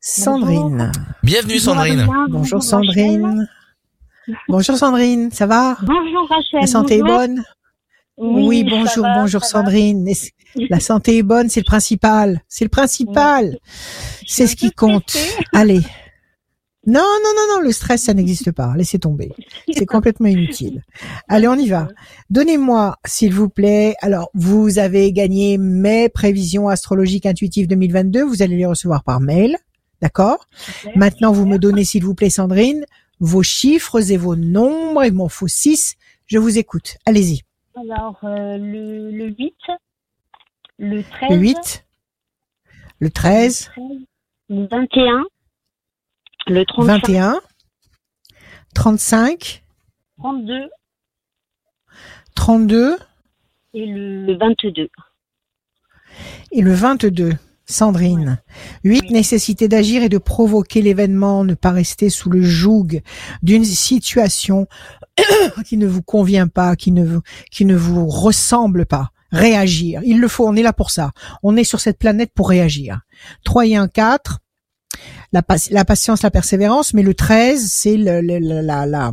Sandrine. 0.00 0.92
Bienvenue 1.24 1.58
Sandrine. 1.58 2.06
Bonjour 2.30 2.62
Sandrine. 2.62 3.48
Bonjour 4.48 4.76
Sandrine, 4.76 5.30
ça 5.32 5.46
va? 5.46 5.76
Bonjour 5.82 6.28
Rachel. 6.28 6.60
La 6.60 6.66
santé 6.66 6.98
est 6.98 7.02
bonne? 7.02 7.42
Oui, 8.16 8.64
bonjour, 8.64 9.04
va, 9.04 9.20
bonjour 9.20 9.40
va. 9.40 9.46
Sandrine. 9.46 10.08
La 10.70 10.78
santé 10.78 11.18
est 11.18 11.22
bonne, 11.22 11.48
c'est 11.48 11.60
le 11.60 11.64
principal. 11.64 12.42
C'est 12.48 12.64
le 12.64 12.68
principal. 12.70 13.58
C'est 14.26 14.46
ce 14.46 14.54
qui 14.54 14.70
compte. 14.70 15.16
Allez. 15.52 15.80
Non, 16.86 17.02
non, 17.02 17.30
non, 17.36 17.56
non, 17.56 17.60
le 17.60 17.72
stress, 17.72 18.04
ça 18.04 18.14
n'existe 18.14 18.52
pas. 18.52 18.72
Laissez 18.76 18.98
tomber. 18.98 19.32
C'est 19.72 19.84
complètement 19.84 20.28
inutile. 20.28 20.84
Allez, 21.28 21.48
on 21.48 21.56
y 21.56 21.68
va. 21.68 21.88
Donnez-moi, 22.30 22.96
s'il 23.04 23.34
vous 23.34 23.48
plaît. 23.48 23.94
Alors, 24.00 24.30
vous 24.32 24.78
avez 24.78 25.12
gagné 25.12 25.58
mes 25.58 26.08
prévisions 26.08 26.68
astrologiques 26.68 27.26
intuitives 27.26 27.66
2022. 27.66 28.22
Vous 28.22 28.42
allez 28.42 28.56
les 28.56 28.66
recevoir 28.66 29.02
par 29.02 29.20
mail. 29.20 29.58
D'accord? 30.00 30.46
Maintenant, 30.94 31.32
vous 31.32 31.46
me 31.46 31.58
donnez, 31.58 31.84
s'il 31.84 32.04
vous 32.04 32.14
plaît, 32.14 32.30
Sandrine, 32.30 32.84
vos 33.20 33.42
chiffres 33.42 34.10
et 34.10 34.16
vos 34.16 34.36
nombres. 34.36 35.04
Il 35.04 35.12
m'en 35.14 35.28
faut 35.28 35.48
six. 35.48 35.96
Je 36.26 36.38
vous 36.38 36.58
écoute. 36.58 36.96
Allez-y. 37.06 37.42
Alors, 37.76 38.18
euh, 38.24 38.56
le, 38.58 39.10
le 39.10 39.26
8, 39.26 39.54
le 40.78 41.02
13, 41.02 41.30
Le 41.30 41.36
8, 41.36 41.86
le 43.00 43.10
13, 43.10 43.70
le 44.48 44.66
21, 44.66 45.24
le 46.48 46.64
35, 46.64 46.86
21, 47.02 47.40
35, 48.74 49.62
32 50.18 50.68
32 52.34 52.96
et 53.74 53.86
le 53.86 54.36
22. 54.38 54.88
et 56.52 56.62
le 56.62 56.72
22. 56.72 57.32
Sandrine. 57.68 58.40
8. 58.84 59.10
Nécessité 59.10 59.68
d'agir 59.68 60.02
et 60.02 60.08
de 60.08 60.18
provoquer 60.18 60.80
l'événement, 60.82 61.44
ne 61.44 61.54
pas 61.54 61.70
rester 61.70 62.08
sous 62.10 62.30
le 62.30 62.42
joug 62.42 63.00
d'une 63.42 63.64
situation 63.64 64.66
qui 65.66 65.76
ne 65.76 65.86
vous 65.86 66.02
convient 66.02 66.48
pas, 66.48 66.76
qui 66.76 66.92
ne 66.92 67.04
vous, 67.04 67.20
qui 67.50 67.64
ne 67.64 67.76
vous 67.76 68.06
ressemble 68.06 68.86
pas. 68.86 69.10
Réagir. 69.30 70.00
Il 70.04 70.20
le 70.20 70.28
faut, 70.28 70.48
on 70.48 70.56
est 70.56 70.62
là 70.62 70.72
pour 70.72 70.90
ça. 70.90 71.10
On 71.42 71.56
est 71.56 71.64
sur 71.64 71.80
cette 71.80 71.98
planète 71.98 72.30
pour 72.34 72.48
réagir. 72.48 73.00
3 73.44 73.66
et 73.66 73.76
1, 73.76 73.88
4. 73.88 74.38
La, 75.32 75.42
la 75.70 75.84
patience, 75.84 76.22
la 76.22 76.30
persévérance, 76.30 76.94
mais 76.94 77.02
le 77.02 77.12
13, 77.12 77.70
c'est 77.70 77.98
le, 77.98 78.22
le- 78.22 78.38
le- 78.38 78.62
la, 78.62 78.86
la, 78.86 79.12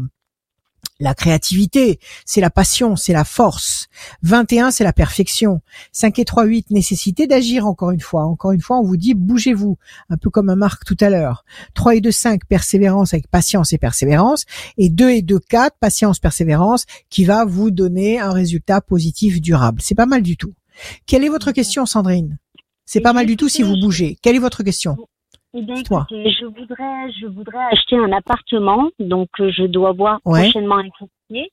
la 0.99 1.13
créativité, 1.13 1.99
c'est 2.25 2.41
la 2.41 2.49
passion, 2.49 2.95
c'est 2.95 3.13
la 3.13 3.25
force. 3.25 3.87
21, 4.23 4.71
c'est 4.71 4.83
la 4.83 4.93
perfection. 4.93 5.61
5 5.91 6.19
et 6.19 6.25
3, 6.25 6.45
8, 6.45 6.71
nécessité 6.71 7.27
d'agir 7.27 7.65
encore 7.65 7.91
une 7.91 7.99
fois. 7.99 8.23
Encore 8.23 8.51
une 8.51 8.61
fois, 8.61 8.79
on 8.79 8.83
vous 8.83 8.97
dit 8.97 9.13
bougez-vous, 9.13 9.77
un 10.09 10.17
peu 10.17 10.29
comme 10.29 10.49
un 10.49 10.55
Marc 10.55 10.85
tout 10.85 10.97
à 11.01 11.09
l'heure. 11.09 11.43
3 11.73 11.95
et 11.95 12.01
2, 12.01 12.11
5, 12.11 12.45
persévérance 12.45 13.13
avec 13.13 13.27
patience 13.27 13.73
et 13.73 13.77
persévérance. 13.77 14.45
Et 14.77 14.89
2 14.89 15.09
et 15.09 15.21
2, 15.21 15.39
4, 15.39 15.77
patience, 15.79 16.19
persévérance, 16.19 16.85
qui 17.09 17.25
va 17.25 17.45
vous 17.45 17.71
donner 17.71 18.19
un 18.19 18.31
résultat 18.31 18.81
positif 18.81 19.41
durable. 19.41 19.81
C'est 19.81 19.95
pas 19.95 20.05
mal 20.05 20.21
du 20.21 20.37
tout. 20.37 20.53
Quelle 21.05 21.23
est 21.23 21.29
votre 21.29 21.51
question, 21.51 21.85
Sandrine? 21.85 22.37
C'est 22.85 23.01
pas 23.01 23.13
mal 23.13 23.25
du 23.25 23.35
tout 23.35 23.49
si 23.49 23.63
vous 23.63 23.75
bougez. 23.81 24.17
Quelle 24.21 24.35
est 24.35 24.39
votre 24.39 24.63
question? 24.63 24.95
Eh 25.57 25.61
bien, 25.61 25.81
Toi. 25.83 26.05
écoutez, 26.09 26.31
je 26.31 26.45
voudrais, 26.45 27.11
je 27.19 27.27
voudrais 27.27 27.63
acheter 27.71 27.95
un 27.97 28.11
appartement, 28.11 28.89
donc 28.99 29.29
euh, 29.39 29.51
je 29.51 29.63
dois 29.63 29.93
voir 29.93 30.19
Ouais. 30.25 30.41
prochainement 30.43 30.77
un 30.77 30.89
courtier. 30.89 31.51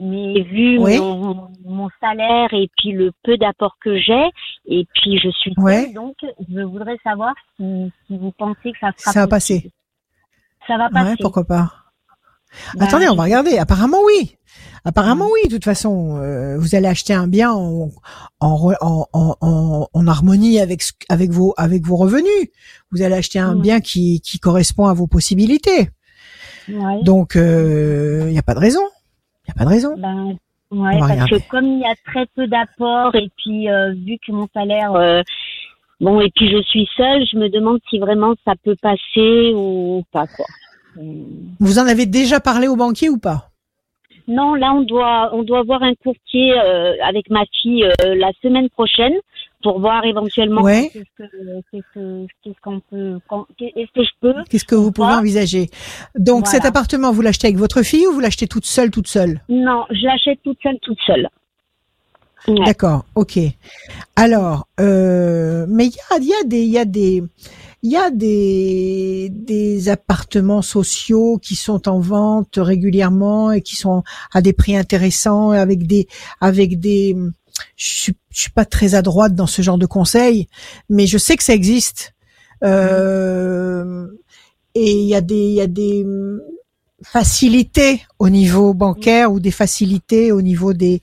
Mais 0.00 0.42
vu 0.42 0.78
mon, 0.78 1.48
mon 1.64 1.88
salaire 2.00 2.52
et 2.54 2.68
puis 2.78 2.92
le 2.92 3.10
peu 3.24 3.36
d'apport 3.36 3.76
que 3.80 3.98
j'ai, 3.98 4.30
et 4.66 4.86
puis 4.94 5.18
je 5.18 5.28
suis 5.30 5.52
Ouais. 5.56 5.92
donc 5.92 6.14
je 6.48 6.60
voudrais 6.60 6.96
savoir 7.02 7.34
si, 7.56 7.90
si 8.06 8.16
vous 8.16 8.30
pensez 8.30 8.70
que 8.72 8.78
ça 8.80 8.92
sera 8.96 9.12
Ça 9.12 9.20
va 9.22 9.26
possible. 9.26 9.62
passer. 9.62 9.72
Ça 10.68 10.76
va 10.78 10.88
passer. 10.90 11.16
Pourquoi 11.20 11.44
pas 11.44 11.72
Bah, 12.76 12.84
Attendez, 12.86 13.08
on 13.08 13.16
va 13.16 13.24
regarder. 13.24 13.58
Apparemment 13.58 13.98
oui. 14.06 14.36
Apparemment 14.84 15.26
oui. 15.32 15.48
De 15.48 15.54
toute 15.54 15.64
façon, 15.64 16.18
euh, 16.18 16.56
vous 16.58 16.74
allez 16.74 16.86
acheter 16.88 17.12
un 17.14 17.26
bien 17.28 17.52
en, 17.52 17.90
en, 18.40 18.56
re- 18.56 18.76
en, 18.80 19.06
en, 19.12 19.36
en- 19.40 19.88
en 19.92 20.06
harmonie 20.06 20.60
avec 20.60 20.82
avec 21.08 21.30
vos 21.30 21.54
avec 21.56 21.84
vos 21.86 21.96
revenus. 21.96 22.48
Vous 22.90 23.02
allez 23.02 23.14
acheter 23.16 23.38
un 23.38 23.54
bien 23.56 23.80
qui 23.80 24.20
qui 24.20 24.38
correspond 24.38 24.86
à 24.86 24.94
vos 24.94 25.06
possibilités. 25.06 25.90
Ouais. 26.68 27.02
Donc 27.02 27.34
il 27.34 28.26
n'y 28.30 28.38
a 28.38 28.42
pas 28.42 28.54
de 28.54 28.60
raison. 28.60 28.82
Il 29.46 29.48
y 29.48 29.50
a 29.52 29.54
pas 29.54 29.64
de 29.64 29.70
raison. 29.70 29.94
Ben, 29.98 30.36
ouais, 30.70 30.98
parce 30.98 31.12
regarder. 31.12 31.40
que 31.40 31.48
comme 31.48 31.64
il 31.64 31.80
y 31.80 31.84
a 31.86 31.94
très 32.04 32.26
peu 32.36 32.46
d'apports 32.46 33.14
et 33.14 33.30
puis 33.38 33.70
euh, 33.70 33.92
vu 33.94 34.18
que 34.26 34.32
mon 34.32 34.46
salaire, 34.52 34.92
euh, 34.94 35.22
bon, 36.00 36.20
et 36.20 36.30
puis 36.36 36.50
je 36.50 36.62
suis 36.64 36.86
seule, 36.96 37.24
je 37.32 37.38
me 37.38 37.48
demande 37.48 37.78
si 37.88 37.98
vraiment 37.98 38.34
ça 38.44 38.52
peut 38.62 38.76
passer 38.82 39.52
ou 39.54 40.02
pas 40.12 40.26
quoi. 40.26 40.46
Vous 41.60 41.78
en 41.78 41.86
avez 41.86 42.06
déjà 42.06 42.40
parlé 42.40 42.66
au 42.68 42.76
banquier 42.76 43.08
ou 43.08 43.18
pas? 43.18 43.50
Non, 44.28 44.54
là 44.54 44.72
on 44.74 44.82
doit 44.82 45.30
on 45.32 45.42
doit 45.42 45.62
voir 45.62 45.82
un 45.82 45.94
courtier 45.94 46.52
euh, 46.58 46.92
avec 47.02 47.30
ma 47.30 47.44
fille 47.60 47.84
euh, 47.84 48.14
la 48.14 48.30
semaine 48.42 48.68
prochaine 48.68 49.14
pour 49.62 49.80
voir 49.80 50.04
éventuellement 50.04 50.60
Ouais. 50.62 50.90
qu'est-ce 50.92 51.04
que 51.18 51.60
qu'est-ce 51.72 52.26
qu'est-ce 52.44 52.60
qu'on 52.62 52.80
peut 52.90 53.18
quand- 53.28 53.46
est-ce 53.60 53.90
que 53.92 54.04
je 54.04 54.10
peux 54.20 54.34
Qu'est-ce 54.50 54.64
que 54.66 54.74
vous 54.74 54.92
pouvez 54.92 55.08
envisager 55.14 55.70
Donc 56.14 56.44
Voilà. 56.44 56.50
cet 56.50 56.64
appartement, 56.66 57.10
vous 57.10 57.22
l'achetez 57.22 57.46
avec 57.48 57.58
votre 57.58 57.82
fille 57.82 58.06
ou 58.06 58.12
vous 58.12 58.20
l'achetez 58.20 58.46
toute 58.46 58.66
seule, 58.66 58.90
toute 58.90 59.08
seule? 59.08 59.40
Non, 59.48 59.84
je 59.90 60.04
l'achète 60.04 60.38
toute 60.44 60.58
seule, 60.62 60.78
toute 60.82 60.98
seule. 61.06 61.28
Ouais. 62.46 62.64
D'accord, 62.66 63.04
ok. 63.16 63.38
Alors, 64.14 64.68
euh, 64.78 65.66
mais 65.68 65.86
il 65.86 65.92
y 65.92 66.14
a, 66.14 66.18
il 66.18 66.24
y 66.28 66.34
a 66.34 66.44
des, 66.44 66.62
il 66.62 66.70
y 66.70 66.78
a 66.78 66.84
des, 66.84 67.22
il 67.82 67.92
y 67.92 67.96
a 67.96 68.10
des, 68.10 69.30
des 69.30 69.88
appartements 69.88 70.62
sociaux 70.62 71.38
qui 71.40 71.54
sont 71.54 71.88
en 71.88 72.00
vente 72.00 72.56
régulièrement 72.56 73.52
et 73.52 73.60
qui 73.60 73.76
sont 73.76 74.02
à 74.32 74.42
des 74.42 74.52
prix 74.52 74.76
intéressants 74.76 75.50
avec 75.50 75.86
des, 75.86 76.08
avec 76.40 76.80
des, 76.80 77.16
je 77.76 77.90
suis, 77.90 78.16
je 78.30 78.40
suis 78.40 78.50
pas 78.50 78.64
très 78.64 78.94
à 78.94 79.02
droite 79.02 79.34
dans 79.34 79.46
ce 79.46 79.62
genre 79.62 79.78
de 79.78 79.86
conseils, 79.86 80.48
mais 80.88 81.06
je 81.06 81.18
sais 81.18 81.36
que 81.36 81.44
ça 81.44 81.54
existe. 81.54 82.14
Euh, 82.64 84.08
et 84.74 84.90
il 84.90 85.06
y 85.06 85.14
a 85.14 85.20
des, 85.20 85.36
il 85.36 85.54
y 85.54 85.60
a 85.60 85.66
des 85.66 86.04
facilités 87.02 88.02
au 88.18 88.28
niveau 88.28 88.74
bancaire 88.74 89.32
ou 89.32 89.38
des 89.40 89.50
facilités 89.52 90.32
au 90.32 90.42
niveau 90.42 90.72
des 90.72 91.00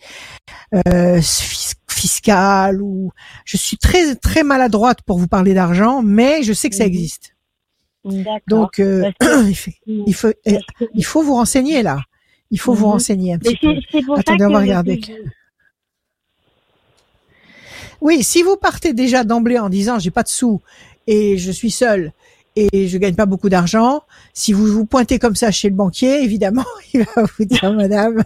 euh, 0.87 1.21
fis- 1.21 1.75
fiscales 1.89 2.81
ou 2.81 3.11
je 3.45 3.55
suis 3.57 3.77
très 3.77 4.15
très 4.15 4.43
maladroite 4.43 5.01
pour 5.03 5.17
vous 5.17 5.27
parler 5.27 5.53
d'argent, 5.53 6.01
mais 6.03 6.43
je 6.43 6.51
sais 6.53 6.69
que 6.69 6.75
ça 6.75 6.85
existe. 6.85 7.35
Donc 8.47 8.79
euh, 8.79 9.09
il 9.47 9.55
faut- 9.55 9.71
il 9.85 10.13
faut 10.13 10.31
il 10.93 11.05
faut 11.05 11.23
vous 11.23 11.33
renseigner 11.35 11.81
là. 11.81 11.99
Il 12.51 12.59
faut 12.59 12.73
vous 12.73 12.85
Mhm. 12.85 12.91
renseigner 12.91 13.33
un 13.33 13.39
petit 13.39 13.55
peu. 13.57 14.01
pour 14.05 14.19
Attendez, 14.19 14.39
ça 14.43 14.49
on 14.49 14.53
va 14.53 14.59
regarder. 14.59 15.01
Oui, 18.01 18.23
si 18.23 18.43
vous 18.43 18.57
partez 18.57 18.93
déjà 18.93 19.23
d'emblée 19.23 19.57
en 19.57 19.69
disant 19.69 19.97
j'ai 19.99 20.11
pas 20.11 20.23
de 20.23 20.27
sous 20.27 20.61
et 21.07 21.37
je 21.37 21.51
suis 21.51 21.71
seule 21.71 22.11
et 22.56 22.88
je 22.88 22.97
gagne 22.97 23.16
pas 23.16 23.26
beaucoup 23.26 23.49
d'argent, 23.49 24.01
si 24.34 24.53
vous 24.53 24.66
vous 24.68 24.86
pointez 24.86 25.20
comme 25.20 25.36
ça 25.36 25.51
chez 25.51 25.70
le 25.70 25.76
banquier, 25.76 26.24
évidemment, 26.24 26.64
il 26.93 27.01
va 27.03 27.24
vous 27.38 27.45
dire 27.45 27.74
madame. 27.74 28.24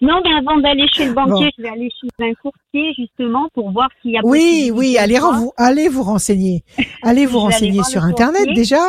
Non, 0.00 0.20
mais 0.24 0.34
avant 0.36 0.58
d'aller 0.60 0.86
chez 0.92 1.06
le 1.06 1.12
banquier, 1.12 1.30
Bon. 1.46 1.50
je 1.56 1.62
vais 1.62 1.68
aller 1.68 1.88
chez 2.00 2.08
un 2.24 2.34
courtier 2.34 2.92
justement 2.98 3.48
pour 3.54 3.70
voir 3.70 3.88
s'il 4.02 4.10
y 4.10 4.18
a 4.18 4.20
Oui, 4.24 4.72
oui, 4.74 4.96
ou 4.96 5.00
allez 5.00 5.18
allez 5.56 5.88
vous 5.88 6.02
renseigner. 6.02 6.64
Allez 7.04 7.24
vous 7.24 7.38
renseigner 7.38 7.84
sur 7.84 8.02
internet 8.02 8.38
courtier. 8.38 8.54
déjà. 8.54 8.82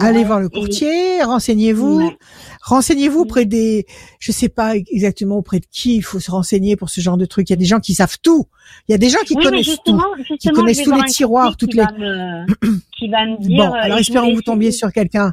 Allez 0.00 0.18
Ouais, 0.18 0.24
voir 0.24 0.40
le 0.40 0.46
et- 0.46 0.50
courtier, 0.58 1.22
renseignez-vous. 1.24 1.98
Ouais. 2.00 2.16
Renseignez-vous 2.62 3.20
auprès 3.20 3.46
des, 3.46 3.86
je 4.20 4.30
sais 4.32 4.48
pas 4.48 4.76
exactement 4.76 5.36
auprès 5.36 5.58
de 5.60 5.66
qui 5.70 5.96
il 5.96 6.02
faut 6.02 6.20
se 6.20 6.30
renseigner 6.30 6.76
pour 6.76 6.90
ce 6.90 7.00
genre 7.00 7.16
de 7.16 7.24
truc. 7.24 7.48
Il 7.48 7.52
y 7.52 7.54
a 7.54 7.56
des 7.56 7.64
gens 7.64 7.80
qui 7.80 7.94
savent 7.94 8.16
tout. 8.22 8.46
Il 8.88 8.92
y 8.92 8.94
a 8.94 8.98
des 8.98 9.08
gens 9.08 9.18
qui 9.26 9.34
oui, 9.36 9.42
connaissent 9.44 9.66
tout. 9.66 9.72
justement, 9.72 10.04
justement, 10.28 10.54
connaissent 10.60 10.78
je 10.78 10.84
tous 10.84 10.94
les 10.94 11.04
tiroirs, 11.04 11.56
toutes 11.56 11.70
qui 11.70 11.76
les- 11.78 11.82
Va 11.84 11.92
me, 11.92 12.46
qui 12.98 13.08
va 13.08 13.24
me 13.26 13.38
dire. 13.40 13.56
Bon, 13.56 13.74
euh, 13.74 13.78
alors 13.80 13.96
je 13.98 14.02
espérons 14.02 14.30
que 14.30 14.34
vous 14.34 14.42
tombiez 14.42 14.70
sur 14.72 14.92
quelqu'un 14.92 15.32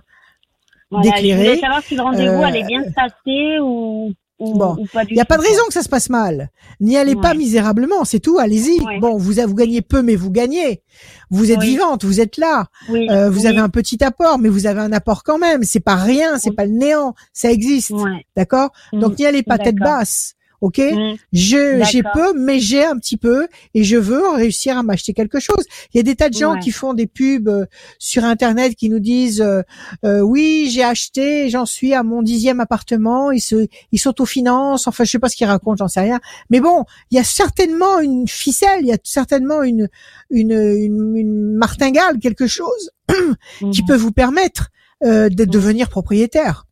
Voilà, 0.89 1.09
Je 1.09 1.15
d'éclairé. 1.15 1.43
voulais 1.49 1.59
savoir 1.59 1.83
si 1.83 1.95
le 1.95 2.01
rendez-vous 2.01 2.33
Euh, 2.41 2.45
allait 2.45 2.63
bien 2.63 2.83
se 2.83 2.91
passer 2.91 3.59
ou, 3.61 4.13
ou, 4.39 4.57
Bon, 4.57 4.75
Il 5.09 5.13
n'y 5.15 5.21
a 5.21 5.25
pas 5.25 5.37
de 5.37 5.41
raison 5.43 5.63
que 5.67 5.73
ça 5.73 5.83
se 5.83 5.89
passe 5.89 6.09
mal. 6.09 6.49
N'y 6.79 6.97
allez 6.97 7.15
pas 7.15 7.33
misérablement, 7.33 8.03
c'est 8.03 8.19
tout. 8.19 8.39
Allez-y. 8.39 8.81
Ouais. 8.83 8.99
Bon, 8.99 9.17
vous, 9.17 9.33
vous 9.33 9.55
gagnez 9.55 9.81
peu, 9.81 10.01
mais 10.01 10.15
vous 10.15 10.31
gagnez. 10.31 10.81
Vous 11.29 11.51
êtes 11.51 11.59
Oui. 11.59 11.67
vivante, 11.71 12.03
vous 12.03 12.19
êtes 12.19 12.37
là. 12.37 12.65
Oui, 12.89 13.07
Euh, 13.09 13.29
vous 13.29 13.41
oui, 13.41 13.47
avez 13.47 13.59
un 13.59 13.69
petit 13.69 14.03
apport, 14.03 14.39
mais 14.39 14.49
vous 14.49 14.65
avez 14.65 14.81
un 14.81 14.91
apport 14.91 15.23
quand 15.23 15.37
même. 15.37 15.63
C'est 15.63 15.79
pas 15.79 15.95
rien, 15.95 16.39
c'est 16.39 16.51
pas 16.51 16.65
le 16.65 16.71
néant. 16.73 17.13
Ça 17.31 17.51
existe, 17.51 17.93
d'accord? 18.35 18.71
Donc 18.91 19.17
n'y 19.19 19.25
allez 19.25 19.43
pas 19.43 19.57
tête 19.57 19.75
basse, 19.75 20.33
ok? 20.63 20.77
Mm. 20.79 21.15
Je 21.33 21.83
j'ai 21.91 22.03
peu, 22.03 22.33
mais 22.39 22.59
j'ai 22.59 22.83
un 22.85 22.97
petit 22.97 23.17
peu, 23.17 23.47
et 23.73 23.83
je 23.83 23.97
veux 23.97 24.27
réussir 24.29 24.77
à 24.77 24.83
m'acheter 24.83 25.13
quelque 25.13 25.39
chose. 25.39 25.65
Il 25.93 25.97
y 25.97 25.99
a 25.99 26.03
des 26.03 26.15
tas 26.15 26.29
de 26.29 26.35
gens 26.35 26.53
Ouais. 26.53 26.59
qui 26.59 26.71
font 26.71 26.93
des 26.93 27.05
pubs 27.07 27.49
euh, 27.49 27.65
sur 27.99 28.23
internet 28.23 28.75
qui 28.75 28.89
nous 28.89 28.99
disent 28.99 29.41
euh, 29.41 29.61
euh, 30.05 30.21
oui 30.21 30.69
j'ai 30.71 30.83
acheté, 30.83 31.49
j'en 31.49 31.65
suis 31.65 31.93
à 31.93 32.01
mon 32.03 32.21
dixième 32.21 32.59
appartement, 32.61 33.31
ils 33.31 33.41
se 33.41 33.67
ils 33.91 33.99
s'autofinancent, 33.99 34.87
enfin 34.87 35.03
je 35.03 35.11
sais 35.11 35.19
pas 35.19 35.27
ce 35.29 35.35
qu'ils 35.35 35.47
racontent, 35.47 35.75
j'en 35.77 35.87
sais 35.89 35.99
rien. 36.01 36.19
Mais 36.49 36.61
bon, 36.61 36.85
il 37.11 37.17
y 37.17 37.19
a 37.19 37.23
certainement 37.25 37.99
une 37.99 38.27
ficelle, 38.27 38.79
il 38.81 38.87
y 38.87 38.93
a 38.93 38.97
certainement 39.03 39.63
une 39.63 39.89
une 40.29 40.53
une, 40.53 41.15
une 41.17 41.53
martingale, 41.55 42.19
quelque 42.19 42.47
chose 42.47 42.91
qui 43.59 43.81
Mhm. 43.81 43.87
peut 43.87 43.95
vous 43.97 44.11
permettre 44.13 44.69
euh, 45.03 45.27
de 45.29 45.43
Mhm. 45.43 45.49
devenir 45.49 45.89
propriétaire. 45.89 46.65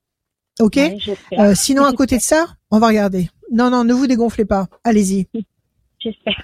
Ok? 0.62 0.76
Ouais. 0.78 0.98
Euh, 1.40 1.54
sinon, 1.56 1.84
à 1.86 1.94
côté 1.94 2.18
de 2.18 2.22
ça, 2.22 2.46
on 2.72 2.80
va 2.80 2.88
regarder. 2.88 3.30
Non, 3.52 3.70
non, 3.70 3.84
ne 3.84 3.94
vous 3.94 4.08
dégonflez 4.08 4.46
pas. 4.46 4.68
Allez-y. 4.84 5.28
J'espère. 6.00 6.42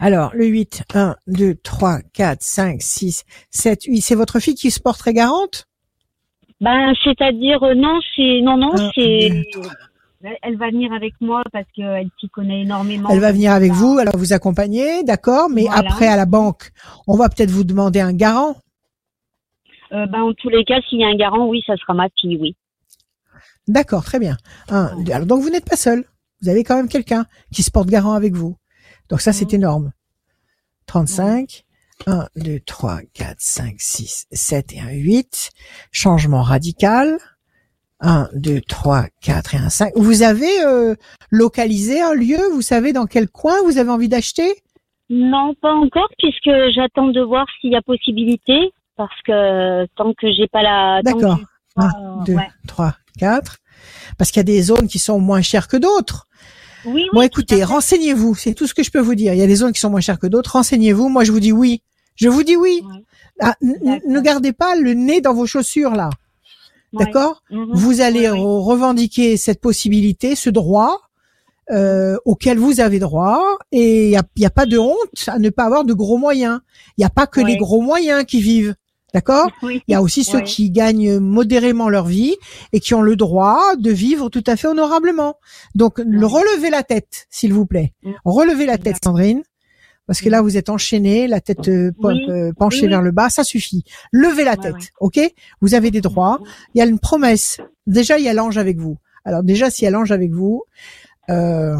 Alors, 0.00 0.30
le 0.34 0.46
8, 0.46 0.82
1, 0.94 1.16
2, 1.26 1.56
3, 1.56 1.98
4, 2.12 2.38
5, 2.42 2.80
6, 2.80 3.24
7, 3.50 3.84
8. 3.84 4.00
C'est 4.00 4.14
votre 4.14 4.38
fille 4.38 4.54
qui 4.54 4.70
se 4.70 4.80
porterait 4.80 5.12
garante? 5.12 5.66
Ben, 6.60 6.92
c'est-à-dire, 7.04 7.62
euh, 7.62 7.74
non, 7.74 7.98
c'est, 8.14 8.40
non, 8.42 8.56
non, 8.56 8.70
c'est, 8.94 9.44
elle- 10.42 10.56
va 10.56 10.70
venir 10.70 10.92
avec 10.92 11.14
moi 11.20 11.42
parce 11.52 11.66
qu'elle 11.74 12.08
s'y 12.18 12.28
connaît 12.28 12.62
énormément. 12.62 13.08
Elle 13.10 13.20
va 13.20 13.30
venir 13.32 13.52
avec 13.52 13.70
Ben, 13.70 13.76
vous, 13.78 13.98
elle 14.00 14.06
va 14.06 14.16
vous 14.16 14.32
accompagner, 14.32 15.04
d'accord 15.04 15.48
Mais 15.50 15.62
Voilà. 15.62 15.80
après, 15.80 16.06
à 16.08 16.16
la 16.16 16.26
banque, 16.26 16.70
on 17.06 17.16
va 17.16 17.28
peut-être 17.28 17.50
vous 17.50 17.64
demander 17.64 18.00
un 18.00 18.12
garant. 18.12 18.56
Euh, 19.92 20.06
ben, 20.06 20.22
en 20.22 20.32
tous 20.34 20.48
les 20.48 20.64
cas, 20.64 20.80
s'il 20.88 21.00
y 21.00 21.04
a 21.04 21.08
un 21.08 21.16
garant, 21.16 21.46
oui, 21.46 21.62
ça 21.66 21.76
sera 21.76 21.94
ma 21.94 22.08
fille, 22.20 22.36
oui. 22.40 22.56
D'accord, 23.68 24.04
très 24.04 24.18
bien. 24.18 24.36
Un, 24.68 25.00
deux. 25.02 25.12
Alors, 25.12 25.26
donc, 25.26 25.42
vous 25.42 25.50
n'êtes 25.50 25.68
pas 25.68 25.76
seul. 25.76 26.04
Vous 26.42 26.48
avez 26.48 26.64
quand 26.64 26.76
même 26.76 26.88
quelqu'un 26.88 27.26
qui 27.52 27.62
se 27.62 27.70
porte 27.70 27.88
garant 27.88 28.12
avec 28.12 28.34
vous. 28.34 28.56
Donc 29.08 29.20
ça, 29.20 29.32
c'est 29.32 29.46
Mhm. 29.52 29.54
énorme. 29.60 29.92
35. 30.86 31.64
1, 32.06 32.28
2, 32.36 32.60
3, 32.64 33.00
4, 33.12 33.36
5, 33.40 33.74
6, 33.78 34.26
7 34.30 34.72
et 34.74 34.80
un 34.80 34.90
8. 34.90 35.50
Changement 35.90 36.42
radical. 36.42 37.18
1, 38.00 38.28
2, 38.34 38.60
3, 38.60 39.06
4 39.20 39.56
et 39.56 39.58
un 39.58 39.68
5. 39.70 39.92
Vous 39.96 40.22
avez 40.22 40.62
euh, 40.64 40.94
localisé 41.30 42.00
un 42.00 42.14
lieu? 42.14 42.38
Vous 42.52 42.62
savez 42.62 42.92
dans 42.92 43.06
quel 43.06 43.28
coin 43.28 43.54
vous 43.64 43.78
avez 43.78 43.90
envie 43.90 44.08
d'acheter? 44.08 44.48
Non, 45.10 45.54
pas 45.60 45.72
encore, 45.74 46.08
puisque 46.18 46.50
j'attends 46.72 47.08
de 47.08 47.20
voir 47.20 47.46
s'il 47.60 47.72
y 47.72 47.76
a 47.76 47.82
possibilité, 47.82 48.70
parce 48.96 49.20
que 49.26 49.86
tant 49.96 50.12
que 50.14 50.30
j'ai 50.32 50.46
pas 50.46 50.62
la. 50.62 51.00
D'accord. 51.02 51.38
j'ai 51.38 51.44
pas, 51.74 51.82
1, 51.82 52.20
euh, 52.20 52.24
2, 52.26 52.34
ouais. 52.34 52.48
3, 52.68 52.94
4. 53.18 53.58
Parce 54.16 54.30
qu'il 54.30 54.38
y 54.38 54.40
a 54.40 54.44
des 54.44 54.62
zones 54.62 54.86
qui 54.86 55.00
sont 55.00 55.18
moins 55.18 55.42
chères 55.42 55.66
que 55.66 55.76
d'autres. 55.76 56.26
Oui, 56.88 57.02
oui. 57.02 57.08
Bon, 57.12 57.22
écoutez, 57.22 57.64
renseignez-vous. 57.64 58.34
C'est 58.34 58.54
tout 58.54 58.66
ce 58.66 58.74
que 58.74 58.82
je 58.82 58.90
peux 58.90 59.00
vous 59.00 59.14
dire. 59.14 59.32
Il 59.34 59.38
y 59.38 59.42
a 59.42 59.46
des 59.46 59.56
zones 59.56 59.72
qui 59.72 59.80
sont 59.80 59.90
moins 59.90 60.00
chères 60.00 60.18
que 60.18 60.26
d'autres. 60.26 60.52
Renseignez-vous. 60.52 61.08
Moi, 61.08 61.24
je 61.24 61.32
vous 61.32 61.40
dis 61.40 61.52
oui. 61.52 61.82
Je 62.16 62.28
vous 62.28 62.42
dis 62.42 62.56
oui. 62.56 62.82
Ouais. 62.84 63.04
Ah, 63.40 63.54
ne 63.62 64.20
gardez 64.20 64.52
pas 64.52 64.74
le 64.74 64.94
nez 64.94 65.20
dans 65.20 65.32
vos 65.34 65.46
chaussures 65.46 65.92
là. 65.92 66.10
Ouais. 66.92 67.04
D'accord? 67.04 67.42
Mhm. 67.50 67.70
Vous 67.74 68.00
allez 68.00 68.28
Ouais, 68.28 68.38
revendiquer 68.38 69.36
cette 69.36 69.60
possibilité, 69.60 70.34
ce 70.34 70.50
droit 70.50 71.00
euh, 71.70 72.16
auquel 72.24 72.58
vous 72.58 72.80
avez 72.80 72.98
droit. 72.98 73.42
Et 73.72 74.06
il 74.06 74.10
n'y 74.10 74.16
a, 74.16 74.22
il 74.36 74.42
y 74.42 74.46
a 74.46 74.50
pas 74.50 74.66
de 74.66 74.78
honte 74.78 74.96
à 75.26 75.38
ne 75.38 75.50
pas 75.50 75.64
avoir 75.64 75.84
de 75.84 75.92
gros 75.92 76.16
moyens. 76.16 76.60
Il 76.96 77.02
n'y 77.02 77.04
a 77.04 77.10
pas 77.10 77.26
que 77.26 77.40
les 77.40 77.56
gros 77.56 77.82
moyens 77.82 78.24
qui 78.24 78.40
vivent. 78.40 78.74
D'accord? 79.14 79.50
Oui. 79.62 79.82
il 79.88 79.92
y 79.92 79.94
a 79.94 80.02
aussi 80.02 80.22
ceux 80.22 80.40
qui 80.42 80.70
gagnent 80.70 81.18
modérément 81.18 81.88
leur 81.88 82.04
vie 82.06 82.36
et 82.74 82.80
qui 82.80 82.92
ont 82.94 83.00
le 83.00 83.16
droit 83.16 83.74
de 83.76 83.90
vivre 83.90 84.28
tout 84.28 84.44
à 84.46 84.54
fait 84.56 84.68
honorablement. 84.68 85.36
Donc, 85.74 85.98
le 85.98 86.26
relevez 86.26 86.68
la 86.68 86.82
tête, 86.82 87.26
s'il 87.30 87.54
vous 87.54 87.64
plaît. 87.64 87.94
Mm. 88.02 88.10
Relevez 88.26 88.66
la 88.66 88.76
tête, 88.76 88.96
Sandrine. 89.02 89.42
Parce 90.06 90.20
que 90.20 90.28
Mm. 90.28 90.32
là, 90.32 90.42
vous 90.42 90.56
êtes 90.58 90.68
enchaînée, 90.68 91.26
la 91.26 91.40
tête 91.40 91.68
euh, 91.68 91.90
Oui. 91.98 92.26
euh, 92.28 92.52
penchée 92.56 92.86
vers 92.86 93.00
le 93.02 93.10
bas, 93.10 93.30
ça 93.30 93.44
suffit. 93.44 93.82
Levez 94.12 94.44
la 94.44 94.56
tête, 94.56 94.92
ok? 95.00 95.18
Vous 95.62 95.74
avez 95.74 95.90
des 95.90 96.00
droits. 96.02 96.38
Il 96.74 96.78
y 96.78 96.82
a 96.82 96.86
une 96.86 96.98
promesse. 96.98 97.58
Déjà, 97.86 98.18
il 98.18 98.24
y 98.24 98.28
a 98.28 98.34
l'ange 98.34 98.58
avec 98.58 98.78
vous. 98.78 98.98
Alors 99.24 99.42
déjà, 99.42 99.70
s'il 99.70 99.84
y 99.84 99.88
a 99.88 99.90
l'ange 99.90 100.12
avec 100.12 100.32
vous, 100.32 100.64
euh, 101.30 101.76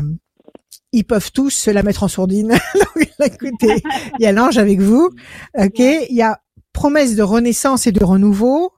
ils 0.92 1.04
peuvent 1.04 1.30
tous 1.32 1.50
se 1.50 1.70
la 1.70 1.82
mettre 1.82 2.02
en 2.04 2.08
sourdine. 2.08 2.48
Donc, 2.74 3.08
écoutez, 3.22 3.82
il 4.18 4.22
y 4.22 4.26
a 4.26 4.32
l'ange 4.32 4.56
avec 4.58 4.80
vous, 4.80 5.10
ok? 5.58 5.78
Il 5.78 6.06
y 6.16 6.22
a 6.22 6.40
promesse 6.78 7.16
de 7.16 7.22
renaissance 7.24 7.88
et 7.88 7.92
de 7.92 8.04
renouveau. 8.04 8.72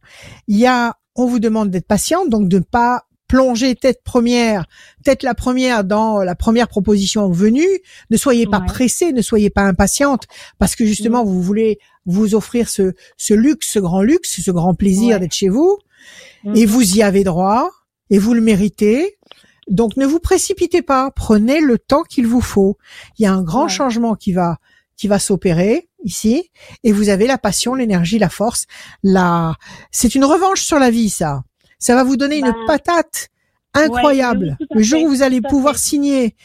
Il 0.48 0.56
y 0.58 0.66
a, 0.66 0.96
on 1.16 1.26
vous 1.26 1.38
demande 1.38 1.70
d'être 1.70 1.86
patiente, 1.86 2.30
donc 2.30 2.48
de 2.48 2.58
ne 2.58 2.62
pas 2.64 3.04
plonger 3.28 3.76
tête 3.76 4.00
première, 4.02 4.64
tête 5.04 5.22
la 5.22 5.34
première 5.34 5.84
dans 5.84 6.22
la 6.22 6.34
première 6.34 6.66
proposition 6.68 7.30
venue. 7.30 7.68
Ne 8.10 8.16
soyez 8.16 8.46
pas 8.46 8.60
Ouais. 8.60 8.66
pressée, 8.66 9.12
ne 9.12 9.20
soyez 9.20 9.50
pas 9.50 9.62
impatiente, 9.62 10.24
parce 10.58 10.74
que 10.76 10.86
justement, 10.86 11.24
vous 11.24 11.42
voulez 11.42 11.78
vous 12.06 12.34
offrir 12.34 12.70
ce, 12.70 12.94
ce 13.18 13.34
luxe, 13.34 13.68
ce 13.70 13.78
grand 13.78 14.00
luxe, 14.02 14.40
ce 14.40 14.50
grand 14.50 14.74
plaisir 14.74 15.14
Ouais. 15.16 15.20
d'être 15.20 15.34
chez 15.34 15.50
vous, 15.50 15.76
Mhm. 16.44 16.56
et 16.56 16.64
vous 16.66 16.96
y 16.96 17.02
avez 17.02 17.22
droit, 17.22 17.70
et 18.08 18.18
vous 18.18 18.32
le 18.32 18.40
méritez. 18.40 19.18
Donc 19.68 19.96
ne 19.98 20.06
vous 20.06 20.20
précipitez 20.20 20.80
pas, 20.82 21.10
prenez 21.14 21.60
le 21.60 21.76
temps 21.78 22.02
qu'il 22.02 22.26
vous 22.26 22.40
faut. 22.40 22.78
Il 23.18 23.24
y 23.24 23.26
a 23.26 23.32
un 23.34 23.42
grand 23.42 23.64
Ouais. 23.64 23.68
changement 23.68 24.14
qui 24.14 24.32
va 24.32 24.56
qui 24.96 25.08
va 25.08 25.18
s'opérer 25.18 25.88
ici, 26.04 26.50
et 26.84 26.92
vous 26.92 27.08
avez 27.08 27.26
la 27.26 27.38
passion, 27.38 27.74
l'énergie, 27.74 28.18
la 28.18 28.28
force. 28.28 28.66
La, 29.02 29.54
c'est 29.90 30.14
une 30.14 30.24
revanche 30.24 30.62
sur 30.62 30.78
la 30.78 30.90
vie, 30.90 31.10
ça. 31.10 31.42
Ça 31.78 31.94
va 31.94 32.04
vous 32.04 32.16
donner 32.16 32.38
une 32.38 32.46
Ben, 32.46 32.54
patate 32.66 33.28
incroyable. 33.74 34.56
oui, 34.60 34.66
le 34.76 34.82
jour 34.82 35.02
où 35.04 35.08
vous 35.08 35.22
allez 35.22 35.40
pouvoir 35.40 35.74
fait. 35.74 35.80
signer, 35.82 36.36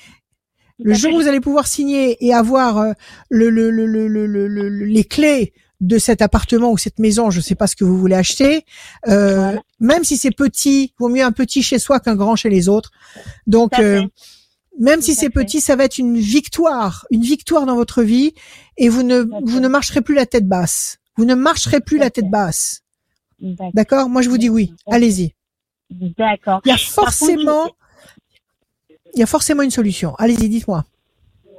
le 0.79 0.93
jour 0.93 1.13
où 1.13 1.21
vous 1.21 1.27
allez 1.27 1.39
pouvoir 1.39 1.67
signer 1.67 2.17
et 2.25 2.33
avoir 2.33 2.77
euh, 2.77 2.91
le, 3.29 3.49
le, 3.49 3.69
le, 3.71 3.85
le, 3.85 4.07
le, 4.07 4.27
le- 4.27 4.47
le- 4.47 4.69
les 4.85 5.03
clés 5.03 5.53
de 5.81 5.97
cet 5.97 6.21
appartement 6.21 6.71
ou 6.71 6.77
cette 6.77 6.99
maison, 6.99 7.29
je 7.31 7.41
sais 7.41 7.55
pas 7.55 7.67
ce 7.67 7.75
que 7.75 7.83
vous 7.83 7.97
voulez 7.97 8.15
acheter, 8.15 8.63
euh, 9.09 9.35
Voilà. 9.41 9.61
même 9.79 10.03
si 10.05 10.17
c'est 10.17 10.31
petit, 10.31 10.93
vaut 10.99 11.09
mieux 11.09 11.23
un 11.23 11.31
petit 11.33 11.61
chez 11.63 11.79
soi 11.79 11.99
qu'un 11.99 12.15
grand 12.15 12.35
chez 12.37 12.49
les 12.49 12.69
autres. 12.69 12.91
Donc, 13.47 13.77
euh. 13.79 14.03
Même 14.79 15.01
si 15.01 15.13
c'est 15.13 15.29
petit, 15.29 15.61
ça 15.61 15.75
va 15.75 15.85
être 15.85 15.97
une 15.97 16.17
victoire, 16.17 17.05
une 17.11 17.21
victoire 17.21 17.65
dans 17.65 17.75
votre 17.75 18.03
vie, 18.03 18.33
et 18.77 18.89
vous 18.89 19.03
ne, 19.03 19.21
vous 19.43 19.59
ne 19.59 19.67
marcherez 19.67 20.01
plus 20.01 20.15
la 20.15 20.25
tête 20.25 20.47
basse. 20.47 20.97
Vous 21.17 21.25
ne 21.25 21.35
marcherez 21.35 21.79
plus 21.79 21.97
la 21.97 22.09
tête 22.09 22.29
basse. 22.29 22.81
D'accord. 23.73 24.09
Moi, 24.09 24.21
je 24.21 24.29
vous 24.29 24.37
dis 24.37 24.49
oui. 24.49 24.73
Allez-y. 24.87 25.33
D'accord. 25.89 26.61
Il 26.65 26.69
y 26.69 26.71
a 26.71 26.77
forcément, 26.77 27.67
il 29.13 29.19
y 29.19 29.23
a 29.23 29.27
forcément 29.27 29.61
une 29.61 29.71
solution. 29.71 30.13
Allez-y, 30.15 30.49
dites-moi. 30.49 30.83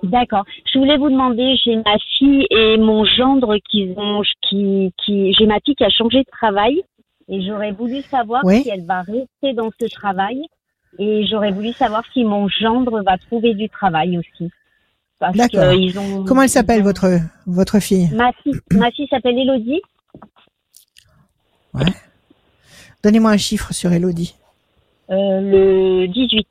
D'accord. 0.02 0.44
Je 0.72 0.78
voulais 0.78 0.98
vous 0.98 1.08
demander, 1.08 1.56
j'ai 1.64 1.76
ma 1.76 1.96
fille 2.18 2.46
et 2.50 2.76
mon 2.76 3.04
gendre 3.04 3.56
qui 3.70 3.94
ont, 3.96 4.22
qui, 4.48 4.92
qui, 5.02 5.32
j'ai 5.32 5.46
ma 5.46 5.58
fille 5.64 5.74
qui 5.74 5.84
a 5.84 5.90
changé 5.90 6.18
de 6.18 6.30
travail 6.30 6.82
et 7.28 7.42
j'aurais 7.46 7.72
voulu 7.72 8.02
savoir 8.02 8.42
Oui. 8.44 8.62
si 8.62 8.68
elle 8.68 8.84
va 8.84 9.02
rester 9.02 9.54
dans 9.54 9.70
ce 9.80 9.86
travail 9.88 10.42
et 10.98 11.26
j'aurais 11.26 11.52
voulu 11.52 11.72
savoir 11.72 12.02
si 12.12 12.24
mon 12.24 12.48
gendre 12.48 13.02
va 13.02 13.18
trouver 13.18 13.54
du 13.54 13.68
travail 13.68 14.18
aussi. 14.18 14.50
D'accord. 15.20 15.72
ont. 15.96 16.24
Comment 16.24 16.42
elle 16.42 16.48
s'appelle 16.48 16.82
votre 16.82 17.18
votre 17.46 17.80
fille 17.80 18.08
Ma 18.12 18.32
fille, 18.42 18.54
ma 18.72 18.90
fille 18.90 19.08
s'appelle 19.08 19.38
Elodie. 19.38 19.80
Donnez-moi 23.02 23.30
un 23.30 23.36
chiffre 23.36 23.72
sur 23.72 23.92
Elodie. 23.92 24.34
Euh, 25.10 25.40
le 25.40 26.06
18. 26.08 26.46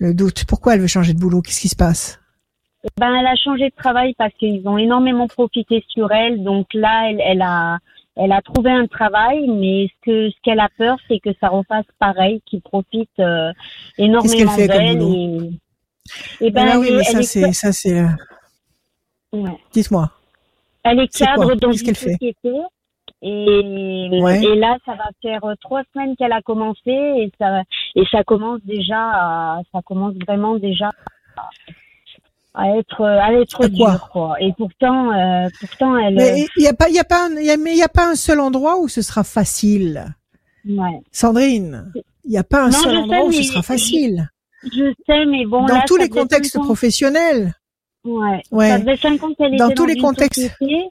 Le 0.00 0.14
doute. 0.14 0.44
Pourquoi 0.46 0.74
elle 0.74 0.80
veut 0.80 0.86
changer 0.86 1.14
de 1.14 1.18
boulot? 1.18 1.40
Qu'est-ce 1.40 1.60
qui 1.60 1.68
se 1.68 1.76
passe? 1.76 2.20
Ben, 2.98 3.14
elle 3.14 3.26
a 3.26 3.36
changé 3.36 3.70
de 3.70 3.74
travail 3.76 4.14
parce 4.18 4.34
qu'ils 4.34 4.66
ont 4.66 4.76
énormément 4.76 5.28
profité 5.28 5.84
sur 5.88 6.10
elle. 6.10 6.42
Donc 6.42 6.66
là, 6.74 7.08
elle, 7.08 7.20
elle 7.24 7.42
a, 7.42 7.78
elle 8.16 8.32
a 8.32 8.42
trouvé 8.42 8.70
un 8.70 8.86
travail, 8.86 9.46
mais 9.48 9.88
ce 9.88 9.94
que, 10.04 10.30
ce 10.30 10.36
qu'elle 10.42 10.60
a 10.60 10.68
peur, 10.76 10.98
c'est 11.08 11.18
que 11.20 11.30
ça 11.40 11.48
refasse 11.48 11.86
pareil, 11.98 12.42
qu'ils 12.46 12.62
profitent 12.62 13.08
euh, 13.20 13.52
énormément 13.98 14.56
d'elle. 14.56 15.02
Et, 15.02 16.46
et 16.46 16.50
ben, 16.50 16.68
Ah 16.72 16.78
oui, 16.78 16.88
elle, 16.90 16.96
mais 16.98 17.04
ça 17.04 17.22
c'est 17.22 17.52
ça 17.52 17.72
c'est. 17.72 17.98
euh, 17.98 18.06
ouais. 19.32 19.56
Dites-moi. 19.72 20.10
elle 20.84 21.00
est 21.00 21.08
C'est 21.10 21.24
cadre 21.24 21.54
dans 21.54 21.72
une 21.72 21.94
fait? 21.94 22.12
société. 22.12 22.52
Et, 23.24 24.18
Ouais. 24.20 24.42
et 24.42 24.56
là, 24.56 24.76
ça 24.84 24.94
va 24.94 25.08
faire 25.22 25.44
euh, 25.44 25.54
trois 25.60 25.82
semaines 25.92 26.16
qu'elle 26.16 26.32
a 26.32 26.42
commencé 26.42 26.90
et 26.90 27.30
ça, 27.38 27.62
et 27.94 28.04
ça 28.10 28.24
commence 28.24 28.60
déjà 28.64 28.98
à, 28.98 29.60
ça 29.70 29.80
commence 29.84 30.14
vraiment 30.26 30.56
déjà 30.56 30.90
à, 31.36 31.48
à 32.54 32.68
être, 32.76 33.02
à 33.04 33.32
être 33.34 33.64
À 33.64 33.98
quoi. 34.10 34.36
Et 34.40 34.52
pourtant, 34.56 35.12
euh, 35.12 35.48
pourtant, 35.60 35.96
elle, 35.96 36.14
Mais 36.14 36.46
il 36.56 36.62
y 36.62 36.68
a 36.68 36.74
pas 36.74 36.88
il 36.88 36.94
y 36.94 36.98
a 36.98 37.04
pas 37.04 37.26
un, 37.26 37.40
y 37.40 37.50
a, 37.50 37.56
mais 37.56 37.72
il 37.72 37.78
y 37.78 37.82
a 37.82 37.88
pas 37.88 38.08
un 38.10 38.14
seul 38.14 38.40
endroit 38.40 38.78
où 38.80 38.88
ce 38.88 39.00
sera 39.02 39.24
facile. 39.24 40.14
ouais. 40.68 41.00
Sandrine, 41.10 41.92
il 42.24 42.32
y 42.32 42.38
a 42.38 42.44
pas 42.44 42.62
un 42.64 42.68
Non, 42.70 42.78
seul 42.78 42.96
endroit 42.96 43.18
sais, 43.20 43.26
où 43.26 43.32
ce 43.32 43.42
sera 43.42 43.62
facile. 43.62 44.28
Je 44.64 44.92
sais, 45.06 45.24
mais 45.26 45.44
bon, 45.46 45.66
Dans 45.66 45.74
là, 45.76 45.84
tous 45.86 45.96
les 45.96 46.08
contextes 46.08 46.58
professionnels. 46.58 47.54
Ouais. 48.04 48.42
Ouais. 48.50 48.68
Ça 48.68 48.78
faisait 48.80 48.96
cinq 48.96 49.22
ans 49.24 49.32
qu'elle 49.34 49.56
Dans 49.56 49.66
était 49.66 49.74
tous 49.74 49.86
les 49.86 49.94
une 49.94 50.02
contextes. 50.02 50.40
société. 50.40 50.88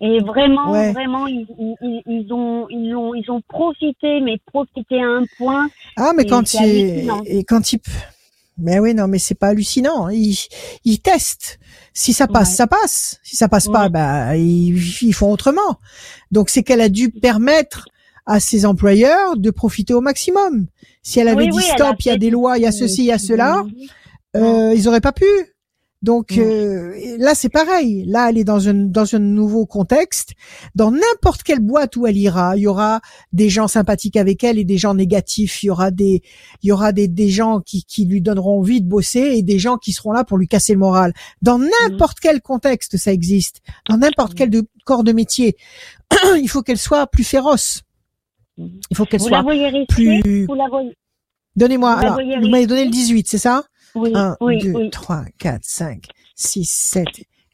Et 0.00 0.18
vraiment, 0.20 0.72
Ouais. 0.72 0.92
vraiment, 0.92 1.26
ils, 1.26 1.46
ils, 1.58 2.02
ils- 2.06 2.32
ont, 2.32 2.66
ils 2.68 2.94
ont, 2.94 3.14
ils 3.14 3.30
ont 3.30 3.40
profité, 3.48 4.20
mais 4.20 4.38
profité 4.46 5.00
à 5.00 5.06
un 5.06 5.24
point. 5.38 5.68
Ah, 5.96 6.12
mais 6.16 6.24
quand 6.26 6.52
il, 6.54 7.08
et 7.26 7.44
quand 7.44 7.72
il, 7.72 7.78
mais 8.58 8.78
oui, 8.78 8.94
non, 8.94 9.08
mais 9.08 9.18
c'est 9.18 9.34
pas 9.34 9.48
hallucinant. 9.48 10.08
Ils, 10.08 10.38
ils 10.84 11.00
testent. 11.00 11.58
Si 11.92 12.12
ça 12.12 12.26
passe, 12.26 12.50
Ouais. 12.50 12.54
ça 12.56 12.66
passe. 12.66 13.18
Si 13.22 13.36
ça 13.36 13.48
passe 13.48 13.68
pas, 13.68 13.88
bah, 13.88 14.36
ils, 14.36 14.76
ils 15.02 15.12
font 15.14 15.30
autrement. 15.30 15.78
Donc, 16.30 16.50
c'est 16.50 16.62
qu'elle 16.62 16.80
a 16.80 16.88
dû 16.88 17.10
permettre 17.10 17.88
à 18.26 18.40
ses 18.40 18.64
employeurs 18.66 19.36
de 19.36 19.50
profiter 19.50 19.92
au 19.94 20.00
maximum. 20.00 20.66
Si 21.02 21.20
elle 21.20 21.28
avait 21.28 21.44
Oui, 21.44 21.50
dit 21.50 21.56
oui, 21.58 21.62
stop, 21.74 21.96
il 22.00 22.08
y 22.08 22.10
a 22.10 22.16
des 22.16 22.30
lois, 22.30 22.56
il 22.58 22.62
y 22.62 22.66
a 22.66 22.72
ce 22.72 22.86
ceci, 22.88 23.02
il 23.02 23.06
y 23.06 23.12
a 23.12 23.18
cela, 23.18 23.62
euh, 24.36 24.72
ils 24.74 24.88
auraient 24.88 25.00
pas 25.02 25.12
pu. 25.12 25.26
Donc 26.04 26.34
Ouais. 26.36 26.44
euh, 26.44 27.16
là, 27.18 27.34
c'est 27.34 27.48
pareil. 27.48 28.04
Là, 28.06 28.28
elle 28.28 28.36
est 28.36 28.44
dans 28.44 28.68
un 28.68 28.74
dans 28.74 29.14
un 29.14 29.18
nouveau 29.18 29.64
contexte. 29.64 30.34
Dans 30.74 30.90
n'importe 30.90 31.42
quelle 31.42 31.60
boîte 31.60 31.96
où 31.96 32.06
elle 32.06 32.18
ira, 32.18 32.58
il 32.58 32.60
y 32.64 32.66
aura 32.66 33.00
des 33.32 33.48
gens 33.48 33.68
sympathiques 33.68 34.16
avec 34.18 34.44
elle 34.44 34.58
et 34.58 34.64
des 34.64 34.76
gens 34.76 34.92
négatifs. 34.94 35.62
Il 35.62 35.66
y 35.68 35.70
aura 35.70 35.90
des 35.90 36.22
il 36.62 36.68
y 36.68 36.72
aura 36.72 36.92
des 36.92 37.08
des 37.08 37.30
gens 37.30 37.60
qui 37.60 37.84
qui 37.84 38.04
lui 38.04 38.20
donneront 38.20 38.58
envie 38.58 38.82
de 38.82 38.86
bosser 38.86 39.32
et 39.36 39.42
des 39.42 39.58
gens 39.58 39.78
qui 39.78 39.92
seront 39.92 40.12
là 40.12 40.24
pour 40.24 40.36
lui 40.36 40.46
casser 40.46 40.74
le 40.74 40.78
moral. 40.78 41.14
Dans 41.40 41.58
n'importe 41.58 42.20
quel 42.20 42.42
contexte, 42.42 42.98
ça 42.98 43.10
existe. 43.10 43.62
Dans 43.88 43.96
n'importe 43.96 44.34
quel 44.34 44.50
de- 44.50 44.68
corps 44.84 45.04
de 45.04 45.12
métier, 45.12 45.56
il 46.38 46.48
faut 46.48 46.60
qu'elle 46.60 46.76
soit 46.78 47.06
plus 47.06 47.24
féroce. 47.24 47.80
Il 48.58 48.96
faut 48.96 49.06
qu'elle 49.06 49.20
soit 49.20 49.42
plus. 49.88 50.44
Vous 50.46 50.54
la 50.54 50.68
voyez 50.68 50.92
Donnez-moi. 51.56 51.96
vous 52.42 52.48
m'avez 52.50 52.66
donné 52.66 52.82
le 52.82 52.88
rester 52.90 52.90
18, 52.90 53.28
c'est 53.28 53.38
ça? 53.38 53.64
Oui, 53.94 54.12
1, 54.14 54.36
oui, 54.40 54.58
2, 54.58 54.72
oui. 54.72 54.90
3, 54.90 55.24
4, 55.38 55.60
5, 55.64 56.06
6, 56.34 56.64
7, 56.64 57.06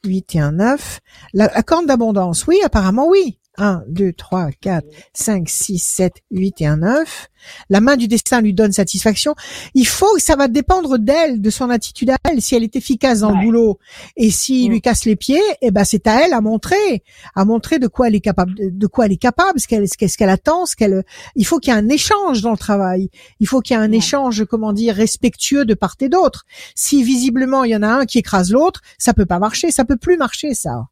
8 0.04 0.34
et 0.36 0.40
un 0.40 0.52
9. 0.52 1.00
La, 1.34 1.46
la 1.52 1.62
corne 1.62 1.86
d'abondance, 1.86 2.46
oui, 2.46 2.58
apparemment 2.64 3.08
oui. 3.08 3.39
1, 3.60 3.82
2, 3.88 4.12
3, 4.12 4.50
4, 4.60 4.86
5, 5.12 5.48
6, 5.48 5.78
7, 5.78 6.14
8 6.30 6.60
et 6.62 6.66
un 6.66 6.78
9. 6.78 7.28
La 7.70 7.80
main 7.80 7.96
du 7.96 8.06
destin 8.08 8.40
lui 8.42 8.52
donne 8.52 8.72
satisfaction. 8.72 9.34
Il 9.74 9.86
faut, 9.86 10.18
ça 10.18 10.36
va 10.36 10.46
dépendre 10.48 10.98
d'elle, 10.98 11.40
de 11.40 11.50
son 11.50 11.70
attitude 11.70 12.10
à 12.10 12.16
elle. 12.28 12.42
Si 12.42 12.54
elle 12.54 12.62
est 12.64 12.76
efficace 12.76 13.20
dans 13.20 13.30
le 13.30 13.42
boulot 13.44 13.78
et 14.16 14.30
s'il 14.30 14.68
Mm. 14.68 14.72
lui 14.72 14.80
casse 14.82 15.04
les 15.06 15.16
pieds, 15.16 15.40
eh 15.62 15.70
ben 15.70 15.84
c'est 15.84 16.06
à 16.06 16.24
elle 16.26 16.32
à 16.34 16.40
montrer, 16.40 17.02
à 17.34 17.44
montrer 17.44 17.78
de 17.78 17.86
quoi 17.86 18.08
elle 18.08 18.14
est 18.14 18.20
capable, 18.20 18.54
de, 18.58 18.86
quoi 18.86 19.06
elle 19.06 19.12
est 19.12 19.16
capable, 19.16 19.58
ce 19.58 19.66
qu'elle, 19.66 19.88
ce 19.88 19.96
qu'elle, 19.96 20.28
attend, 20.28 20.66
ce 20.66 20.76
qu'elle. 20.76 21.02
Il 21.34 21.46
faut 21.46 21.58
qu'il 21.58 21.72
y 21.72 21.76
ait 21.76 21.80
un 21.80 21.88
échange 21.88 22.42
dans 22.42 22.50
le 22.52 22.58
travail. 22.58 23.08
Il 23.40 23.46
faut 23.48 23.60
qu'il 23.60 23.76
y 23.76 23.80
ait 23.80 23.82
un 23.82 23.90
Ouais. 23.90 23.96
échange, 23.96 24.44
comment 24.44 24.72
dire, 24.72 24.94
respectueux 24.94 25.64
de 25.64 25.74
part 25.74 25.96
et 26.00 26.08
d'autre. 26.10 26.44
Si 26.74 27.02
visiblement 27.02 27.64
il 27.64 27.70
y 27.70 27.76
en 27.76 27.82
a 27.82 27.88
un 27.88 28.04
qui 28.06 28.18
écrase 28.18 28.52
l'autre, 28.52 28.80
ça 28.98 29.14
peut 29.14 29.26
pas 29.26 29.38
marcher, 29.38 29.70
ça 29.70 29.84
peut 29.84 29.96
plus 29.96 30.16
marcher 30.18 30.54
ça. 30.54 30.86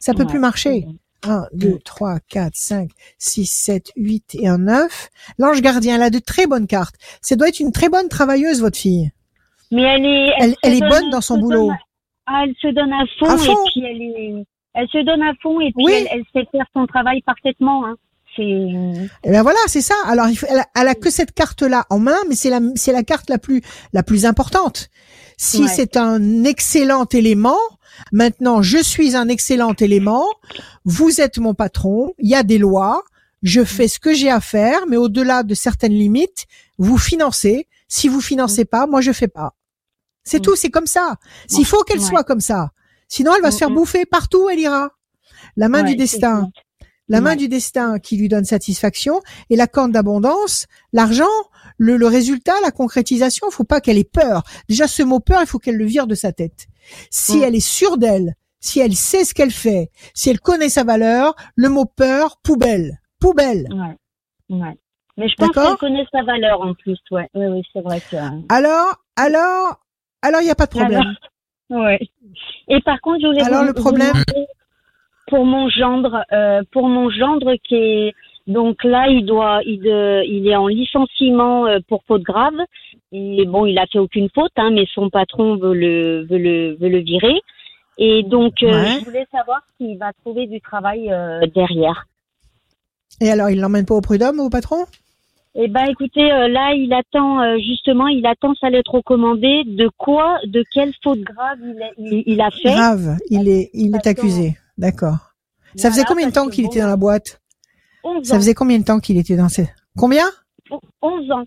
Ça 0.00 0.14
peut 0.14 0.26
plus 0.26 0.38
marcher. 0.38 0.86
1, 1.28 1.46
2, 1.52 1.78
3, 1.84 2.18
4, 2.28 2.52
5, 2.54 2.90
6, 3.18 3.46
7, 3.46 3.92
8 3.96 4.36
et 4.40 4.48
un 4.48 4.58
9. 4.58 5.08
L'ange 5.38 5.60
gardien, 5.62 5.96
elle 5.96 6.02
a 6.02 6.10
de 6.10 6.18
très 6.18 6.46
bonnes 6.46 6.66
cartes. 6.66 6.94
Ça 7.22 7.36
doit 7.36 7.48
être 7.48 7.60
une 7.60 7.72
très 7.72 7.88
bonne 7.88 8.08
travailleuse, 8.08 8.60
votre 8.60 8.78
fille. 8.78 9.10
Mais 9.70 9.82
elle 9.82 10.04
est, 10.04 10.28
Elle, 10.40 10.50
se 10.50 10.56
elle 10.62 10.74
est 10.74 10.80
donne- 10.80 10.88
bonne 10.90 11.10
dans 11.10 11.20
son 11.20 11.38
boulot. 11.38 11.66
donne- 11.68 11.76
Ah, 12.26 12.44
elle 12.46 12.54
se 12.60 12.68
donne 12.74 12.92
à 12.92 13.04
fond, 13.18 13.26
À 13.26 13.36
fond. 13.36 13.52
et 13.52 13.70
puis 13.72 13.82
elle 13.84 14.02
est, 14.02 14.44
elle 14.74 14.88
se 14.88 15.04
donne 15.04 15.22
à 15.22 15.32
fond 15.42 15.60
et 15.60 15.72
puis 15.76 15.84
Oui. 15.84 15.92
elle, 15.92 16.08
elle 16.10 16.24
sait 16.34 16.48
faire 16.52 16.64
son 16.74 16.86
travail 16.86 17.20
parfaitement. 17.22 17.84
Hein. 17.86 17.96
Et 18.36 19.30
ben 19.30 19.42
voilà, 19.42 19.58
c'est 19.68 19.80
ça. 19.80 19.94
Alors, 20.06 20.28
il 20.28 20.36
faut, 20.36 20.46
elle, 20.50 20.58
a, 20.58 20.66
elle 20.74 20.88
a 20.88 20.94
que 20.96 21.08
cette 21.10 21.32
carte-là 21.32 21.84
en 21.90 22.00
main, 22.00 22.16
mais 22.28 22.34
c'est 22.34 22.50
la, 22.50 22.58
c'est 22.74 22.92
la 22.92 23.04
carte 23.04 23.30
la 23.30 23.38
plus, 23.38 23.62
la 23.92 24.02
plus 24.02 24.26
importante. 24.26 24.88
Si 25.36 25.62
Ouais. 25.62 25.68
c'est 25.68 25.96
un 25.96 26.42
excellent 26.44 27.06
élément, 27.12 27.58
maintenant, 28.12 28.62
je 28.62 28.78
suis 28.78 29.16
un 29.16 29.28
excellent 29.28 29.74
élément, 29.74 30.26
vous 30.84 31.20
êtes 31.20 31.38
mon 31.38 31.54
patron, 31.54 32.12
il 32.18 32.28
y 32.28 32.34
a 32.34 32.42
des 32.42 32.58
lois, 32.58 33.02
je 33.42 33.62
fais 33.64 33.88
ce 33.88 33.98
que 33.98 34.14
j'ai 34.14 34.30
à 34.30 34.40
faire, 34.40 34.86
mais 34.88 34.96
au-delà 34.96 35.42
de 35.42 35.54
certaines 35.54 35.92
limites, 35.92 36.46
vous 36.78 36.98
financez. 36.98 37.68
Si 37.88 38.08
vous 38.08 38.20
financez 38.20 38.64
pas, 38.64 38.86
moi, 38.86 39.00
je 39.00 39.12
fais 39.12 39.28
pas. 39.28 39.54
C'est 40.24 40.38
Mm. 40.38 40.42
tout, 40.42 40.56
c'est 40.56 40.70
comme 40.70 40.86
ça. 40.86 41.16
S'il 41.48 41.66
faut 41.66 41.82
qu'elle 41.82 41.98
Ouais. 42.00 42.04
soit 42.06 42.24
comme 42.24 42.40
ça. 42.40 42.70
Sinon, 43.08 43.34
elle 43.36 43.42
va 43.42 43.50
se 43.50 43.58
faire 43.58 43.68
Mm, 43.68 43.74
mm. 43.74 43.76
bouffer 43.76 44.06
partout 44.06 44.44
où 44.46 44.48
elle 44.48 44.58
ira. 44.60 44.90
La 45.56 45.68
main 45.68 45.82
Ouais, 45.84 45.90
du 45.90 45.96
destin 45.96 46.50
la 47.06 47.20
main 47.20 47.30
Ouais. 47.32 47.36
du 47.36 47.48
destin 47.48 47.98
qui 47.98 48.16
lui 48.16 48.28
donne 48.30 48.46
satisfaction 48.46 49.20
et 49.50 49.56
la 49.56 49.66
corne 49.66 49.92
d'abondance, 49.92 50.64
l'argent, 50.94 51.28
le, 51.76 51.98
le 51.98 52.06
résultat, 52.06 52.54
la 52.62 52.70
concrétisation, 52.70 53.50
faut 53.50 53.62
pas 53.64 53.82
qu'elle 53.82 53.98
ait 53.98 54.04
peur. 54.04 54.42
Déjà, 54.70 54.88
ce 54.88 55.02
mot 55.02 55.20
peur, 55.20 55.42
il 55.42 55.46
faut 55.46 55.58
qu'elle 55.58 55.76
le 55.76 55.84
vire 55.84 56.06
de 56.06 56.14
sa 56.14 56.32
tête. 56.32 56.66
Si 57.10 57.38
Mm. 57.38 57.42
elle 57.42 57.54
est 57.54 57.66
sûre 57.66 57.98
d'elle, 57.98 58.34
si 58.60 58.80
elle 58.80 58.94
sait 58.94 59.24
ce 59.24 59.34
qu'elle 59.34 59.50
fait, 59.50 59.90
si 60.14 60.30
elle 60.30 60.40
connaît 60.40 60.68
sa 60.68 60.84
valeur, 60.84 61.34
le 61.56 61.68
mot 61.68 61.84
peur, 61.84 62.38
poubelle, 62.42 62.98
poubelle. 63.20 63.66
Ouais. 63.70 64.56
Ouais. 64.56 64.76
Mais 65.16 65.28
je 65.28 65.34
pense 65.36 65.50
qu'elle 65.50 65.76
connaît 65.76 66.06
sa 66.10 66.22
valeur 66.22 66.60
en 66.60 66.74
plus. 66.74 66.98
Ouais. 67.10 67.28
Oui, 67.34 67.46
oui, 67.46 67.62
c'est 67.72 67.80
vrai 67.82 68.00
que. 68.00 68.16
Alors, 68.48 68.96
alors, 69.16 69.80
alors, 70.22 70.40
il 70.40 70.44
n'y 70.44 70.50
a 70.50 70.54
pas 70.56 70.66
de 70.66 70.70
problème. 70.70 71.00
Alors, 71.70 71.82
ouais. 71.84 72.00
Et 72.68 72.80
par 72.80 73.00
contre, 73.00 73.20
je 73.22 73.26
voulais 73.28 73.42
Alors, 73.42 73.62
vous, 73.62 73.68
le 73.68 73.74
problème 73.74 74.14
pour 75.28 75.44
mon 75.44 75.68
gendre, 75.68 76.24
euh, 76.32 76.62
pour 76.72 76.88
mon 76.88 77.10
gendre 77.10 77.54
qui 77.62 77.74
est 77.76 78.14
donc 78.46 78.84
là, 78.84 79.08
il 79.08 79.24
doit, 79.24 79.60
il, 79.64 79.80
de, 79.80 80.22
il 80.26 80.46
est 80.48 80.56
en 80.56 80.68
licenciement 80.68 81.66
euh, 81.66 81.78
pour 81.88 82.02
faute 82.06 82.22
grave. 82.22 82.54
Et 83.12 83.44
bon, 83.46 83.64
il 83.64 83.78
a 83.78 83.86
fait 83.86 83.98
aucune 83.98 84.28
faute, 84.34 84.52
hein, 84.56 84.70
mais 84.72 84.86
son 84.92 85.08
patron 85.08 85.56
veut 85.56 85.74
le, 85.74 86.26
veut 86.26 86.38
le, 86.38 86.76
veut 86.76 86.88
le 86.88 86.98
virer. 86.98 87.40
Et 87.96 88.24
donc, 88.24 88.62
euh, 88.62 88.84
je 88.98 89.04
voulais 89.04 89.26
savoir 89.30 89.62
s'il 89.76 89.96
va 89.98 90.12
trouver 90.24 90.46
du 90.46 90.60
travail 90.60 91.12
euh, 91.12 91.46
derrière. 91.54 92.06
Et 93.20 93.30
alors, 93.30 93.50
il 93.50 93.60
l'emmène 93.60 93.86
pas 93.86 93.94
au 93.94 94.00
prud'homme, 94.00 94.40
au 94.40 94.50
patron? 94.50 94.84
Eh 95.54 95.68
ben, 95.68 95.84
écoutez, 95.88 96.32
euh, 96.32 96.48
là, 96.48 96.74
il 96.74 96.92
attend 96.92 97.40
euh, 97.40 97.56
justement, 97.58 98.08
il 98.08 98.26
attend 98.26 98.54
sa 98.60 98.70
lettre 98.70 98.94
recommandée. 98.94 99.62
De 99.64 99.88
quoi, 99.96 100.40
de 100.44 100.64
quelle 100.72 100.92
faute 101.00 101.20
grave 101.20 101.58
il 101.62 101.80
a, 101.80 101.90
il, 101.96 102.22
il 102.26 102.40
a 102.40 102.50
fait? 102.50 102.74
Grave, 102.74 103.16
il 103.30 103.48
est, 103.48 103.70
il 103.72 103.94
est 103.94 104.06
accusé. 104.08 104.56
D'accord. 104.76 105.18
Ça 105.76 105.90
faisait 105.90 106.02
combien 106.04 106.26
de 106.26 106.32
temps 106.32 106.48
qu'il 106.48 106.64
était 106.66 106.80
dans 106.80 106.88
la 106.88 106.96
boîte? 106.96 107.40
11 108.04 108.26
Ça 108.26 108.36
faisait 108.36 108.54
combien 108.54 108.78
de 108.78 108.84
temps 108.84 109.00
qu'il 109.00 109.18
était 109.18 109.36
dans 109.36 109.48
cette... 109.48 109.68
Combien 109.96 110.26
11 111.02 111.30
ans. 111.32 111.44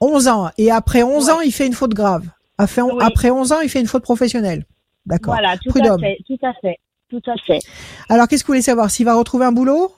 11 0.00 0.28
ans. 0.28 0.50
Et 0.58 0.70
après 0.70 1.02
11 1.02 1.26
Ouais. 1.26 1.32
ans, 1.32 1.40
il 1.40 1.52
fait 1.52 1.66
une 1.66 1.72
faute 1.74 1.92
grave. 1.94 2.26
Après, 2.58 2.82
Oui. 2.82 2.92
après 3.00 3.30
11 3.30 3.52
ans, 3.52 3.60
il 3.62 3.68
fait 3.68 3.80
une 3.80 3.86
faute 3.86 4.02
professionnelle. 4.02 4.64
D'accord. 5.06 5.34
Voilà, 5.34 5.56
tout 5.58 5.70
à 5.78 5.98
fait, 5.98 6.18
tout 6.26 6.38
à 6.42 6.52
fait, 6.54 6.76
tout 7.10 7.22
à 7.26 7.36
fait. 7.46 7.58
Alors, 8.08 8.28
qu'est-ce 8.28 8.42
que 8.42 8.48
vous 8.48 8.52
voulez 8.52 8.62
savoir? 8.62 8.90
S'il 8.90 9.06
va 9.06 9.14
retrouver 9.14 9.46
un 9.46 9.52
boulot? 9.52 9.90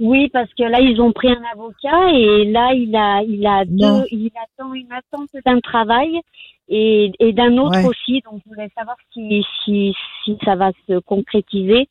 Oui, 0.00 0.28
parce 0.30 0.48
que 0.54 0.62
là, 0.64 0.80
ils 0.80 1.00
ont 1.00 1.12
pris 1.12 1.28
un 1.28 1.42
avocat 1.54 2.10
et 2.12 2.44
là, 2.50 2.72
il 2.74 2.94
a, 2.96 3.22
il 3.22 3.46
a 3.46 3.64
deux, 3.64 4.04
il 4.10 4.30
attend 4.42 4.74
une 4.74 4.90
attente 4.92 5.28
d'un 5.44 5.60
travail 5.60 6.20
et, 6.68 7.12
et 7.18 7.32
d'un 7.32 7.56
autre 7.58 7.78
Ouais. 7.78 7.86
aussi. 7.86 8.20
Donc, 8.30 8.40
je 8.44 8.48
voulais 8.50 8.70
savoir 8.76 8.96
si, 9.12 9.42
si, 9.64 9.94
si 10.24 10.36
ça 10.44 10.54
va 10.56 10.70
se 10.88 10.98
concrétiser 11.00 11.88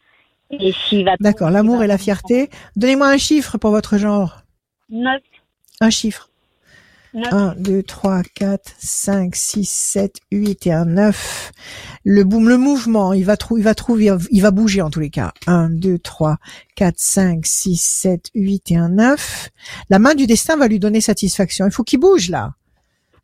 et 0.59 0.73
s'il 0.73 1.05
va. 1.05 1.15
D'accord. 1.19 1.49
L'amour 1.49 1.83
et 1.83 1.87
la 1.87 1.97
fierté. 1.97 2.49
Donnez-moi 2.75 3.07
un 3.07 3.17
chiffre 3.17 3.57
pour 3.57 3.71
votre 3.71 3.97
genre. 3.97 4.43
Neuf, 4.89 5.21
Un 5.79 5.89
chiffre. 5.89 6.29
neuf. 7.13 7.31
1, 7.33 7.55
2, 7.57 7.83
3, 7.83 8.23
4, 8.35 8.73
5, 8.77 9.35
6, 9.35 9.69
7, 9.69 10.15
8 10.31 10.67
et 10.67 10.71
un 10.73 10.85
9. 10.85 11.51
Le 12.03 12.23
boom, 12.23 12.49
le 12.49 12.57
mouvement, 12.57 13.13
il 13.13 13.23
va 13.25 13.37
trouver, 13.37 13.61
il 13.61 13.63
va 13.63 13.75
trouver, 13.75 14.11
il 14.31 14.41
va 14.41 14.51
bouger 14.51 14.81
en 14.81 14.89
tous 14.89 14.99
les 14.99 15.09
cas. 15.09 15.33
1, 15.47 15.69
2, 15.69 15.97
3, 15.99 16.37
4, 16.75 16.95
5, 16.97 17.45
6, 17.45 17.75
7, 17.81 18.29
8 18.35 18.71
et 18.71 18.75
un 18.77 18.89
9. 18.89 19.49
La 19.89 19.99
main 19.99 20.13
du 20.15 20.27
destin 20.27 20.57
va 20.57 20.67
lui 20.67 20.79
donner 20.79 21.01
satisfaction. 21.01 21.65
Il 21.65 21.71
faut 21.71 21.83
qu'il 21.83 21.99
bouge 21.99 22.29
là. 22.29 22.53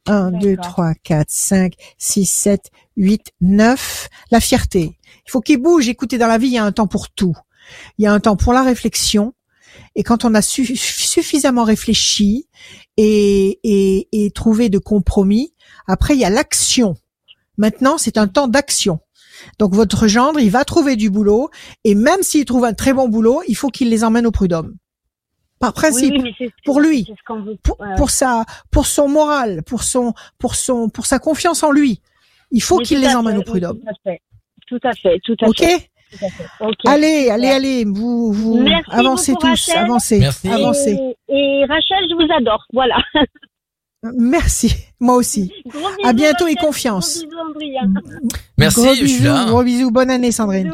1, 0.08 0.32
2, 0.32 0.56
D'accord. 0.56 0.72
3, 0.74 0.94
4, 1.04 1.28
5, 1.30 1.74
6, 1.98 2.26
7, 2.26 2.72
8, 2.96 3.34
9. 3.42 4.08
La 4.32 4.40
fierté. 4.40 4.97
Il 5.28 5.32
faut 5.32 5.42
qu'il 5.42 5.58
bouge. 5.62 5.88
Écoutez, 5.90 6.18
dans 6.18 6.28
la 6.28 6.38
vie, 6.38 6.48
il 6.48 6.54
y 6.54 6.58
a 6.58 6.64
un 6.64 6.72
temps 6.72 6.88
pour 6.88 7.10
tout. 7.10 7.36
Il 7.98 8.04
y 8.04 8.08
a 8.08 8.14
un 8.14 8.20
temps 8.20 8.36
pour 8.38 8.54
la 8.54 8.64
réflexion. 8.64 9.34
Et 9.96 10.04
quand 10.04 10.26
on 10.26 10.34
a 10.34 10.42
su- 10.42 10.76
suffisamment 10.76 11.64
réfléchi 11.64 12.48
et, 12.98 13.60
et, 13.64 14.08
et 14.12 14.32
trouvé 14.32 14.70
de 14.70 14.78
compromis, 14.80 15.54
après 15.88 16.14
il 16.16 16.20
y 16.20 16.26
a 16.26 16.30
l'action. 16.30 16.96
Maintenant, 17.58 17.98
c'est 17.98 18.18
un 18.18 18.28
temps 18.28 18.48
d'action. 18.48 19.00
Donc 19.60 19.74
votre 19.74 20.08
gendre, 20.08 20.40
il 20.40 20.50
va 20.50 20.64
trouver 20.66 20.96
du 20.96 21.10
boulot 21.10 21.50
et 21.84 21.94
même 21.96 22.24
s'il 22.24 22.46
trouve 22.46 22.66
un 22.66 22.74
très 22.74 22.94
bon 22.94 23.08
boulot, 23.08 23.42
il 23.48 23.56
faut 23.56 23.70
qu'il 23.70 23.90
les 23.90 24.04
emmène 24.04 24.26
au 24.26 24.32
prud'homme. 24.32 24.76
Par 25.60 25.74
principe, 25.74 26.14
Oui, 26.16 26.34
oui, 26.40 26.50
pour 26.66 26.80
lui. 26.80 27.08
veut. 27.80 27.96
pour, 27.98 28.10
sa, 28.12 28.46
pour 28.72 28.86
son 28.86 29.08
moral, 29.10 29.64
pour 29.64 29.84
son, 29.84 30.14
pour 30.38 30.56
son, 30.56 30.90
pour 30.90 31.06
sa 31.08 31.18
confiance 31.20 31.64
en 31.64 31.72
lui, 31.72 32.02
il 32.52 32.62
faut 32.62 32.78
qu'il 32.78 33.00
les 33.02 33.16
emmène 33.16 33.36
fait, 33.36 33.40
au 33.42 33.44
prud'homme. 33.44 33.80
oui, 34.06 34.18
Tout 34.68 34.80
à 34.84 34.94
fait, 34.94 35.20
tout 35.24 35.36
à 35.42 35.52
fait. 35.54 35.90
Allez, 36.86 37.30
allez, 37.30 37.48
allez, 37.48 37.86
vous, 37.86 38.32
vous 38.32 38.64
Merci 38.64 38.90
avancez 38.92 39.34
tous, 39.40 39.48
Rachel. 39.48 39.78
avancez, 39.78 40.20
Merci. 40.20 40.50
avancez. 40.50 40.92
Et, 41.30 41.36
et 41.62 41.66
Rachel, 41.66 41.98
je 42.10 42.16
vous 42.16 42.34
adore. 42.34 42.66
Voilà. 42.74 42.96
Merci, 44.16 44.74
moi 45.00 45.16
aussi. 45.16 45.52
Gros 45.68 45.88
À 46.04 46.14
bisous, 46.14 46.16
bientôt 46.16 46.48
et 46.48 46.56
confiance. 46.56 47.24
Gros 47.26 47.54
bisous, 47.54 47.82
Andrea. 48.00 48.22
Merci, 48.58 48.82
gros 48.82 48.90
je 48.92 48.96
suis 48.96 49.06
bisous, 49.06 49.24
là. 49.26 49.46
Gros 49.48 49.64
bisous, 49.64 49.92
bonne 49.92 50.10
année 50.12 50.32
Sandrine. 50.32 50.72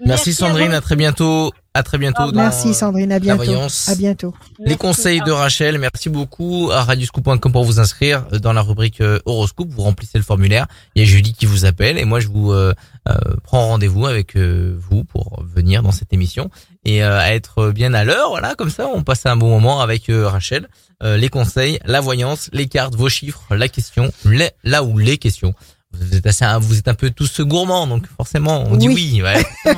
Merci 0.00 0.32
Sandrine, 0.32 0.72
à 0.72 0.80
très 0.80 0.96
bientôt. 0.96 1.52
À 1.74 1.82
très 1.82 1.96
bientôt. 1.96 2.20
Dans, 2.22 2.26
revoir. 2.28 2.44
Merci 2.44 2.74
Sandrine, 2.74 3.12
à 3.12 3.18
bientôt. 3.18 3.42
À 3.86 3.94
bientôt. 3.94 4.34
Les 4.58 4.64
Merci. 4.66 4.78
conseils 4.78 5.20
de 5.22 5.30
Rachel, 5.30 5.78
merci 5.78 6.10
beaucoup 6.10 6.68
à 6.70 6.82
radioscoop.com 6.84 7.50
pour 7.50 7.64
vous 7.64 7.80
inscrire 7.80 8.26
dans 8.42 8.52
la 8.52 8.60
rubrique 8.60 9.00
euh, 9.00 9.18
horoscope. 9.24 9.68
Vous 9.70 9.80
remplissez 9.82 10.18
le 10.18 10.24
formulaire. 10.24 10.66
Il 10.94 11.02
y 11.02 11.04
a 11.04 11.08
Julie 11.08 11.32
qui 11.32 11.46
vous 11.46 11.64
appelle 11.64 11.96
et 11.96 12.04
moi 12.04 12.20
je 12.20 12.28
vous 12.28 12.52
euh, 12.52 12.74
euh, 13.08 13.14
prends 13.42 13.68
rendez-vous 13.68 14.06
avec 14.06 14.36
euh, 14.36 14.76
vous 14.78 15.04
pour 15.04 15.42
venir 15.44 15.82
dans 15.82 15.92
cette 15.92 16.12
émission 16.12 16.50
et 16.84 17.02
euh, 17.02 17.18
à 17.18 17.32
être 17.32 17.70
bien 17.70 17.94
à 17.94 18.04
l'heure. 18.04 18.28
Voilà, 18.28 18.54
comme 18.54 18.70
ça 18.70 18.86
on 18.86 19.02
passe 19.02 19.24
un 19.24 19.36
bon 19.36 19.48
moment 19.48 19.80
avec 19.80 20.10
euh, 20.10 20.28
Rachel. 20.28 20.68
Euh, 21.02 21.16
les 21.16 21.30
conseils, 21.30 21.78
la 21.86 22.00
voyance, 22.00 22.50
les 22.52 22.68
cartes, 22.68 22.94
vos 22.94 23.08
chiffres, 23.08 23.42
la 23.50 23.68
question, 23.68 24.12
les, 24.26 24.50
là 24.62 24.84
où 24.84 24.98
les 24.98 25.16
questions. 25.16 25.54
Vous 25.94 26.14
êtes 26.16 26.26
assez, 26.26 26.44
vous 26.60 26.78
êtes 26.78 26.88
un 26.88 26.94
peu 26.94 27.10
tous 27.10 27.40
gourmands 27.40 27.86
donc 27.86 28.06
forcément 28.16 28.64
on 28.68 28.76
dit 28.76 28.88
Oui. 28.88 29.22
ouais, 29.22 29.44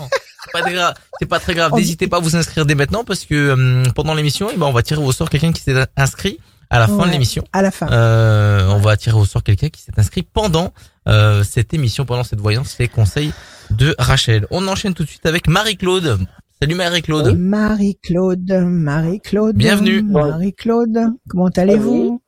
pas 0.55 0.63
très 0.63 0.73
grave. 0.73 0.95
C'est 1.19 1.27
pas 1.27 1.41
très 1.41 1.55
grave. 1.55 1.73
N'hésitez 1.75 2.07
pas 2.09 2.17
à 2.19 2.21
vous 2.21 2.37
inscrire 2.37 2.65
dès 2.65 2.75
maintenant 2.75 3.05
parce 3.05 3.25
que 3.25 3.35
euh, 3.35 3.83
pendant 3.95 4.15
l'émission, 4.15 4.49
eh 4.53 4.57
ben, 4.57 4.67
on 4.67 4.73
va 4.73 4.83
tirer 4.83 5.03
au 5.03 5.13
sort 5.13 5.29
quelqu'un 5.29 5.53
qui 5.53 5.61
s'est 5.63 5.75
inscrit 5.97 6.39
à 6.71 6.79
la 6.79 6.87
fin 6.87 6.97
Ouais. 6.99 7.07
de 7.07 7.11
l'émission. 7.13 7.45
À 7.53 7.61
la 7.63 7.71
fin. 7.71 7.89
Euh, 7.91 8.69
on 8.71 8.79
va 8.79 8.97
tirer 8.97 9.17
au 9.17 9.25
sort 9.25 9.43
quelqu'un 9.43 9.69
qui 9.69 9.83
s'est 9.83 9.93
inscrit 9.97 10.23
pendant 10.23 10.73
euh, 11.09 11.43
cette 11.45 11.75
émission, 11.75 12.05
pendant 12.07 12.25
cette 12.25 12.41
voyance, 12.41 12.77
les 12.79 12.89
conseils 12.89 13.33
de 13.71 13.95
Rachel. 13.99 14.47
On 14.51 14.67
enchaîne 14.69 14.95
tout 14.95 15.05
de 15.05 15.09
suite 15.09 15.27
avec 15.27 15.49
Marie-Claude. 15.49 16.19
Salut 16.61 16.75
Marie-Claude. 16.77 17.37
Marie-Claude, 17.39 18.51
Marie-Claude. 18.65 19.57
Bienvenue. 19.57 20.03
Marie-Claude, 20.03 20.99
comment 21.29 21.49
allez-vous? 21.57 22.23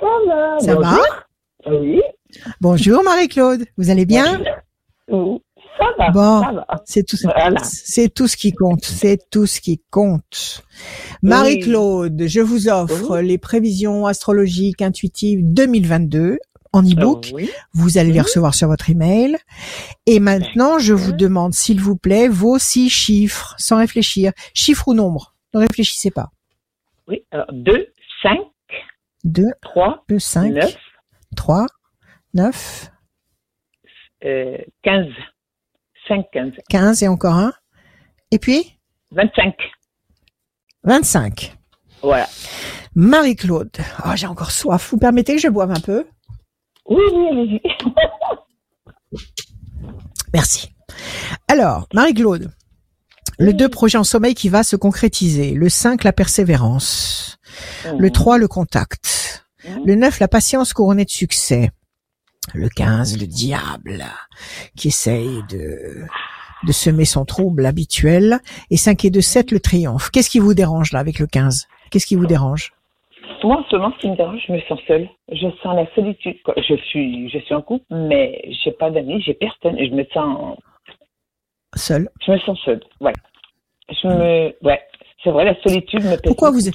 Ça 0.00 0.06
va. 0.28 0.58
Ça 0.60 0.74
va? 0.76 0.98
Oui. 1.66 2.00
Bonjour 2.60 3.02
Marie-Claude, 3.04 3.64
vous 3.78 3.90
allez 3.90 4.04
bien? 4.06 4.40
Oui. 5.08 5.40
Ça 5.78 5.86
va. 5.98 6.10
Bon. 6.10 6.42
C'est 6.84 7.04
tout, 7.04 7.16
Voilà. 7.24 7.60
c'est 7.62 8.08
tout 8.12 8.28
ce 8.28 8.36
qui 8.36 8.52
compte. 8.52 8.84
C'est 8.84 9.18
tout 9.30 9.46
ce 9.46 9.60
qui 9.60 9.82
compte. 9.90 10.64
Marie-Claude, 11.22 12.24
je 12.26 12.40
vous 12.40 12.68
offre 12.68 13.18
les 13.18 13.38
prévisions 13.38 14.06
astrologiques 14.06 14.82
intuitives 14.82 15.40
2022 15.42 16.38
en 16.72 16.82
e-book. 16.82 17.30
Oui. 17.34 17.50
Vous 17.72 17.98
allez 17.98 18.10
les 18.12 18.18
Mhm. 18.18 18.24
recevoir 18.24 18.54
sur 18.54 18.68
votre 18.68 18.90
email. 18.90 19.36
Et 20.06 20.20
maintenant, 20.20 20.78
je 20.78 20.92
vous 20.92 21.12
demande, 21.12 21.54
s'il 21.54 21.80
vous 21.80 21.96
plaît, 21.96 22.28
vos 22.28 22.58
six 22.58 22.88
chiffres, 22.90 23.54
sans 23.58 23.78
réfléchir. 23.78 24.32
Chiffre 24.54 24.88
ou 24.88 24.94
nombre? 24.94 25.34
Ne 25.54 25.60
réfléchissez 25.60 26.10
pas. 26.10 26.30
Oui. 27.08 27.24
Alors, 27.30 27.46
2, 27.52 27.86
5, 28.22 28.38
2, 29.24 29.44
3, 29.62 30.04
2, 30.08 30.18
5, 30.18 30.52
9, 30.52 30.76
3, 31.36 31.66
9, 32.32 32.90
euh, 34.24 34.56
15. 34.82 35.06
5, 36.08 36.26
15. 36.32 36.52
15 36.68 37.02
et 37.02 37.08
encore 37.08 37.34
un. 37.34 37.52
Et 38.30 38.38
puis, 38.38 38.78
25. 39.12 39.54
25. 40.84 41.56
Voilà. 42.02 42.28
Marie-Claude. 42.94 43.70
Oh, 44.04 44.10
j'ai 44.14 44.26
encore 44.26 44.50
soif. 44.50 44.88
Vous 44.90 44.98
permettez 44.98 45.36
que 45.36 45.40
je 45.40 45.48
boive 45.48 45.70
un 45.70 45.80
peu? 45.80 46.06
Oui, 46.86 47.02
oui, 47.12 47.26
allez-y. 47.30 47.62
Merci. 50.34 50.74
Alors, 51.48 51.88
Marie-Claude, 51.94 52.50
le 53.38 53.52
2, 53.52 53.68
projet 53.68 53.98
en 53.98 54.04
sommeil 54.04 54.34
qui 54.34 54.48
va 54.48 54.62
se 54.62 54.76
concrétiser. 54.76 55.52
Le 55.52 55.68
5, 55.68 56.04
la 56.04 56.12
persévérance. 56.12 57.38
Le 57.98 58.10
3, 58.10 58.38
le 58.38 58.48
contact. 58.48 59.46
Mhm. 59.66 59.82
Le 59.86 59.94
9, 59.94 60.20
la 60.20 60.28
patience 60.28 60.72
couronnée 60.72 61.04
de 61.04 61.10
succès. 61.10 61.70
Le 62.52 62.68
15, 62.68 63.18
le 63.20 63.26
diable, 63.26 64.04
qui 64.76 64.88
essaye 64.88 65.42
de, 65.50 66.04
de 66.66 66.72
semer 66.72 67.04
son 67.04 67.24
trouble 67.24 67.64
habituel. 67.66 68.38
Et 68.70 68.76
5 68.76 69.04
et 69.06 69.10
2, 69.10 69.20
7, 69.20 69.50
le 69.50 69.60
triomphe. 69.60 70.10
Qu'est-ce 70.10 70.28
qui 70.30 70.38
vous 70.40 70.54
dérange 70.54 70.92
là 70.92 70.98
avec 70.98 71.18
le 71.18 71.26
15 71.26 71.66
Qu'est-ce 71.90 72.06
qui 72.06 72.16
vous 72.16 72.26
dérange? 72.26 72.72
Moi, 73.42 73.56
en 73.58 73.64
ce 73.70 73.76
moment, 73.76 73.92
ce 73.96 74.00
qui 74.00 74.10
me 74.10 74.16
dérange, 74.16 74.40
je 74.46 74.52
me 74.52 74.60
sens 74.68 74.78
seule. 74.86 75.08
Je 75.30 75.46
sens 75.62 75.76
la 75.76 75.86
solitude. 75.94 76.36
quoi. 76.44 76.54
Je 76.56 76.74
suis, 76.88 77.28
je 77.30 77.38
suis 77.38 77.54
en 77.54 77.62
couple, 77.62 77.84
mais 77.90 78.40
j'ai 78.64 78.72
pas 78.72 78.90
d'amis, 78.90 79.22
j'ai 79.22 79.34
personne. 79.34 79.76
Je 79.78 79.90
me 79.94 80.04
sens, 80.12 80.58
Seul. 81.74 82.08
je 82.24 82.32
me 82.32 82.38
sens 82.38 82.58
seule. 82.64 82.80
Ouais. 83.00 83.12
Je 83.90 84.06
me, 84.08 84.54
ouais. 84.66 84.80
C'est 85.22 85.30
vrai, 85.30 85.44
la 85.44 85.60
solitude 85.62 86.04
me 86.04 86.16
Pourquoi 86.22 86.50
vous 86.50 86.68
êtes, 86.68 86.74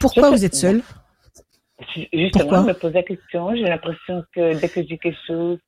pourquoi 0.00 0.30
Je 0.30 0.36
vous 0.36 0.44
êtes 0.44 0.54
seul 0.54 0.82
Justement, 2.12 2.30
Pourquoi 2.32 2.62
je 2.62 2.66
me 2.68 2.74
pose 2.74 2.92
la 2.92 3.02
question. 3.02 3.54
J'ai 3.54 3.64
l'impression 3.64 4.22
que 4.34 4.60
dès 4.60 4.68
que 4.68 4.82
je 4.82 4.86
dis 4.86 4.98
quelque 4.98 5.18
chose, 5.26 5.58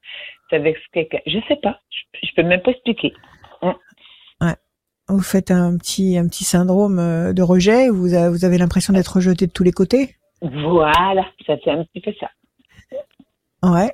c'est 0.48 0.56
avec 0.56 0.76
quelqu'un. 0.92 1.18
Je 1.26 1.38
sais 1.48 1.56
pas. 1.56 1.80
Je, 1.90 2.28
je 2.28 2.34
peux 2.34 2.42
même 2.42 2.62
pas 2.62 2.70
expliquer. 2.70 3.12
Vous 5.08 5.22
faites 5.22 5.52
un 5.52 5.76
petit, 5.78 6.18
un 6.18 6.26
petit 6.26 6.42
syndrome 6.42 6.98
euh, 6.98 7.32
de 7.32 7.40
rejet. 7.40 7.88
Vous 7.88 8.14
avez, 8.14 8.28
vous 8.28 8.44
avez 8.44 8.58
l'impression 8.58 8.92
d'être 8.92 9.14
rejeté 9.14 9.46
de 9.46 9.52
tous 9.52 9.62
les 9.62 9.70
côtés? 9.70 10.16
Voilà, 10.42 11.24
ça 11.46 11.56
fait 11.58 11.70
un 11.70 11.84
petit 11.84 12.00
peu 12.00 12.12
ça. 12.18 12.28
Ouais. 13.62 13.92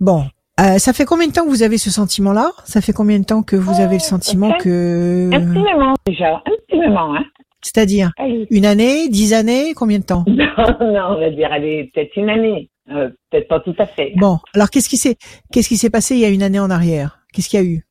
Bon. 0.00 0.24
Euh, 0.60 0.78
ça 0.78 0.94
fait 0.94 1.04
combien 1.04 1.26
de 1.26 1.32
temps 1.32 1.44
que 1.44 1.50
vous 1.50 1.62
avez 1.62 1.76
ce 1.76 1.90
sentiment-là? 1.90 2.52
Ça 2.64 2.80
fait 2.80 2.94
combien 2.94 3.18
de 3.18 3.24
temps 3.24 3.42
que 3.42 3.54
vous 3.54 3.80
avez 3.80 3.96
le 3.96 4.00
sentiment 4.00 4.52
que... 4.52 5.28
Un 5.30 5.40
petit 5.40 5.58
moment 5.58 5.94
déjà, 6.06 6.36
un 6.36 6.52
petit 6.66 6.78
moment, 6.78 7.14
hein. 7.14 7.24
C'est-à-dire 7.62 8.10
Allez. 8.18 8.46
une 8.50 8.66
année, 8.66 9.08
dix 9.08 9.32
années, 9.34 9.72
combien 9.74 9.98
de 9.98 10.04
temps 10.04 10.24
Non, 10.28 10.46
non, 10.80 11.02
on 11.16 11.20
va 11.20 11.30
dire, 11.30 11.50
allez, 11.52 11.90
peut-être 11.94 12.16
une 12.16 12.28
année. 12.30 12.70
Euh, 12.90 13.10
peut-être 13.30 13.46
pas 13.48 13.60
tout 13.60 13.74
à 13.78 13.86
fait. 13.86 14.12
Bon. 14.16 14.38
Alors 14.54 14.68
qu'est-ce 14.68 14.88
qui 14.88 14.96
s'est, 14.96 15.16
qu'est-ce 15.52 15.68
qui 15.68 15.76
s'est 15.76 15.88
passé 15.90 16.14
il 16.16 16.20
y 16.20 16.24
a 16.24 16.28
une 16.28 16.42
année 16.42 16.58
en 16.58 16.68
arrière? 16.70 17.20
Qu'est-ce 17.32 17.48
qu'il 17.48 17.60
y 17.60 17.62
a 17.62 17.66
eu? 17.66 17.86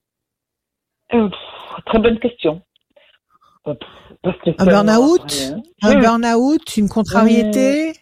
Euh, 1.14 1.30
pff, 1.30 1.84
très 1.86 2.00
bonne 2.00 2.20
question. 2.20 2.62
Euh, 3.68 3.74
pff, 4.24 4.36
Un 4.60 4.66
burn-out? 4.66 5.54
Un 5.82 5.96
Oui. 5.96 6.02
burn-out 6.02 6.78
Une 6.78 6.90
contrariété? 6.90 7.94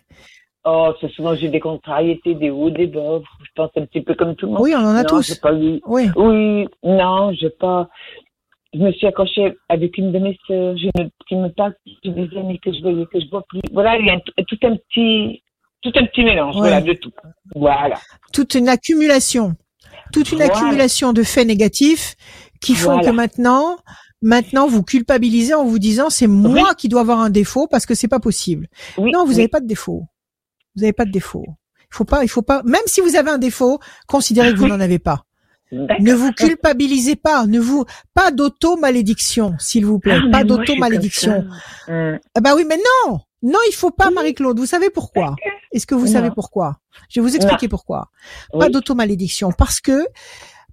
Oh, 0.66 0.91
c'est 1.00 1.10
souvent 1.12 1.36
j'ai 1.36 1.48
des 1.50 1.60
contrariétés, 1.60 2.36
des 2.36 2.50
hauts, 2.50 2.70
des 2.70 2.88
bas. 2.88 3.20
Je 3.44 3.50
pense 3.56 3.72
un 3.78 3.86
petit 3.86 4.02
peu 4.02 4.14
comme 4.16 4.36
tout 4.36 4.48
le 4.48 4.54
monde. 4.54 4.62
Oui, 4.62 4.74
on 4.76 4.80
en 4.80 4.96
a 4.96 5.04
non, 5.04 5.08
tous. 5.08 5.36
pas 5.36 5.54
eu. 5.54 5.80
Oui. 5.86 6.10
Oui, 6.16 6.68
non, 6.84 7.32
j'ai 7.34 7.50
pas. 7.52 7.88
Je 8.74 8.80
me 8.80 8.91
suis 8.91 9.08
accrochée 9.08 9.54
avec 9.68 9.98
une 9.98 10.12
de 10.12 10.20
mes 10.20 10.38
sœurs, 10.48 10.78
je 10.78 10.88
ne, 11.02 11.10
qui 11.28 11.36
me 11.36 11.50
parle 11.50 11.74
depuis 11.86 12.12
des 12.14 12.38
années 12.38 12.60
que 12.64 12.72
je 12.72 12.82
voyais, 12.82 13.06
que 13.12 13.20
je 13.20 13.28
vois 13.30 13.44
plus. 13.50 13.62
Voilà, 13.72 13.98
il 13.98 14.06
y 14.06 14.10
a 14.10 14.14
un- 14.14 14.44
tout 14.48 14.58
un 14.64 14.76
petit, 14.76 15.44
tout 15.82 15.91
un 15.96 16.06
petit 16.06 16.24
mélange, 16.24 16.56
Ouais. 16.56 16.62
voilà, 16.62 16.82
de 16.82 16.94
tout. 16.94 17.12
Voilà. 17.56 17.98
toute 18.34 18.54
une 18.56 18.70
accumulation, 18.70 19.56
toute 20.14 20.32
une 20.32 20.38
Voilà. 20.40 20.54
accumulation 20.56 21.14
de 21.14 21.24
faits 21.24 21.48
négatifs 21.48 22.16
qui 22.62 22.76
font 22.76 22.94
Voilà. 22.94 23.10
que 23.10 23.16
maintenant, 23.16 23.78
maintenant 24.22 24.68
vous 24.68 24.84
culpabilisez 24.84 25.54
en 25.56 25.66
vous 25.66 25.80
disant 25.80 26.10
c'est 26.10 26.28
moi 26.28 26.76
qui 26.76 26.90
dois 26.90 27.02
avoir 27.02 27.20
un 27.20 27.30
défaut 27.30 27.68
parce 27.68 27.86
que 27.86 27.96
c'est 27.96 28.08
pas 28.10 28.20
possible. 28.20 28.68
Oui, 28.98 29.12
non, 29.12 29.24
vous 29.24 29.32
oui. 29.32 29.38
n'avez 29.38 29.48
pas 29.48 29.62
de 29.62 29.68
défaut. 29.68 30.04
Vous 30.76 30.82
n'avez 30.82 30.94
pas 30.94 31.06
de 31.06 31.12
défaut. 31.12 31.46
Il 31.91 31.96
faut 31.96 32.06
pas, 32.06 32.24
il 32.24 32.28
faut 32.30 32.44
pas. 32.44 32.62
Même 32.66 32.82
si 32.86 33.02
vous 33.02 33.16
avez 33.16 33.32
un 33.32 33.40
défaut, 33.40 33.80
considérez 34.08 34.52
que 34.54 34.58
vous 34.60 34.68
n'en 34.68 34.80
avez 34.80 35.00
pas. 35.00 35.24
Ne 35.72 36.14
vous 36.14 36.32
culpabilisez 36.34 37.16
pas. 37.16 37.46
Ne 37.46 37.60
vous 37.60 37.86
pas 38.14 38.32
d'auto-malédiction, 38.32 39.56
s'il 39.60 39.86
vous 39.86 40.00
plaît. 40.00 40.18
Ah, 40.28 40.32
pas 40.32 40.44
d'auto-malédiction. 40.44 41.46
Hum. 41.88 42.20
Ah 42.36 42.41
bah 42.41 42.54
oui, 42.56 42.66
mais 42.68 42.78
non, 42.78 43.20
non, 43.44 43.60
il 43.70 43.74
faut 43.74 43.91
pas, 43.91 44.10
Marie-Claude. 44.10 44.58
Vous 44.60 44.66
savez 44.66 44.90
pourquoi? 44.90 45.36
Est-ce 45.72 45.86
que 45.86 45.96
vous 45.96 46.08
Non. 46.08 46.14
savez 46.14 46.32
pourquoi? 46.32 46.78
Je 47.10 47.20
vais 47.22 47.28
vous 47.28 47.36
expliquer 47.36 47.68
pourquoi. 47.68 48.10
Pas 48.52 48.66
Oui. 48.66 48.72
d'automalédiction, 48.72 49.52
parce 49.52 49.80
que 49.80 50.06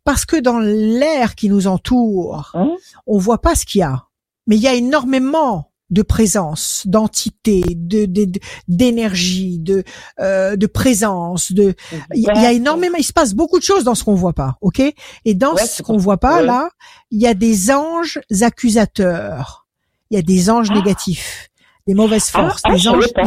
parce 0.05 0.25
que 0.25 0.37
dans 0.37 0.61
l'air 0.61 1.35
qui 1.35 1.49
nous 1.49 1.67
entoure, 1.67 2.53
Hum. 2.55 2.71
on 3.07 3.19
voit 3.19 3.43
pas 3.43 3.55
ce 3.55 3.67
qu'il 3.67 3.81
y 3.81 3.83
a, 3.83 4.05
mais 4.47 4.57
il 4.57 4.63
y 4.63 4.69
a 4.69 4.75
énormément 4.75 5.71
de 5.91 6.03
présence, 6.03 6.83
d'entité, 6.87 7.63
de 7.77 8.07
de- 8.07 8.25
de- 8.25 8.41
d'énergie, 8.69 9.59
de 9.59 9.85
euh, 10.21 10.57
de 10.57 10.67
présence, 10.67 11.53
de 11.53 11.75
il 12.15 12.23
y, 12.23 12.29
a- 12.29 12.53
énormément, 12.53 12.97
il 12.99 13.05
se 13.05 13.13
passe 13.13 13.35
beaucoup 13.35 13.59
de 13.59 13.65
choses 13.65 13.85
dans 13.85 13.95
ce 13.95 14.03
qu'on 14.05 14.15
voit 14.15 14.33
pas, 14.33 14.57
ok? 14.61 14.81
Et 15.25 15.35
dans 15.35 15.55
Ouais, 15.55 15.65
ce 15.67 15.83
qu'on 15.83 15.97
voit 15.97 16.17
pas 16.19 16.41
ouais. 16.41 16.47
là, 16.47 16.71
il 17.11 17.21
y 17.21 17.27
a 17.27 17.35
des 17.35 17.71
anges 17.71 18.21
accusateurs, 18.41 19.67
il 20.11 20.17
y 20.17 20.19
a 20.19 20.23
des 20.23 20.51
anges 20.51 20.69
Ah. 20.71 20.75
négatifs, 20.75 21.49
des 21.87 21.95
mauvaises 21.95 22.31
Ah, 22.35 22.49
forces, 22.49 22.63
ah, 22.65 22.73
des 22.75 22.89
anges 22.89 23.03
savais 23.05 23.13
pas. 23.13 23.23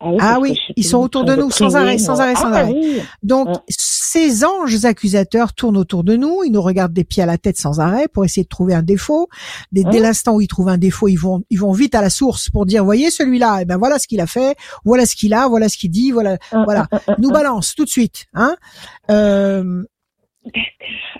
Ah, 0.00 0.10
oui. 0.10 0.16
Ah 0.20 0.38
oui, 0.40 0.58
ils 0.76 0.84
sont 0.84 0.98
autour 0.98 1.24
de 1.24 1.34
nous, 1.34 1.50
sans 1.50 1.74
arrêt, 1.74 1.98
sans 1.98 2.20
arrêt, 2.20 2.36
sans 2.36 2.52
Ah, 2.52 2.58
arrêt. 2.60 2.72
oui. 2.72 3.00
Donc, 3.24 3.48
Mm. 3.48 3.60
ces 3.68 4.44
anges 4.44 4.84
accusateurs 4.84 5.52
tournent 5.54 5.76
autour 5.76 6.04
de 6.04 6.14
nous, 6.14 6.44
ils 6.44 6.52
nous 6.52 6.62
regardent 6.62 6.92
des 6.92 7.02
pieds 7.02 7.22
à 7.22 7.26
la 7.26 7.36
tête 7.36 7.56
sans 7.56 7.80
arrêt 7.80 8.06
pour 8.06 8.24
essayer 8.24 8.44
de 8.44 8.48
trouver 8.48 8.74
un 8.74 8.82
défaut. 8.82 9.28
Dès, 9.72 9.82
dès 9.82 9.98
l'instant 9.98 10.36
où 10.36 10.40
ils 10.40 10.46
trouvent 10.46 10.68
un 10.68 10.78
défaut, 10.78 11.08
ils 11.08 11.16
vont, 11.16 11.42
ils 11.50 11.58
vont 11.58 11.72
vite 11.72 11.96
à 11.96 12.00
la 12.00 12.10
source 12.10 12.48
pour 12.48 12.64
dire, 12.64 12.84
voyez 12.84 13.10
celui-là, 13.10 13.58
eh 13.62 13.64
ben 13.64 13.76
voilà 13.76 13.98
ce 13.98 14.06
qu'il 14.06 14.20
a 14.20 14.28
fait, 14.28 14.56
voilà 14.84 15.04
ce 15.04 15.16
qu'il 15.16 15.34
a, 15.34 15.48
voilà 15.48 15.68
ce 15.68 15.76
qu'il 15.76 15.90
dit, 15.90 16.12
voilà, 16.12 16.38
voilà. 16.52 16.86
Nous 17.18 17.30
balance 17.30 17.74
tout 17.74 17.84
de 17.84 17.90
suite, 17.90 18.26
hein. 18.34 18.54
Euh, 19.10 19.82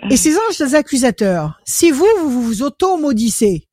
et 0.09 0.17
ces 0.17 0.35
anges 0.37 0.73
accusateurs, 0.73 1.59
si 1.65 1.91
vous, 1.91 2.07
vous 2.23 2.41
vous 2.41 2.63
auto-maudissez, 2.63 3.67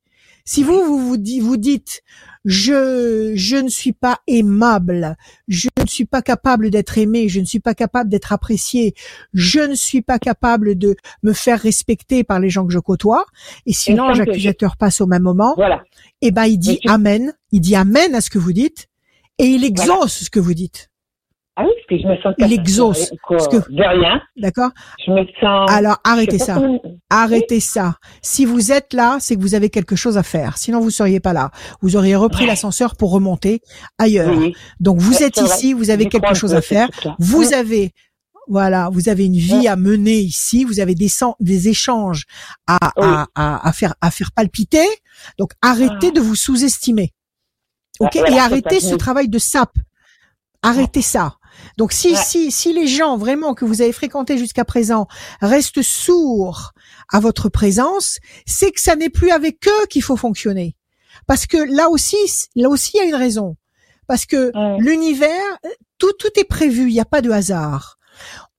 si 0.45 0.63
vous, 0.63 0.83
vous 0.83 0.99
vous 1.07 1.57
dites, 1.57 2.01
je, 2.49 3.33
je 3.35 3.57
ne 3.57 3.67
suis 3.67 3.91
pas 3.91 4.19
aimable, 4.25 5.17
je 5.49 5.67
ne 5.81 5.85
suis 5.85 6.05
pas 6.05 6.21
capable 6.21 6.69
d'être 6.69 6.97
aimé, 6.97 7.27
je 7.27 7.41
ne 7.41 7.45
suis 7.45 7.59
pas 7.59 7.73
capable 7.75 8.09
d'être 8.09 8.31
apprécié, 8.31 8.95
je 9.33 9.59
ne 9.59 9.75
suis 9.75 10.01
pas 10.01 10.17
capable 10.17 10.77
de 10.77 10.95
me 11.23 11.33
faire 11.33 11.59
respecter 11.59 12.23
par 12.23 12.39
les 12.39 12.49
gens 12.49 12.65
que 12.65 12.71
je 12.71 12.79
côtoie, 12.79 13.25
et 13.65 13.73
si 13.73 13.91
l'ange 13.97 14.21
accusateur 14.31 14.77
passe 14.77 15.01
au 15.01 15.07
même 15.07 15.23
moment, 15.23 15.53
Voilà. 15.57 15.83
eh 16.21 16.31
ben, 16.31 16.45
il 16.45 16.57
dit 16.57 16.79
tu- 16.79 16.87
amen, 16.89 17.33
il 17.51 17.59
dit 17.59 17.75
amen 17.75 18.15
à 18.15 18.21
ce 18.21 18.29
que 18.29 18.39
vous 18.39 18.53
dites, 18.53 18.87
et 19.39 19.45
il 19.45 19.65
exauce 19.65 20.23
ce 20.23 20.29
que 20.29 20.39
vous 20.39 20.53
dites. 20.53 20.89
Ah 21.59 21.63
oui, 21.63 21.71
parce 21.75 21.87
que 21.89 21.97
je 22.03 22.07
me 22.07 22.15
sens 22.17 22.33
Il 22.37 22.41
capable 22.43 22.53
exauce, 22.53 23.09
de- 23.11 23.17
que- 23.17 23.65
rien. 23.99 24.21
D'accord? 24.37 24.69
Je 25.03 25.11
me 25.11 25.25
sens. 25.41 25.69
Alors, 25.71 25.97
arrêtez 26.03 26.37
ça. 26.37 26.53
comment- 26.53 26.79
Arrêtez 27.09 27.59
ça. 27.59 27.95
Si 28.21 28.45
vous 28.45 28.71
êtes 28.71 28.93
là, 28.93 29.17
c'est 29.19 29.35
que 29.35 29.41
vous 29.41 29.55
avez 29.55 29.71
quelque 29.71 29.95
chose 29.95 30.17
à 30.19 30.23
faire. 30.23 30.55
Sinon, 30.59 30.79
vous 30.81 30.91
seriez 30.91 31.19
pas 31.19 31.33
là. 31.33 31.49
Vous 31.81 31.95
auriez 31.95 32.15
repris 32.15 32.41
Ouais. 32.43 32.47
l'ascenseur 32.49 32.95
pour 32.95 33.11
remonter 33.11 33.61
ailleurs. 33.97 34.37
Oui. 34.37 34.53
Donc, 34.79 34.99
vous 34.99 35.13
Ouais, 35.17 35.23
êt 35.23 35.31
c'est 35.33 35.41
vrai. 35.41 35.55
ici, 35.55 35.73
vous 35.73 35.89
avez 35.89 36.07
quelque 36.09 36.35
chose 36.35 36.53
à 36.53 36.61
faire. 36.61 36.89
Vous 37.17 37.53
avez, 37.53 37.91
voilà, 38.47 38.89
vous 38.93 39.09
avez 39.09 39.25
une 39.25 39.35
vie 39.37 39.67
à 39.67 39.75
mener 39.75 40.19
ici. 40.19 40.63
Vous 40.63 40.79
avez 40.79 40.93
des, 40.93 41.09
des 41.39 41.69
échanges 41.69 42.25
à, 42.67 42.77
à, 43.01 43.25
à, 43.33 43.67
à 43.67 43.73
faire, 43.73 43.95
à 43.99 44.11
faire 44.11 44.31
palpiter. 44.31 44.85
Donc, 45.39 45.53
arrêtez 45.63 46.09
Ah. 46.09 46.11
de 46.11 46.19
vous 46.21 46.35
sous-estimer. 46.35 47.13
Ok? 47.99 48.11
Voilà, 48.15 48.35
Et 48.35 48.39
arrêtez 48.39 48.79
ce 48.79 48.93
travail 48.93 49.27
de 49.27 49.39
sape. 49.39 49.73
Arrêtez 50.61 51.01
ça. 51.01 51.35
Donc 51.77 51.91
si, 51.91 52.11
Ouais. 52.11 52.15
si, 52.15 52.51
si 52.51 52.73
les 52.73 52.87
gens 52.87 53.17
vraiment 53.17 53.53
que 53.53 53.65
vous 53.65 53.81
avez 53.81 53.91
fréquentés 53.91 54.37
jusqu'à 54.37 54.65
présent 54.65 55.07
restent 55.41 55.81
sourds 55.81 56.71
à 57.11 57.19
votre 57.19 57.49
présence, 57.49 58.17
c'est 58.45 58.71
que 58.71 58.81
ça 58.81 58.95
n'est 58.95 59.09
plus 59.09 59.31
avec 59.31 59.67
eux 59.67 59.85
qu'il 59.89 60.03
faut 60.03 60.17
fonctionner. 60.17 60.75
Parce 61.27 61.45
que 61.45 61.57
là 61.57 61.89
aussi, 61.89 62.17
là 62.55 62.69
aussi, 62.69 62.91
il 62.95 62.97
y 62.97 63.01
a 63.01 63.05
une 63.05 63.15
raison. 63.15 63.55
Parce 64.07 64.25
que 64.25 64.51
Ouais. 64.55 64.77
l'univers, 64.79 65.57
tout, 65.97 66.13
tout 66.13 66.29
est 66.39 66.43
prévu, 66.45 66.89
il 66.89 66.93
n'y 66.93 66.99
a 66.99 67.05
pas 67.05 67.21
de 67.21 67.29
hasard. 67.31 67.97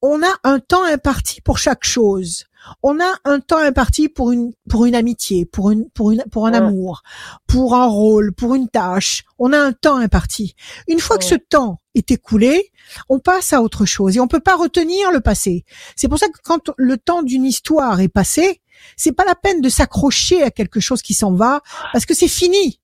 On 0.03 0.23
a 0.23 0.33
un 0.45 0.61
temps 0.61 0.85
imparti 0.85 1.41
pour 1.41 1.59
chaque 1.59 1.85
chose. 1.85 2.45
On 2.83 3.01
a 3.01 3.15
un 3.25 3.41
temps 3.41 3.59
imparti 3.59 4.09
pour 4.09 4.31
une 4.31 4.53
pour 4.69 4.85
une 4.85 4.95
amitié, 4.95 5.47
pour 5.47 5.71
une 5.71 5.89
pour 5.91 6.11
une 6.13 6.23
pour 6.31 6.47
un 6.47 6.51
Ouais. 6.53 6.59
amour, 6.59 7.03
pour 7.47 7.75
un 7.75 7.87
rôle, 7.87 8.33
pour 8.33 8.55
une 8.55 8.69
tâche. 8.69 9.25
On 9.39 9.53
a 9.53 9.59
un 9.59 9.73
temps 9.73 9.97
imparti. 9.97 10.55
Une 10.87 11.01
fois 11.01 11.19
que 11.19 11.25
ce 11.25 11.35
temps 11.35 11.81
est 11.99 12.11
écoulé, 12.11 12.71
on 13.09 13.19
passe 13.19 13.53
à 13.53 13.63
autre 13.63 13.85
chose 13.87 14.17
et 14.17 14.21
on 14.21 14.29
peut 14.29 14.41
pas 14.41 14.57
retenir 14.57 15.11
le 15.11 15.21
passé. 15.21 15.65
C'est 15.97 16.09
pour 16.09 16.19
ça 16.19 16.29
que 16.29 16.39
quand 16.43 16.71
le 16.77 16.97
temps 16.97 17.23
d'une 17.23 17.45
histoire 17.45 18.01
est 18.01 18.09
passé, 18.09 18.61
c'est 18.97 19.13
pas 19.13 19.25
la 19.25 19.35
peine 19.35 19.61
de 19.61 19.69
s'accrocher 19.69 20.43
à 20.43 20.51
quelque 20.51 20.81
chose 20.81 21.03
qui 21.03 21.15
s'en 21.15 21.33
va 21.35 21.61
parce 21.93 22.07
que 22.07 22.15
c'est 22.15 22.29
fini. 22.29 22.81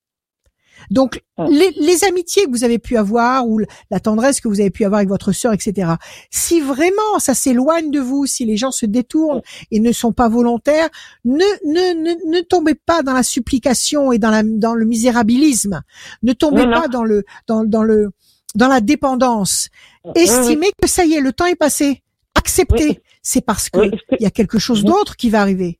Donc 0.91 1.23
Ouais. 1.37 1.49
les, 1.49 1.71
les 1.81 2.03
amitiés 2.05 2.45
que 2.45 2.51
vous 2.51 2.63
avez 2.63 2.79
pu 2.79 2.95
avoir 2.95 3.45
ou 3.47 3.59
la 3.91 3.99
tendresse 3.99 4.39
que 4.39 4.47
vous 4.47 4.61
avez 4.61 4.69
pu 4.69 4.85
avoir 4.85 4.99
avec 4.99 5.09
votre 5.09 5.33
sœur, 5.33 5.51
etc. 5.51 5.93
Si 6.31 6.61
vraiment 6.61 7.19
ça 7.19 7.33
s'éloigne 7.33 7.91
de 7.91 7.99
vous, 7.99 8.25
si 8.25 8.45
les 8.45 8.55
gens 8.55 8.71
se 8.71 8.85
détournent 8.85 9.41
et 9.71 9.79
ne 9.81 9.91
sont 9.91 10.13
pas 10.13 10.29
volontaires, 10.29 10.87
ne 11.25 11.33
ne 11.65 11.93
ne, 11.93 12.31
ne 12.37 12.41
tombez 12.41 12.75
pas 12.75 13.01
dans 13.03 13.11
la 13.13 13.23
supplication 13.23 14.13
et 14.13 14.17
dans 14.19 14.29
la 14.29 14.43
dans 14.43 14.75
le 14.75 14.85
misérabilisme. 14.85 15.81
Ne 16.23 16.31
tombez 16.33 16.65
Non, 16.65 16.71
non. 16.71 16.81
pas 16.81 16.87
dans 16.87 17.03
le 17.03 17.25
dans 17.47 17.63
dans 17.65 17.83
le 17.83 18.11
dans 18.55 18.67
la 18.67 18.81
dépendance. 18.81 19.69
Oui, 20.03 20.11
oui. 20.15 20.21
Estimez 20.23 20.71
que 20.81 20.87
ça 20.87 21.05
y 21.05 21.13
est, 21.15 21.21
le 21.21 21.33
temps 21.33 21.45
est 21.45 21.55
passé. 21.55 22.01
Acceptez. 22.35 22.87
Oui. 22.89 22.99
C'est 23.21 23.43
parce 23.43 23.69
que 23.69 23.79
il 24.19 24.21
y 24.21 24.25
a 24.25 24.29
quelque 24.31 24.59
chose 24.59 24.83
d'autre 24.83 25.15
qui 25.15 25.29
va 25.29 25.41
arriver. 25.41 25.77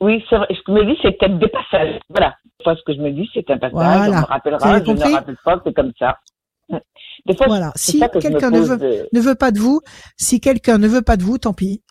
Oui, 0.00 0.22
c'est 0.28 0.36
vrai. 0.36 0.46
Ce 0.50 0.56
que 0.62 0.62
je 0.68 0.72
me 0.72 0.84
dis, 0.84 0.98
c'est 1.02 1.18
peut-être 1.18 1.38
des 1.38 1.48
passages. 1.48 1.98
Voilà. 2.10 2.34
Enfin, 2.60 2.76
ce 2.78 2.82
que 2.86 2.96
je 2.96 3.02
me 3.02 3.10
dis, 3.10 3.28
c'est 3.34 3.48
un 3.50 3.58
passage. 3.58 3.72
Voilà. 3.72 4.18
On 4.18 4.20
me 4.20 4.26
rappellera. 4.26 4.58
Je 4.84 4.90
ne 4.90 4.94
me 4.96 5.00
rappelle 5.14 5.36
pas. 5.44 5.62
C'est 5.64 5.72
comme 5.74 5.92
ça. 5.98 6.18
Des 7.26 7.36
fois, 7.36 7.46
Voilà. 7.46 7.72
Si 7.76 7.98
que 7.98 8.18
quelqu'un 8.18 8.50
ne 8.50 8.60
veut 8.60 8.76
de- 8.76 9.08
ne 9.12 9.20
veut 9.20 9.34
pas 9.34 9.50
de 9.50 9.58
vous, 9.58 9.80
si 10.16 10.38
quelqu'un 10.40 10.78
ne 10.78 10.86
veut 10.86 11.02
pas 11.02 11.16
de 11.16 11.22
vous, 11.24 11.38
tant 11.38 11.54
pis. 11.54 11.82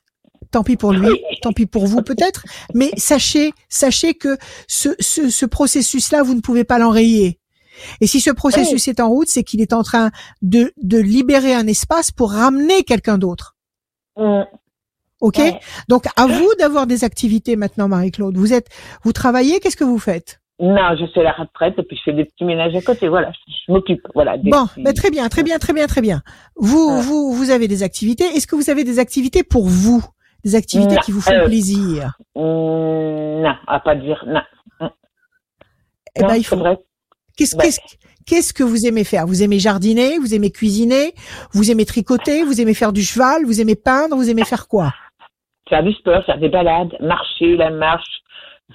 Tant 0.52 0.64
pis 0.64 0.78
pour 0.78 0.94
lui, 0.94 1.10
tant 1.42 1.52
pis 1.52 1.66
pour 1.66 1.88
vous 1.88 2.02
peut-être, 2.04 2.44
mais 2.74 2.92
sachez, 2.96 3.52
sachez 3.68 4.14
que 4.14 4.38
ce, 4.68 4.90
ce, 5.00 5.30
ce 5.30 5.46
processus-là, 5.46 6.24
vous 6.24 6.36
ne 6.36 6.40
pouvez 6.42 6.64
pas 6.64 6.78
l'enrayer. 6.80 7.40
Et 8.02 8.08
si 8.08 8.20
ce 8.22 8.32
processus 8.32 8.88
est 8.88 9.00
en 9.00 9.10
route, 9.10 9.28
c'est 9.28 9.44
qu'il 9.44 9.62
est 9.62 9.74
en 9.74 9.84
train 9.84 10.12
de, 10.42 10.74
de 10.82 10.98
libérer 10.98 11.54
un 11.54 11.68
espace 11.68 12.12
pour 12.12 12.32
ramener 12.32 12.84
quelqu'un 12.84 13.18
d'autre. 13.18 13.56
Hum, 14.16 14.46
Ok? 15.22 15.40
Donc 15.88 16.06
à 16.18 16.28
vous 16.28 16.50
d'avoir 16.60 16.88
des 16.88 17.04
activités 17.04 17.56
maintenant, 17.56 17.88
Marie-Claude. 17.88 18.38
Vous 18.38 18.54
êtes, 18.54 18.68
vous 19.04 19.14
travaillez, 19.14 19.60
qu'est-ce 19.60 19.78
que 19.78 19.84
vous 19.86 19.98
faites? 20.00 20.40
Non, 20.60 20.96
je 21.00 21.06
suis 21.08 21.20
à 21.20 21.24
la 21.24 21.32
retraite 21.34 21.74
et 21.78 21.84
puis 21.84 21.98
je 21.98 22.02
fais 22.04 22.14
des 22.14 22.24
petits 22.26 22.46
ménages 22.46 22.76
à 22.76 22.82
côté. 22.82 23.08
Voilà, 23.10 23.32
je, 23.68 23.72
m'occupe. 23.72 24.02
Voilà. 24.14 24.38
des 24.38 24.50
Bon, 24.50 24.68
petits- 24.68 24.84
ben 24.84 24.94
très 24.94 25.10
bien, 25.12 25.28
très 25.28 25.44
bien, 25.44 25.58
très 25.58 25.74
bien, 25.74 25.88
très 25.88 26.02
bien. 26.02 26.22
Vous, 26.56 27.02
vous, 27.02 27.34
vous 27.34 27.50
avez 27.50 27.68
des 27.68 27.84
activités. 27.84 28.24
Est-ce 28.24 28.48
que 28.48 28.56
vous 28.56 28.70
avez 28.70 28.84
des 28.86 29.00
activités 29.00 29.44
pour 29.44 29.66
vous, 29.68 30.02
des 30.46 30.56
activités 30.56 30.96
Non, 30.96 31.02
qui 31.02 31.12
vous 31.12 31.20
font 31.22 31.34
euh, 31.34 31.46
plaisir? 31.46 32.18
Hum, 32.36 33.42
non, 33.42 33.54
à 33.68 33.80
pas 33.82 33.96
dire 33.96 34.24
non. 34.28 34.90
Eh 36.16 36.22
Non, 36.22 36.28
ben, 36.30 36.36
il 36.36 36.44
faut. 36.46 36.56
vrai. 36.58 36.78
Qu'est-ce, 37.38 37.56
Ouais. 37.56 37.64
qu'est-ce, 37.66 37.80
qu'est-ce 38.26 38.54
que 38.54 38.64
vous 38.64 38.86
aimez 38.86 39.04
faire? 39.04 39.26
Vous 39.28 39.44
aimez 39.44 39.60
jardiner 39.60 40.18
Vous 40.20 40.34
aimez 40.34 40.52
cuisiner 40.52 41.14
Vous 41.54 41.70
aimez 41.72 41.86
tricoter 41.86 42.44
Vous 42.44 42.62
aimez 42.62 42.74
faire 42.74 42.94
du 42.94 43.04
cheval 43.04 43.46
Vous 43.46 43.60
aimez 43.62 43.76
peindre 43.76 44.16
Vous 44.16 44.30
aimez 44.30 44.46
faire 44.46 44.68
quoi? 44.68 44.94
Faire 45.70 45.84
du 45.84 45.94
sport, 45.94 46.24
faire 46.26 46.40
des 46.40 46.50
balades, 46.50 46.96
marcher, 47.02 47.58
la 47.58 47.72
marche, 47.72 48.06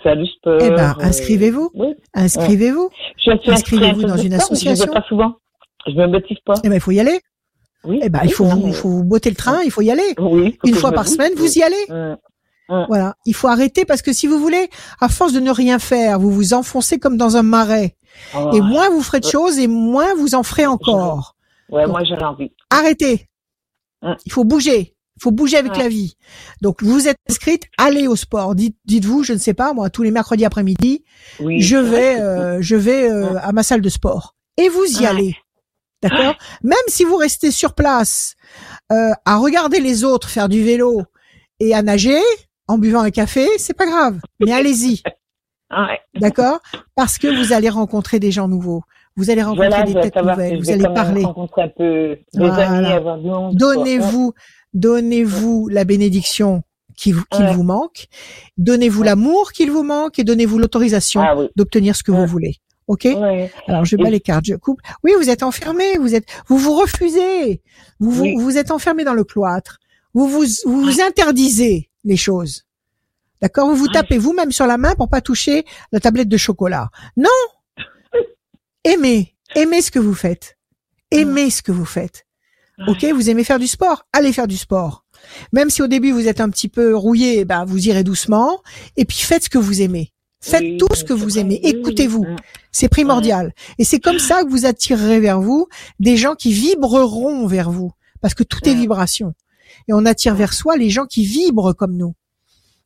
faire 0.03 0.17
du 0.17 0.27
sport. 0.27 0.59
Eh 0.61 0.71
ben, 0.71 0.95
euh, 0.99 1.05
inscrivez-vous. 1.05 1.71
Oui. 1.75 1.95
Inscrivez-vous. 2.15 2.91
Je 3.17 3.37
suis 3.39 3.51
Inscrivez-vous 3.51 4.03
dans 4.03 4.17
une 4.17 4.33
sport, 4.41 4.49
mais 4.53 4.59
Je 4.59 4.65
ne 4.67 4.73
association. 4.73 4.93
pas 4.93 5.03
souvent. 5.09 5.35
Je 5.87 5.93
me 5.93 6.07
motive 6.09 6.39
pas. 6.45 6.55
Eh 6.65 6.69
ben, 6.69 6.75
il 6.75 6.81
faut 6.81 6.91
y 6.91 6.99
aller. 7.01 7.21
Oui. 7.85 8.01
Eh 8.03 8.09
ben, 8.11 8.19
oui, 8.23 8.29
il 8.29 8.33
faut 8.35 8.45
non, 8.45 8.61
mais- 8.67 8.73
faut 8.73 9.03
botter 9.05 9.31
le 9.31 9.37
train. 9.37 9.61
Il 9.65 9.71
faut 9.71 9.81
y 9.83 9.91
aller. 9.91 10.15
Oui. 10.19 10.59
faut 10.61 10.69
Une 10.69 10.75
fois 10.75 10.93
par 10.93 11.07
semaine, 11.09 11.33
oui. 11.37 11.41
vous 11.47 11.59
y 11.59 11.63
allez. 11.63 12.17
Voilà. 12.89 13.17
Il 13.27 13.35
faut 13.35 13.49
arrêter 13.49 13.85
parce 13.85 14.03
que 14.03 14.13
si 14.13 14.27
vous 14.27 14.39
voulez, 14.39 14.71
à 15.01 15.09
force 15.09 15.33
de 15.33 15.41
ne 15.41 15.51
rien 15.51 15.79
faire, 15.79 16.19
vous 16.21 16.31
vous 16.31 16.55
enfoncez 16.55 16.99
comme 16.99 17.17
dans 17.17 17.37
un 17.37 17.43
marais. 17.43 17.97
oh, 18.35 18.51
Et 18.55 18.61
moins 18.61 18.89
vous 18.91 19.03
ferez 19.03 19.21
de 19.21 19.27
Ouais. 19.27 19.33
choses 19.33 19.59
et 19.59 19.67
moins 19.67 20.15
vous 20.15 20.35
en 20.35 20.43
ferez 20.43 20.67
encore. 20.67 21.37
Ouais, 21.71 21.87
moi 21.87 22.03
j'ai 22.05 22.15
envie. 22.23 22.53
Arrêtez. 22.71 23.29
Il 24.25 24.33
faut 24.33 24.45
bouger. 24.45 24.95
faut 25.23 25.31
bouger 25.33 25.59
avec 25.59 25.73
Ouais. 25.73 25.81
la 25.83 25.89
vie. 25.89 26.17
Donc 26.63 26.83
vous 26.83 27.07
êtes 27.07 27.19
inscrite, 27.29 27.65
allez 27.77 28.07
au 28.09 28.17
sport. 28.17 28.55
Dites, 28.55 28.79
dites-vous, 28.87 29.23
je 29.23 29.35
ne 29.35 29.39
sais 29.39 29.53
pas, 29.53 29.75
moi, 29.75 29.91
tous 29.91 30.03
les 30.03 30.11
mercredis 30.11 30.47
après-midi, 30.47 31.05
Oui. 31.41 31.61
je 31.61 31.77
vais, 31.77 32.19
euh, 32.19 32.59
je 32.63 32.75
vais 32.75 33.11
euh, 33.11 33.39
à 33.43 33.53
ma 33.53 33.63
salle 33.63 33.83
de 33.83 33.89
sport. 33.91 34.35
Et 34.57 34.71
vous 34.71 34.83
y 34.85 35.01
Ouais. 35.01 35.07
allez, 35.07 35.37
d'accord? 36.03 36.37
Même 36.63 36.79
si 36.89 37.05
vous 37.05 37.17
restez 37.17 37.51
sur 37.51 37.75
place 37.75 38.35
euh, 38.93 39.11
à 39.27 39.37
regarder 39.37 39.81
les 39.81 40.05
autres 40.05 40.31
faire 40.31 40.49
du 40.49 40.63
vélo 40.65 41.03
et 41.59 41.75
à 41.75 41.83
nager 41.83 42.19
en 42.71 42.79
buvant 42.79 43.01
un 43.01 43.11
café, 43.11 43.47
c'est 43.59 43.75
pas 43.77 43.87
grave. 43.87 44.19
Mais 44.41 44.53
allez-y, 44.53 45.03
Ouais. 45.71 46.01
d'accord? 46.21 46.61
Parce 46.97 47.19
que 47.19 47.29
vous 47.29 47.53
allez 47.53 47.69
rencontrer 47.69 48.19
des 48.19 48.31
gens 48.33 48.49
nouveaux. 48.49 48.83
Vous 49.17 49.31
allez 49.31 49.43
rencontrer 49.43 49.69
Voilà, 49.69 49.85
des 49.85 49.95
têtes 49.95 50.17
nouvelles. 50.17 50.59
Vous 50.59 50.71
allez 50.71 50.83
parler. 50.95 51.25
un 51.25 51.69
peu 51.77 52.17
Voilà. 52.35 53.01
Donnez-vous, 53.53 54.33
donnez-vous 54.75 55.69
la 55.69 55.85
bénédiction 55.85 56.63
qui 56.97 57.13
vous- 57.13 57.25
qu'il 57.31 57.45
Ouais. 57.45 57.53
vous 57.55 57.63
manque. 57.63 58.07
Donnez-vous 58.59 59.03
l'amour 59.03 59.53
qu'il 59.53 59.71
vous 59.71 59.83
manque 59.83 60.19
et 60.19 60.25
donnez-vous 60.25 60.59
l'autorisation 60.59 61.21
Ah 61.23 61.37
oui. 61.37 61.49
d'obtenir 61.57 61.97
ce 61.97 62.03
que 62.03 62.13
vous 62.13 62.27
voulez. 62.27 62.57
Ok? 62.87 63.07
Alors 63.69 63.85
je 63.85 63.97
bats 63.97 64.09
Et- 64.09 64.13
les 64.13 64.21
cartes, 64.21 64.45
je 64.47 64.55
coupe. 64.57 64.81
Oui, 65.05 65.13
vous 65.19 65.31
êtes 65.31 65.43
enfermé, 65.43 65.97
vous 65.99 66.15
êtes, 66.15 66.27
vous 66.49 66.59
vous 66.59 66.75
refusez, 66.75 67.63
vous 68.01 68.11
vous, 68.11 68.39
vous 68.39 68.59
êtes 68.59 68.71
enfermé 68.73 69.05
dans 69.05 69.15
le 69.15 69.23
cloître. 69.25 69.79
Vous 70.15 70.27
vous, 70.27 70.45
vous, 70.67 70.81
vous 70.83 71.01
interdisez 71.01 71.90
les 72.05 72.17
choses. 72.17 72.65
D'accord? 73.41 73.69
Vous 73.69 73.77
vous 73.77 73.89
tapez 73.89 74.19
vous-même 74.19 74.53
sur 74.53 74.67
la 74.67 74.79
main 74.79 74.95
pour 74.95 75.09
pas 75.09 75.21
toucher 75.21 75.65
la 75.93 76.01
tablette 76.01 76.29
de 76.29 76.37
chocolat. 76.37 76.91
Non 77.17 77.29
Aimez, 78.85 79.37
aimez 79.55 79.83
ce 79.83 79.91
que 79.91 79.99
vous 79.99 80.15
faites. 80.15 80.57
Aimez 81.11 81.51
ce 81.51 81.63
que 81.63 81.73
vous 81.73 81.85
faites. 81.85 82.27
Ok, 82.87 83.05
vous 83.05 83.29
aimez 83.29 83.45
faire 83.45 83.59
du 83.59 83.67
sport, 83.67 84.07
allez 84.13 84.33
faire 84.33 84.47
du 84.47 84.57
sport. 84.57 85.05
Même 85.53 85.69
si 85.69 85.83
au 85.83 85.87
début 85.87 86.13
vous 86.13 86.29
êtes 86.29 86.41
un 86.41 86.49
petit 86.49 86.69
peu 86.69 86.97
rouillé, 86.97 87.45
ben 87.45 87.67
vous 87.67 87.89
irez 87.89 88.05
doucement. 88.05 88.63
Et 88.97 89.05
puis 89.05 89.19
faites 89.19 89.45
ce 89.45 89.51
que 89.51 89.59
vous 89.59 89.83
aimez. 89.83 90.13
Faites 90.43 90.63
Oui, 90.63 90.77
tout 90.79 90.95
ce 90.95 91.05
que 91.05 91.13
vous 91.13 91.39
aimez. 91.39 91.61
Écoutez-vous. 91.63 92.25
C'est 92.73 92.89
primordial. 92.89 93.53
Et 93.79 93.85
c'est 93.85 94.01
comme 94.01 94.19
ça 94.19 94.43
que 94.43 94.49
vous 94.49 94.65
attirerez 94.65 95.21
vers 95.21 95.41
vous 95.41 95.69
des 95.99 96.17
gens 96.17 96.35
qui 96.35 96.53
vibreront 96.53 97.47
vers 97.47 97.71
vous. 97.71 97.93
Parce 98.23 98.33
que 98.33 98.45
tout 98.45 98.67
est 98.67 98.75
vibration. 98.75 99.35
Et 99.91 99.93
on 99.93 100.07
attire 100.07 100.37
vers 100.37 100.53
soi 100.53 100.77
les 100.77 100.89
gens 100.89 101.05
qui 101.05 101.25
vibrent 101.25 101.75
comme 101.75 101.97
nous. 101.97 102.15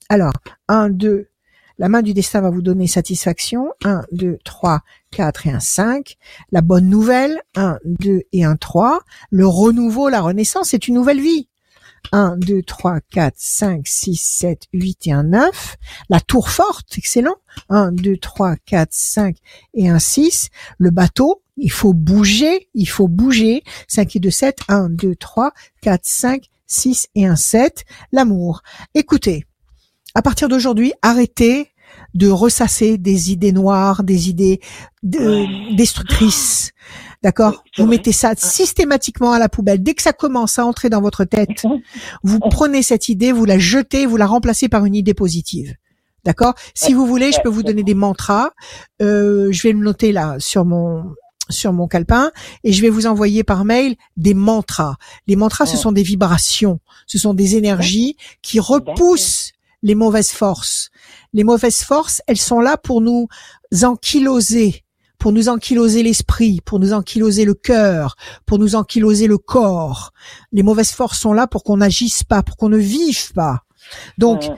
Alors, 0.08 0.32
un, 0.68 0.88
deux. 0.88 1.28
La 1.76 1.90
main 1.90 2.00
du 2.00 2.14
destin 2.14 2.40
va 2.40 2.48
vous 2.48 2.62
donner 2.62 2.86
satisfaction. 2.86 3.68
Un, 3.84 4.04
deux, 4.10 4.38
trois, 4.42 4.80
quatre 5.10 5.46
et 5.46 5.50
un 5.50 5.60
cinq. 5.60 6.16
La 6.50 6.62
bonne 6.62 6.88
nouvelle. 6.88 7.42
Un, 7.56 7.78
deux 7.84 8.22
et 8.32 8.42
un 8.44 8.56
trois. 8.56 9.00
Le 9.28 9.46
renouveau, 9.46 10.08
la 10.08 10.22
renaissance, 10.22 10.70
c'est 10.70 10.88
une 10.88 10.94
nouvelle 10.94 11.20
vie. 11.20 11.50
1, 12.12 12.36
2, 12.38 12.62
3, 12.62 13.00
4, 13.10 13.34
5, 13.36 13.86
6, 13.86 14.16
7, 14.16 14.62
8 14.72 15.06
et 15.06 15.12
un 15.12 15.24
9. 15.24 15.76
La 16.08 16.20
tour 16.20 16.48
forte, 16.48 16.96
excellent. 16.96 17.36
1, 17.68 17.92
2, 17.92 18.16
3, 18.16 18.56
4, 18.64 18.88
5 18.92 19.36
et 19.74 19.88
un 19.90 19.98
6. 19.98 20.48
Le 20.78 20.90
bateau, 20.90 21.42
il 21.56 21.70
faut 21.70 21.94
bouger, 21.94 22.68
il 22.74 22.86
faut 22.86 23.08
bouger. 23.08 23.62
5 23.88 24.16
et 24.16 24.20
2, 24.20 24.30
7. 24.30 24.58
1, 24.68 24.88
2, 24.90 25.16
3, 25.16 25.52
4, 25.82 26.00
5, 26.04 26.50
6 26.66 27.08
et 27.14 27.26
un 27.26 27.36
7. 27.36 27.84
L'amour. 28.12 28.62
Écoutez, 28.94 29.44
à 30.14 30.22
partir 30.22 30.48
d'aujourd'hui, 30.48 30.92
arrêtez 31.02 31.70
de 32.14 32.28
ressasser 32.28 32.98
des 32.98 33.32
idées 33.32 33.52
noires, 33.52 34.02
des 34.04 34.28
idées 34.28 34.60
de- 35.02 35.74
destructrices. 35.76 36.72
D'accord 37.22 37.64
Vous 37.78 37.84
vrai. 37.86 37.96
mettez 37.96 38.12
ça 38.12 38.34
systématiquement 38.36 39.32
à 39.32 39.38
la 39.38 39.48
poubelle. 39.48 39.82
Dès 39.82 39.94
que 39.94 40.02
ça 40.02 40.12
commence 40.12 40.58
à 40.58 40.66
entrer 40.66 40.90
dans 40.90 41.00
votre 41.00 41.24
tête, 41.24 41.64
vous 42.22 42.38
prenez 42.38 42.82
cette 42.82 43.08
idée, 43.08 43.32
vous 43.32 43.44
la 43.44 43.58
jetez, 43.58 44.06
vous 44.06 44.16
la 44.16 44.26
remplacez 44.26 44.68
par 44.68 44.84
une 44.84 44.94
idée 44.94 45.14
positive. 45.14 45.74
D'accord 46.24 46.54
Si 46.74 46.94
vous 46.94 47.06
voulez, 47.06 47.32
je 47.32 47.40
peux 47.42 47.48
vous 47.50 47.62
donner 47.62 47.82
des 47.82 47.94
mantras. 47.94 48.50
Euh, 49.02 49.48
je 49.52 49.62
vais 49.62 49.72
le 49.72 49.78
noter 49.78 50.10
là 50.12 50.36
sur 50.38 50.64
mon 50.64 51.04
sur 51.50 51.72
mon 51.72 51.86
calepin 51.88 52.30
et 52.64 52.72
je 52.72 52.80
vais 52.82 52.88
vous 52.90 53.06
envoyer 53.06 53.44
par 53.44 53.64
mail 53.64 53.96
des 54.16 54.34
mantras. 54.34 54.96
Les 55.26 55.36
mantras, 55.36 55.66
ce 55.66 55.72
Ouais. 55.72 55.78
sont 55.82 55.92
des 55.92 56.02
vibrations, 56.02 56.80
ce 57.06 57.18
sont 57.18 57.34
des 57.34 57.56
énergies 57.56 58.16
qui 58.42 58.60
repoussent 58.60 59.52
les 59.82 59.94
mauvaises 59.94 60.30
forces. 60.30 60.90
Les 61.34 61.44
mauvaises 61.44 61.82
forces, 61.82 62.22
elles 62.26 62.38
sont 62.40 62.60
là 62.60 62.76
pour 62.78 63.00
nous 63.02 63.28
ankyloser, 63.82 64.84
pour 65.18 65.32
nous 65.32 65.48
ankyloser 65.48 66.02
l'esprit, 66.02 66.60
pour 66.64 66.78
nous 66.80 66.92
ankyloser 66.92 67.44
le 67.44 67.54
cœur, 67.54 68.16
pour 68.46 68.58
nous 68.58 68.74
ankyloser 68.74 69.26
le 69.26 69.38
corps. 69.38 70.12
Les 70.52 70.62
mauvaises 70.62 70.90
forces 70.92 71.18
sont 71.20 71.32
là 71.32 71.46
pour 71.46 71.62
qu'on 71.64 71.76
n'agisse 71.78 72.24
pas, 72.24 72.42
pour 72.42 72.56
qu'on 72.56 72.68
ne 72.68 72.78
vive 72.78 73.32
pas. 73.32 73.60
Donc, 74.18 74.42
Ouais. 74.42 74.56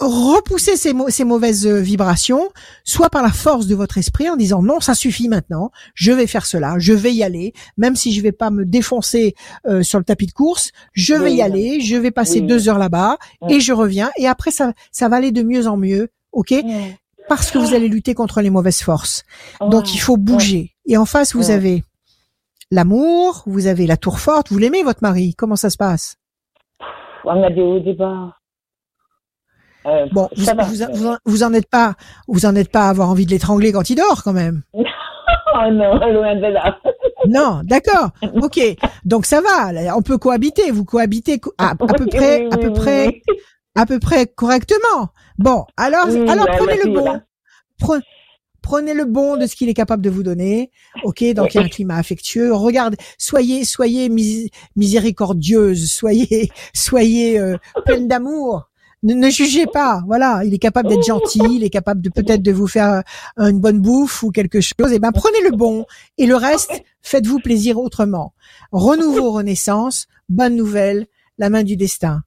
Repoussez 0.00 0.76
ces, 0.76 0.92
mau- 0.92 1.08
ces 1.08 1.24
mauvaises 1.24 1.66
euh, 1.66 1.80
vibrations, 1.80 2.48
soit 2.84 3.10
par 3.10 3.22
la 3.22 3.30
force 3.30 3.66
de 3.66 3.74
votre 3.74 3.98
esprit 3.98 4.30
en 4.30 4.36
disant 4.36 4.62
non, 4.62 4.80
ça 4.80 4.94
suffit 4.94 5.28
maintenant, 5.28 5.70
je 5.94 6.12
vais 6.12 6.26
faire 6.26 6.46
cela, 6.46 6.76
je 6.78 6.92
vais 6.92 7.12
y 7.12 7.22
aller, 7.24 7.52
même 7.76 7.96
si 7.96 8.12
je 8.12 8.22
vais 8.22 8.32
pas 8.32 8.50
me 8.50 8.64
défoncer 8.64 9.34
euh, 9.66 9.82
sur 9.82 9.98
le 9.98 10.04
tapis 10.04 10.26
de 10.26 10.32
course, 10.32 10.70
je 10.92 11.14
vais 11.14 11.30
Oui, 11.30 11.34
y 11.36 11.42
aller, 11.42 11.80
je 11.80 11.96
vais 11.96 12.10
passer 12.12 12.40
Oui. 12.40 12.46
deux 12.46 12.68
heures 12.68 12.78
là-bas 12.78 13.18
Oui. 13.42 13.54
et 13.54 13.60
je 13.60 13.72
reviens 13.72 14.10
et 14.16 14.28
après 14.28 14.50
ça, 14.52 14.72
ça 14.92 15.08
va 15.08 15.16
aller 15.16 15.32
de 15.32 15.42
mieux 15.42 15.66
en 15.66 15.76
mieux, 15.76 16.08
ok? 16.32 16.54
Parce 17.28 17.50
que 17.50 17.58
vous 17.58 17.74
allez 17.74 17.88
lutter 17.88 18.14
contre 18.14 18.40
les 18.40 18.48
mauvaises 18.50 18.80
forces. 18.80 19.24
Donc 19.60 19.94
il 19.94 19.98
faut 19.98 20.16
bouger. 20.16 20.70
Et 20.86 20.96
en 20.96 21.04
face 21.04 21.34
vous 21.34 21.50
avez 21.50 21.82
l'amour, 22.70 23.42
vous 23.46 23.66
avez 23.66 23.86
la 23.86 23.98
tour 23.98 24.18
forte. 24.18 24.50
Vous 24.50 24.56
l'aimez 24.58 24.82
votre 24.82 25.02
mari 25.02 25.34
Comment 25.36 25.56
ça 25.56 25.68
se 25.68 25.76
passe? 25.76 26.16
On 27.24 27.42
a 27.42 27.50
des 27.50 27.60
hauts 27.60 27.80
débats. 27.80 28.32
Euh, 29.88 30.06
Bon, 30.12 30.28
vous, 30.36 30.44
va. 30.44 30.54
vous, 30.64 30.74
vous 30.92 31.06
en, 31.06 31.16
vous 31.24 31.42
en 31.42 31.52
êtes 31.54 31.68
pas, 31.68 31.94
vous 32.28 32.46
en 32.46 32.54
êtes 32.54 32.70
pas 32.70 32.86
à 32.86 32.90
avoir 32.90 33.08
envie 33.10 33.26
de 33.26 33.30
l'étrangler 33.30 33.72
quand 33.72 33.88
il 33.90 33.96
dort 33.96 34.22
quand 34.22 34.32
même. 34.32 34.62
Oh 35.54 35.70
non, 35.72 35.94
loin 36.12 36.36
de 36.36 36.46
là. 36.52 36.78
Non, 37.26 37.62
d'accord. 37.64 38.10
Ok. 38.42 38.60
Donc 39.04 39.24
ça 39.26 39.40
va. 39.40 39.72
là, 39.72 39.94
On 39.96 40.02
peut 40.02 40.18
cohabiter. 40.18 40.70
Vous 40.70 40.84
cohabitez 40.84 41.38
co- 41.40 41.52
à, 41.58 41.70
à 41.70 41.74
peu 41.74 42.06
près, 42.06 42.42
oui, 42.42 42.48
à 42.52 42.56
peu 42.58 42.72
près, 42.72 43.22
à 43.74 43.86
peu 43.86 43.98
près 43.98 44.26
correctement. 44.26 45.08
Bon, 45.38 45.64
alors, 45.76 46.06
Oui, 46.08 46.28
alors 46.28 46.46
ouais, 46.46 46.56
prenez 46.58 46.76
le 46.84 46.92
bon. 46.94 47.20
Pre- 47.82 48.02
Prenez 48.62 48.92
le 48.94 49.04
bon 49.06 49.36
de 49.38 49.46
ce 49.46 49.56
qu'il 49.56 49.68
est 49.70 49.74
capable 49.74 50.02
de 50.02 50.10
vous 50.10 50.22
donner. 50.22 50.70
Ok, 51.02 51.24
donc 51.34 51.54
il 51.54 51.58
y 51.58 51.60
a 51.60 51.64
un 51.64 51.68
climat 51.68 51.96
affectueux. 51.96 52.52
Regarde, 52.52 52.96
soyez, 53.16 53.64
soyez 53.64 54.08
mis- 54.10 54.50
miséricordieuse, 54.76 55.90
soyez, 55.90 56.50
soyez 56.74 57.38
euh, 57.38 57.56
pleine 57.86 58.06
d'amour. 58.08 58.68
Ne, 59.02 59.14
ne 59.14 59.30
jugez 59.30 59.66
pas. 59.66 60.02
Voilà, 60.06 60.42
il 60.44 60.52
est 60.54 60.58
capable 60.58 60.88
d'être 60.88 61.06
gentil, 61.06 61.40
il 61.50 61.64
est 61.64 61.70
capable 61.70 62.00
de 62.00 62.10
peut-être 62.10 62.42
de 62.42 62.52
vous 62.52 62.66
faire 62.66 63.02
euh, 63.38 63.50
une 63.50 63.60
bonne 63.60 63.80
bouffe 63.80 64.22
ou 64.22 64.30
quelque 64.30 64.60
chose. 64.60 64.92
Et 64.92 64.98
ben 64.98 65.12
prenez 65.12 65.40
le 65.42 65.56
bon 65.56 65.86
et 66.16 66.26
le 66.26 66.36
reste, 66.36 66.82
faites-vous 67.02 67.38
plaisir 67.38 67.78
autrement. 67.78 68.32
Renouveau, 68.72 69.32
renaissance, 69.32 70.08
bonne 70.28 70.56
nouvelle, 70.56 71.06
la 71.38 71.48
main 71.50 71.62
du 71.62 71.76
destin. 71.76 72.22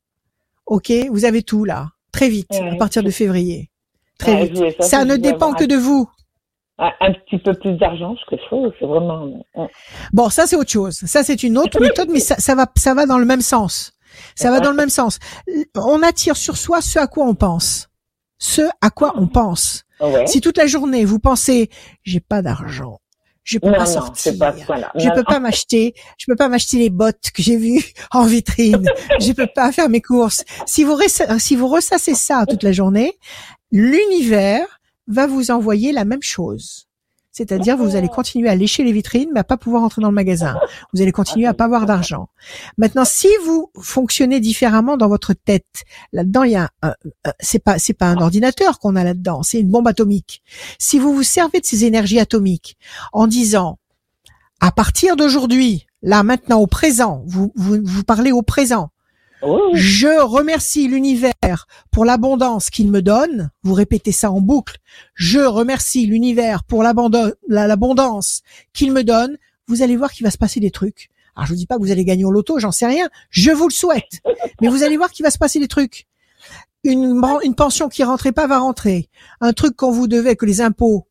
Ok, 0.65 0.91
vous 1.09 1.25
avez 1.25 1.43
tout 1.43 1.65
là, 1.65 1.89
très 2.13 2.29
vite, 2.29 2.53
à 2.53 2.75
partir 2.77 3.03
de 3.03 3.09
février. 3.09 3.69
Très 4.17 4.35
Ouais, 4.35 4.47
vite. 4.47 4.81
Ça 4.81 5.03
ne 5.03 5.17
dépend 5.17 5.53
que 5.53 5.65
de 5.65 5.75
vous. 5.75 6.09
Un, 6.77 7.13
petit 7.13 7.37
peu 7.37 7.53
plus 7.53 7.73
d'argent, 7.73 8.15
ce 8.15 8.25
que 8.27 8.41
je 8.41 8.47
trouve, 8.47 8.71
c'est 8.79 8.87
vraiment. 8.87 9.45
Bon, 10.13 10.29
ça 10.29 10.47
c'est 10.47 10.55
autre 10.55 10.71
chose. 10.71 10.95
Ça 10.95 11.23
c'est 11.23 11.43
une 11.43 11.57
autre 11.57 11.79
méthode, 11.79 12.09
mais 12.09 12.19
ça, 12.19 12.35
ça 12.37 12.55
va, 12.55 12.65
ça 12.75 12.95
va 12.95 13.05
dans 13.05 13.19
le 13.19 13.25
même 13.25 13.41
sens. 13.41 13.93
Ça 14.35 14.51
va 14.51 14.59
dans 14.59 14.71
le 14.71 14.75
même 14.75 14.89
sens. 14.89 15.19
On 15.75 16.01
attire 16.03 16.37
sur 16.37 16.57
soi 16.57 16.81
ce 16.81 16.99
à 16.99 17.07
quoi 17.07 17.25
on 17.25 17.35
pense. 17.35 17.89
Ce 18.37 18.61
à 18.81 18.89
quoi 18.89 19.13
on 19.17 19.27
pense. 19.27 19.83
Ouais. 19.99 20.25
Si 20.25 20.41
toute 20.41 20.57
la 20.57 20.67
journée 20.67 21.05
vous 21.05 21.19
pensez, 21.19 21.69
j'ai 22.03 22.19
pas 22.19 22.41
d'argent, 22.41 22.99
je 23.43 23.59
peux 23.59 23.67
non, 23.67 23.73
pas 23.73 23.85
non, 23.85 23.91
sortir, 23.91 24.15
c'est 24.17 24.37
pas 24.37 24.51
voilà. 24.51 24.91
je 24.95 25.09
peux 25.09 25.23
pas 25.23 25.39
m'acheter, 25.39 25.93
je 26.17 26.25
peux 26.27 26.35
pas 26.35 26.47
m'acheter 26.47 26.77
les 26.77 26.89
bottes 26.89 27.31
que 27.33 27.41
j'ai 27.43 27.57
vues 27.57 27.83
en 28.11 28.25
vitrine, 28.25 28.87
je 29.19 29.31
peux 29.33 29.47
pas 29.53 29.71
faire 29.71 29.89
mes 29.89 30.01
courses. 30.01 30.43
Si 30.65 30.83
vous 30.83 30.97
si 31.37 31.55
vous 31.55 31.67
ressassez 31.67 32.15
ça 32.15 32.45
toute 32.47 32.63
la 32.63 32.71
journée, 32.71 33.17
l'univers 33.71 34.79
va 35.07 35.27
vous 35.27 35.51
envoyer 35.51 35.91
la 35.91 36.05
même 36.05 36.21
chose. 36.21 36.87
C'est-à-dire, 37.31 37.77
vous 37.77 37.95
allez 37.95 38.09
continuer 38.09 38.49
à 38.49 38.55
lécher 38.55 38.83
les 38.83 38.91
vitrines, 38.91 39.29
mais 39.33 39.39
à 39.39 39.43
pas 39.45 39.55
pouvoir 39.57 39.83
entrer 39.83 40.01
dans 40.01 40.09
le 40.09 40.13
magasin. 40.15 40.59
Vous 40.93 41.01
allez 41.01 41.13
continuer 41.13 41.47
à 41.47 41.53
pas 41.53 41.63
avoir 41.65 41.85
d'argent. 41.85 42.27
Maintenant, 42.77 43.05
si 43.05 43.29
vous 43.45 43.71
fonctionnez 43.79 44.39
différemment 44.41 44.97
dans 44.97 45.07
votre 45.07 45.33
tête, 45.33 45.83
là-dedans, 46.11 46.43
il 46.43 46.51
y 46.51 46.55
a 46.57 46.69
un, 46.81 46.93
un- 47.23 47.31
c'est 47.39 47.59
pas, 47.63 47.79
c'est 47.79 47.93
pas 47.93 48.07
un 48.07 48.17
ordinateur 48.17 48.79
qu'on 48.79 48.95
a 48.97 49.03
là-dedans, 49.05 49.43
c'est 49.43 49.61
une 49.61 49.69
bombe 49.69 49.87
atomique. 49.87 50.41
Si 50.77 50.99
vous 50.99 51.13
vous 51.13 51.23
servez 51.23 51.61
de 51.61 51.65
ces 51.65 51.85
énergies 51.85 52.19
atomiques 52.19 52.77
en 53.13 53.27
disant, 53.27 53.77
à 54.59 54.71
partir 54.71 55.15
d'aujourd'hui, 55.15 55.87
là, 56.01 56.23
maintenant, 56.23 56.59
au 56.59 56.67
présent, 56.67 57.23
vous, 57.25 57.51
vous, 57.55 57.77
vous 57.83 58.03
parlez 58.03 58.31
au 58.31 58.41
présent, 58.41 58.89
Je 59.73 60.21
remercie 60.21 60.87
l'univers 60.87 61.67
pour 61.91 62.05
l'abondance 62.05 62.69
qu'il 62.69 62.91
me 62.91 63.01
donne. 63.01 63.49
Vous 63.63 63.73
répétez 63.73 64.11
ça 64.11 64.31
en 64.31 64.41
boucle. 64.41 64.77
Je 65.15 65.39
remercie 65.39 66.05
l'univers 66.05 66.63
pour 66.63 66.83
l'abondance 66.83 68.41
qu'il 68.73 68.91
me 68.91 69.03
donne. 69.03 69.37
Vous 69.67 69.81
allez 69.81 69.97
voir 69.97 70.11
qu'il 70.11 70.25
va 70.25 70.31
se 70.31 70.37
passer 70.37 70.59
des 70.59 70.71
trucs. 70.71 71.09
Alors 71.35 71.47
je 71.47 71.53
vous 71.53 71.57
dis 71.57 71.65
pas 71.65 71.77
que 71.77 71.81
vous 71.81 71.91
allez 71.91 72.05
gagner 72.05 72.25
au 72.25 72.31
loto, 72.31 72.59
j'en 72.59 72.71
sais 72.71 72.87
rien. 72.87 73.09
Je 73.29 73.51
vous 73.51 73.67
le 73.67 73.73
souhaite. 73.73 74.21
Mais 74.61 74.67
vous 74.67 74.83
allez 74.83 74.97
voir 74.97 75.11
qu'il 75.11 75.23
va 75.23 75.31
se 75.31 75.37
passer 75.37 75.59
des 75.59 75.67
trucs. 75.67 76.07
Une, 76.83 77.21
une 77.43 77.55
pension 77.55 77.89
qui 77.89 78.03
rentrait 78.03 78.31
pas 78.31 78.47
va 78.47 78.59
rentrer. 78.59 79.09
Un 79.39 79.53
truc 79.53 79.75
qu'on 79.75 79.91
vous 79.91 80.07
devait, 80.07 80.35
que 80.35 80.45
les 80.45 80.61
impôts, 80.61 81.07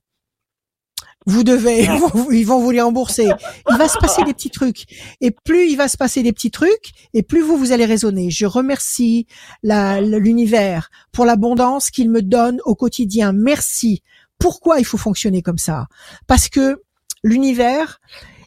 vous 1.26 1.44
devez, 1.44 1.84
ils 2.32 2.46
vont 2.46 2.60
vous 2.60 2.70
les 2.70 2.80
rembourser. 2.80 3.28
Il 3.70 3.76
va 3.76 3.88
se 3.88 3.98
passer 3.98 4.22
des 4.24 4.32
petits 4.32 4.50
trucs. 4.50 4.86
Et 5.20 5.30
plus 5.30 5.70
il 5.70 5.76
va 5.76 5.88
se 5.88 5.96
passer 5.96 6.22
des 6.22 6.32
petits 6.32 6.50
trucs, 6.50 6.92
et 7.14 7.22
plus 7.22 7.42
vous, 7.42 7.56
vous 7.56 7.72
allez 7.72 7.84
raisonner. 7.84 8.30
Je 8.30 8.46
remercie 8.46 9.26
l'univers 9.62 10.90
pour 11.12 11.24
l'abondance 11.24 11.90
qu'il 11.90 12.10
me 12.10 12.22
donne 12.22 12.60
au 12.64 12.74
quotidien. 12.74 13.32
Merci. 13.32 14.02
Pourquoi 14.38 14.78
il 14.78 14.84
faut 14.84 14.96
fonctionner 14.96 15.42
comme 15.42 15.58
ça? 15.58 15.86
Parce 16.26 16.48
que 16.48 16.82
l'univers 17.22 18.00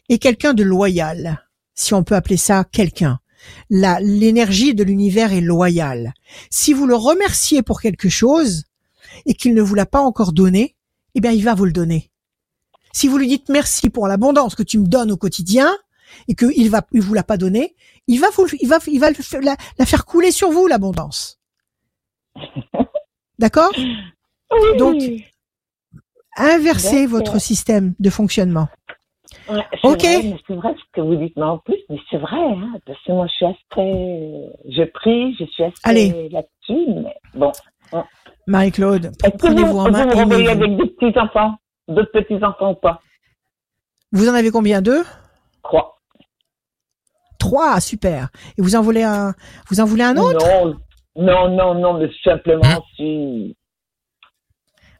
est 0.08 0.18
quelqu'un 0.18 0.52
de 0.52 0.64
loyal, 0.64 1.46
si 1.74 1.94
on 1.94 2.02
peut 2.02 2.16
appeler 2.16 2.36
ça 2.36 2.64
quelqu'un. 2.64 3.20
La 3.70 4.00
l'énergie 4.00 4.74
de 4.74 4.82
l'univers 4.82 5.32
est 5.32 5.42
loyale. 5.42 6.14
Si 6.50 6.72
vous 6.72 6.86
le 6.86 6.96
remerciez 6.96 7.62
pour 7.62 7.80
quelque 7.80 8.08
chose 8.08 8.64
et 9.26 9.34
qu'il 9.34 9.54
ne 9.54 9.62
vous 9.62 9.74
l'a 9.74 9.86
pas 9.86 10.00
encore 10.00 10.32
donné, 10.32 10.76
eh 11.14 11.20
bien 11.20 11.30
il 11.30 11.44
va 11.44 11.54
vous 11.54 11.66
le 11.66 11.72
donner. 11.72 12.10
Si 12.94 13.08
vous 13.08 13.18
lui 13.18 13.26
dites 13.26 13.48
merci 13.50 13.90
pour 13.90 14.06
l'abondance 14.08 14.54
que 14.54 14.62
tu 14.62 14.78
me 14.78 14.86
donnes 14.86 15.12
au 15.12 15.16
quotidien 15.18 15.70
et 16.28 16.34
qu'il 16.34 16.70
va 16.70 16.80
il 16.92 17.02
vous 17.02 17.12
l'a 17.12 17.24
pas 17.24 17.36
donné, 17.36 17.74
il 18.06 18.20
va 18.20 18.28
vous 18.34 18.46
il 18.60 18.68
va 18.68 18.78
il 18.86 19.00
va 19.00 19.08
la, 19.42 19.56
la 19.78 19.84
faire 19.84 20.06
couler 20.06 20.30
sur 20.30 20.50
vous 20.50 20.66
l'abondance. 20.66 21.38
D'accord? 23.38 23.72
Oui. 23.76 24.76
Donc, 24.78 25.02
Inversez 26.36 27.06
votre 27.06 27.40
système 27.40 27.94
de 28.00 28.10
fonctionnement. 28.10 28.68
Ouais, 29.48 29.62
Ok. 29.82 30.00
c'est 30.02 30.54
vrai 30.54 30.74
ce 30.76 30.82
que 30.92 31.00
vous 31.00 31.16
dites, 31.16 31.36
mais 31.36 31.42
en 31.44 31.58
plus, 31.58 31.78
mais 31.88 31.98
c'est 32.10 32.16
vrai, 32.18 32.40
hein, 32.40 32.72
parce 32.86 32.98
que 33.04 33.12
moi 33.12 33.26
je 33.26 33.32
suis 33.34 33.46
assez, 33.46 34.46
je 34.68 34.82
prie, 34.84 35.36
je 35.38 35.44
suis 35.44 35.62
assez 35.64 35.74
Allez. 35.84 36.28
là-dessus, 36.30 36.86
mais 37.04 37.14
bon. 37.34 37.52
Marie-Claude, 38.46 39.12
prenez-vous 39.38 39.72
vous, 39.72 39.78
en 39.78 39.90
main. 39.90 40.06
vous 40.06 40.24
vous 40.24 40.48
avec 40.48 40.76
des 40.76 40.86
petits 40.86 41.18
enfants, 41.18 41.54
d'autres 41.88 42.12
petits 42.12 42.42
enfants 42.44 42.72
ou 42.72 42.74
pas 42.74 43.00
Vous 44.12 44.28
en 44.28 44.34
avez 44.34 44.50
combien 44.50 44.80
Deux 44.82 45.04
Trois. 45.62 45.98
Trois, 47.38 47.80
super. 47.80 48.28
Et 48.56 48.62
vous 48.62 48.74
en 48.76 48.82
voulez 48.82 49.02
un 49.02 49.34
Vous 49.68 49.80
en 49.80 49.84
voulez 49.84 50.04
un 50.04 50.16
autre? 50.16 50.46
Non, 50.46 50.76
non, 51.16 51.48
non, 51.50 51.74
non, 51.74 51.98
mais 52.00 52.10
simplement 52.22 52.62
Hein 52.64 52.80
si. 52.96 53.56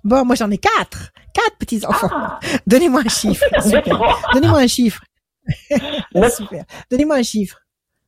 Bon, 0.04 0.24
moi 0.24 0.34
j'en 0.34 0.50
ai 0.50 0.58
quatre. 0.58 1.10
Quatre 1.32 1.56
petits 1.58 1.84
enfants. 1.86 2.08
Ah, 2.12 2.38
Donnez-moi 2.66 3.00
un 3.04 3.08
chiffre. 3.08 3.44
Donnez-moi 4.34 4.58
un 4.60 4.66
chiffre. 4.66 5.02
Neuf. 6.14 6.34
Super. 6.36 6.64
Donnez-moi 6.90 7.16
un 7.16 7.22
chiffre. 7.22 7.58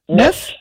Neuf. 0.08 0.52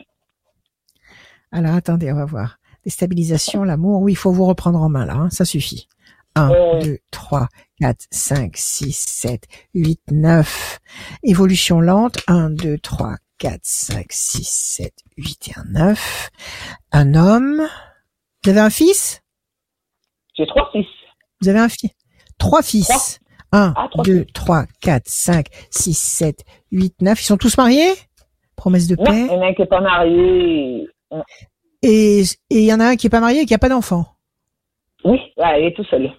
Alors 1.51 1.75
attendez, 1.75 2.11
on 2.11 2.15
va 2.15 2.25
voir. 2.25 2.57
Déstabilisation, 2.85 3.63
l'amour. 3.63 4.01
Oui, 4.01 4.13
il 4.13 4.15
faut 4.15 4.31
vous 4.31 4.45
reprendre 4.45 4.79
en 4.81 4.89
main 4.89 5.05
là. 5.05 5.13
hein, 5.15 5.29
Ça 5.29 5.43
suffit. 5.45 5.87
1, 6.35 6.51
Euh. 6.51 6.79
2, 6.81 6.97
3, 7.11 7.47
4, 7.81 8.05
5, 8.11 8.55
6, 8.55 8.93
7, 8.93 9.43
8, 9.73 9.99
9. 10.11 10.79
Évolution 11.23 11.81
lente. 11.81 12.17
1, 12.27 12.49
2, 12.51 12.77
3, 12.77 13.15
4, 13.37 13.59
5, 13.63 14.05
6, 14.09 14.43
7, 14.47 14.93
8 15.17 15.47
et 15.49 15.59
un 15.59 15.65
9. 15.71 16.29
Un 16.93 17.13
homme. 17.15 17.67
Vous 18.43 18.49
avez 18.51 18.59
un 18.61 18.69
fils? 18.69 19.21
J'ai 20.37 20.45
trois 20.47 20.69
fils. 20.71 20.85
Vous 21.41 21.49
avez 21.49 21.59
un 21.59 21.69
fils 21.69 21.91
Trois 22.37 22.61
fils. 22.61 23.19
1, 23.51 23.73
Ah, 23.75 23.87
trois 23.91 24.03
2, 24.03 24.25
3, 24.33 24.65
4, 24.81 25.03
5, 25.07 25.47
6, 25.69 25.93
7, 25.97 26.43
8, 26.71 27.01
9. 27.01 27.21
Ils 27.21 27.25
sont 27.25 27.37
tous 27.37 27.57
mariés? 27.57 27.91
Promesse 28.55 28.87
de 28.87 28.95
Non, 28.95 29.03
il 29.03 29.11
paix. 29.27 29.33
y 29.33 29.37
en 29.37 29.41
a 29.41 29.47
un 29.47 29.53
qui 29.53 29.61
est 29.61 29.65
pas 29.65 29.81
marié. 29.81 30.87
Et 31.81 32.21
et 32.21 32.59
il 32.59 32.63
y 32.65 32.73
en 32.73 32.79
a 32.79 32.85
un 32.87 32.95
qui 32.95 33.07
est 33.07 33.09
pas 33.09 33.19
marié 33.19 33.41
et 33.41 33.45
qui 33.45 33.53
a 33.53 33.57
pas 33.59 33.69
d'enfant? 33.69 34.05
Oui, 35.03 35.19
ouais, 35.37 35.61
il 35.61 35.67
est 35.67 35.75
tout 35.75 35.83
seul. 35.85 36.09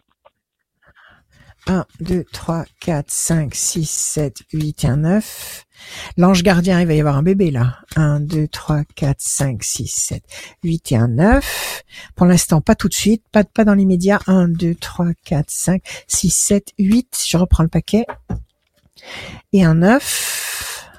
1, 1.66 1.84
2, 2.00 2.24
3, 2.32 2.64
4, 2.80 3.10
5, 3.10 3.54
6, 3.54 3.90
7, 3.90 4.42
8 4.52 4.84
et 4.84 4.86
un 4.86 4.96
9. 4.98 5.66
L'ange 6.16 6.42
gardien, 6.42 6.80
il 6.80 6.86
va 6.86 6.94
y 6.94 7.00
avoir 7.00 7.16
un 7.16 7.22
bébé 7.22 7.50
là. 7.50 7.78
1, 7.96 8.20
2, 8.20 8.48
3, 8.48 8.82
4, 8.94 9.16
5, 9.18 9.62
6, 9.62 9.86
7, 9.88 10.22
8 10.62 10.92
et 10.92 10.96
un 10.96 11.08
9. 11.08 11.82
Pour 12.14 12.26
l'instant, 12.26 12.60
pas 12.60 12.74
tout 12.74 12.88
de 12.88 12.94
suite, 12.94 13.24
pas, 13.32 13.44
pas 13.44 13.64
dans 13.64 13.74
l'immédiat. 13.74 14.20
1, 14.26 14.48
2, 14.48 14.74
3, 14.76 15.08
4, 15.24 15.50
5, 15.50 15.82
6, 16.06 16.30
7, 16.30 16.72
8. 16.78 17.24
Je 17.26 17.36
reprends 17.36 17.62
le 17.62 17.68
paquet. 17.68 18.04
Et 19.52 19.64
un 19.64 19.74
9. 19.74 20.90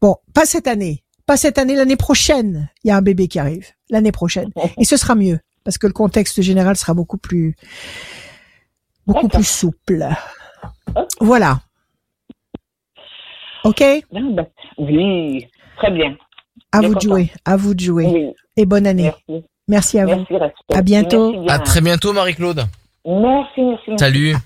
Bon, 0.00 0.16
pas 0.34 0.46
cette 0.46 0.66
année. 0.66 1.02
Pas 1.26 1.36
cette 1.36 1.58
année, 1.58 1.74
l'année 1.74 1.96
prochaine. 1.96 2.70
Il 2.84 2.88
y 2.88 2.90
a 2.90 2.96
un 2.96 3.02
bébé 3.02 3.28
qui 3.28 3.38
arrive. 3.38 3.68
L'année 3.88 4.12
prochaine. 4.12 4.50
Et 4.78 4.84
ce 4.84 4.96
sera 4.96 5.14
mieux. 5.14 5.38
Parce 5.64 5.78
que 5.78 5.86
le 5.86 5.92
contexte 5.92 6.40
général 6.40 6.76
sera 6.76 6.94
beaucoup 6.94 7.18
plus, 7.18 7.54
beaucoup 9.12 9.28
plus 9.28 9.46
souple. 9.48 10.08
Voilà. 11.20 11.60
Ok? 13.64 13.82
Non, 14.12 14.34
ben, 14.34 14.46
oui, 14.78 15.46
très 15.76 15.90
bien. 15.90 16.16
À 16.72 16.80
vous 16.80 16.94
de 16.94 17.00
jouer. 17.00 17.30
À 17.44 17.56
vous 17.56 17.74
de 17.74 17.80
jouer. 17.80 18.06
Oui, 18.06 18.26
Et 18.56 18.64
bonne 18.66 18.86
année. 18.86 19.12
merci. 19.28 19.44
Merci 19.68 19.98
à 20.00 20.06
vous. 20.06 20.24
Merci. 20.30 20.54
À 20.74 20.82
bientôt. 20.82 21.30
Merci 21.32 21.44
bien. 21.44 21.54
À 21.54 21.58
très 21.58 21.80
bientôt, 21.80 22.12
Marie-Claude. 22.12 22.66
Merci, 23.06 23.60
merci. 23.62 23.90
Salut. 23.98 24.34
À 24.34 24.38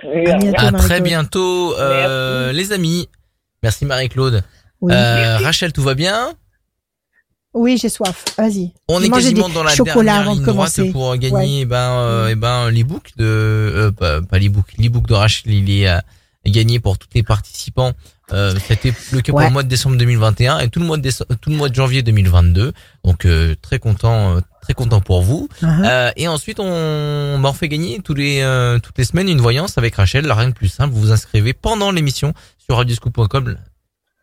bientôt. 0.00 0.46
À 0.58 0.70
Marie-Claude. 0.70 0.76
très 0.78 1.00
bientôt, 1.00 1.74
euh, 1.78 2.52
les 2.52 2.72
amis. 2.72 3.08
Merci, 3.62 3.84
Marie-Claude. 3.84 4.42
Oui, 4.80 4.92
Euh, 4.92 5.38
Rachel, 5.38 5.72
tout 5.72 5.82
va 5.82 5.94
bien? 5.94 6.32
Oui 7.54 7.76
j'ai 7.78 7.88
soif. 7.88 8.24
Vas-y. 8.38 8.72
On 8.88 9.02
est 9.02 9.08
quasiment 9.10 9.48
dans 9.48 9.62
la 9.62 9.74
dernière 9.76 10.14
avant 10.20 10.34
de 10.34 10.40
ligne 10.40 10.46
droite 10.46 10.80
pour 10.92 11.16
gagner 11.16 11.60
eh 11.60 11.64
ben, 11.64 11.76
euh, 11.92 12.28
eh 12.30 12.34
ben, 12.34 12.70
l'e-book 12.70 13.10
de, 13.16 13.24
euh, 13.24 13.90
pas, 13.92 14.20
pas 14.22 14.38
l'e-book, 14.38 14.66
l'e-book 14.78 15.06
de 15.06 15.14
Rachel, 15.14 15.52
il 15.52 15.70
est 15.70 15.88
euh, 15.88 15.98
gagné 16.46 16.80
pour 16.80 16.98
tous 16.98 17.08
les 17.14 17.22
participants. 17.22 17.92
Euh, 18.32 18.54
C'était 18.66 18.94
le 19.12 19.20
cas 19.20 19.32
pour 19.32 19.40
Ouais. 19.40 19.46
le 19.46 19.52
mois 19.52 19.62
de 19.62 19.68
décembre 19.68 19.96
2021 19.98 20.60
et 20.60 20.68
tout 20.68 20.80
le 20.80 20.86
mois 20.86 20.96
de 20.96 21.02
décembre, 21.02 21.34
tout 21.40 21.50
le 21.50 21.56
mois 21.56 21.68
de 21.68 21.74
janvier 21.74 22.02
2022. 22.02 22.72
Donc 23.04 23.26
euh, 23.26 23.54
très 23.60 23.78
content, 23.78 24.36
euh, 24.36 24.40
très 24.62 24.72
content 24.72 25.02
pour 25.02 25.20
vous. 25.20 25.48
Euh, 25.62 26.10
et 26.16 26.28
ensuite, 26.28 26.58
on, 26.58 27.38
bah, 27.42 27.50
on 27.50 27.52
fait 27.52 27.68
gagner 27.68 28.00
tous 28.02 28.14
les, 28.14 28.40
euh, 28.40 28.78
toutes 28.78 28.96
les 28.96 29.04
semaines 29.04 29.28
une 29.28 29.40
voyance 29.42 29.76
avec 29.76 29.96
Rachel. 29.96 30.24
La 30.24 30.34
rien 30.34 30.48
de 30.48 30.54
plus 30.54 30.68
simple, 30.68 30.94
vous 30.94 31.00
vous 31.00 31.12
inscrivez 31.12 31.52
pendant 31.52 31.90
l'émission 31.90 32.32
sur 32.64 32.76
radioscoop.com. 32.78 33.56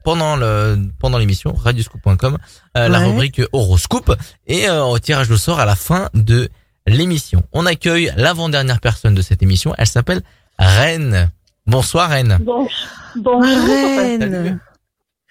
Pendant 0.10 0.36
le, 0.38 0.76
pendant 0.98 1.19
l'émission, 1.19 1.53
radioscoop.com, 1.53 2.40
euh, 2.77 2.88
la 2.90 2.98
rubrique 2.98 3.44
horoscope 3.53 4.11
et 4.48 4.68
euh, 4.68 4.84
au 4.84 4.98
tirage 4.98 5.30
au 5.30 5.38
sort 5.38 5.60
à 5.60 5.65
la 5.65 5.76
fin 5.76 6.10
de 6.15 6.49
l'émission. 6.88 7.44
On 7.53 7.68
accueille 7.68 8.11
l'avant-dernière 8.18 8.80
personne 8.80 9.14
de 9.14 9.22
cette 9.22 9.44
émission. 9.44 9.76
Elle 9.77 9.86
s'appelle 9.86 10.22
Reine. 10.57 11.30
Bonsoir 11.68 12.10
Reine. 12.10 12.40
Bon, 12.41 12.68
bonjour. 13.18 13.45
Reine. 13.68 14.60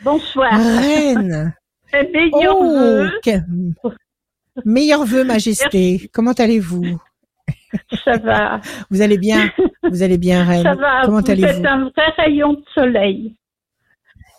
Bonsoir. 0.05 0.53
Reine. 0.53 1.53
Et 1.93 2.09
meilleurs 2.13 2.57
Oh, 2.57 2.73
vœux. 2.79 3.11
que- 3.25 3.91
Meilleurs 4.65 5.05
vœux, 5.07 5.25
Majesté. 5.25 6.09
Comment 6.13 6.35
allez-vous? 6.35 7.01
Ça 8.05 8.17
va. 8.19 8.61
Vous 8.93 9.03
allez 9.03 9.19
bien? 9.19 9.51
Vous 9.83 10.05
allez 10.05 10.19
bien, 10.19 10.45
Reine? 10.45 10.63
Ça 10.63 10.77
va. 10.77 11.03
Comment 11.05 11.21
vous 11.21 11.31
allez-vous? 11.33 11.49
êtes 11.49 11.67
un 11.67 11.81
vrai 11.87 12.13
rayon 12.17 12.53
de 12.53 12.63
soleil. 12.77 13.35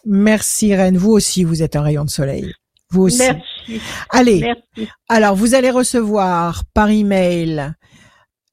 Merci, 0.06 0.76
Reine. 0.76 0.98
Vous 0.98 1.12
aussi, 1.12 1.44
vous 1.44 1.62
êtes 1.64 1.76
un 1.76 1.82
rayon 1.82 2.06
de 2.06 2.10
soleil. 2.10 2.54
Vous 2.92 3.04
aussi. 3.04 3.20
Merci. 3.20 3.82
Allez, 4.10 4.40
Merci. 4.42 4.92
alors 5.08 5.36
vous 5.36 5.54
allez 5.54 5.70
recevoir 5.70 6.64
par 6.74 6.90
email 6.90 7.74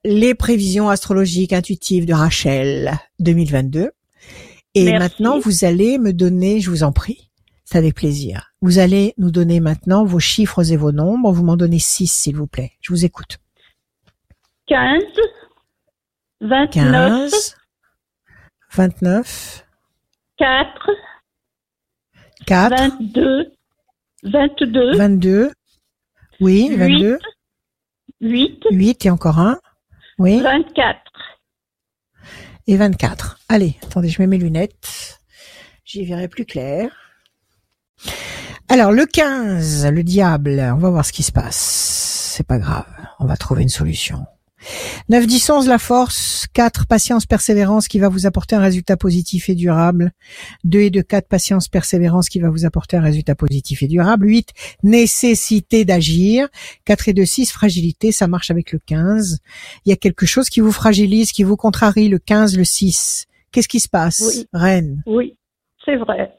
les 0.05 0.35
prévisions 0.35 0.89
astrologiques 0.89 1.53
intuitives 1.53 2.07
de 2.07 2.13
Rachel 2.13 2.99
2022. 3.21 3.91
Et 4.75 4.85
Merci. 4.85 4.99
maintenant, 4.99 5.39
vous 5.39 5.65
allez 5.65 5.99
me 5.99 6.13
donner, 6.13 6.61
je 6.61 6.69
vous 6.69 6.83
en 6.83 6.93
prie, 6.93 7.31
c'est 7.65 7.79
avec 7.79 7.95
plaisir. 7.95 8.53
Vous 8.61 8.79
allez 8.79 9.15
nous 9.17 9.31
donner 9.31 9.59
maintenant 9.61 10.05
vos 10.05 10.21
chiffres 10.21 10.71
et 10.71 10.77
vos 10.77 10.93
nombres. 10.93 11.33
Vous 11.33 11.43
m'en 11.45 11.57
donnez 11.57 11.79
six, 11.79 12.07
s'il 12.07 12.37
vous 12.37 12.47
plaît. 12.47 12.73
Je 12.81 12.93
vous 12.93 13.05
écoute. 13.07 13.39
15, 14.69 15.03
29, 16.43 16.71
15, 16.71 17.57
29, 18.75 19.67
4, 20.39 20.91
4, 22.47 22.71
22, 23.01 23.53
22, 24.23 24.97
22. 24.97 25.51
Oui, 26.41 26.69
Huit. 26.71 26.77
22. 26.77 27.19
8, 28.21 28.65
8 28.71 29.07
et 29.07 29.11
encore 29.11 29.39
un. 29.41 29.59
Oui. 30.19 30.41
24. 30.41 31.01
et 32.69 32.77
24. 32.77 33.39
Allez, 33.49 33.77
attendez, 33.83 34.09
je 34.09 34.23
mets 34.23 34.27
mes 34.29 34.39
lunettes. 34.39 35.21
J'y 35.85 36.05
verrai 36.05 36.29
plus 36.29 36.47
clair. 36.47 36.91
Alors, 38.69 38.93
le 38.93 39.07
15, 39.07 39.87
le 39.87 40.03
diable, 40.03 40.61
on 40.75 40.79
va 40.79 40.91
voir 40.91 41.05
ce 41.05 41.13
qui 41.13 41.23
se 41.23 41.33
passe. 41.33 41.57
C'est 42.37 42.47
pas 42.47 42.59
grave, 42.59 42.87
on 43.19 43.27
va 43.27 43.37
trouver 43.37 43.63
une 43.63 43.69
solution. 43.69 44.25
9, 45.09 45.27
10, 45.27 45.51
11, 45.51 45.69
la 45.69 45.79
force. 45.79 46.47
4, 46.55 46.87
patience, 46.87 47.27
persévérance 47.27 47.89
qui 47.89 47.99
va 47.99 48.09
vous 48.09 48.27
apporter 48.27 48.57
un 48.57 48.61
résultat 48.61 48.97
positif 48.97 49.49
et 49.49 49.55
durable. 49.55 50.13
2 50.65 50.79
et 50.81 50.91
2, 50.91 51.03
4, 51.03 51.29
patience, 51.29 51.69
persévérance 51.69 52.29
qui 52.29 52.41
va 52.41 52.51
vous 52.51 52.65
apporter 52.65 52.97
un 52.97 53.03
résultat 53.03 53.35
positif 53.35 53.83
et 53.83 53.89
durable. 53.89 54.27
8, 54.29 54.51
nécessité 54.83 55.85
d'agir. 55.85 56.49
4 56.85 57.09
et 57.09 57.13
2, 57.13 57.25
6, 57.25 57.53
fragilité, 57.53 58.13
ça 58.13 58.27
marche 58.27 58.51
avec 58.51 58.73
le 58.73 58.79
15. 58.85 59.39
Il 59.85 59.91
y 59.91 59.93
a 59.93 59.97
quelque 59.97 60.27
chose 60.27 60.49
qui 60.49 60.61
vous 60.61 60.73
fragilise, 60.73 61.33
qui 61.33 61.45
vous 61.45 61.57
contrarie, 61.57 62.09
le 62.09 62.19
15, 62.19 62.57
le 62.57 62.65
6. 62.65 63.27
Qu'est-ce 63.53 63.69
qui 63.69 63.81
se 63.81 63.89
passe, 63.89 64.21
Oui. 64.21 64.47
Reine? 64.53 65.03
Oui, 65.07 65.37
c'est 65.85 65.97
vrai. 65.97 66.33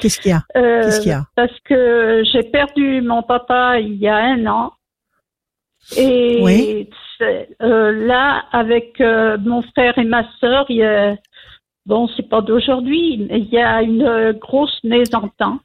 Qu'est-ce 0.00 0.20
qu'il 0.20 0.30
y 0.30 0.34
a? 0.34 0.42
Euh, 0.56 0.82
Qu'est-ce 0.82 1.00
qu'il 1.00 1.10
y 1.10 1.14
a? 1.14 1.26
Parce 1.36 1.58
que 1.64 2.22
j'ai 2.32 2.42
perdu 2.42 3.00
mon 3.02 3.22
papa 3.22 3.78
il 3.80 3.96
y 3.96 4.08
a 4.08 4.16
un 4.16 4.46
an. 4.46 4.72
Et 5.94 6.40
Oui. 6.42 6.88
euh, 7.62 8.06
là, 8.06 8.44
avec 8.52 9.00
euh, 9.00 9.38
mon 9.38 9.62
frère 9.62 9.96
et 9.98 10.04
ma 10.04 10.24
sœur, 10.40 10.66
il 10.68 10.76
y 10.76 10.84
a, 10.84 11.16
bon, 11.86 12.08
c'est 12.16 12.28
pas 12.28 12.40
d'aujourd'hui, 12.40 13.26
mais 13.28 13.40
il 13.40 13.48
y 13.48 13.58
a 13.58 13.82
une 13.82 14.02
euh, 14.02 14.32
grosse 14.32 14.78
mésentente. 14.82 15.60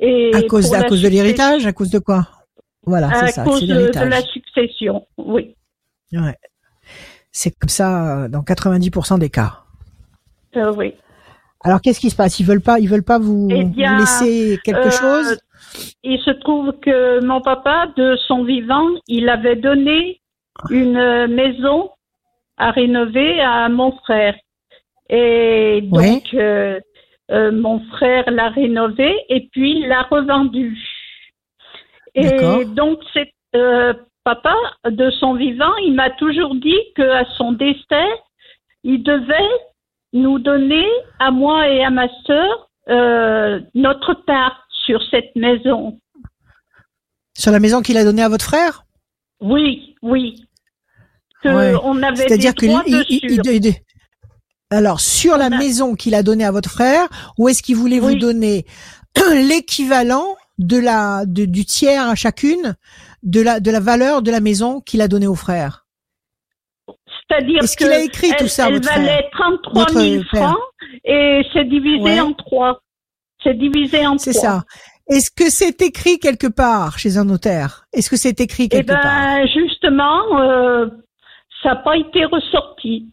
Et 0.00 0.32
À 0.34 0.42
cause, 0.42 0.74
à 0.74 0.82
cause 0.84 1.02
de 1.02 1.08
l'héritage 1.08 1.66
À 1.66 1.72
cause 1.72 1.90
de 1.90 1.98
quoi? 1.98 2.26
Voilà, 2.84 3.08
À 3.08 3.26
c'est 3.26 3.32
ça, 3.32 3.44
cause 3.44 3.60
c'est 3.60 3.66
de, 3.66 4.04
la 4.08 4.22
succession, 4.22 5.06
oui. 5.16 5.54
Ouais. 6.12 6.36
C'est 7.32 7.56
comme 7.58 7.70
ça 7.70 8.28
dans 8.28 8.42
90% 8.42 9.18
des 9.18 9.30
cas. 9.30 9.60
Euh, 10.56 10.72
oui. 10.76 10.94
Alors 11.62 11.80
qu'est-ce 11.80 11.98
qui 11.98 12.10
se 12.10 12.16
passe? 12.16 12.38
Ils 12.38 12.46
veulent 12.46 12.60
pas, 12.60 12.78
ils 12.78 12.88
veulent 12.88 13.02
pas 13.02 13.18
vous, 13.18 13.48
Eh 13.50 13.64
bien, 13.64 13.94
vous 13.94 14.00
laisser 14.00 14.58
quelque 14.62 14.90
chose? 14.90 15.38
Il 16.02 16.20
se 16.20 16.30
trouve 16.30 16.72
que 16.80 17.24
mon 17.24 17.40
papa, 17.40 17.88
de 17.96 18.16
son 18.28 18.44
vivant, 18.44 18.88
il 19.08 19.28
avait 19.28 19.56
donné 19.56 20.20
une 20.70 21.26
maison 21.28 21.90
à 22.56 22.70
rénover 22.70 23.40
à 23.40 23.68
mon 23.68 23.92
frère. 23.98 24.36
Et 25.08 25.80
donc, 25.82 26.00
Ouais. 26.00 26.22
euh, 26.34 26.80
euh, 27.30 27.52
mon 27.52 27.80
frère 27.96 28.30
l'a 28.30 28.48
rénové 28.48 29.14
et 29.28 29.48
puis 29.50 29.86
l'a 29.86 30.02
revendu. 30.02 30.78
D'accord. 32.14 32.60
Et 32.60 32.64
donc, 32.66 33.00
c'est 33.12 33.32
euh, 33.56 33.94
papa, 34.24 34.54
de 34.88 35.10
son 35.10 35.34
vivant, 35.34 35.74
il 35.84 35.94
m'a 35.94 36.10
toujours 36.10 36.54
dit 36.54 36.80
qu'à 36.96 37.24
son 37.36 37.52
décès, 37.52 38.08
il 38.82 39.02
devait 39.02 39.54
nous 40.12 40.38
donner, 40.38 40.86
à 41.18 41.30
moi 41.30 41.68
et 41.68 41.84
à 41.84 41.90
ma 41.90 42.08
sœur, 42.26 42.68
notre 43.74 44.14
part 44.26 44.63
sur 44.84 45.00
cette 45.10 45.34
maison. 45.36 45.98
Sur 47.36 47.52
la 47.52 47.60
maison 47.60 47.82
qu'il 47.82 47.96
a 47.96 48.04
donnée 48.04 48.22
à 48.22 48.28
votre 48.28 48.44
frère? 48.44 48.84
Oui, 49.40 49.96
oui. 50.02 50.44
Que 51.42 51.48
Ouais. 51.48 51.74
on 51.82 52.02
avait 52.02 52.16
C'est-à-dire 52.28 52.54
que 52.54 52.66
il- 52.66 53.04
il- 53.08 53.40
il- 53.64 53.74
alors 54.70 55.00
sur 55.00 55.36
la 55.36 55.46
a- 55.46 55.50
maison 55.50 55.94
qu'il 55.94 56.14
a 56.14 56.22
donnée 56.22 56.44
à 56.44 56.50
votre 56.52 56.70
frère, 56.70 57.08
ou 57.38 57.48
est-ce 57.48 57.62
qu'il 57.62 57.76
voulait 57.76 57.98
vous 57.98 58.14
donner 58.14 58.64
l'équivalent 59.34 60.36
de 60.58 60.78
la 60.78 61.24
de- 61.26 61.44
du 61.44 61.64
tiers 61.64 62.08
à 62.08 62.14
chacune 62.14 62.74
de 63.22 63.40
la 63.40 63.60
de 63.60 63.70
la 63.70 63.80
valeur 63.80 64.22
de 64.22 64.30
la 64.30 64.40
maison 64.40 64.80
qu'il 64.80 65.00
a 65.02 65.08
donnée 65.08 65.26
au 65.26 65.34
frère? 65.34 65.84
C'est-à-dire 67.28 67.62
Est-ce 67.62 67.76
qu'il 67.76 67.88
a 67.88 68.00
écrit 68.02 68.30
tout 68.38 68.48
ça, 68.48 68.68
elle 68.68 68.74
votre 68.74 68.88
valait 68.88 69.06
frère 69.06 69.30
33 69.32 69.80
Votre 69.82 70.00
000 70.00 70.22
père. 70.32 70.42
francs 70.50 70.58
et 71.04 71.42
c'est 71.52 71.64
divisé 71.64 72.02
Ouais. 72.02 72.20
en 72.20 72.32
trois. 72.32 72.80
C'est 73.44 73.54
divisé 73.54 74.06
en 74.06 74.18
C'est 74.18 74.32
trois. 74.32 74.42
ça. 74.48 74.64
Est-ce 75.08 75.30
que 75.30 75.50
c'est 75.50 75.80
écrit 75.82 76.18
quelque 76.18 76.46
part 76.46 76.98
chez 76.98 77.18
un 77.18 77.24
notaire? 77.26 77.84
Est-ce 77.92 78.08
que 78.10 78.16
c'est 78.16 78.40
écrit 78.40 78.64
Eh 78.64 78.68
quelque 78.70 78.92
part? 78.92 79.02
ben, 79.02 79.46
justement, 79.46 80.40
euh, 80.40 80.86
ça 81.62 81.70
n'a 81.70 81.76
pas 81.76 81.96
été 81.98 82.24
ressorti. 82.24 83.10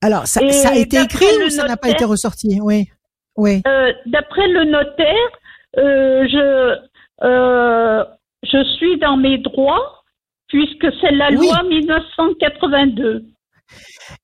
Alors, 0.00 0.26
ça, 0.26 0.40
ça 0.50 0.70
a 0.70 0.74
été 0.76 1.00
écrit 1.00 1.26
ou 1.46 1.50
ça 1.50 1.66
n'a 1.66 1.76
pas 1.76 1.90
été 1.90 2.04
ressorti? 2.04 2.58
Oui. 2.62 2.88
Oui. 3.36 3.62
Euh, 3.66 3.92
D'après 4.06 4.48
le 4.48 4.64
notaire, 4.64 5.30
euh, 5.78 6.26
je, 6.28 6.76
je 8.44 8.64
suis 8.76 8.98
dans 8.98 9.16
mes 9.16 9.38
droits 9.38 10.02
puisque 10.48 10.86
c'est 11.00 11.10
la 11.12 11.28
Oui. 11.30 11.46
loi 11.46 11.62
1982. 11.64 13.24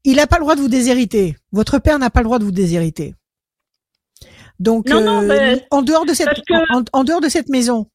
Il 0.04 0.16
n'a 0.16 0.26
pas 0.26 0.36
le 0.36 0.42
droit 0.42 0.54
de 0.54 0.60
vous 0.60 0.68
déshériter. 0.68 1.34
Votre 1.52 1.78
père 1.78 1.98
n'a 1.98 2.10
pas 2.10 2.20
le 2.20 2.24
droit 2.24 2.38
de 2.38 2.44
vous 2.44 2.52
déshériter. 2.52 3.14
Donc, 4.60 4.88
Non, 4.88 5.00
non, 5.00 5.22
euh, 5.22 5.26
mais- 5.26 5.66
en 5.70 5.82
dehors 5.82 6.04
de 6.06 6.12
cette, 6.12 6.26
parce 6.26 6.40
que- 6.42 6.76
en, 6.76 6.84
en 6.92 7.02
dehors 7.04 7.20
de 7.20 7.28
cette 7.28 7.48
maison, 7.48 7.86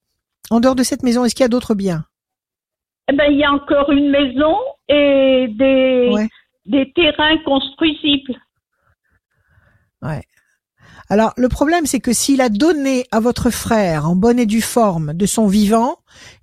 en 0.50 0.60
dehors 0.60 0.76
de 0.76 0.84
cette 0.84 1.04
maison, 1.04 1.24
est-ce 1.24 1.34
qu'il 1.36 1.44
y 1.44 1.46
a 1.46 1.50
d'autres 1.50 1.76
biens? 1.76 2.06
Eh 3.10 3.16
ben, 3.16 3.26
il 3.32 3.38
y 3.38 3.44
a 3.44 3.52
encore 3.52 3.92
une 3.92 4.10
maison 4.10 4.56
et 4.90 5.48
des, 5.58 6.10
Ouais. 6.12 6.28
des 6.66 6.92
terrains 6.94 7.38
construisibles. 7.46 8.34
Ouais. 10.02 10.24
Alors, 11.10 11.34
le 11.38 11.50
problème, 11.50 11.86
c'est 11.86 12.00
que 12.00 12.14
s'il 12.14 12.42
a 12.42 12.50
donné 12.50 13.06
à 13.12 13.20
votre 13.20 13.52
frère 13.52 14.10
en 14.10 14.16
bonne 14.16 14.40
et 14.40 14.48
due 14.48 14.62
forme 14.62 15.14
de 15.14 15.26
son 15.28 15.46
vivant, 15.46 15.98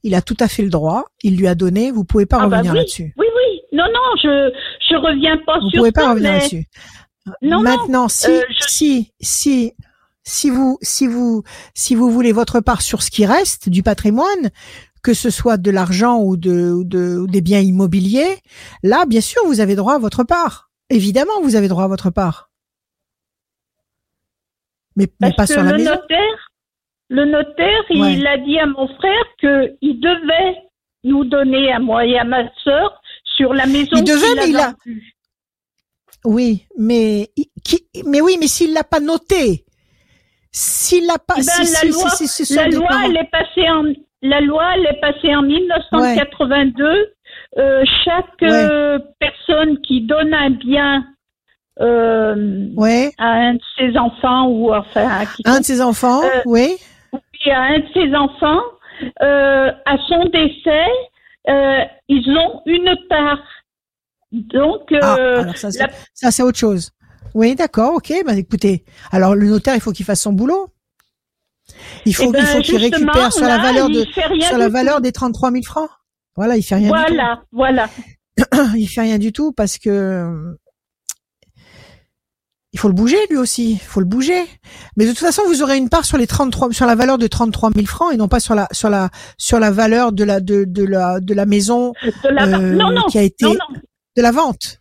il 0.05 0.15
a 0.15 0.23
tout 0.23 0.37
à 0.39 0.47
fait 0.47 0.63
le 0.63 0.71
droit. 0.71 1.05
Il 1.25 1.37
lui 1.37 1.49
a 1.49 1.57
donné. 1.57 1.91
Vous 1.91 2.05
pouvez 2.05 2.27
pas 2.27 2.37
Ah 2.41 2.47
bah 2.47 2.59
revenir 2.59 2.73
oui, 2.73 2.79
là-dessus. 2.79 3.13
Oui, 3.17 3.27
oui. 3.27 3.61
Non, 3.73 3.87
non, 3.93 4.01
je 4.23 4.53
je 4.89 4.97
reviens 4.97 5.37
pas 5.45 5.59
Vous 5.59 5.71
sur 5.71 5.79
pouvez 5.79 5.91
pas 5.93 6.03
ça, 6.03 6.11
revenir 6.11 6.31
mais 6.33 6.39
là-dessus. 6.39 6.67
non, 7.27 7.35
non. 7.43 7.63
Maintenant, 7.63 8.09
si, 8.09 8.31
euh, 8.31 8.41
je- 8.51 8.67
si, 8.69 9.13
si, 9.21 9.73
si 10.25 10.51
vous, 10.51 10.79
si 10.83 11.07
vous, 11.07 11.43
si 11.75 11.95
vous 11.95 12.11
voulez 12.11 12.33
votre 12.33 12.61
part 12.61 12.83
sur 12.83 13.03
ce 13.03 13.11
qui 13.11 13.27
reste 13.27 13.69
du 13.69 13.83
patrimoine, 13.83 14.51
que 15.03 15.15
ce 15.15 15.31
soit 15.31 15.57
de 15.57 15.71
l'argent 15.71 16.21
ou 16.21 16.37
de, 16.37 16.71
ou 16.73 16.85
de 16.85 17.19
ou 17.19 17.27
des 17.27 17.41
biens 17.41 17.61
immobiliers, 17.61 18.39
là, 18.83 19.05
bien 19.07 19.21
sûr, 19.21 19.43
vous 19.47 19.61
avez 19.61 19.75
droit 19.75 19.95
à 19.95 19.99
votre 19.99 20.23
part. 20.25 20.71
Évidemment, 20.91 21.41
vous 21.43 21.57
avez 21.57 21.69
droit 21.69 21.85
à 21.85 21.89
votre 21.89 22.11
part. 22.11 22.51
Mais, 24.97 25.09
mais 25.21 25.33
pas 25.33 25.47
que 25.47 25.55
sur 25.55 25.63
la 25.63 25.73
le 25.73 25.79
maison. 25.79 25.91
notaire, 25.91 26.51
le 27.09 27.25
notaire, 27.25 27.83
Ouais. 27.91 28.15
il 28.15 28.27
a 28.27 28.39
dit 28.39 28.59
à 28.59 28.67
mon 28.67 28.87
frère 28.97 29.25
que 29.41 29.75
il 29.81 29.99
devait 30.01 30.57
nous 31.05 31.25
donner 31.25 31.73
à 31.73 31.79
moi 31.79 32.05
et 32.07 32.19
à 32.19 32.25
ma 32.25 32.43
sœur 32.63 33.01
sur 33.37 33.55
la 33.55 33.67
maison. 33.67 33.97
Il 33.97 34.05
devait, 34.05 34.35
mais 34.37 34.51
il 34.51 34.57
a-. 34.57 34.75
Oui, 36.25 36.67
mais 36.79 37.31
qui, 37.65 37.87
mais 38.07 38.21
oui, 38.21 38.37
mais 38.39 38.47
s'il 38.47 38.73
l'a 38.73 38.85
pas 38.85 39.01
noté, 39.01 39.65
s'il 40.53 41.07
l'a 41.07 41.19
pas, 41.19 41.35
Eh 41.39 41.41
ben, 41.41 41.43
si, 41.43 41.61
la 41.73 41.79
si- 41.81 41.89
loi, 41.89 42.11
si- 42.11 42.29
si 42.29 42.55
la 42.55 42.69
loi, 42.69 42.89
elle 43.07 43.17
est 43.17 43.31
passée 43.31 43.69
en 43.71 43.85
la 44.23 44.41
loi, 44.41 44.65
elle 44.77 44.87
est 44.87 45.01
passée 45.01 45.35
en 45.35 45.43
1982. 45.43 47.13
Euh, 47.59 47.83
chaque 48.05 48.41
Ouais. 48.43 48.49
euh, 48.51 48.99
personne 49.19 49.81
qui 49.83 50.03
donne 50.03 50.33
un 50.35 50.51
bien 50.51 51.05
euh, 51.81 52.69
ouais, 52.77 53.13
à 53.19 53.29
un 53.31 53.55
de 53.55 53.61
ses 53.79 53.97
enfants 53.99 54.47
ou 54.47 54.73
enfin 54.75 55.09
à 55.09 55.25
qui 55.27 55.43
un 55.47 55.61
de 55.61 55.65
ses 55.65 55.81
enfants, 55.81 56.23
Euh, 56.23 56.43
oui, 56.45 56.77
à 57.51 57.61
un 57.63 57.79
de 57.79 57.87
ses 57.95 58.15
enfants, 58.15 58.61
euh, 59.23 59.73
à 59.87 59.97
son 60.09 60.25
décès, 60.27 60.87
euh, 61.49 61.81
ils 62.09 62.31
ont 62.37 62.61
une 62.67 62.95
part. 63.09 63.43
Donc, 64.33 64.95
Ah, 65.01 65.15
alors 65.15 65.57
ça, 65.57 65.71
c'est, 65.71 65.81
la- 65.81 65.91
ça, 66.15 66.31
c'est 66.31 66.43
autre 66.43 66.59
chose. 66.59 66.91
Oui, 67.35 67.55
d'accord, 67.55 67.95
ok. 67.95 68.13
Bah, 68.27 68.35
écoutez, 68.35 68.85
alors 69.11 69.35
le 69.35 69.47
notaire, 69.49 69.75
il 69.75 69.81
faut 69.81 69.93
qu'il 69.93 70.05
fasse 70.05 70.21
son 70.23 70.33
boulot. 70.33 70.69
Il 72.05 72.15
faut, 72.15 72.25
eh 72.29 72.33
ben, 72.33 72.41
il 72.41 72.47
faut 72.47 72.61
qu'il 72.61 72.77
récupère 72.77 73.33
sur 73.33 73.47
la 73.47 73.59
valeur 73.59 73.89
de, 73.89 74.05
sur 74.41 74.59
la 74.59 74.69
valeur 74.69 74.97
tout. 74.97 75.03
des 75.03 75.13
33 75.13 75.51
000 75.53 75.63
francs. 75.65 75.89
Voilà, 76.37 76.57
il 76.57 76.63
fait 76.63 76.75
rien 76.75 76.89
Voilà, 76.89 77.43
voilà. 77.53 77.87
du 77.87 78.03
tout. 78.03 78.59
Il 78.77 78.87
fait 78.87 79.03
rien 79.03 79.19
du 79.19 79.31
tout 79.33 79.53
parce 79.53 79.77
que 79.79 80.57
il 82.73 82.79
faut 82.79 82.89
le 82.89 82.95
bouger 82.95 83.19
lui 83.29 83.37
aussi. 83.37 83.73
Il 83.73 83.79
faut 83.79 84.01
le 84.01 84.07
bouger. 84.07 84.43
Mais 84.97 85.05
de 85.05 85.11
toute 85.11 85.19
façon, 85.19 85.43
vous 85.47 85.63
aurez 85.63 85.77
une 85.77 85.91
part 85.91 86.07
sur 86.07 86.17
les 86.17 86.27
33, 86.27 86.73
sur 86.73 86.87
la 86.87 86.95
valeur 86.95 87.19
de 87.19 87.27
33 87.27 87.71
000 87.75 87.87
francs 87.87 88.15
et 88.15 88.17
non 88.17 88.29
pas 88.29 88.41
sur 88.41 88.55
la, 88.55 88.67
sur 88.73 88.89
la, 88.89 89.11
sur 89.37 89.59
la 89.61 89.71
valeur 89.71 90.13
de 90.13 90.25
la, 90.25 90.41
de, 90.41 90.65
de 90.67 90.85
la, 90.85 91.21
de 91.21 91.35
la 91.35 91.45
maison 91.45 91.93
De 92.03 92.29
la... 92.31 92.45
euh, 92.47 92.73
non, 92.73 92.91
non, 92.91 93.03
qui 93.11 93.19
a 93.19 93.23
été 93.23 93.45
non, 93.45 93.55
de 94.17 94.23
la 94.23 94.33
vente. 94.33 94.79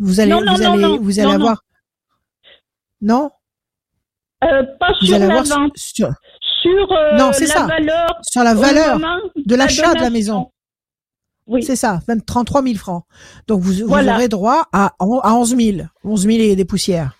Vous 0.00 0.18
allez, 0.18 0.32
vous 0.32 0.62
allez, 0.62 0.98
vous 0.98 1.20
allez 1.20 1.32
avoir. 1.32 1.62
Non, 3.00 3.30
Euh, 4.44 4.62
pas 4.78 4.92
vous 5.00 5.06
sur 5.06 5.18
la 5.18 5.24
avoir 5.26 5.44
vente, 5.44 5.72
sur, 5.76 6.08
sur 6.62 6.92
euh, 6.92 7.16
Non, 7.16 7.28
la 7.28 7.32
ça. 7.32 7.66
valeur. 7.66 8.06
sur 8.22 8.42
la 8.44 8.54
valeur 8.54 8.98
de 9.36 9.54
l'achat 9.54 9.94
de 9.94 10.00
la 10.00 10.10
maison. 10.10 10.50
Oui. 11.46 11.62
C'est 11.62 11.76
ça, 11.76 12.00
20, 12.06 12.24
33 12.24 12.62
000 12.62 12.74
francs. 12.76 13.04
Donc 13.46 13.60
vous, 13.62 13.72
vous 13.72 13.86
Voilà. 13.88 14.14
aurez 14.14 14.28
droit 14.28 14.66
à, 14.72 14.92
à 14.98 15.32
11 15.34 15.56
000, 15.56 15.78
11 16.04 16.22
000 16.26 16.38
et 16.40 16.56
des 16.56 16.64
poussières. 16.66 17.14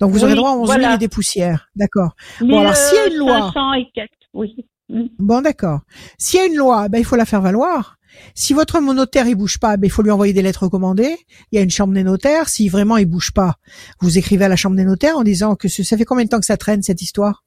Donc 0.00 0.10
vous 0.10 0.24
aurez 0.24 0.32
Oui, 0.32 0.38
droit 0.38 0.50
à 0.50 0.54
11 0.54 0.68
000 0.68 0.80
voilà. 0.80 0.94
et 0.96 0.98
des 0.98 1.08
poussières. 1.08 1.68
D'accord. 1.76 2.10
Bon, 2.40 2.60
alors, 2.60 2.74
s'il 2.74 2.96
y 2.96 3.00
a 3.00 3.06
une 3.06 3.18
loi- 3.18 3.36
1500 3.52 3.72
et 3.74 3.90
quelques, 3.94 4.10
oui. 4.34 4.66
Mm. 4.88 5.04
Bon, 5.18 5.40
d'accord. 5.42 5.80
S'il 6.18 6.40
y 6.40 6.42
a 6.42 6.46
une 6.46 6.56
loi, 6.56 6.88
ben 6.88 6.98
il 6.98 7.04
faut 7.04 7.16
la 7.16 7.24
faire 7.24 7.40
valoir. 7.40 7.96
Si 8.34 8.52
votre 8.54 8.80
notaire 8.80 9.26
il 9.26 9.34
bouge 9.34 9.58
pas, 9.58 9.76
ben 9.76 9.86
il 9.86 9.90
faut 9.90 10.02
lui 10.02 10.10
envoyer 10.10 10.32
des 10.32 10.42
lettres 10.42 10.64
recommandées. 10.64 11.16
Il 11.50 11.56
y 11.56 11.58
a 11.58 11.62
une 11.62 11.70
chambre 11.70 11.94
des 11.94 12.04
notaires. 12.04 12.48
Si 12.48 12.68
vraiment 12.68 12.96
il 12.96 13.06
bouge 13.06 13.32
pas, 13.32 13.56
vous 14.00 14.18
écrivez 14.18 14.44
à 14.44 14.48
la 14.48 14.56
chambre 14.56 14.76
des 14.76 14.84
notaires 14.84 15.16
en 15.16 15.22
disant 15.22 15.54
que 15.56 15.68
ce- 15.68 15.82
ça 15.82 15.96
fait 15.96 16.04
combien 16.04 16.24
de 16.24 16.30
temps 16.30 16.40
que 16.40 16.46
ça 16.46 16.56
traîne 16.56 16.82
cette 16.82 17.02
histoire? 17.02 17.44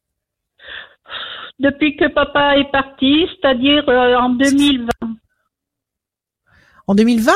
Depuis 1.59 1.95
que 1.95 2.07
papa 2.13 2.57
est 2.57 2.69
parti, 2.71 3.25
c'est-à-dire 3.41 3.87
euh, 3.87 4.15
en 4.17 4.29
2020. 4.29 4.89
En 6.87 6.95
2020 6.95 7.31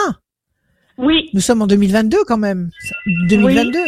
Oui. 0.98 1.30
Nous 1.34 1.40
sommes 1.42 1.62
en 1.62 1.68
2022 1.68 2.18
quand 2.28 2.38
même. 2.38 2.70
2022. 3.30 3.80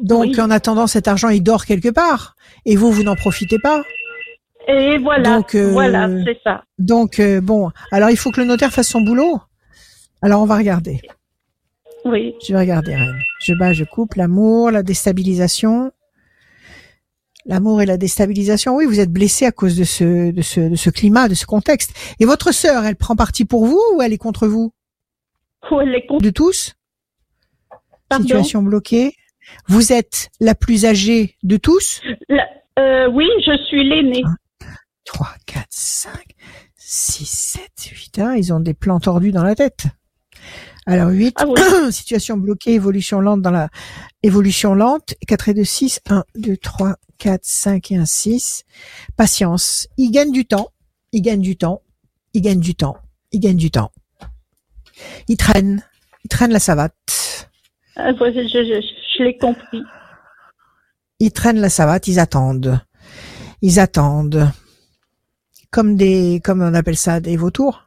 Donc 0.00 0.24
Oui. 0.26 0.40
en 0.40 0.50
attendant, 0.50 0.86
cet 0.86 1.08
argent, 1.08 1.28
il 1.30 1.42
dort 1.42 1.64
quelque 1.64 1.88
part. 1.90 2.34
Et 2.66 2.76
vous, 2.76 2.90
vous 2.92 3.02
n'en 3.02 3.14
profitez 3.16 3.58
pas. 3.58 3.82
Et 4.68 4.98
voilà. 4.98 5.36
Donc, 5.36 5.54
euh, 5.54 5.70
Voilà, 5.72 6.08
c'est 6.24 6.38
ça. 6.44 6.64
Donc 6.78 7.18
euh, 7.20 7.40
bon, 7.40 7.70
alors 7.90 8.10
il 8.10 8.16
faut 8.16 8.30
que 8.30 8.40
le 8.40 8.46
notaire 8.46 8.70
fasse 8.72 8.88
son 8.88 9.00
boulot. 9.00 9.40
Alors 10.22 10.40
on 10.42 10.46
va 10.46 10.56
regarder. 10.56 11.00
Oui. 12.04 12.34
Je 12.46 12.52
vais 12.52 12.60
regarder, 12.60 12.94
Reine. 12.94 13.18
Je 13.40 13.54
bats, 13.54 13.72
je 13.72 13.84
coupe. 13.84 14.14
L'amour, 14.14 14.70
la 14.70 14.82
déstabilisation. 14.82 15.92
L'amour 17.44 17.82
et 17.82 17.86
la 17.86 17.96
déstabilisation. 17.96 18.76
Oui, 18.76 18.86
vous 18.86 19.00
êtes 19.00 19.10
blessé 19.10 19.46
à 19.46 19.52
cause 19.52 19.76
de 19.76 19.84
ce, 19.84 20.30
de 20.30 20.42
ce, 20.42 20.60
de 20.60 20.76
ce 20.76 20.90
climat, 20.90 21.28
de 21.28 21.34
ce 21.34 21.44
contexte. 21.46 21.92
Et 22.20 22.24
votre 22.24 22.52
sœur, 22.52 22.84
elle 22.84 22.96
prend 22.96 23.16
parti 23.16 23.44
pour 23.44 23.66
vous 23.66 23.80
ou 23.96 24.02
elle 24.02 24.12
est 24.12 24.18
contre 24.18 24.46
vous? 24.46 24.72
Ou 25.70 25.80
elle 25.80 25.94
est 25.94 26.06
contre. 26.06 26.22
De 26.24 26.30
tous? 26.30 26.74
Pardon? 28.08 28.24
Situation 28.24 28.62
bloquée. 28.62 29.14
Vous 29.68 29.92
êtes 29.92 30.28
la 30.40 30.54
plus 30.54 30.84
âgée 30.84 31.36
de 31.42 31.56
tous? 31.56 32.00
La- 32.28 32.48
euh, 32.78 33.08
oui, 33.10 33.28
je 33.44 33.56
suis 33.66 33.88
l'aînée. 33.88 34.22
3, 35.04 35.28
4, 35.46 35.66
5, 35.70 36.12
6, 36.76 37.26
7, 37.26 37.70
8. 37.90 38.18
Hein, 38.18 38.34
ils 38.36 38.52
ont 38.52 38.60
des 38.60 38.74
plans 38.74 39.00
tordus 39.00 39.32
dans 39.32 39.42
la 39.42 39.54
tête. 39.54 39.86
Alors 40.86 41.10
8, 41.10 41.36
Ah 41.38 41.46
oui. 41.46 41.60
situation 41.92 42.36
bloquée, 42.36 42.74
évolution 42.74 43.20
lente 43.20 43.42
dans 43.42 43.50
la 43.50 43.68
évolution 44.22 44.74
lente. 44.74 45.14
4 45.26 45.48
et 45.50 45.54
2, 45.54 45.64
6, 45.64 46.00
1, 46.08 46.24
2, 46.36 46.56
3, 46.56 46.96
4, 47.18 47.40
5 47.44 47.90
et 47.92 47.96
1, 47.96 48.04
6. 48.04 48.64
Patience. 49.16 49.88
Il 49.96 50.10
gagne 50.10 50.32
du 50.32 50.44
temps. 50.44 50.68
Il 51.12 51.22
gagne 51.22 51.40
du 51.40 51.56
temps. 51.56 51.82
Il 52.34 52.42
gagne 52.42 52.60
du 52.60 52.74
temps. 52.74 52.96
Il 53.32 53.40
gagne 53.40 53.56
du 53.56 53.70
temps. 53.70 53.92
Il 55.28 55.36
traîne. 55.36 55.84
Il 56.24 56.28
traîne 56.28 56.52
la 56.52 56.60
savate. 56.60 56.94
Ah, 57.96 58.12
je, 58.12 58.90
je 59.18 59.22
l'ai 59.22 59.36
compris. 59.36 59.82
Ils 61.18 61.32
traînent 61.32 61.60
la 61.60 61.68
savate, 61.68 62.08
ils 62.08 62.18
attendent. 62.18 62.80
Ils 63.60 63.78
attendent. 63.78 64.50
Comme 65.72 65.96
des, 65.96 66.40
comme 66.44 66.62
on 66.62 66.74
appelle 66.74 66.96
ça, 66.96 67.18
des 67.20 67.36
vautours. 67.36 67.82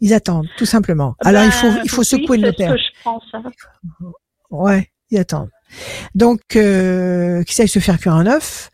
Ils 0.00 0.12
attendent, 0.12 0.48
tout 0.58 0.66
simplement. 0.66 1.14
Alors, 1.24 1.44
il 1.44 1.52
faut, 1.52 1.68
Ben, 1.70 1.80
il 1.84 1.90
faut 1.90 2.00
oui, 2.00 2.06
secouer 2.06 2.36
le 2.36 2.42
c'est 2.42 2.48
notaire. 2.48 2.70
ce 2.72 2.74
que 2.76 2.82
je 2.82 3.02
pense. 3.04 3.22
hein. 3.32 3.42
Ouais, 4.50 4.90
ils 5.10 5.18
attendent. 5.18 5.48
Donc, 6.14 6.40
euh, 6.56 7.42
qui 7.44 7.54
sait 7.54 7.66
se 7.68 7.78
faire 7.78 7.98
cuire 7.98 8.14
un 8.14 8.26
œuf. 8.26 8.70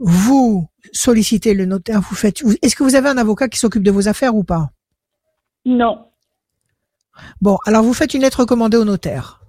Vous 0.00 0.68
sollicitez 0.92 1.54
le 1.54 1.64
notaire, 1.64 2.00
vous 2.00 2.16
faites, 2.16 2.42
est-ce 2.60 2.74
que 2.74 2.82
vous 2.82 2.96
avez 2.96 3.08
un 3.08 3.16
avocat 3.16 3.48
qui 3.48 3.58
s'occupe 3.60 3.84
de 3.84 3.90
vos 3.92 4.08
affaires 4.08 4.34
ou 4.34 4.42
pas? 4.42 4.70
Non. 5.64 6.06
Bon, 7.40 7.56
alors 7.66 7.84
vous 7.84 7.94
faites 7.94 8.12
une 8.14 8.22
lettre 8.22 8.40
recommandée 8.40 8.76
au 8.76 8.84
notaire, 8.84 9.40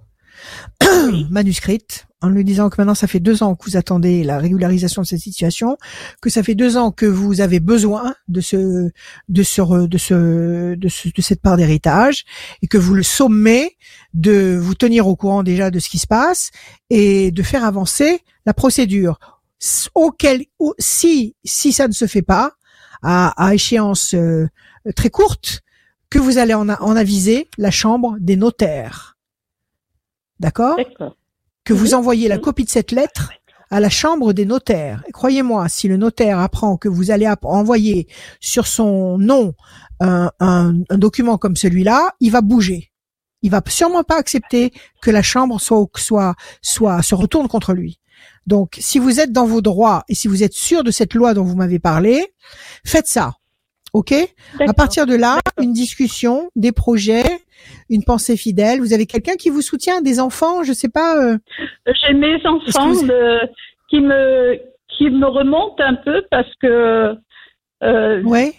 manuscrite, 1.30 2.06
en 2.24 2.30
lui 2.30 2.42
disant 2.44 2.70
que 2.70 2.76
maintenant 2.78 2.94
ça 2.94 3.06
fait 3.06 3.20
deux 3.20 3.42
ans 3.42 3.54
que 3.54 3.64
vous 3.68 3.76
attendez 3.76 4.24
la 4.24 4.38
régularisation 4.38 5.02
de 5.02 5.06
cette 5.06 5.20
situation, 5.20 5.76
que 6.22 6.30
ça 6.30 6.42
fait 6.42 6.54
deux 6.54 6.76
ans 6.76 6.90
que 6.90 7.06
vous 7.06 7.40
avez 7.40 7.60
besoin 7.60 8.14
de 8.28 8.40
ce, 8.40 8.90
de 9.28 9.42
ce, 9.42 9.86
de 9.86 9.98
ce, 9.98 10.74
de, 10.74 10.88
ce- 10.88 11.08
de 11.08 11.22
cette 11.22 11.42
part 11.42 11.56
d'héritage, 11.56 12.24
et 12.62 12.66
que 12.66 12.78
vous 12.78 12.94
le 12.94 13.02
sommez 13.02 13.76
de 14.14 14.56
vous 14.60 14.74
tenir 14.74 15.06
au 15.06 15.16
courant 15.16 15.42
déjà 15.42 15.70
de 15.70 15.78
ce 15.78 15.88
qui 15.88 15.98
se 15.98 16.06
passe 16.06 16.50
et 16.88 17.30
de 17.30 17.42
faire 17.42 17.64
avancer 17.64 18.20
la 18.46 18.54
procédure. 18.54 19.18
Auquel, 19.94 20.44
au- 20.58 20.74
si, 20.78 21.36
si 21.44 21.72
ça 21.72 21.88
ne 21.88 21.92
se 21.92 22.06
fait 22.06 22.22
pas, 22.22 22.52
à, 23.02 23.52
échéance 23.52 24.14
euh, 24.14 24.48
très 24.96 25.10
courte, 25.10 25.60
que 26.08 26.18
vous 26.18 26.38
allez 26.38 26.54
en, 26.54 26.68
en 26.70 26.96
aviser 26.96 27.48
la 27.58 27.70
chambre 27.70 28.16
des 28.18 28.36
notaires. 28.36 29.18
D'accord? 30.40 30.76
D'accord. 30.76 31.16
Que 31.64 31.72
vous 31.72 31.94
envoyez 31.94 32.28
la 32.28 32.38
copie 32.38 32.64
de 32.64 32.70
cette 32.70 32.92
lettre 32.92 33.30
à 33.70 33.80
la 33.80 33.88
chambre 33.88 34.32
des 34.32 34.44
notaires. 34.44 35.02
Croyez-moi, 35.12 35.68
si 35.68 35.88
le 35.88 35.96
notaire 35.96 36.38
apprend 36.38 36.76
que 36.76 36.88
vous 36.88 37.10
allez 37.10 37.28
envoyer 37.42 38.06
sur 38.40 38.66
son 38.66 39.18
nom 39.18 39.54
un, 40.00 40.74
document 40.90 41.38
comme 41.38 41.56
celui-là, 41.56 42.12
il 42.20 42.30
va 42.30 42.40
bouger. 42.40 42.92
Il 43.42 43.50
va 43.50 43.62
sûrement 43.66 44.04
pas 44.04 44.16
accepter 44.18 44.72
que 45.02 45.10
la 45.10 45.22
chambre 45.22 45.60
soit, 45.60 46.34
se 46.62 47.14
retourne 47.14 47.48
contre 47.48 47.72
lui. 47.72 47.98
Donc, 48.46 48.76
si 48.80 48.98
vous 48.98 49.20
êtes 49.20 49.32
dans 49.32 49.46
vos 49.46 49.60
droits 49.60 50.04
et 50.08 50.14
si 50.14 50.28
vous 50.28 50.42
êtes 50.42 50.52
sûr 50.52 50.84
de 50.84 50.90
cette 50.90 51.14
loi 51.14 51.34
dont 51.34 51.44
vous 51.44 51.56
m'avez 51.56 51.78
parlé, 51.78 52.32
faites 52.84 53.06
ça. 53.06 53.34
OK? 53.94 54.12
À 54.68 54.74
partir 54.74 55.06
de 55.06 55.14
là, 55.14 55.38
une 55.60 55.72
discussion, 55.72 56.50
des 56.56 56.72
projets, 56.72 57.24
une 57.88 58.04
pensée 58.04 58.36
fidèle. 58.36 58.80
Vous 58.80 58.92
avez 58.92 59.06
quelqu'un 59.06 59.36
qui 59.36 59.48
vous 59.50 59.62
soutient, 59.62 60.02
des 60.02 60.20
enfants, 60.20 60.62
je 60.64 60.72
sais 60.72 60.88
pas. 60.90 61.16
euh, 61.24 61.38
J'ai 61.86 62.12
mes 62.12 62.36
enfants 62.46 62.90
vous- 62.92 63.06
de- 63.06 63.40
qui 63.88 64.00
me 64.00 64.58
qui 64.96 65.10
me 65.10 65.26
remontent 65.26 65.82
un 65.82 65.94
peu 65.94 66.22
parce 66.30 66.52
que 66.60 67.14
euh, 67.82 68.22
Ouais. 68.22 68.52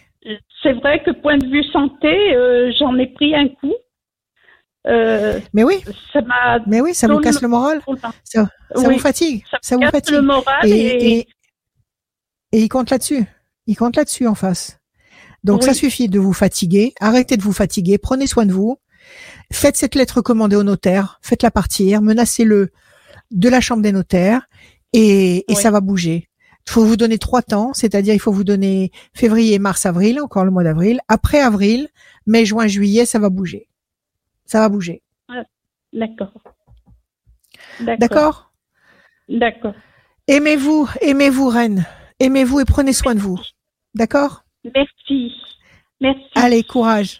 c'est 0.63 0.73
vrai 0.73 1.01
que 1.03 1.11
point 1.11 1.37
de 1.37 1.45
vue 1.45 1.63
santé, 1.71 2.33
euh, 2.35 2.71
j'en 2.79 2.97
ai 2.97 3.07
pris 3.07 3.33
un 3.35 3.47
coup. 3.47 3.73
Euh, 4.87 5.39
Mais 5.53 5.63
oui, 5.63 5.83
ça 6.13 6.21
m'a 6.21 6.59
mais 6.67 6.79
oui, 6.81 6.93
ça 6.93 7.07
vous 7.07 7.19
casse 7.19 7.41
le 7.41 7.47
moral, 7.47 7.81
ça, 8.23 8.45
ça 8.73 8.87
Oui. 8.87 8.93
vous 8.95 8.99
fatigue, 8.99 9.43
ça 9.61 9.75
vous 9.75 9.81
casse 9.81 9.91
fatigue. 9.91 10.15
le 10.15 10.21
moral 10.21 10.65
Et, 10.67 10.69
et, 10.71 11.07
et, 11.19 11.27
et 12.51 12.59
il 12.59 12.69
compte 12.69 12.89
là-dessus. 12.91 13.25
Il 13.67 13.75
compte 13.75 13.95
là-dessus 13.95 14.27
en 14.27 14.35
face. 14.35 14.79
Donc 15.45 15.63
ça 15.63 15.73
suffit 15.73 16.09
de 16.09 16.19
vous 16.19 16.33
fatiguer. 16.33 16.93
Arrêtez 16.99 17.37
de 17.37 17.41
vous 17.43 17.53
fatiguer. 17.53 17.97
Prenez 17.97 18.27
soin 18.27 18.45
de 18.45 18.51
vous. 18.53 18.77
Faites 19.51 19.77
cette 19.77 19.95
lettre 19.95 20.21
commandée 20.21 20.55
au 20.55 20.63
notaire. 20.63 21.19
Faites-la 21.21 21.51
partir. 21.51 22.01
Menacez-le 22.01 22.71
de 23.31 23.49
la 23.49 23.61
chambre 23.61 23.83
des 23.83 23.91
notaires 23.91 24.47
et, 24.93 25.37
et 25.37 25.45
Oui. 25.49 25.55
ça 25.55 25.71
va 25.71 25.81
bouger. 25.81 26.27
Il 26.67 26.71
faut 26.71 26.83
vous 26.83 26.97
donner 26.97 27.19
trois 27.19 27.43
temps, 27.43 27.73
c'est-à-dire 27.73 28.15
il 28.15 28.19
faut 28.19 28.31
vous 28.31 28.43
donner 28.43 28.91
février, 29.13 29.59
mars, 29.59 29.85
avril, 29.85 30.19
encore 30.19 30.45
le 30.45 30.51
mois 30.51 30.63
d'avril. 30.63 30.99
Après 31.07 31.39
avril, 31.39 31.89
mai, 32.25 32.43
juin, 32.43 32.65
juillet, 32.65 33.05
ça 33.05 33.19
va 33.19 33.29
bouger. 33.29 33.67
Ça 34.45 34.59
va 34.61 34.69
bouger. 34.69 35.03
d'accord. 35.93 36.33
D'accord? 37.81 38.51
D'accord. 39.29 39.75
Aimez-vous, 40.27 40.89
aimez-vous, 41.01 41.49
reine. 41.49 41.85
Aimez-vous 42.19 42.61
et 42.61 42.65
prenez 42.65 42.93
soin 42.93 43.13
de 43.13 43.19
vous. 43.19 43.39
D'accord? 43.93 44.44
Merci. 44.73 45.33
Merci. 46.01 46.21
Allez, 46.35 46.63
courage. 46.63 47.19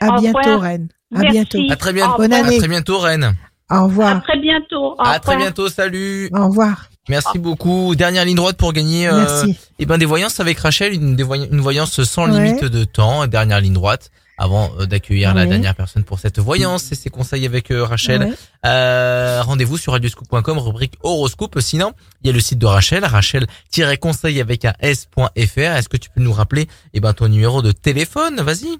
À 0.00 0.08
Au 0.16 0.20
bientôt, 0.20 0.38
revoir. 0.38 0.60
reine. 0.60 0.88
À 1.14 1.20
Merci. 1.20 1.32
bientôt. 1.32 1.72
À 1.72 1.76
très 1.76 1.92
bientôt. 1.92 2.14
Au 2.14 2.18
Bonne 2.18 2.32
À 2.32 2.38
année. 2.44 2.58
très 2.58 2.68
bientôt, 2.68 2.98
Reine. 2.98 3.34
Au 3.70 3.74
À 3.74 3.80
revoir. 3.82 4.22
très 4.22 4.38
bientôt. 4.38 4.92
Au 4.92 5.00
À 5.00 5.18
très 5.18 5.36
bientôt. 5.36 5.68
Salut. 5.68 6.28
Au 6.34 6.46
revoir. 6.48 6.86
Merci 7.08 7.38
beaucoup. 7.38 7.94
Dernière 7.94 8.24
ligne 8.24 8.36
droite 8.36 8.56
pour 8.56 8.72
gagner. 8.72 9.08
euh, 9.08 9.16
Merci. 9.18 9.56
eh 9.78 9.86
ben 9.86 9.96
des 9.96 10.04
voyances 10.06 10.40
avec 10.40 10.58
Rachel, 10.58 10.92
une, 10.92 11.14
des 11.16 11.22
voy- 11.22 11.48
une 11.50 11.60
voyance 11.60 12.02
sans 12.02 12.28
Ouais. 12.30 12.44
limite 12.44 12.64
de 12.64 12.84
temps. 12.84 13.26
Dernière 13.26 13.60
ligne 13.60 13.72
droite 13.74 14.10
avant 14.38 14.70
euh, 14.78 14.86
d'accueillir 14.86 15.34
la 15.34 15.46
dernière 15.46 15.74
personne 15.74 16.04
pour 16.04 16.18
cette 16.18 16.38
voyance 16.38 16.92
et 16.92 16.94
ses 16.94 17.10
conseils 17.10 17.46
avec 17.46 17.70
euh, 17.70 17.84
Rachel. 17.84 18.36
Euh, 18.64 19.42
Rendez-vous 19.42 19.78
sur 19.78 19.92
radioscoop.com, 19.92 20.58
rubrique 20.58 20.94
horoscope. 21.02 21.58
Sinon, 21.60 21.92
il 22.22 22.28
y 22.28 22.30
a 22.30 22.32
le 22.32 22.40
site 22.40 22.58
de 22.58 22.66
Rachel, 22.66 23.04
rachel-conseil 23.04 24.40
avec 24.40 24.64
un 24.64 24.74
s.fr. 24.80 25.58
Est-ce 25.58 25.88
que 25.88 25.96
tu 25.96 26.10
peux 26.10 26.20
nous 26.20 26.32
rappeler 26.32 26.68
eh 26.94 27.00
ben 27.00 27.12
ton 27.12 27.28
numéro 27.28 27.62
de 27.62 27.72
téléphone? 27.72 28.40
Vas-y. 28.40 28.78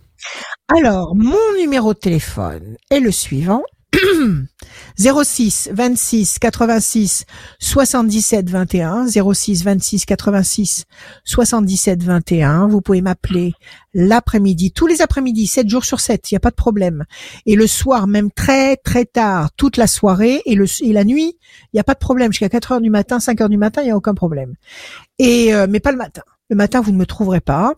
Alors, 0.77 1.15
mon 1.15 1.37
numéro 1.59 1.95
de 1.95 1.99
téléphone 1.99 2.77
est 2.91 3.01
le 3.01 3.11
suivant. 3.11 3.63
06 4.99 5.71
26 5.73 6.39
86 6.39 7.25
77 7.59 8.51
21 8.51 9.07
06 9.07 9.65
26 9.65 10.05
86 10.07 10.85
77 11.25 12.03
21 12.03 12.67
vous 12.69 12.81
pouvez 12.81 13.03
m'appeler 13.03 13.53
l'après-midi 13.95 14.73
tous 14.73 14.87
les 14.87 15.03
après-midi 15.03 15.47
7 15.47 15.69
jours 15.69 15.85
sur 15.85 16.01
7 16.01 16.31
il 16.31 16.35
y 16.35 16.37
a 16.37 16.41
pas 16.41 16.51
de 16.51 16.57
problème. 16.57 17.05
Et 17.45 17.57
le 17.57 17.67
soir 17.67 18.07
même 18.07 18.31
très 18.31 18.77
très 18.77 19.05
tard 19.05 19.51
toute 19.57 19.77
la 19.77 19.87
soirée 19.87 20.43
et 20.47 20.55
le 20.55 20.67
et 20.81 20.93
la 20.93 21.05
nuit 21.05 21.37
il 21.73 21.77
y 21.77 21.81
a 21.81 21.85
pas 21.85 21.95
de 21.95 21.99
problème. 21.99 22.33
Jusqu'à 22.33 22.49
4 22.49 22.73
heures 22.73 22.81
du 22.81 22.91
matin 22.91 23.21
5 23.21 23.41
heures 23.41 23.49
du 23.49 23.59
matin 23.59 23.83
il 23.83 23.89
y 23.89 23.91
a 23.91 23.97
aucun 23.97 24.15
problème. 24.15 24.55
Et 25.19 25.55
euh, 25.55 25.67
mais 25.69 25.81
pas 25.81 25.93
le 25.93 25.99
matin. 25.99 26.23
Le 26.49 26.57
matin 26.57 26.81
vous 26.81 26.93
ne 26.93 26.99
me 26.99 27.07
trouverez 27.07 27.41
pas 27.41 27.75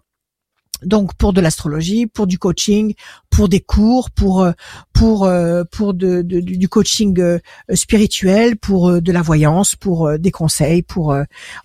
donc 0.82 1.14
pour 1.14 1.32
de 1.32 1.40
l'astrologie, 1.40 2.06
pour 2.06 2.26
du 2.26 2.38
coaching, 2.38 2.94
pour 3.30 3.48
des 3.48 3.60
cours, 3.60 4.10
pour 4.10 4.42
euh, 4.42 4.52
pour 4.92 5.24
euh, 5.24 5.64
pour 5.70 5.94
de, 5.94 6.22
de- 6.22 6.40
du 6.40 6.68
coaching 6.68 7.18
euh, 7.20 7.38
spirituel, 7.74 8.56
pour 8.56 9.00
de 9.00 9.12
la 9.12 9.22
voyance, 9.22 9.74
pour 9.76 10.18
des 10.18 10.30
conseils, 10.30 10.82
pour 10.82 11.16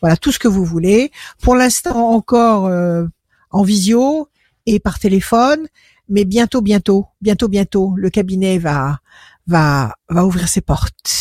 voilà 0.02 0.18
tout 0.18 0.32
ce 0.32 0.40
que 0.40 0.48
vous 0.48 0.66
voulez. 0.66 1.12
Pour 1.42 1.56
l'instant 1.56 2.10
encore 2.12 2.66
euh, 2.68 3.06
en 3.52 3.64
visio 3.64 4.28
et 4.66 4.80
par 4.80 5.00
téléphone, 5.00 5.68
mais 6.10 6.26
bientôt 6.26 6.62
bientôt 6.62 7.08
bientôt 7.22 7.48
bientôt 7.48 7.94
le 7.98 8.10
cabinet 8.10 8.58
va 8.58 9.00
va 9.48 9.94
va 10.10 10.26
ouvrir 10.26 10.48
ses 10.48 10.62
portes. 10.62 11.12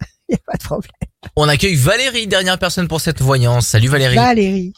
Il 0.28 0.32
y 0.32 0.34
a 0.34 0.38
pas 0.46 0.58
de 0.58 0.62
problème. 0.62 0.92
On 1.36 1.48
accueille 1.48 1.74
Valérie, 1.74 2.26
dernière 2.26 2.58
personne 2.58 2.86
pour 2.88 3.00
cette 3.00 3.20
voyance. 3.22 3.66
Salut 3.66 3.88
Valérie. 3.88 4.14
Valérie, 4.16 4.72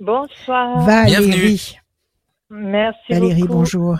Bonsoir. 0.00 0.84
Valérie, 0.84 1.26
Bienvenue. 1.26 1.58
Merci 2.50 2.98
Valérie, 3.12 3.40
beaucoup. 3.42 3.52
bonjour. 3.54 3.96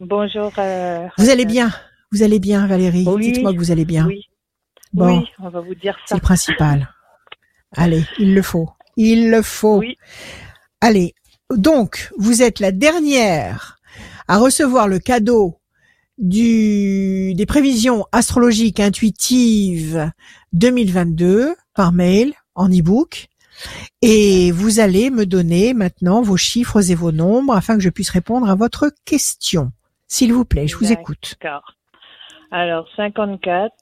Bonjour. 0.00 0.52
euh, 0.58 1.06
Vous 1.18 1.30
allez 1.30 1.44
bien? 1.44 1.70
Vous 2.12 2.22
allez 2.22 2.38
bien, 2.38 2.66
Valérie? 2.66 3.04
Oui. 3.06 3.32
Dites-moi 3.32 3.52
que 3.52 3.58
vous 3.58 3.70
allez 3.70 3.84
bien. 3.84 4.06
Oui. 4.06 4.22
Bon, 4.92 5.18
Oui, 5.18 5.26
on 5.40 5.48
va 5.48 5.60
vous 5.60 5.74
dire 5.74 5.96
c'est 6.04 6.10
ça. 6.10 6.14
le 6.16 6.20
principal. 6.20 6.88
Allez, 7.76 8.04
il 8.18 8.34
le 8.34 8.42
faut. 8.42 8.70
Il 8.96 9.30
le 9.30 9.42
faut. 9.42 9.78
Oui. 9.78 9.98
Allez, 10.80 11.14
donc, 11.54 12.10
vous 12.18 12.42
êtes 12.42 12.60
la 12.60 12.72
dernière 12.72 13.78
à 14.28 14.38
recevoir 14.38 14.88
le 14.88 14.98
cadeau 14.98 15.58
du, 16.18 17.34
des 17.34 17.46
prévisions 17.46 18.06
astrologiques 18.12 18.80
intuitives 18.80 20.10
2022 20.54 21.54
par 21.74 21.92
mail, 21.92 22.32
en 22.54 22.68
e-book. 22.70 23.26
Et 24.02 24.50
vous 24.52 24.80
allez 24.80 25.10
me 25.10 25.26
donner 25.26 25.74
maintenant 25.74 26.22
vos 26.22 26.36
chiffres 26.36 26.90
et 26.90 26.94
vos 26.94 27.12
nombres 27.12 27.54
afin 27.54 27.74
que 27.76 27.82
je 27.82 27.90
puisse 27.90 28.10
répondre 28.10 28.48
à 28.48 28.54
votre 28.54 28.90
question. 29.04 29.72
S'il 30.08 30.32
vous 30.32 30.44
plaît, 30.44 30.68
je 30.68 30.76
vous 30.76 30.92
écoute. 30.92 31.36
D'accord. 31.40 31.74
Alors, 32.50 32.88
54, 32.96 33.72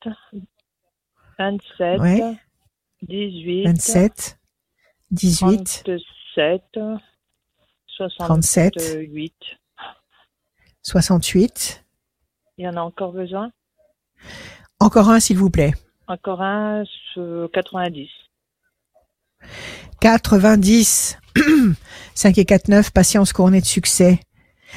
27, 1.39 2.01
Ouais. 2.01 2.37
18, 3.03 3.65
27, 3.65 4.39
18, 5.11 5.85
37, 5.85 6.63
37. 8.19 8.81
68. 8.81 9.35
68. 10.83 11.85
Il 12.57 12.65
y 12.65 12.69
en 12.69 12.77
a 12.77 12.81
encore 12.81 13.13
besoin? 13.13 13.51
Encore 14.81 15.11
un, 15.11 15.21
s'il 15.21 15.37
vous 15.37 15.51
plaît. 15.51 15.73
Encore 16.07 16.43
un, 16.43 16.85
sur 17.13 17.51
90. 17.53 18.09
90. 20.01 21.19
5 22.15 22.39
et 22.39 22.45
4, 22.45 22.69
9, 22.69 22.91
patience 22.91 23.33
couronnée 23.33 23.61
de 23.61 23.67
succès. 23.67 24.21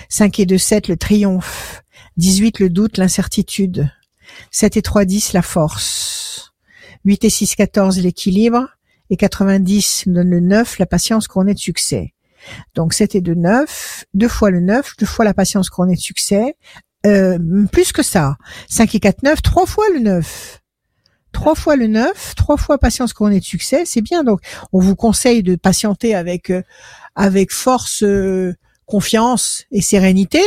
5 0.10 0.39
et 0.39 0.45
2, 0.45 0.57
7, 0.57 0.88
le 0.88 0.98
triomphe. 0.98 1.84
18, 2.18 2.60
le 2.60 2.69
doute, 2.69 2.98
l'incertitude. 2.98 3.89
7 4.52 4.77
et 4.77 4.81
3, 4.81 5.06
10, 5.06 5.34
la 5.34 5.41
force. 5.41 6.53
8 7.06 7.26
et 7.26 7.30
6, 7.30 7.56
14, 7.56 7.99
l'équilibre. 7.99 8.68
Et 9.10 9.18
90 9.18 10.03
nous 10.07 10.15
donne 10.15 10.30
le 10.30 10.39
9, 10.39 10.80
la 10.80 10.85
patience 10.85 11.27
couronnée 11.27 11.53
de 11.53 11.60
succès. 11.60 12.14
Donc 12.76 12.94
7 12.94 13.15
et 13.15 13.22
2, 13.22 13.35
9. 13.35 14.06
Deux 14.14 14.27
fois 14.27 14.52
le 14.52 14.60
9, 14.60 14.95
deux 14.99 15.06
fois 15.06 15.26
la 15.26 15.34
patience 15.34 15.69
couronnée 15.69 15.95
de 15.95 16.02
succès. 16.02 16.56
Euh, 17.06 17.38
plus 17.72 17.91
que 17.91 18.03
ça. 18.03 18.38
5 18.69 18.95
et 18.95 18.99
4, 18.99 19.23
9, 19.23 19.41
trois 19.41 19.65
fois 19.65 19.85
le 19.94 19.99
9. 19.99 20.61
Trois 21.31 21.55
fois 21.55 21.75
le 21.75 21.87
9, 21.87 22.35
trois 22.35 22.57
fois 22.57 22.77
patience 22.77 23.13
couronnée 23.13 23.39
de 23.39 23.45
succès, 23.45 23.83
c'est 23.85 24.01
bien. 24.01 24.23
Donc 24.23 24.39
on 24.73 24.79
vous 24.79 24.95
conseille 24.95 25.43
de 25.43 25.55
patienter 25.55 26.15
avec 26.15 26.49
euh, 26.49 26.63
avec 27.15 27.51
force, 27.51 28.03
euh, 28.03 28.55
confiance 28.85 29.65
et 29.71 29.81
sérénité, 29.81 30.41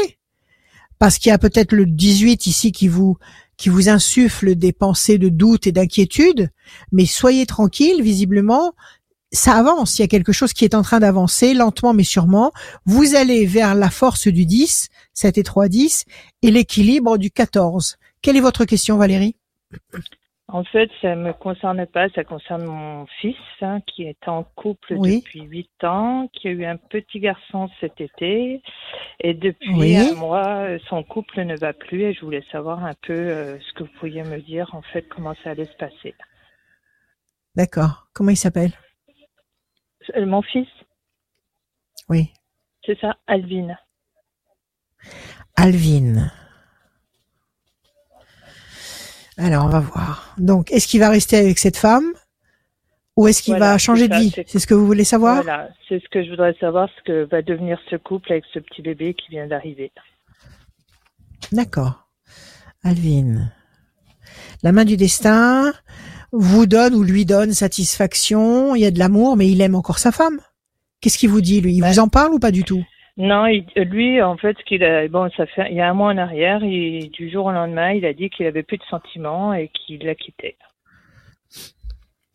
parce 0.99 1.19
qu'il 1.19 1.31
y 1.31 1.33
a 1.33 1.39
peut-être 1.39 1.73
le 1.73 1.87
18 1.87 2.47
ici 2.47 2.73
qui 2.73 2.89
vous 2.89 3.17
qui 3.57 3.69
vous 3.69 3.91
insuffle 3.91 4.55
des 4.55 4.73
pensées 4.73 5.19
de 5.19 5.29
doute 5.29 5.67
et 5.67 5.73
d'inquiétude, 5.73 6.49
mais 6.93 7.05
soyez 7.05 7.45
tranquille, 7.45 8.03
visiblement, 8.03 8.73
ça 9.33 9.53
avance, 9.53 9.99
il 9.99 10.03
y 10.03 10.05
a 10.05 10.09
quelque 10.09 10.33
chose 10.33 10.53
qui 10.53 10.65
est 10.65 10.75
en 10.75 10.83
train 10.83 10.99
d'avancer, 10.99 11.55
lentement 11.55 11.93
mais 11.93 12.05
sûrement. 12.05 12.53
Vous 12.87 13.15
allez 13.15 13.47
vers 13.47 13.75
la 13.75 13.91
force 13.91 14.29
du 14.29 14.47
10, 14.47 14.89
7 15.13 15.39
et 15.39 15.43
3, 15.43 15.69
10, 15.69 16.05
et 16.43 16.51
l'équilibre 16.51 17.19
du 17.19 17.31
14. 17.31 17.97
Quelle 18.23 18.37
est 18.37 18.41
votre 18.41 18.65
question, 18.65 18.97
Valérie? 18.97 19.37
En 20.53 20.65
fait, 20.65 20.91
ça 21.01 21.15
me 21.15 21.33
concerne 21.33 21.87
pas, 21.87 22.09
ça 22.11 22.25
concerne 22.25 22.65
mon 22.65 23.07
fils 23.21 23.37
hein, 23.61 23.81
qui 23.83 24.03
est 24.03 24.27
en 24.27 24.43
couple 24.43 24.95
Oui. 24.97 25.21
depuis 25.21 25.43
8 25.43 25.85
ans, 25.85 26.29
qui 26.33 26.49
a 26.49 26.51
eu 26.51 26.65
un 26.65 26.77
petit 26.77 27.21
garçon 27.21 27.71
cet 27.79 28.01
été 28.01 28.61
et 29.21 29.35
depuis 29.35 29.73
Oui. 29.75 29.97
un 29.97 30.15
mois, 30.15 30.67
son 30.89 31.05
couple 31.05 31.43
ne 31.43 31.57
va 31.57 31.73
plus 31.73 32.03
et 32.03 32.13
je 32.15 32.21
voulais 32.25 32.45
savoir 32.51 32.85
un 32.85 32.95
peu 32.95 33.13
euh, 33.13 33.61
ce 33.61 33.73
que 33.75 33.85
vous 33.85 33.91
pourriez 34.01 34.25
me 34.25 34.41
dire 34.41 34.75
en 34.75 34.83
fait 34.83 35.03
comment 35.09 35.35
ça 35.45 35.51
allait 35.51 35.67
se 35.67 35.77
passer. 35.77 36.15
D'accord. 37.55 38.09
Comment 38.13 38.31
il 38.31 38.37
s'appelle? 38.37 38.73
Euh, 40.17 40.27
Mon 40.27 40.43
fils, 40.43 40.69
Oui. 42.09 42.33
c'est 42.85 42.99
ça, 42.99 43.17
Alvin. 43.29 43.77
Alvin. 45.57 46.29
Alors, 49.43 49.65
on 49.65 49.69
va 49.69 49.81
voir. 49.81 50.35
Donc, 50.39 50.71
est-ce 50.71 50.87
qu'il 50.87 51.01
va 51.01 51.09
rester 51.09 51.37
avec 51.39 51.59
cette 51.59 51.77
femme 51.79 52.05
ou 53.17 53.27
est-ce 53.27 53.43
qu'il 53.43 53.55
Voilà, 53.55 53.73
va 53.73 53.79
changer 53.79 54.07
de 54.09 54.13
ça, 54.15 54.21
vie? 54.21 54.31
c'est- 54.35 54.45
C'est 54.47 54.59
ce 54.59 54.67
que 54.67 54.75
vous 54.75 54.87
voulez 54.87 55.05
savoir? 55.05 55.37
Voilà, 55.43 55.69
c'est 55.89 55.99
ce 56.03 56.09
que 56.11 56.23
je 56.25 56.31
voudrais 56.31 56.55
savoir, 56.61 56.89
ce 56.99 57.03
que 57.05 57.25
va 57.31 57.41
devenir 57.43 57.79
ce 57.91 57.97
couple 57.97 58.33
avec 58.33 58.45
ce 58.53 58.59
petit 58.59 58.83
bébé 58.83 59.15
qui 59.15 59.31
vient 59.31 59.47
d'arriver. 59.47 59.93
D'accord. 61.53 62.07
Alvin. 62.85 63.51
La 64.63 64.73
main 64.73 64.85
du 64.85 64.97
destin 64.97 65.73
vous 66.33 66.67
donne 66.67 66.95
ou 66.95 67.03
lui 67.03 67.25
donne 67.25 67.53
satisfaction, 67.53 68.75
il 68.77 68.83
y 68.83 68.87
a 68.87 68.91
de 68.91 68.99
l'amour, 68.99 69.37
mais 69.37 69.49
il 69.51 69.61
aime 69.61 69.75
encore 69.75 69.99
sa 69.99 70.13
femme. 70.13 70.41
Qu'est-ce 71.01 71.19
qu'il 71.19 71.31
vous 71.31 71.41
dit, 71.41 71.61
lui? 71.61 71.75
Il 71.75 71.81
Ben- 71.81 71.91
vous 71.93 71.99
en 71.99 72.09
parle 72.09 72.33
ou 72.35 72.39
pas 72.39 72.51
du 72.51 72.63
tout? 72.63 72.85
Non, 73.17 73.47
il- 73.47 73.67
lui, 73.77 74.23
en 74.23 74.37
fait, 74.37 74.57
ce 74.59 74.65
qu'il 74.65 74.83
a, 74.85 75.07
bon, 75.09 75.31
ça 75.37 75.47
fait, 75.47 75.69
il 75.71 75.77
y 75.77 75.81
a 75.81 75.89
un 75.91 75.95
mois 75.95 76.13
en 76.13 76.17
arrière, 76.19 76.63
il- 76.63 77.11
du 77.11 77.31
jour 77.31 77.47
au 77.47 77.53
lendemain, 77.53 77.91
il 77.93 78.05
a 78.07 78.13
dit 78.15 78.31
qu'il 78.31 78.47
avait 78.47 78.63
plus 78.63 78.79
de 78.79 78.85
sentiments 78.89 79.53
et 79.53 79.69
qu'il 79.69 80.05
l'a 80.05 80.15
quitté. 80.15 80.57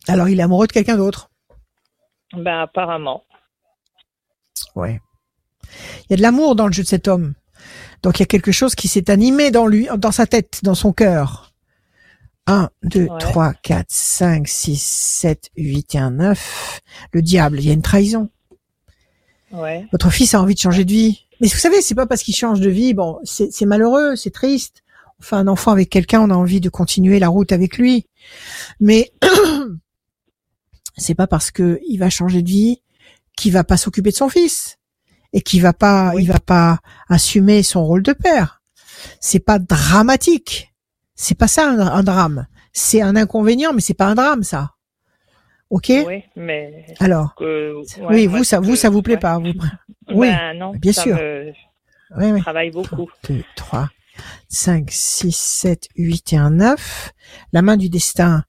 Alors, 0.08 0.28
il 0.28 0.38
est 0.38 0.42
amoureux 0.42 0.66
de 0.66 0.72
quelqu'un 0.72 0.96
d'autre? 0.96 1.30
Ben, 2.32 2.60
apparemment. 2.60 3.24
Ouais. 4.74 5.00
Il 6.04 6.10
y 6.10 6.14
a 6.14 6.16
de 6.16 6.22
l'amour 6.22 6.54
dans 6.54 6.66
le 6.66 6.72
jeu 6.72 6.82
de 6.82 6.88
cet 6.88 7.08
homme. 7.08 7.34
Donc 8.02 8.18
il 8.18 8.22
y 8.22 8.24
a 8.24 8.26
quelque 8.26 8.52
chose 8.52 8.74
qui 8.74 8.86
s'est 8.88 9.10
animé 9.10 9.50
dans 9.50 9.66
lui, 9.66 9.88
dans 9.96 10.12
sa 10.12 10.26
tête, 10.26 10.60
dans 10.62 10.74
son 10.74 10.92
cœur. 10.92 11.52
1, 12.46 12.70
2, 12.84 13.06
Ouais. 13.06 13.18
3, 13.18 13.54
4, 13.54 13.86
5, 13.90 14.46
6, 14.46 14.80
7, 14.80 15.50
8 15.56 15.94
et 15.94 15.98
un 15.98 16.12
9. 16.12 16.80
Le 17.12 17.22
diable, 17.22 17.58
il 17.58 17.66
y 17.66 17.70
a 17.70 17.72
une 17.72 17.82
trahison. 17.82 18.28
Ouais. 19.52 19.86
Votre 19.92 20.10
fils 20.10 20.34
a 20.34 20.40
envie 20.40 20.54
de 20.54 20.60
changer 20.60 20.84
de 20.84 20.90
vie. 20.90 21.26
Mais 21.40 21.48
vous 21.48 21.58
savez, 21.58 21.82
c'est 21.82 21.94
pas 21.94 22.06
parce 22.06 22.22
qu'il 22.22 22.34
change 22.34 22.60
de 22.60 22.70
vie, 22.70 22.94
bon, 22.94 23.18
c'est 23.24 23.66
malheureux, 23.66 24.16
c'est 24.16 24.30
triste. 24.30 24.82
On 25.18 25.22
fait 25.22 25.36
un 25.36 25.48
enfant 25.48 25.72
avec 25.72 25.90
quelqu'un, 25.90 26.20
on 26.20 26.30
a 26.30 26.34
envie 26.34 26.60
de 26.60 26.68
continuer 26.68 27.18
la 27.18 27.28
route 27.28 27.52
avec 27.52 27.78
lui. 27.78 28.06
Mais 28.80 29.12
c'est 30.96 31.14
pas 31.14 31.26
parce 31.26 31.50
que 31.50 31.78
il 31.86 31.98
va 31.98 32.10
changer 32.10 32.42
de 32.42 32.48
vie 32.48 32.82
qu'il 33.36 33.52
va 33.52 33.64
pas 33.64 33.76
s'occuper 33.76 34.10
de 34.10 34.16
son 34.16 34.28
fils 34.28 34.78
et 35.32 35.42
qu'il 35.42 35.62
va 35.62 35.72
pas, 35.72 36.12
il 36.18 36.26
va 36.26 36.40
pas 36.40 36.80
assumer 37.08 37.62
son 37.62 37.84
rôle 37.84 38.02
de 38.02 38.12
père. 38.12 38.62
C'est 39.20 39.40
pas 39.40 39.58
dramatique. 39.58 40.74
C'est 41.14 41.36
pas 41.36 41.48
ça 41.48 41.68
un, 41.68 41.78
un 41.80 42.02
drame. 42.02 42.46
C'est 42.72 43.02
un 43.02 43.16
inconvénient, 43.16 43.72
mais 43.72 43.80
c'est 43.80 43.94
pas 43.94 44.06
un 44.06 44.14
drame 44.14 44.42
ça. 44.42 44.75
Ok? 45.70 45.90
Oui, 46.06 46.22
mais. 46.36 46.86
Alors, 47.00 47.34
que- 47.34 47.74
ouais, 48.00 48.06
oui, 48.10 48.28
moi, 48.28 48.38
vous 48.38 48.44
ça, 48.44 48.60
vous 48.60 48.72
que- 48.72 48.76
ça 48.78 48.90
vous 48.90 49.02
plaît 49.02 49.14
ouais. 49.14 49.20
pas 49.20 49.38
vous 49.38 49.52
Oui, 50.08 50.28
Ben, 50.28 50.56
non, 50.56 50.72
bien 50.76 50.92
ça 50.92 51.02
sûr. 51.02 51.16
me 51.16 51.52
Oui, 52.16 52.30
oui. 52.32 52.40
travaille 52.40 52.70
beaucoup. 52.70 53.10
2, 53.28 53.42
3, 53.56 53.90
5, 54.48 54.88
6, 54.90 55.34
7, 55.36 55.88
8 55.96 56.32
et 56.32 56.36
un 56.36 56.50
9. 56.50 57.12
La 57.52 57.62
main 57.62 57.76
du 57.76 57.88
destin 57.88 58.44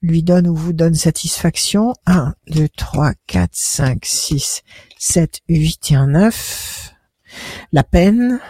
lui 0.00 0.22
donne 0.22 0.48
ou 0.48 0.54
vous 0.54 0.72
donne 0.72 0.94
satisfaction. 0.94 1.92
1, 2.06 2.34
2, 2.48 2.68
3, 2.70 3.12
4, 3.26 3.50
5, 3.52 4.04
6, 4.06 4.62
7, 4.98 5.40
8 5.48 5.90
et 5.90 5.94
un 5.96 6.06
9. 6.06 6.94
La 7.72 7.84
peine, 7.84 8.40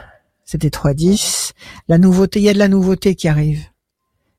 c'était 0.44 0.70
3, 0.70 0.94
10. 0.94 1.54
La 1.88 1.98
nouveauté, 1.98 2.38
il 2.38 2.44
y 2.44 2.48
a 2.48 2.54
de 2.54 2.58
la 2.58 2.68
nouveauté 2.68 3.16
qui 3.16 3.26
arrive. 3.26 3.64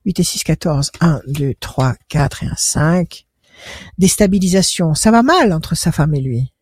8 0.06 0.22
et 0.22 0.24
6, 0.24 0.44
14. 0.46 0.92
1, 1.02 1.20
2, 1.28 1.54
3, 1.60 1.96
4 2.08 2.44
et 2.44 2.48
un 2.48 2.56
5. 2.56 3.27
Déstabilisation. 3.98 4.94
Ça 4.94 5.12
va 5.12 5.24
mal 5.24 5.54
entre 5.54 5.76
sa 5.76 5.92
femme 5.92 6.14
et 6.16 6.22
lui. 6.22 6.54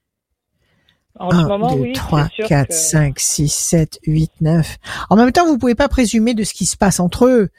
En 1.18 1.32
ce 1.32 1.36
1, 1.38 1.48
moment, 1.48 1.74
2, 1.76 1.82
oui. 1.82 1.94
3, 1.94 2.24
c'est 2.28 2.36
sûr 2.36 2.48
4, 2.48 2.68
que- 2.68 2.74
5, 2.74 3.20
6, 3.20 3.48
7, 3.54 4.00
8, 4.06 4.32
9. 4.42 4.78
En 5.10 5.16
même 5.16 5.32
temps, 5.32 5.46
vous 5.46 5.58
pouvez 5.58 5.76
pas 5.76 5.88
présumer 5.88 6.34
de 6.34 6.44
ce 6.44 6.54
qui 6.54 6.66
se 6.66 6.76
passe 6.76 7.00
entre 7.00 7.26
eux. 7.26 7.50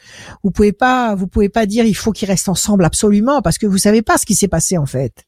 Vous 0.44 0.50
pouvez 0.50 0.72
pas, 0.72 1.14
vous 1.14 1.26
pouvez 1.26 1.48
pas 1.48 1.64
dire 1.64 1.86
il 1.86 1.94
faut 1.96 2.12
qu'ils 2.12 2.28
restent 2.28 2.50
ensemble 2.50 2.84
absolument 2.84 3.40
parce 3.40 3.56
que 3.56 3.66
vous 3.66 3.78
savez 3.78 4.02
pas 4.02 4.18
ce 4.18 4.26
qui 4.26 4.34
s'est 4.34 4.46
passé 4.48 4.76
en 4.76 4.84
fait. 4.84 5.24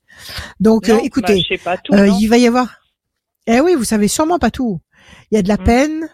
Donc, 0.61 0.89
Non, 0.89 0.97
euh, 0.97 0.99
bah, 0.99 1.05
écoutez, 1.07 1.41
je 1.41 1.55
sais 1.55 1.63
pas 1.63 1.79
tout. 1.79 1.95
euh, 1.95 2.07
il 2.21 2.27
va 2.27 2.37
y 2.37 2.47
avoir. 2.47 2.81
Eh 3.47 3.61
oui, 3.61 3.75
vous 3.75 3.85
savez 3.85 4.09
sûrement 4.09 4.39
pas 4.39 4.51
tout. 4.51 4.79
Il 5.31 5.37
y 5.37 5.39
a 5.39 5.43
de 5.43 5.49
la 5.49 5.57
Mm. 5.57 5.65
peine, 5.65 6.09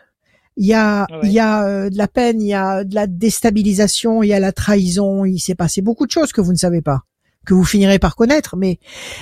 il 0.56 0.66
y 0.66 0.74
a, 0.74 1.08
Ouais. 1.10 1.18
il 1.24 1.32
y 1.32 1.40
a 1.40 1.64
euh, 1.66 1.90
de 1.90 1.98
la 1.98 2.06
peine, 2.06 2.40
il 2.40 2.46
y 2.46 2.54
a 2.54 2.84
de 2.84 2.94
la 2.94 3.08
déstabilisation, 3.08 4.22
il 4.22 4.28
y 4.28 4.32
a 4.34 4.38
la 4.38 4.52
trahison. 4.52 5.24
Il 5.24 5.40
s'est 5.40 5.56
passé 5.56 5.82
beaucoup 5.82 6.06
de 6.06 6.12
choses 6.12 6.30
que 6.32 6.40
vous 6.40 6.52
ne 6.52 6.56
savez 6.58 6.80
pas, 6.80 7.00
que 7.44 7.54
vous 7.54 7.64
finirez 7.64 7.98
par 7.98 8.16
connaître. 8.16 8.56
Mais, 8.56 8.78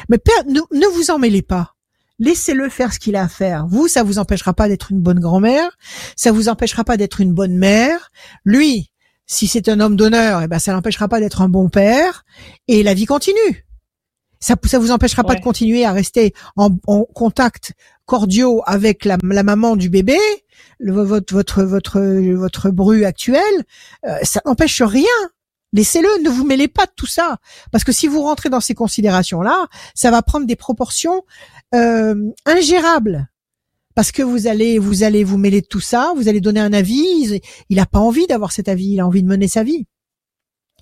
mais 0.09 0.19
père, 0.19 0.45
ne, 0.47 0.61
ne 0.77 0.87
vous 0.95 1.11
en 1.11 1.19
mêlez 1.19 1.43
pas. 1.43 1.75
Laissez-le 2.19 2.69
faire 2.69 2.93
ce 2.93 2.99
qu'il 2.99 3.17
a 3.17 3.23
à 3.23 3.29
faire. 3.29 3.67
Vous, 3.67 3.89
ça 3.89 4.03
vous 4.03 4.19
empêchera 4.19 4.55
pas 4.55 4.69
d'être 4.69 4.93
une 4.93 5.01
bonne 5.01 5.19
grand-mère, 5.19 5.77
ça 6.15 6.31
vous 6.31 6.49
empêchera 6.49 6.85
pas 6.85 6.97
d'être 6.97 7.21
une 7.21 7.33
bonne 7.33 7.57
mère. 7.57 8.11
Lui, 8.45 8.91
si 9.27 9.49
c'est 9.49 9.69
un 9.69 9.81
homme 9.81 9.97
d'honneur, 9.97 10.43
eh 10.43 10.49
ben 10.49 10.59
ça 10.59 10.73
l'empêchera 10.73 11.09
pas 11.09 11.19
d'être 11.19 11.41
un 11.41 11.49
bon 11.49 11.69
père. 11.69 12.25
Et 12.69 12.83
la 12.83 12.95
vie 12.95 13.07
continue. 13.07 13.67
Ça, 14.41 14.57
ça 14.65 14.79
vous 14.79 14.91
empêchera 14.91 15.25
pas 15.25 15.37
de 15.37 15.41
continuer 15.41 15.85
à 15.85 15.93
rester 15.93 16.35
en, 16.57 16.71
en 16.87 17.05
contact 17.05 17.73
cordiaux 18.07 18.63
avec 18.67 19.05
la, 19.05 19.17
la 19.23 19.43
maman 19.43 19.77
du 19.77 19.89
bébé, 19.89 20.19
le, 20.79 20.93
votre 21.03 21.33
votre 21.33 21.63
votre 21.63 22.01
votre 22.35 22.71
bru 22.71 23.05
actuel. 23.05 23.43
Euh, 24.05 24.19
ça 24.23 24.41
n'empêche 24.45 24.83
rien. 24.83 25.05
Laissez-le, 25.73 26.23
ne 26.23 26.29
vous 26.29 26.45
mêlez 26.45 26.69
pas 26.69 26.85
de 26.87 26.93
tout 26.95 27.07
ça, 27.07 27.39
parce 27.71 27.83
que 27.85 27.93
si 27.93 28.07
vous 28.07 28.23
rentrez 28.23 28.51
dans 28.51 28.61
ces 28.61 28.75
considérations-là, 28.75 29.67
ça 29.95 30.11
va 30.11 30.21
prendre 30.23 30.47
des 30.47 30.57
proportions 30.57 31.23
euh, 31.75 32.15
ingérables. 32.47 33.29
Parce 33.95 34.11
que 34.13 34.23
vous 34.23 34.47
allez 34.47 34.79
vous 34.79 35.03
allez 35.03 35.23
vous 35.23 35.37
mêler 35.39 35.61
de 35.61 35.67
tout 35.67 35.81
ça, 35.81 36.13
vous 36.17 36.29
allez 36.29 36.41
donner 36.41 36.61
un 36.61 36.73
avis. 36.73 37.41
Il 37.69 37.79
a 37.79 37.87
pas 37.87 37.99
envie 37.99 38.27
d'avoir 38.27 38.51
cet 38.53 38.69
avis, 38.69 38.87
il 38.93 39.01
a 39.01 39.07
envie 39.07 39.23
de 39.23 39.29
mener 39.29 39.49
sa 39.49 39.63
vie. 39.65 39.87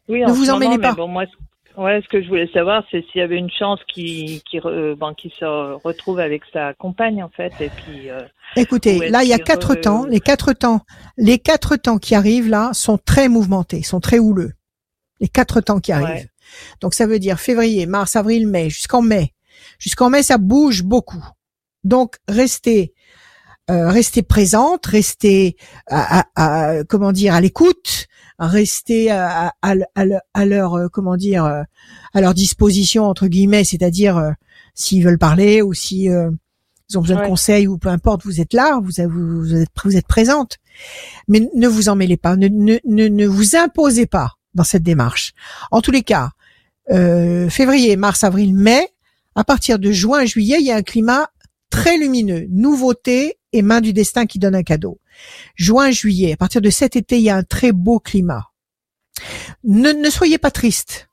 Oui, 0.08 0.20
Ne 0.22 0.32
vous 0.32 0.50
en 0.50 0.58
mêlez 0.58 0.78
pas. 0.78 0.92
Bon, 0.94 1.08
moi, 1.08 1.24
ce- 1.26 1.80
ouais, 1.80 2.00
ce 2.02 2.08
que 2.08 2.22
je 2.22 2.28
voulais 2.28 2.48
savoir, 2.52 2.84
c'est 2.90 3.04
s'il 3.10 3.20
y 3.20 3.24
avait 3.24 3.36
une 3.38 3.50
chance 3.50 3.80
ben, 3.96 5.14
qu'il 5.14 5.30
se 5.38 5.74
retrouve 5.84 6.18
avec 6.20 6.42
sa 6.52 6.74
compagne, 6.74 7.22
en 7.22 7.28
fait, 7.30 7.52
et 7.60 7.68
puis. 7.70 8.10
euh, 8.10 8.20
Écoutez, 8.56 9.08
là, 9.10 9.22
il 9.22 9.28
y 9.28 9.32
a 9.32 9.38
quatre 9.38 9.74
re- 9.74 9.80
temps. 9.80 10.04
Les 10.04 10.20
quatre 10.20 10.52
temps, 10.52 10.80
les 11.16 11.38
quatre 11.38 11.76
temps 11.76 11.98
qui 11.98 12.14
arrivent 12.14 12.48
là 12.48 12.70
sont 12.72 12.98
très 12.98 13.28
mouvementés, 13.28 13.82
sont 13.82 14.00
très 14.00 14.18
houleux. 14.18 14.52
Les 15.20 15.28
quatre 15.28 15.60
temps 15.60 15.80
qui 15.80 15.92
arrivent. 15.92 16.08
Ouais. 16.24 16.30
Donc 16.80 16.94
ça 16.94 17.06
veut 17.06 17.18
dire 17.18 17.38
février, 17.38 17.86
mars, 17.86 18.16
avril, 18.16 18.48
mai, 18.48 18.70
jusqu'en 18.70 19.02
mai. 19.02 19.34
Jusqu'en 19.78 20.10
mai, 20.10 20.22
ça 20.22 20.38
bouge 20.38 20.82
beaucoup. 20.82 21.24
Donc 21.84 22.16
restez, 22.28 22.92
euh, 23.70 23.88
restez 23.90 24.22
présente, 24.22 24.86
restez, 24.86 25.56
à, 25.86 26.20
à- 26.20 26.26
à- 26.78 26.84
comment 26.84 27.12
dire, 27.12 27.34
à 27.34 27.40
l'écoute, 27.40 28.06
restez 28.38 29.10
à, 29.10 29.52
à, 29.62 29.74
à, 29.94 30.04
à 30.34 30.44
leur, 30.46 30.74
euh, 30.74 30.88
comment 30.88 31.16
dire, 31.16 31.44
euh, 31.44 31.62
à 32.14 32.20
leur 32.20 32.34
disposition 32.34 33.04
entre 33.04 33.26
guillemets, 33.28 33.64
c'est-à-dire 33.64 34.16
euh, 34.16 34.30
s'ils 34.74 35.04
veulent 35.04 35.18
parler 35.18 35.62
ou 35.62 35.72
si 35.74 36.08
euh, 36.08 36.30
ils 36.88 36.98
ont 36.98 37.02
besoin 37.02 37.16
de 37.18 37.22
conseils 37.28 37.68
ou 37.68 37.78
peu 37.78 37.88
importe, 37.90 38.24
vous 38.24 38.40
êtes 38.40 38.52
là, 38.54 38.80
vous, 38.82 38.98
avez- 39.00 39.08
vous, 39.12 39.40
vous 39.40 39.54
êtes, 39.54 39.68
vous 39.84 39.96
êtes 39.96 40.08
présente. 40.08 40.56
Mais 41.28 41.48
ne 41.54 41.68
vous 41.68 41.88
en 41.88 41.94
mêlez 41.96 42.16
pas, 42.16 42.36
ne, 42.36 42.48
ne, 42.48 42.78
ne, 42.84 43.06
ne 43.08 43.26
vous 43.26 43.54
imposez 43.56 44.06
pas 44.06 44.32
dans 44.54 44.64
cette 44.64 44.82
démarche. 44.82 45.32
En 45.70 45.80
tous 45.80 45.90
les 45.90 46.02
cas, 46.02 46.30
euh, 46.90 47.48
février, 47.48 47.96
mars, 47.96 48.24
avril, 48.24 48.54
mai, 48.54 48.88
à 49.34 49.44
partir 49.44 49.78
de 49.78 49.92
juin, 49.92 50.24
juillet, 50.24 50.58
il 50.60 50.66
y 50.66 50.72
a 50.72 50.76
un 50.76 50.82
climat 50.82 51.30
très 51.70 51.96
lumineux, 51.96 52.46
nouveauté 52.50 53.38
et 53.52 53.62
main 53.62 53.80
du 53.80 53.92
destin 53.92 54.26
qui 54.26 54.38
donne 54.38 54.54
un 54.56 54.62
cadeau. 54.62 54.98
Juin, 55.54 55.90
juillet, 55.90 56.32
à 56.32 56.36
partir 56.36 56.60
de 56.60 56.70
cet 56.70 56.96
été, 56.96 57.16
il 57.18 57.22
y 57.22 57.30
a 57.30 57.36
un 57.36 57.42
très 57.44 57.72
beau 57.72 58.00
climat. 58.00 58.46
Ne, 59.64 59.92
ne 59.92 60.10
soyez 60.10 60.38
pas 60.38 60.50
triste. 60.50 61.08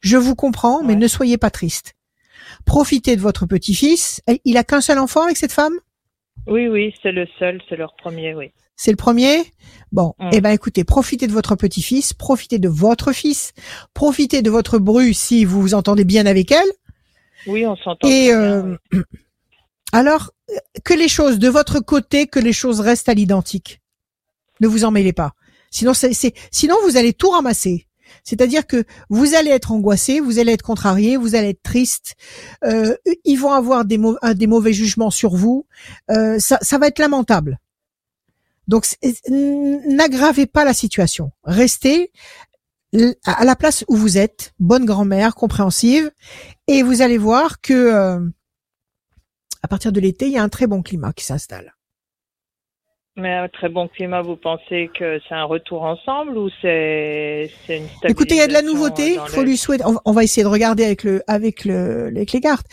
Je 0.00 0.16
vous 0.16 0.34
comprends, 0.34 0.82
mais 0.82 0.94
Ouais. 0.94 0.98
ne 0.98 1.08
soyez 1.08 1.38
pas 1.38 1.50
triste. 1.50 1.94
Profitez 2.64 3.16
de 3.16 3.20
votre 3.20 3.46
petit-fils. 3.46 4.20
Il 4.44 4.56
a 4.56 4.64
qu'un 4.64 4.80
seul 4.80 4.98
enfant 4.98 5.22
avec 5.22 5.36
cette 5.36 5.52
femme? 5.52 5.74
Oui, 6.46 6.68
oui, 6.68 6.94
c'est 7.02 7.12
le 7.12 7.26
seul, 7.38 7.60
c'est 7.68 7.76
leur 7.76 7.94
premier, 7.96 8.34
oui. 8.34 8.52
C'est 8.76 8.90
le 8.90 8.96
premier 8.96 9.44
Bon, 9.92 10.12
eh 10.32 10.40
ben 10.40 10.50
écoutez, 10.50 10.82
profitez 10.82 11.28
de 11.28 11.32
votre 11.32 11.54
petit-fils, 11.54 12.14
profitez 12.14 12.58
de 12.58 12.68
votre 12.68 13.12
fils, 13.12 13.52
profitez 13.94 14.42
de 14.42 14.50
votre 14.50 14.78
bru 14.78 15.14
si 15.14 15.44
vous 15.44 15.60
vous 15.60 15.74
entendez 15.74 16.02
bien 16.02 16.26
avec 16.26 16.50
elle. 16.50 16.66
Oui, 17.46 17.64
on 17.64 17.76
s'entend. 17.76 18.08
Et 18.08 18.30
très 18.30 18.40
bien, 18.40 18.40
euh, 18.40 18.76
oui. 18.92 18.98
alors, 19.92 20.32
euh, 20.50 20.54
que 20.84 20.94
les 20.94 21.06
choses 21.06 21.38
de 21.38 21.48
votre 21.48 21.78
côté, 21.78 22.26
que 22.26 22.40
les 22.40 22.52
choses 22.52 22.80
restent 22.80 23.08
à 23.08 23.14
l'identique. 23.14 23.82
Ne 24.60 24.66
vous 24.66 24.84
en 24.84 24.90
mêlez 24.90 25.12
pas. 25.12 25.34
Sinon, 25.70 25.94
c'est, 25.94 26.12
c'est- 26.12 26.34
sinon 26.50 26.74
vous 26.84 26.96
allez 26.96 27.12
tout 27.12 27.30
ramasser. 27.30 27.86
C'est-à-dire 28.24 28.66
que 28.66 28.84
vous 29.10 29.34
allez 29.34 29.50
être 29.50 29.70
angoissé, 29.70 30.18
vous 30.18 30.40
allez 30.40 30.52
être 30.52 30.62
contrarié, 30.62 31.16
vous 31.16 31.36
allez 31.36 31.50
être 31.50 31.62
triste. 31.62 32.16
Euh, 32.64 32.96
ils 33.24 33.36
vont 33.36 33.52
avoir 33.52 33.84
des, 33.84 33.98
mauvais 33.98 34.72
jugements 34.72 35.10
sur 35.10 35.36
vous. 35.36 35.66
Euh, 36.10 36.38
ça, 36.38 36.58
ça 36.62 36.78
va 36.78 36.88
être 36.88 36.98
lamentable. 36.98 37.58
Donc, 38.68 38.86
n'aggravez 39.28 40.46
pas 40.46 40.64
la 40.64 40.74
situation. 40.74 41.32
Restez 41.44 42.10
à 43.24 43.44
la 43.44 43.56
place 43.56 43.84
où 43.88 43.96
vous 43.96 44.18
êtes, 44.18 44.54
bonne 44.58 44.84
grand-mère, 44.84 45.34
compréhensive, 45.34 46.10
et 46.68 46.82
vous 46.82 47.02
allez 47.02 47.18
voir 47.18 47.60
que 47.60 47.72
euh, 47.74 48.20
à 49.62 49.68
partir 49.68 49.92
de 49.92 50.00
l'été, 50.00 50.26
il 50.26 50.32
y 50.32 50.38
a 50.38 50.42
un 50.42 50.48
très 50.48 50.66
bon 50.66 50.82
climat 50.82 51.12
qui 51.12 51.24
s'installe. 51.24 51.74
Mais 53.16 53.32
un 53.32 53.48
très 53.48 53.68
bon 53.68 53.86
climat, 53.88 54.22
vous 54.22 54.36
pensez 54.36 54.90
que 54.98 55.20
c'est 55.28 55.34
un 55.34 55.44
retour 55.44 55.82
ensemble 55.82 56.36
ou 56.36 56.50
c'est 56.60 57.48
c'est 57.64 57.78
une 57.78 57.86
Écoutez, 58.10 58.34
il 58.34 58.38
y 58.38 58.40
a 58.40 58.48
de 58.48 58.52
la 58.52 58.62
nouveauté. 58.62 59.14
Il 59.14 59.20
faut 59.30 59.42
le- 59.42 59.46
lui 59.46 59.56
souhaiter. 59.56 59.84
On, 59.86 59.96
on 60.04 60.12
va 60.12 60.24
essayer 60.24 60.42
de 60.42 60.48
regarder 60.48 60.84
avec 60.84 61.04
le, 61.04 61.22
avec 61.28 61.64
le, 61.64 62.08
avec 62.08 62.32
les 62.32 62.40
cartes. 62.40 62.66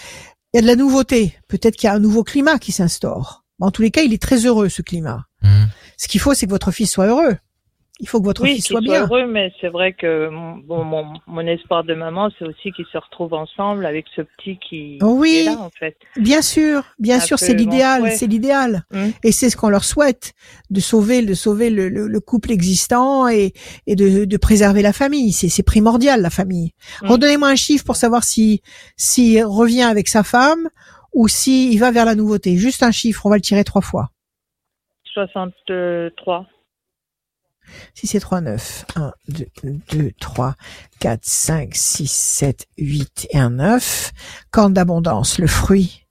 Il 0.54 0.58
y 0.58 0.60
a 0.60 0.62
de 0.64 0.68
la 0.68 0.76
nouveauté. 0.76 1.36
Peut-être 1.48 1.76
qu'il 1.76 1.88
y 1.88 1.92
a 1.92 1.94
un 1.94 2.00
nouveau 2.00 2.24
climat 2.24 2.58
qui 2.58 2.72
s'instaure. 2.72 3.41
En 3.62 3.72
tous 3.72 3.82
les 3.82 3.92
cas, 3.92 4.02
il 4.02 4.14
est 4.14 4.22
très 4.22 4.46
heureux 4.46 4.70
ce 4.70 4.82
climat. 4.82 5.26
Mhm. 5.44 5.68
Ce 5.98 6.08
qu'il 6.08 6.20
faut, 6.20 6.34
c'est 6.34 6.46
que 6.48 6.52
votre 6.52 6.72
fils 6.72 6.92
soit 6.92 7.06
heureux. 7.08 7.36
Il 8.04 8.08
faut 8.10 8.20
que 8.20 8.26
votre 8.26 8.42
Oui, 8.42 8.56
fils 8.56 8.66
soit 8.66 8.82
soit 8.82 8.94
bien. 8.94 9.04
heureux, 9.04 9.28
mais 9.28 9.52
c'est 9.62 9.68
vrai 9.68 9.94
que 9.94 10.28
mon, 10.30 10.58
bon, 10.58 10.84
mon, 10.84 11.14
mon 11.28 11.42
espoir 11.46 11.84
de 11.84 11.94
maman, 11.94 12.32
c'est 12.40 12.46
aussi 12.46 12.72
qu'ils 12.72 12.88
se 12.92 12.98
retrouvent 12.98 13.36
ensemble 13.36 13.86
avec 13.86 14.06
ce 14.16 14.24
petit 14.24 14.58
qui, 14.58 14.98
oui. 15.04 15.30
qui 15.30 15.38
est 15.38 15.44
là, 15.44 15.60
en 15.60 15.70
fait. 15.70 15.96
Bien 16.18 16.42
sûr, 16.42 16.82
bien 16.98 17.18
Un 17.18 17.20
sûr, 17.20 17.38
c'est 17.38 17.54
l'idéal, 17.54 18.12
c'est 18.12 18.26
l'idéal, 18.26 18.86
Mm. 18.92 19.10
et 19.24 19.32
c'est 19.32 19.52
ce 19.52 19.56
qu'on 19.58 19.70
leur 19.70 19.84
souhaite 19.84 20.34
de 20.72 20.80
sauver, 20.80 21.22
de 21.24 21.36
sauver 21.36 21.70
le, 21.70 21.90
le- 21.90 22.08
le 22.08 22.20
couple 22.20 22.52
existant 22.52 23.28
et, 23.28 23.54
et 23.86 23.96
de, 23.96 24.26
de 24.26 24.38
préserver 24.38 24.82
la 24.82 24.94
famille. 24.94 25.32
C'est, 25.32 25.62
primordial 25.62 26.22
la 26.24 26.32
famille. 26.32 26.72
Mm. 27.04 27.08
Redonnez-moi 27.12 27.50
un 27.50 27.56
chiffre 27.56 27.86
pour 27.86 27.98
savoir 27.98 28.24
si 28.24 28.64
s'il 28.98 29.44
revient 29.46 29.84
avec 29.84 30.08
sa 30.08 30.24
femme 30.24 30.70
ou 31.14 31.28
si 31.28 31.72
il 31.72 31.78
va 31.78 31.92
vers 31.92 32.06
la 32.06 32.16
nouveauté. 32.16 32.58
Juste 32.58 32.84
un 32.84 32.92
chiffre, 32.92 33.26
on 33.26 33.30
va 33.30 33.36
le 33.36 33.42
tirer 33.42 33.64
trois 33.64 33.82
fois. 33.82 34.12
63. 35.14 36.48
Si 37.94 38.08
c'est 38.08 38.20
3, 38.20 38.42
9. 38.42 38.86
1, 38.96 39.14
2, 39.30 39.46
2, 39.92 40.12
3, 40.20 40.56
4, 41.00 41.20
5, 41.24 41.76
6, 41.76 42.12
7, 42.12 42.68
8 42.78 43.28
et 43.32 43.38
un 43.38 43.52
9. 43.52 44.12
Corne 44.52 44.74
d'abondance, 44.74 45.38
le 45.38 45.48
fruit. 45.48 46.06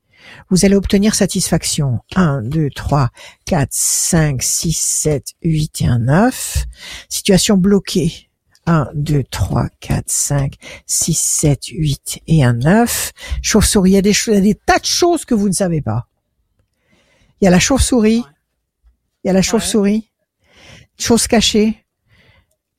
Vous 0.49 0.65
allez 0.65 0.77
obtenir 0.77 1.15
satisfaction. 1.15 2.01
1, 2.15 2.43
2, 2.43 2.71
3, 2.71 3.09
4, 3.47 3.69
5, 3.73 4.43
6, 4.43 4.73
7, 4.73 5.25
8 5.43 5.83
et 5.83 5.87
un 5.87 5.99
9. 5.99 6.65
Situation 7.09 7.57
bloquée. 7.57 8.30
1, 8.67 8.89
2, 8.95 9.25
3, 9.31 9.69
4, 9.81 10.05
5, 10.07 10.55
6, 10.87 11.15
7, 11.15 11.67
8 11.67 12.21
et 12.27 12.45
un 12.45 12.55
9. 12.55 13.13
Chauve-souris, 13.43 13.91
il 13.91 13.95
y 13.95 13.99
a 13.99 14.03
des 14.03 14.13
choses, 14.13 14.35
il 14.35 14.37
y 14.37 14.39
a 14.39 14.55
des 14.55 14.55
tas 14.55 14.79
de 14.79 14.85
choses 14.85 15.25
que 15.25 15.35
vous 15.35 15.49
ne 15.49 15.55
savez 15.55 15.81
pas. 15.81 16.07
Il 17.41 17.45
y 17.45 17.49
a 17.49 17.51
la 17.51 17.59
chauve-souris. 17.59 18.25
Il 19.25 19.29
y 19.29 19.31
a 19.31 19.33
la 19.33 19.43
chauve-souris 19.43 20.11
chose 21.01 21.27
cachée. 21.27 21.85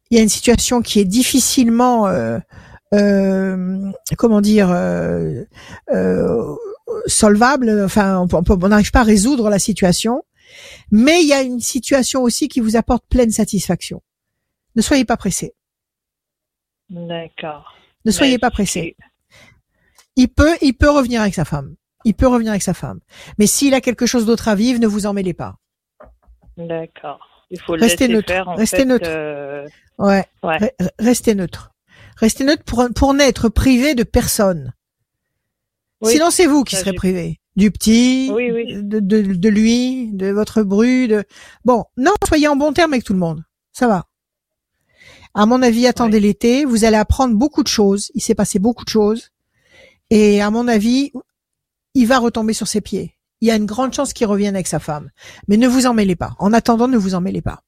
Il 0.10 0.18
y 0.18 0.20
a 0.20 0.24
une 0.24 0.30
situation 0.30 0.82
qui 0.82 1.00
est 1.00 1.06
difficilement, 1.06 2.08
euh, 2.08 2.40
euh, 2.94 3.92
comment 4.18 4.42
dire, 4.42 4.70
euh, 4.72 5.44
euh, 5.92 6.56
solvable. 7.08 7.82
Enfin, 7.84 8.28
on 8.32 8.68
n'arrive 8.68 8.92
pas 8.92 9.02
à 9.02 9.04
résoudre 9.04 9.50
la 9.50 9.60
situation. 9.60 10.24
Mais 10.92 11.22
il 11.22 11.28
y 11.28 11.34
a 11.34 11.42
une 11.42 11.62
situation 11.62 12.24
aussi 12.24 12.50
qui 12.50 12.60
vous 12.60 12.76
apporte 12.76 13.06
pleine 13.08 13.32
satisfaction. 13.32 14.02
Ne 14.76 14.82
soyez 14.82 15.06
pas 15.06 15.18
pressé. 15.18 15.54
D'accord. 16.92 17.74
Ne 18.06 18.12
soyez 18.12 18.34
Mais 18.34 18.40
pas 18.40 18.52
pressé. 18.52 18.96
Il 20.16 20.28
peut, 20.28 20.56
il 20.62 20.74
peut 20.74 20.90
revenir 20.90 21.22
avec 21.22 21.34
sa 21.34 21.46
femme. 21.46 21.76
Il 22.04 22.14
peut 22.16 22.28
revenir 22.28 22.52
avec 22.52 22.62
sa 22.64 22.74
femme. 22.74 23.00
Mais 23.38 23.48
s'il 23.48 23.74
a 23.74 23.82
quelque 23.82 24.06
chose 24.06 24.26
d'autre 24.26 24.48
à 24.50 24.56
vivre, 24.56 24.80
ne 24.80 24.88
vous 24.88 25.06
en 25.06 25.14
mêlez 25.14 25.34
pas. 25.34 25.56
D'accord. 26.58 27.20
Il 27.50 27.60
faut 27.60 27.76
le 27.76 27.82
laisser 27.82 28.08
neutre, 28.08 28.28
faire, 28.34 28.48
en 28.50 28.56
restez 28.56 28.78
fait, 28.78 28.86
neutre. 28.86 29.08
euh, 29.10 29.68
Ouais. 29.98 30.26
Ouais. 30.44 30.58
Re- 30.58 30.72
re- 30.80 30.90
Restez 31.00 31.36
neutre. 31.36 31.72
Restez 32.18 32.44
neutre 32.44 32.64
pour, 32.64 32.86
pour 32.96 33.14
n'être 33.14 33.50
privé 33.50 33.96
de 33.96 34.04
personne. 34.04 34.74
Oui, 36.02 36.14
Sinon, 36.14 36.30
c'est 36.32 36.46
vous 36.46 36.64
qui 36.64 36.76
serez 36.76 36.94
privé. 36.94 37.40
Du 37.56 37.70
petit, 37.72 38.32
Oui, 38.34 38.52
oui. 38.52 38.74
De, 38.82 39.00
de, 39.00 39.22
de 39.22 39.50
lui, 39.50 40.12
de 40.14 40.28
votre 40.32 40.64
bru, 40.64 41.08
de... 41.08 41.24
Bon, 41.66 41.86
non, 41.98 42.14
soyez 42.28 42.48
en 42.48 42.56
bon 42.56 42.74
terme 42.74 42.94
avec 42.94 43.04
tout 43.06 43.14
le 43.14 43.20
monde. 43.20 43.44
Ça 43.74 43.88
va. 43.88 44.08
À 45.34 45.46
mon 45.46 45.62
avis, 45.62 45.88
attendez 45.88 46.20
l'été. 46.20 46.66
Vous 46.66 46.84
allez 46.86 46.98
apprendre 46.98 47.36
beaucoup 47.36 47.64
de 47.64 47.68
choses. 47.68 48.12
Il 48.16 48.22
s'est 48.22 48.36
passé 48.36 48.60
beaucoup 48.60 48.84
de 48.84 48.90
choses. 48.90 49.30
Et 50.10 50.42
à 50.42 50.50
mon 50.52 50.68
avis, 50.68 51.12
il 51.94 52.06
va 52.08 52.20
retomber 52.20 52.54
sur 52.54 52.68
ses 52.68 52.82
pieds. 52.82 53.16
Il 53.40 53.48
y 53.48 53.52
a 53.52 53.56
une 53.56 53.66
grande 53.66 53.94
chance 53.94 54.14
qu'il 54.14 54.28
revienne 54.28 54.56
avec 54.56 54.68
sa 54.68 54.80
femme. 54.80 55.10
Mais 55.48 55.58
ne 55.58 55.68
vous 55.68 55.88
en 55.88 55.94
mêlez 55.94 56.16
pas. 56.16 56.32
En 56.38 56.54
attendant, 56.54 56.88
ne 56.88 56.98
vous 56.98 57.16
en 57.16 57.22
mêlez 57.22 57.42
pas. 57.42 57.62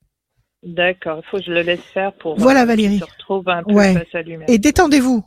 D'accord. 0.62 1.22
Il 1.26 1.30
faut 1.30 1.38
que 1.38 1.44
je 1.44 1.52
le 1.52 1.62
laisse 1.62 1.82
faire 1.94 2.14
pour 2.14 2.38
Voilà, 2.38 2.62
euh, 2.62 2.66
Valérie. 2.66 3.00
se 3.00 3.06
retrouve 3.06 3.48
un 3.50 3.64
peu 3.64 3.74
Ouais. 3.74 3.94
face 3.94 4.14
à 4.16 4.22
lui-même. 4.22 4.46
Et 4.48 4.58
détendez-vous. 4.60 5.24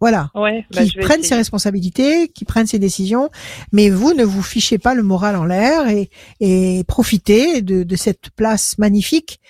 Voilà. 0.00 0.30
Ouais, 0.34 0.64
bah, 0.74 0.82
qui 0.84 0.96
prennent 0.98 1.22
ses 1.22 1.34
responsabilités, 1.34 2.28
qui 2.28 2.44
prennent 2.46 2.66
ses 2.66 2.78
décisions, 2.78 3.28
mais 3.72 3.90
vous 3.90 4.14
ne 4.14 4.24
vous 4.24 4.42
fichez 4.42 4.78
pas 4.78 4.94
le 4.94 5.02
moral 5.02 5.36
en 5.36 5.44
l'air 5.44 5.88
et, 5.88 6.08
et 6.40 6.82
profitez 6.88 7.60
de, 7.60 7.82
de 7.82 7.96
cette 7.96 8.30
place 8.30 8.78
magnifique 8.78 9.40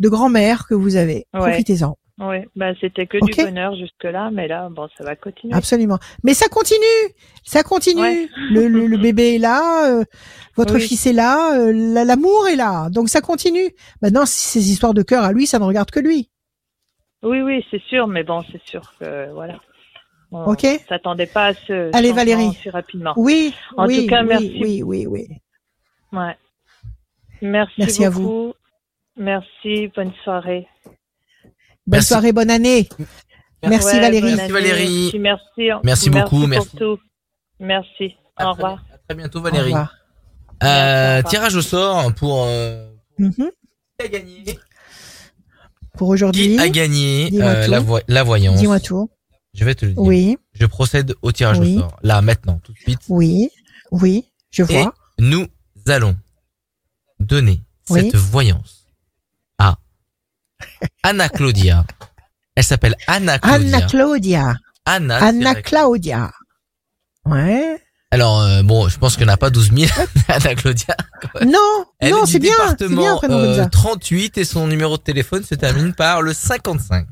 de 0.00 0.08
grand-mère 0.08 0.66
que 0.66 0.74
vous 0.74 0.96
avez. 0.96 1.26
Ouais. 1.32 1.40
Profitez-en. 1.52 1.96
Oui, 2.22 2.36
bah, 2.54 2.72
c'était 2.80 3.06
que 3.06 3.16
Ok. 3.22 3.30
du 3.34 3.44
bonheur 3.44 3.74
jusque-là, 3.76 4.30
mais 4.30 4.46
là, 4.46 4.68
bon, 4.70 4.88
ça 4.98 5.04
va 5.04 5.16
continuer. 5.16 5.54
Absolument. 5.54 5.98
Mais 6.22 6.34
ça 6.34 6.48
continue, 6.48 6.78
ça 7.44 7.62
continue. 7.62 8.02
Ouais. 8.02 8.28
Le, 8.50 8.68
le, 8.68 8.86
le 8.88 8.98
bébé 8.98 9.36
est 9.36 9.38
là, 9.38 9.90
euh, 9.90 10.04
votre 10.54 10.74
Oui. 10.74 10.80
fils 10.82 11.06
est 11.06 11.14
là, 11.14 11.58
euh, 11.58 11.72
la- 11.72 12.04
l'amour 12.04 12.46
est 12.48 12.56
là, 12.56 12.90
donc 12.90 13.08
ça 13.08 13.22
continue. 13.22 13.70
Maintenant, 14.02 14.26
si 14.26 14.48
ces 14.48 14.70
histoires 14.70 14.92
de 14.92 15.02
cœur 15.02 15.24
à 15.24 15.32
lui, 15.32 15.46
ça 15.46 15.58
ne 15.58 15.64
regarde 15.64 15.90
que 15.90 16.00
lui. 16.00 16.28
Oui, 17.22 17.40
oui, 17.40 17.64
c'est 17.70 17.80
sûr, 17.82 18.06
mais 18.06 18.22
bon, 18.24 18.42
c'est 18.52 18.62
sûr 18.68 18.92
que, 19.00 19.32
voilà. 19.32 19.58
On 20.32 20.52
Ok. 20.52 20.66
s'attendait 20.88 21.26
pas 21.26 21.46
à 21.48 21.54
ce 21.54 21.94
Allez, 21.94 22.12
Valérie. 22.12 22.52
si 22.62 22.70
rapidement. 22.70 23.12
Oui, 23.16 23.52
En 23.76 23.86
oui, 23.86 24.02
tout 24.02 24.10
cas, 24.10 24.22
oui, 24.22 24.28
merci. 24.28 24.58
oui, 24.62 24.82
oui, 24.84 25.06
oui. 25.06 25.28
Ouais. 26.12 26.36
Merci, 27.42 27.74
Merci 27.78 28.04
à 28.04 28.10
beaucoup. 28.10 28.52
Merci, 29.16 29.88
bonne 29.94 30.12
soirée. 30.22 30.68
Bonne 30.84 30.94
Merci. 31.86 32.08
soirée, 32.08 32.32
bonne 32.32 32.50
année. 32.50 32.88
Merci 33.66 33.96
Ouais, 33.96 34.00
Valérie. 34.00 34.20
bonne 34.28 34.36
Merci. 34.36 34.52
Valérie. 34.52 35.10
Merci, 35.18 35.18
merci. 35.18 35.80
Merci 35.84 36.10
beaucoup, 36.10 36.38
pour 36.40 36.48
merci. 36.48 36.76
tout. 36.76 36.98
Merci. 37.58 38.14
À 38.36 38.50
Au 38.50 38.54
très- 38.54 38.62
revoir. 38.62 38.84
À 38.94 38.98
très 39.08 39.16
bientôt 39.16 39.38
Au 39.40 39.42
Valérie. 39.42 39.64
revoir. 39.72 39.94
Euh, 40.62 41.20
au 41.20 41.28
tirage 41.28 41.56
au 41.56 41.62
sort 41.62 42.14
pour 42.14 42.44
euh, 42.46 42.86
Mhm. 43.18 43.32
qui 43.98 44.06
a 44.06 44.08
gagné? 44.08 44.44
Pour 45.98 46.08
aujourd'hui, 46.08 46.56
Qui 46.56 46.60
a 46.60 46.68
gagné 46.68 47.30
euh, 47.42 47.66
la, 47.66 47.80
vo- 47.80 47.98
la 48.08 48.22
voyance 48.22 48.56
dis-moi 48.56 48.78
tout. 48.80 49.10
Je 49.54 49.64
vais 49.64 49.74
te 49.74 49.84
le 49.84 49.92
dire. 49.92 50.02
Oui, 50.02 50.38
Je 50.52 50.66
procède 50.66 51.14
au 51.22 51.32
tirage 51.32 51.58
Oui. 51.58 51.76
au 51.76 51.80
sort. 51.80 51.98
Là, 52.02 52.22
maintenant, 52.22 52.60
tout 52.62 52.72
de 52.72 52.78
suite. 52.78 53.00
oui, 53.08 53.50
oui, 53.90 54.30
je 54.50 54.62
Et 54.62 54.82
vois. 54.82 54.94
nous 55.18 55.46
allons 55.88 56.16
donner 57.18 57.60
Oui. 57.90 58.02
cette 58.02 58.16
voyance 58.16 58.86
à 59.58 59.76
Anna 61.02 61.28
Claudia. 61.28 61.84
Elle 62.54 62.64
s'appelle 62.64 62.94
Anna 63.06 63.38
Claudia. 63.38 63.76
Anna 63.76 63.86
Claudia. 63.88 64.56
Anna. 64.84 65.16
Anna 65.16 65.54
Claudia. 65.62 66.30
Ouais. 67.24 67.80
Alors, 68.12 68.40
euh, 68.40 68.62
bon, 68.62 68.88
je 68.88 68.98
pense 68.98 69.16
qu'il 69.16 69.24
n'y 69.24 69.30
en 69.30 69.34
a 69.34 69.36
pas 69.36 69.50
12 69.50 69.70
000. 69.72 69.90
Anna 70.28 70.54
Claudia. 70.54 70.96
Non, 71.46 71.84
Elle 72.00 72.10
non, 72.12 72.26
c'est 72.26 72.38
bien, 72.40 72.54
c'est 72.78 72.88
bien 72.88 73.18
euh, 73.24 73.56
ça. 73.56 73.66
38 73.68 74.38
et 74.38 74.44
son 74.44 74.66
numéro 74.66 74.96
de 74.96 75.02
téléphone 75.02 75.44
se 75.44 75.54
termine 75.54 75.94
par 75.94 76.22
le 76.22 76.32
55. 76.32 77.06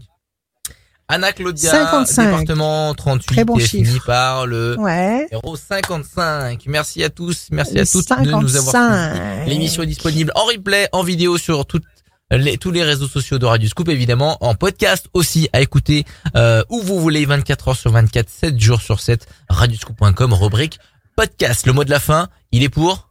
Anna 1.09 1.33
Claudia, 1.33 1.71
55. 1.71 2.25
département 2.27 2.93
38 2.95 3.27
Très 3.35 3.45
bon 3.45 3.57
et 3.57 3.61
chiffre. 3.61 3.87
finit 3.89 4.01
par 4.05 4.47
le 4.47 4.77
Ouais. 4.79 5.27
numéro 5.33 5.57
55. 5.57 6.65
Merci 6.67 7.03
à 7.03 7.09
tous, 7.09 7.49
merci 7.51 7.79
à 7.79 7.87
toutes 7.87 8.07
de 8.09 8.31
nous 8.31 8.35
avoir 8.35 8.43
suivis. 8.47 8.73
55. 8.73 9.47
L'émission 9.49 9.83
est 9.83 9.87
disponible 9.87 10.33
en 10.35 10.45
replay, 10.45 10.89
en 10.93 11.03
vidéo 11.03 11.39
sur 11.39 11.65
toutes 11.67 11.85
les, 12.31 12.59
tous 12.59 12.71
les 12.71 12.83
réseaux 12.83 13.09
sociaux 13.09 13.39
de 13.39 13.47
Radio 13.47 13.67
Scoop, 13.71 13.89
évidemment, 13.89 14.37
en 14.45 14.55
podcast 14.55 15.07
aussi 15.15 15.49
à 15.55 15.63
écouter 15.63 16.05
euh, 16.37 16.63
où 16.69 16.83
vous 16.83 17.01
voulez, 17.01 17.25
24 17.25 17.69
heures 17.69 17.77
sur 17.77 17.91
24, 17.91 18.29
7 18.29 18.61
jours 18.61 18.83
sur 18.83 19.01
7, 19.01 19.27
radioscoop.com, 19.49 20.35
rubrique 20.35 20.79
podcast. 21.17 21.67
Le 21.67 21.73
mot 21.73 21.85
de 21.85 21.91
la 21.91 22.01
fin, 22.01 22.29
il 22.53 22.63
est 22.63 22.69
pour 22.69 23.09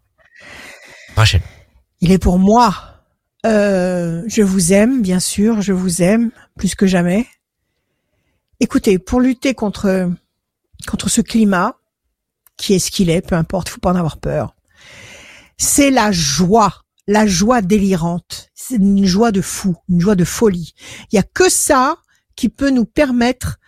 Rachel. 1.16 1.42
Il 2.00 2.12
est 2.12 2.20
pour 2.20 2.38
moi. 2.38 2.76
Euh, 3.48 4.22
je 4.28 4.44
vous 4.44 4.72
aime, 4.72 5.02
bien 5.02 5.20
sûr, 5.20 5.62
je 5.64 5.74
vous 5.74 6.04
aime 6.04 6.30
plus 6.60 6.76
que 6.76 6.86
jamais. 6.86 7.26
Écoutez, 8.60 8.98
pour 8.98 9.22
lutter 9.22 9.54
contre 9.54 10.12
contre 10.88 11.10
ce 11.10 11.22
climat 11.22 11.78
qui 12.58 12.74
est 12.74 12.80
ce 12.80 12.90
qu'il 12.90 13.10
est, 13.10 13.22
peu 13.22 13.36
importe, 13.36 13.70
faut 13.70 13.80
pas 13.80 13.92
en 13.92 13.96
avoir 13.96 14.18
peur. 14.18 14.56
C'est 15.58 15.92
la 15.92 16.12
joie, 16.12 16.74
la 17.06 17.28
joie 17.28 17.62
délirante. 17.62 18.50
C'est 18.56 18.78
une 18.78 19.06
joie 19.06 19.32
de 19.32 19.42
fou, 19.42 19.76
une 19.90 20.02
joie 20.02 20.16
de 20.16 20.26
folie. 20.26 20.74
Il 21.12 21.16
y 21.16 21.20
a 21.20 21.24
que 21.24 21.50
ça 21.50 21.98
qui 22.36 22.50
peut 22.50 22.72
nous 22.72 22.86
permettre 22.86 23.60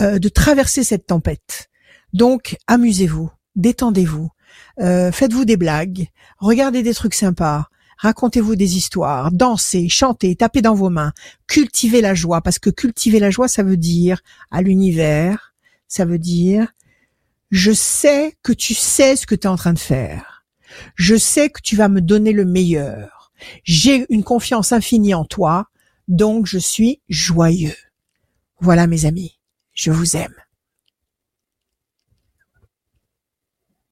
euh, 0.00 0.18
de 0.18 0.28
traverser 0.28 0.82
cette 0.82 1.06
tempête. 1.06 1.68
Donc, 2.14 2.56
amusez-vous, 2.66 3.30
détendez-vous, 3.54 4.30
euh, 4.80 5.12
faites-vous 5.12 5.44
des 5.44 5.58
blagues, 5.58 6.08
regardez 6.38 6.82
des 6.82 6.94
trucs 6.94 7.14
sympas, 7.14 7.68
racontez-vous 7.98 8.56
des 8.56 8.76
histoires, 8.76 9.30
dansez, 9.30 9.88
chantez, 9.88 10.34
tapez 10.36 10.62
dans 10.62 10.74
vos 10.74 10.90
mains, 10.90 11.12
cultivez 11.46 12.00
la 12.00 12.14
joie, 12.14 12.40
parce 12.40 12.58
que 12.58 12.70
cultiver 12.70 13.20
la 13.20 13.30
joie, 13.30 13.48
ça 13.48 13.62
veut 13.62 13.76
dire 13.76 14.20
à 14.50 14.62
l'univers, 14.62 15.54
ça 15.86 16.04
veut 16.04 16.18
dire 16.18 16.68
je 17.50 17.72
sais 17.72 18.36
que 18.42 18.52
tu 18.52 18.74
sais 18.74 19.16
ce 19.16 19.26
que 19.26 19.34
tu 19.34 19.46
es 19.46 19.50
en 19.50 19.56
train 19.56 19.72
de 19.72 19.78
faire. 19.78 20.44
Je 20.96 21.16
sais 21.16 21.48
que 21.48 21.62
tu 21.62 21.76
vas 21.76 21.88
me 21.88 22.00
donner 22.00 22.32
le 22.32 22.44
meilleur. 22.44 23.32
J'ai 23.64 24.06
une 24.10 24.24
confiance 24.24 24.72
infinie 24.72 25.14
en 25.14 25.24
toi, 25.24 25.68
donc 26.08 26.46
je 26.46 26.58
suis 26.58 27.00
joyeux. 27.08 27.76
Voilà 28.60 28.86
mes 28.86 29.06
amis, 29.06 29.38
je 29.72 29.90
vous 29.90 30.16
aime. 30.16 30.34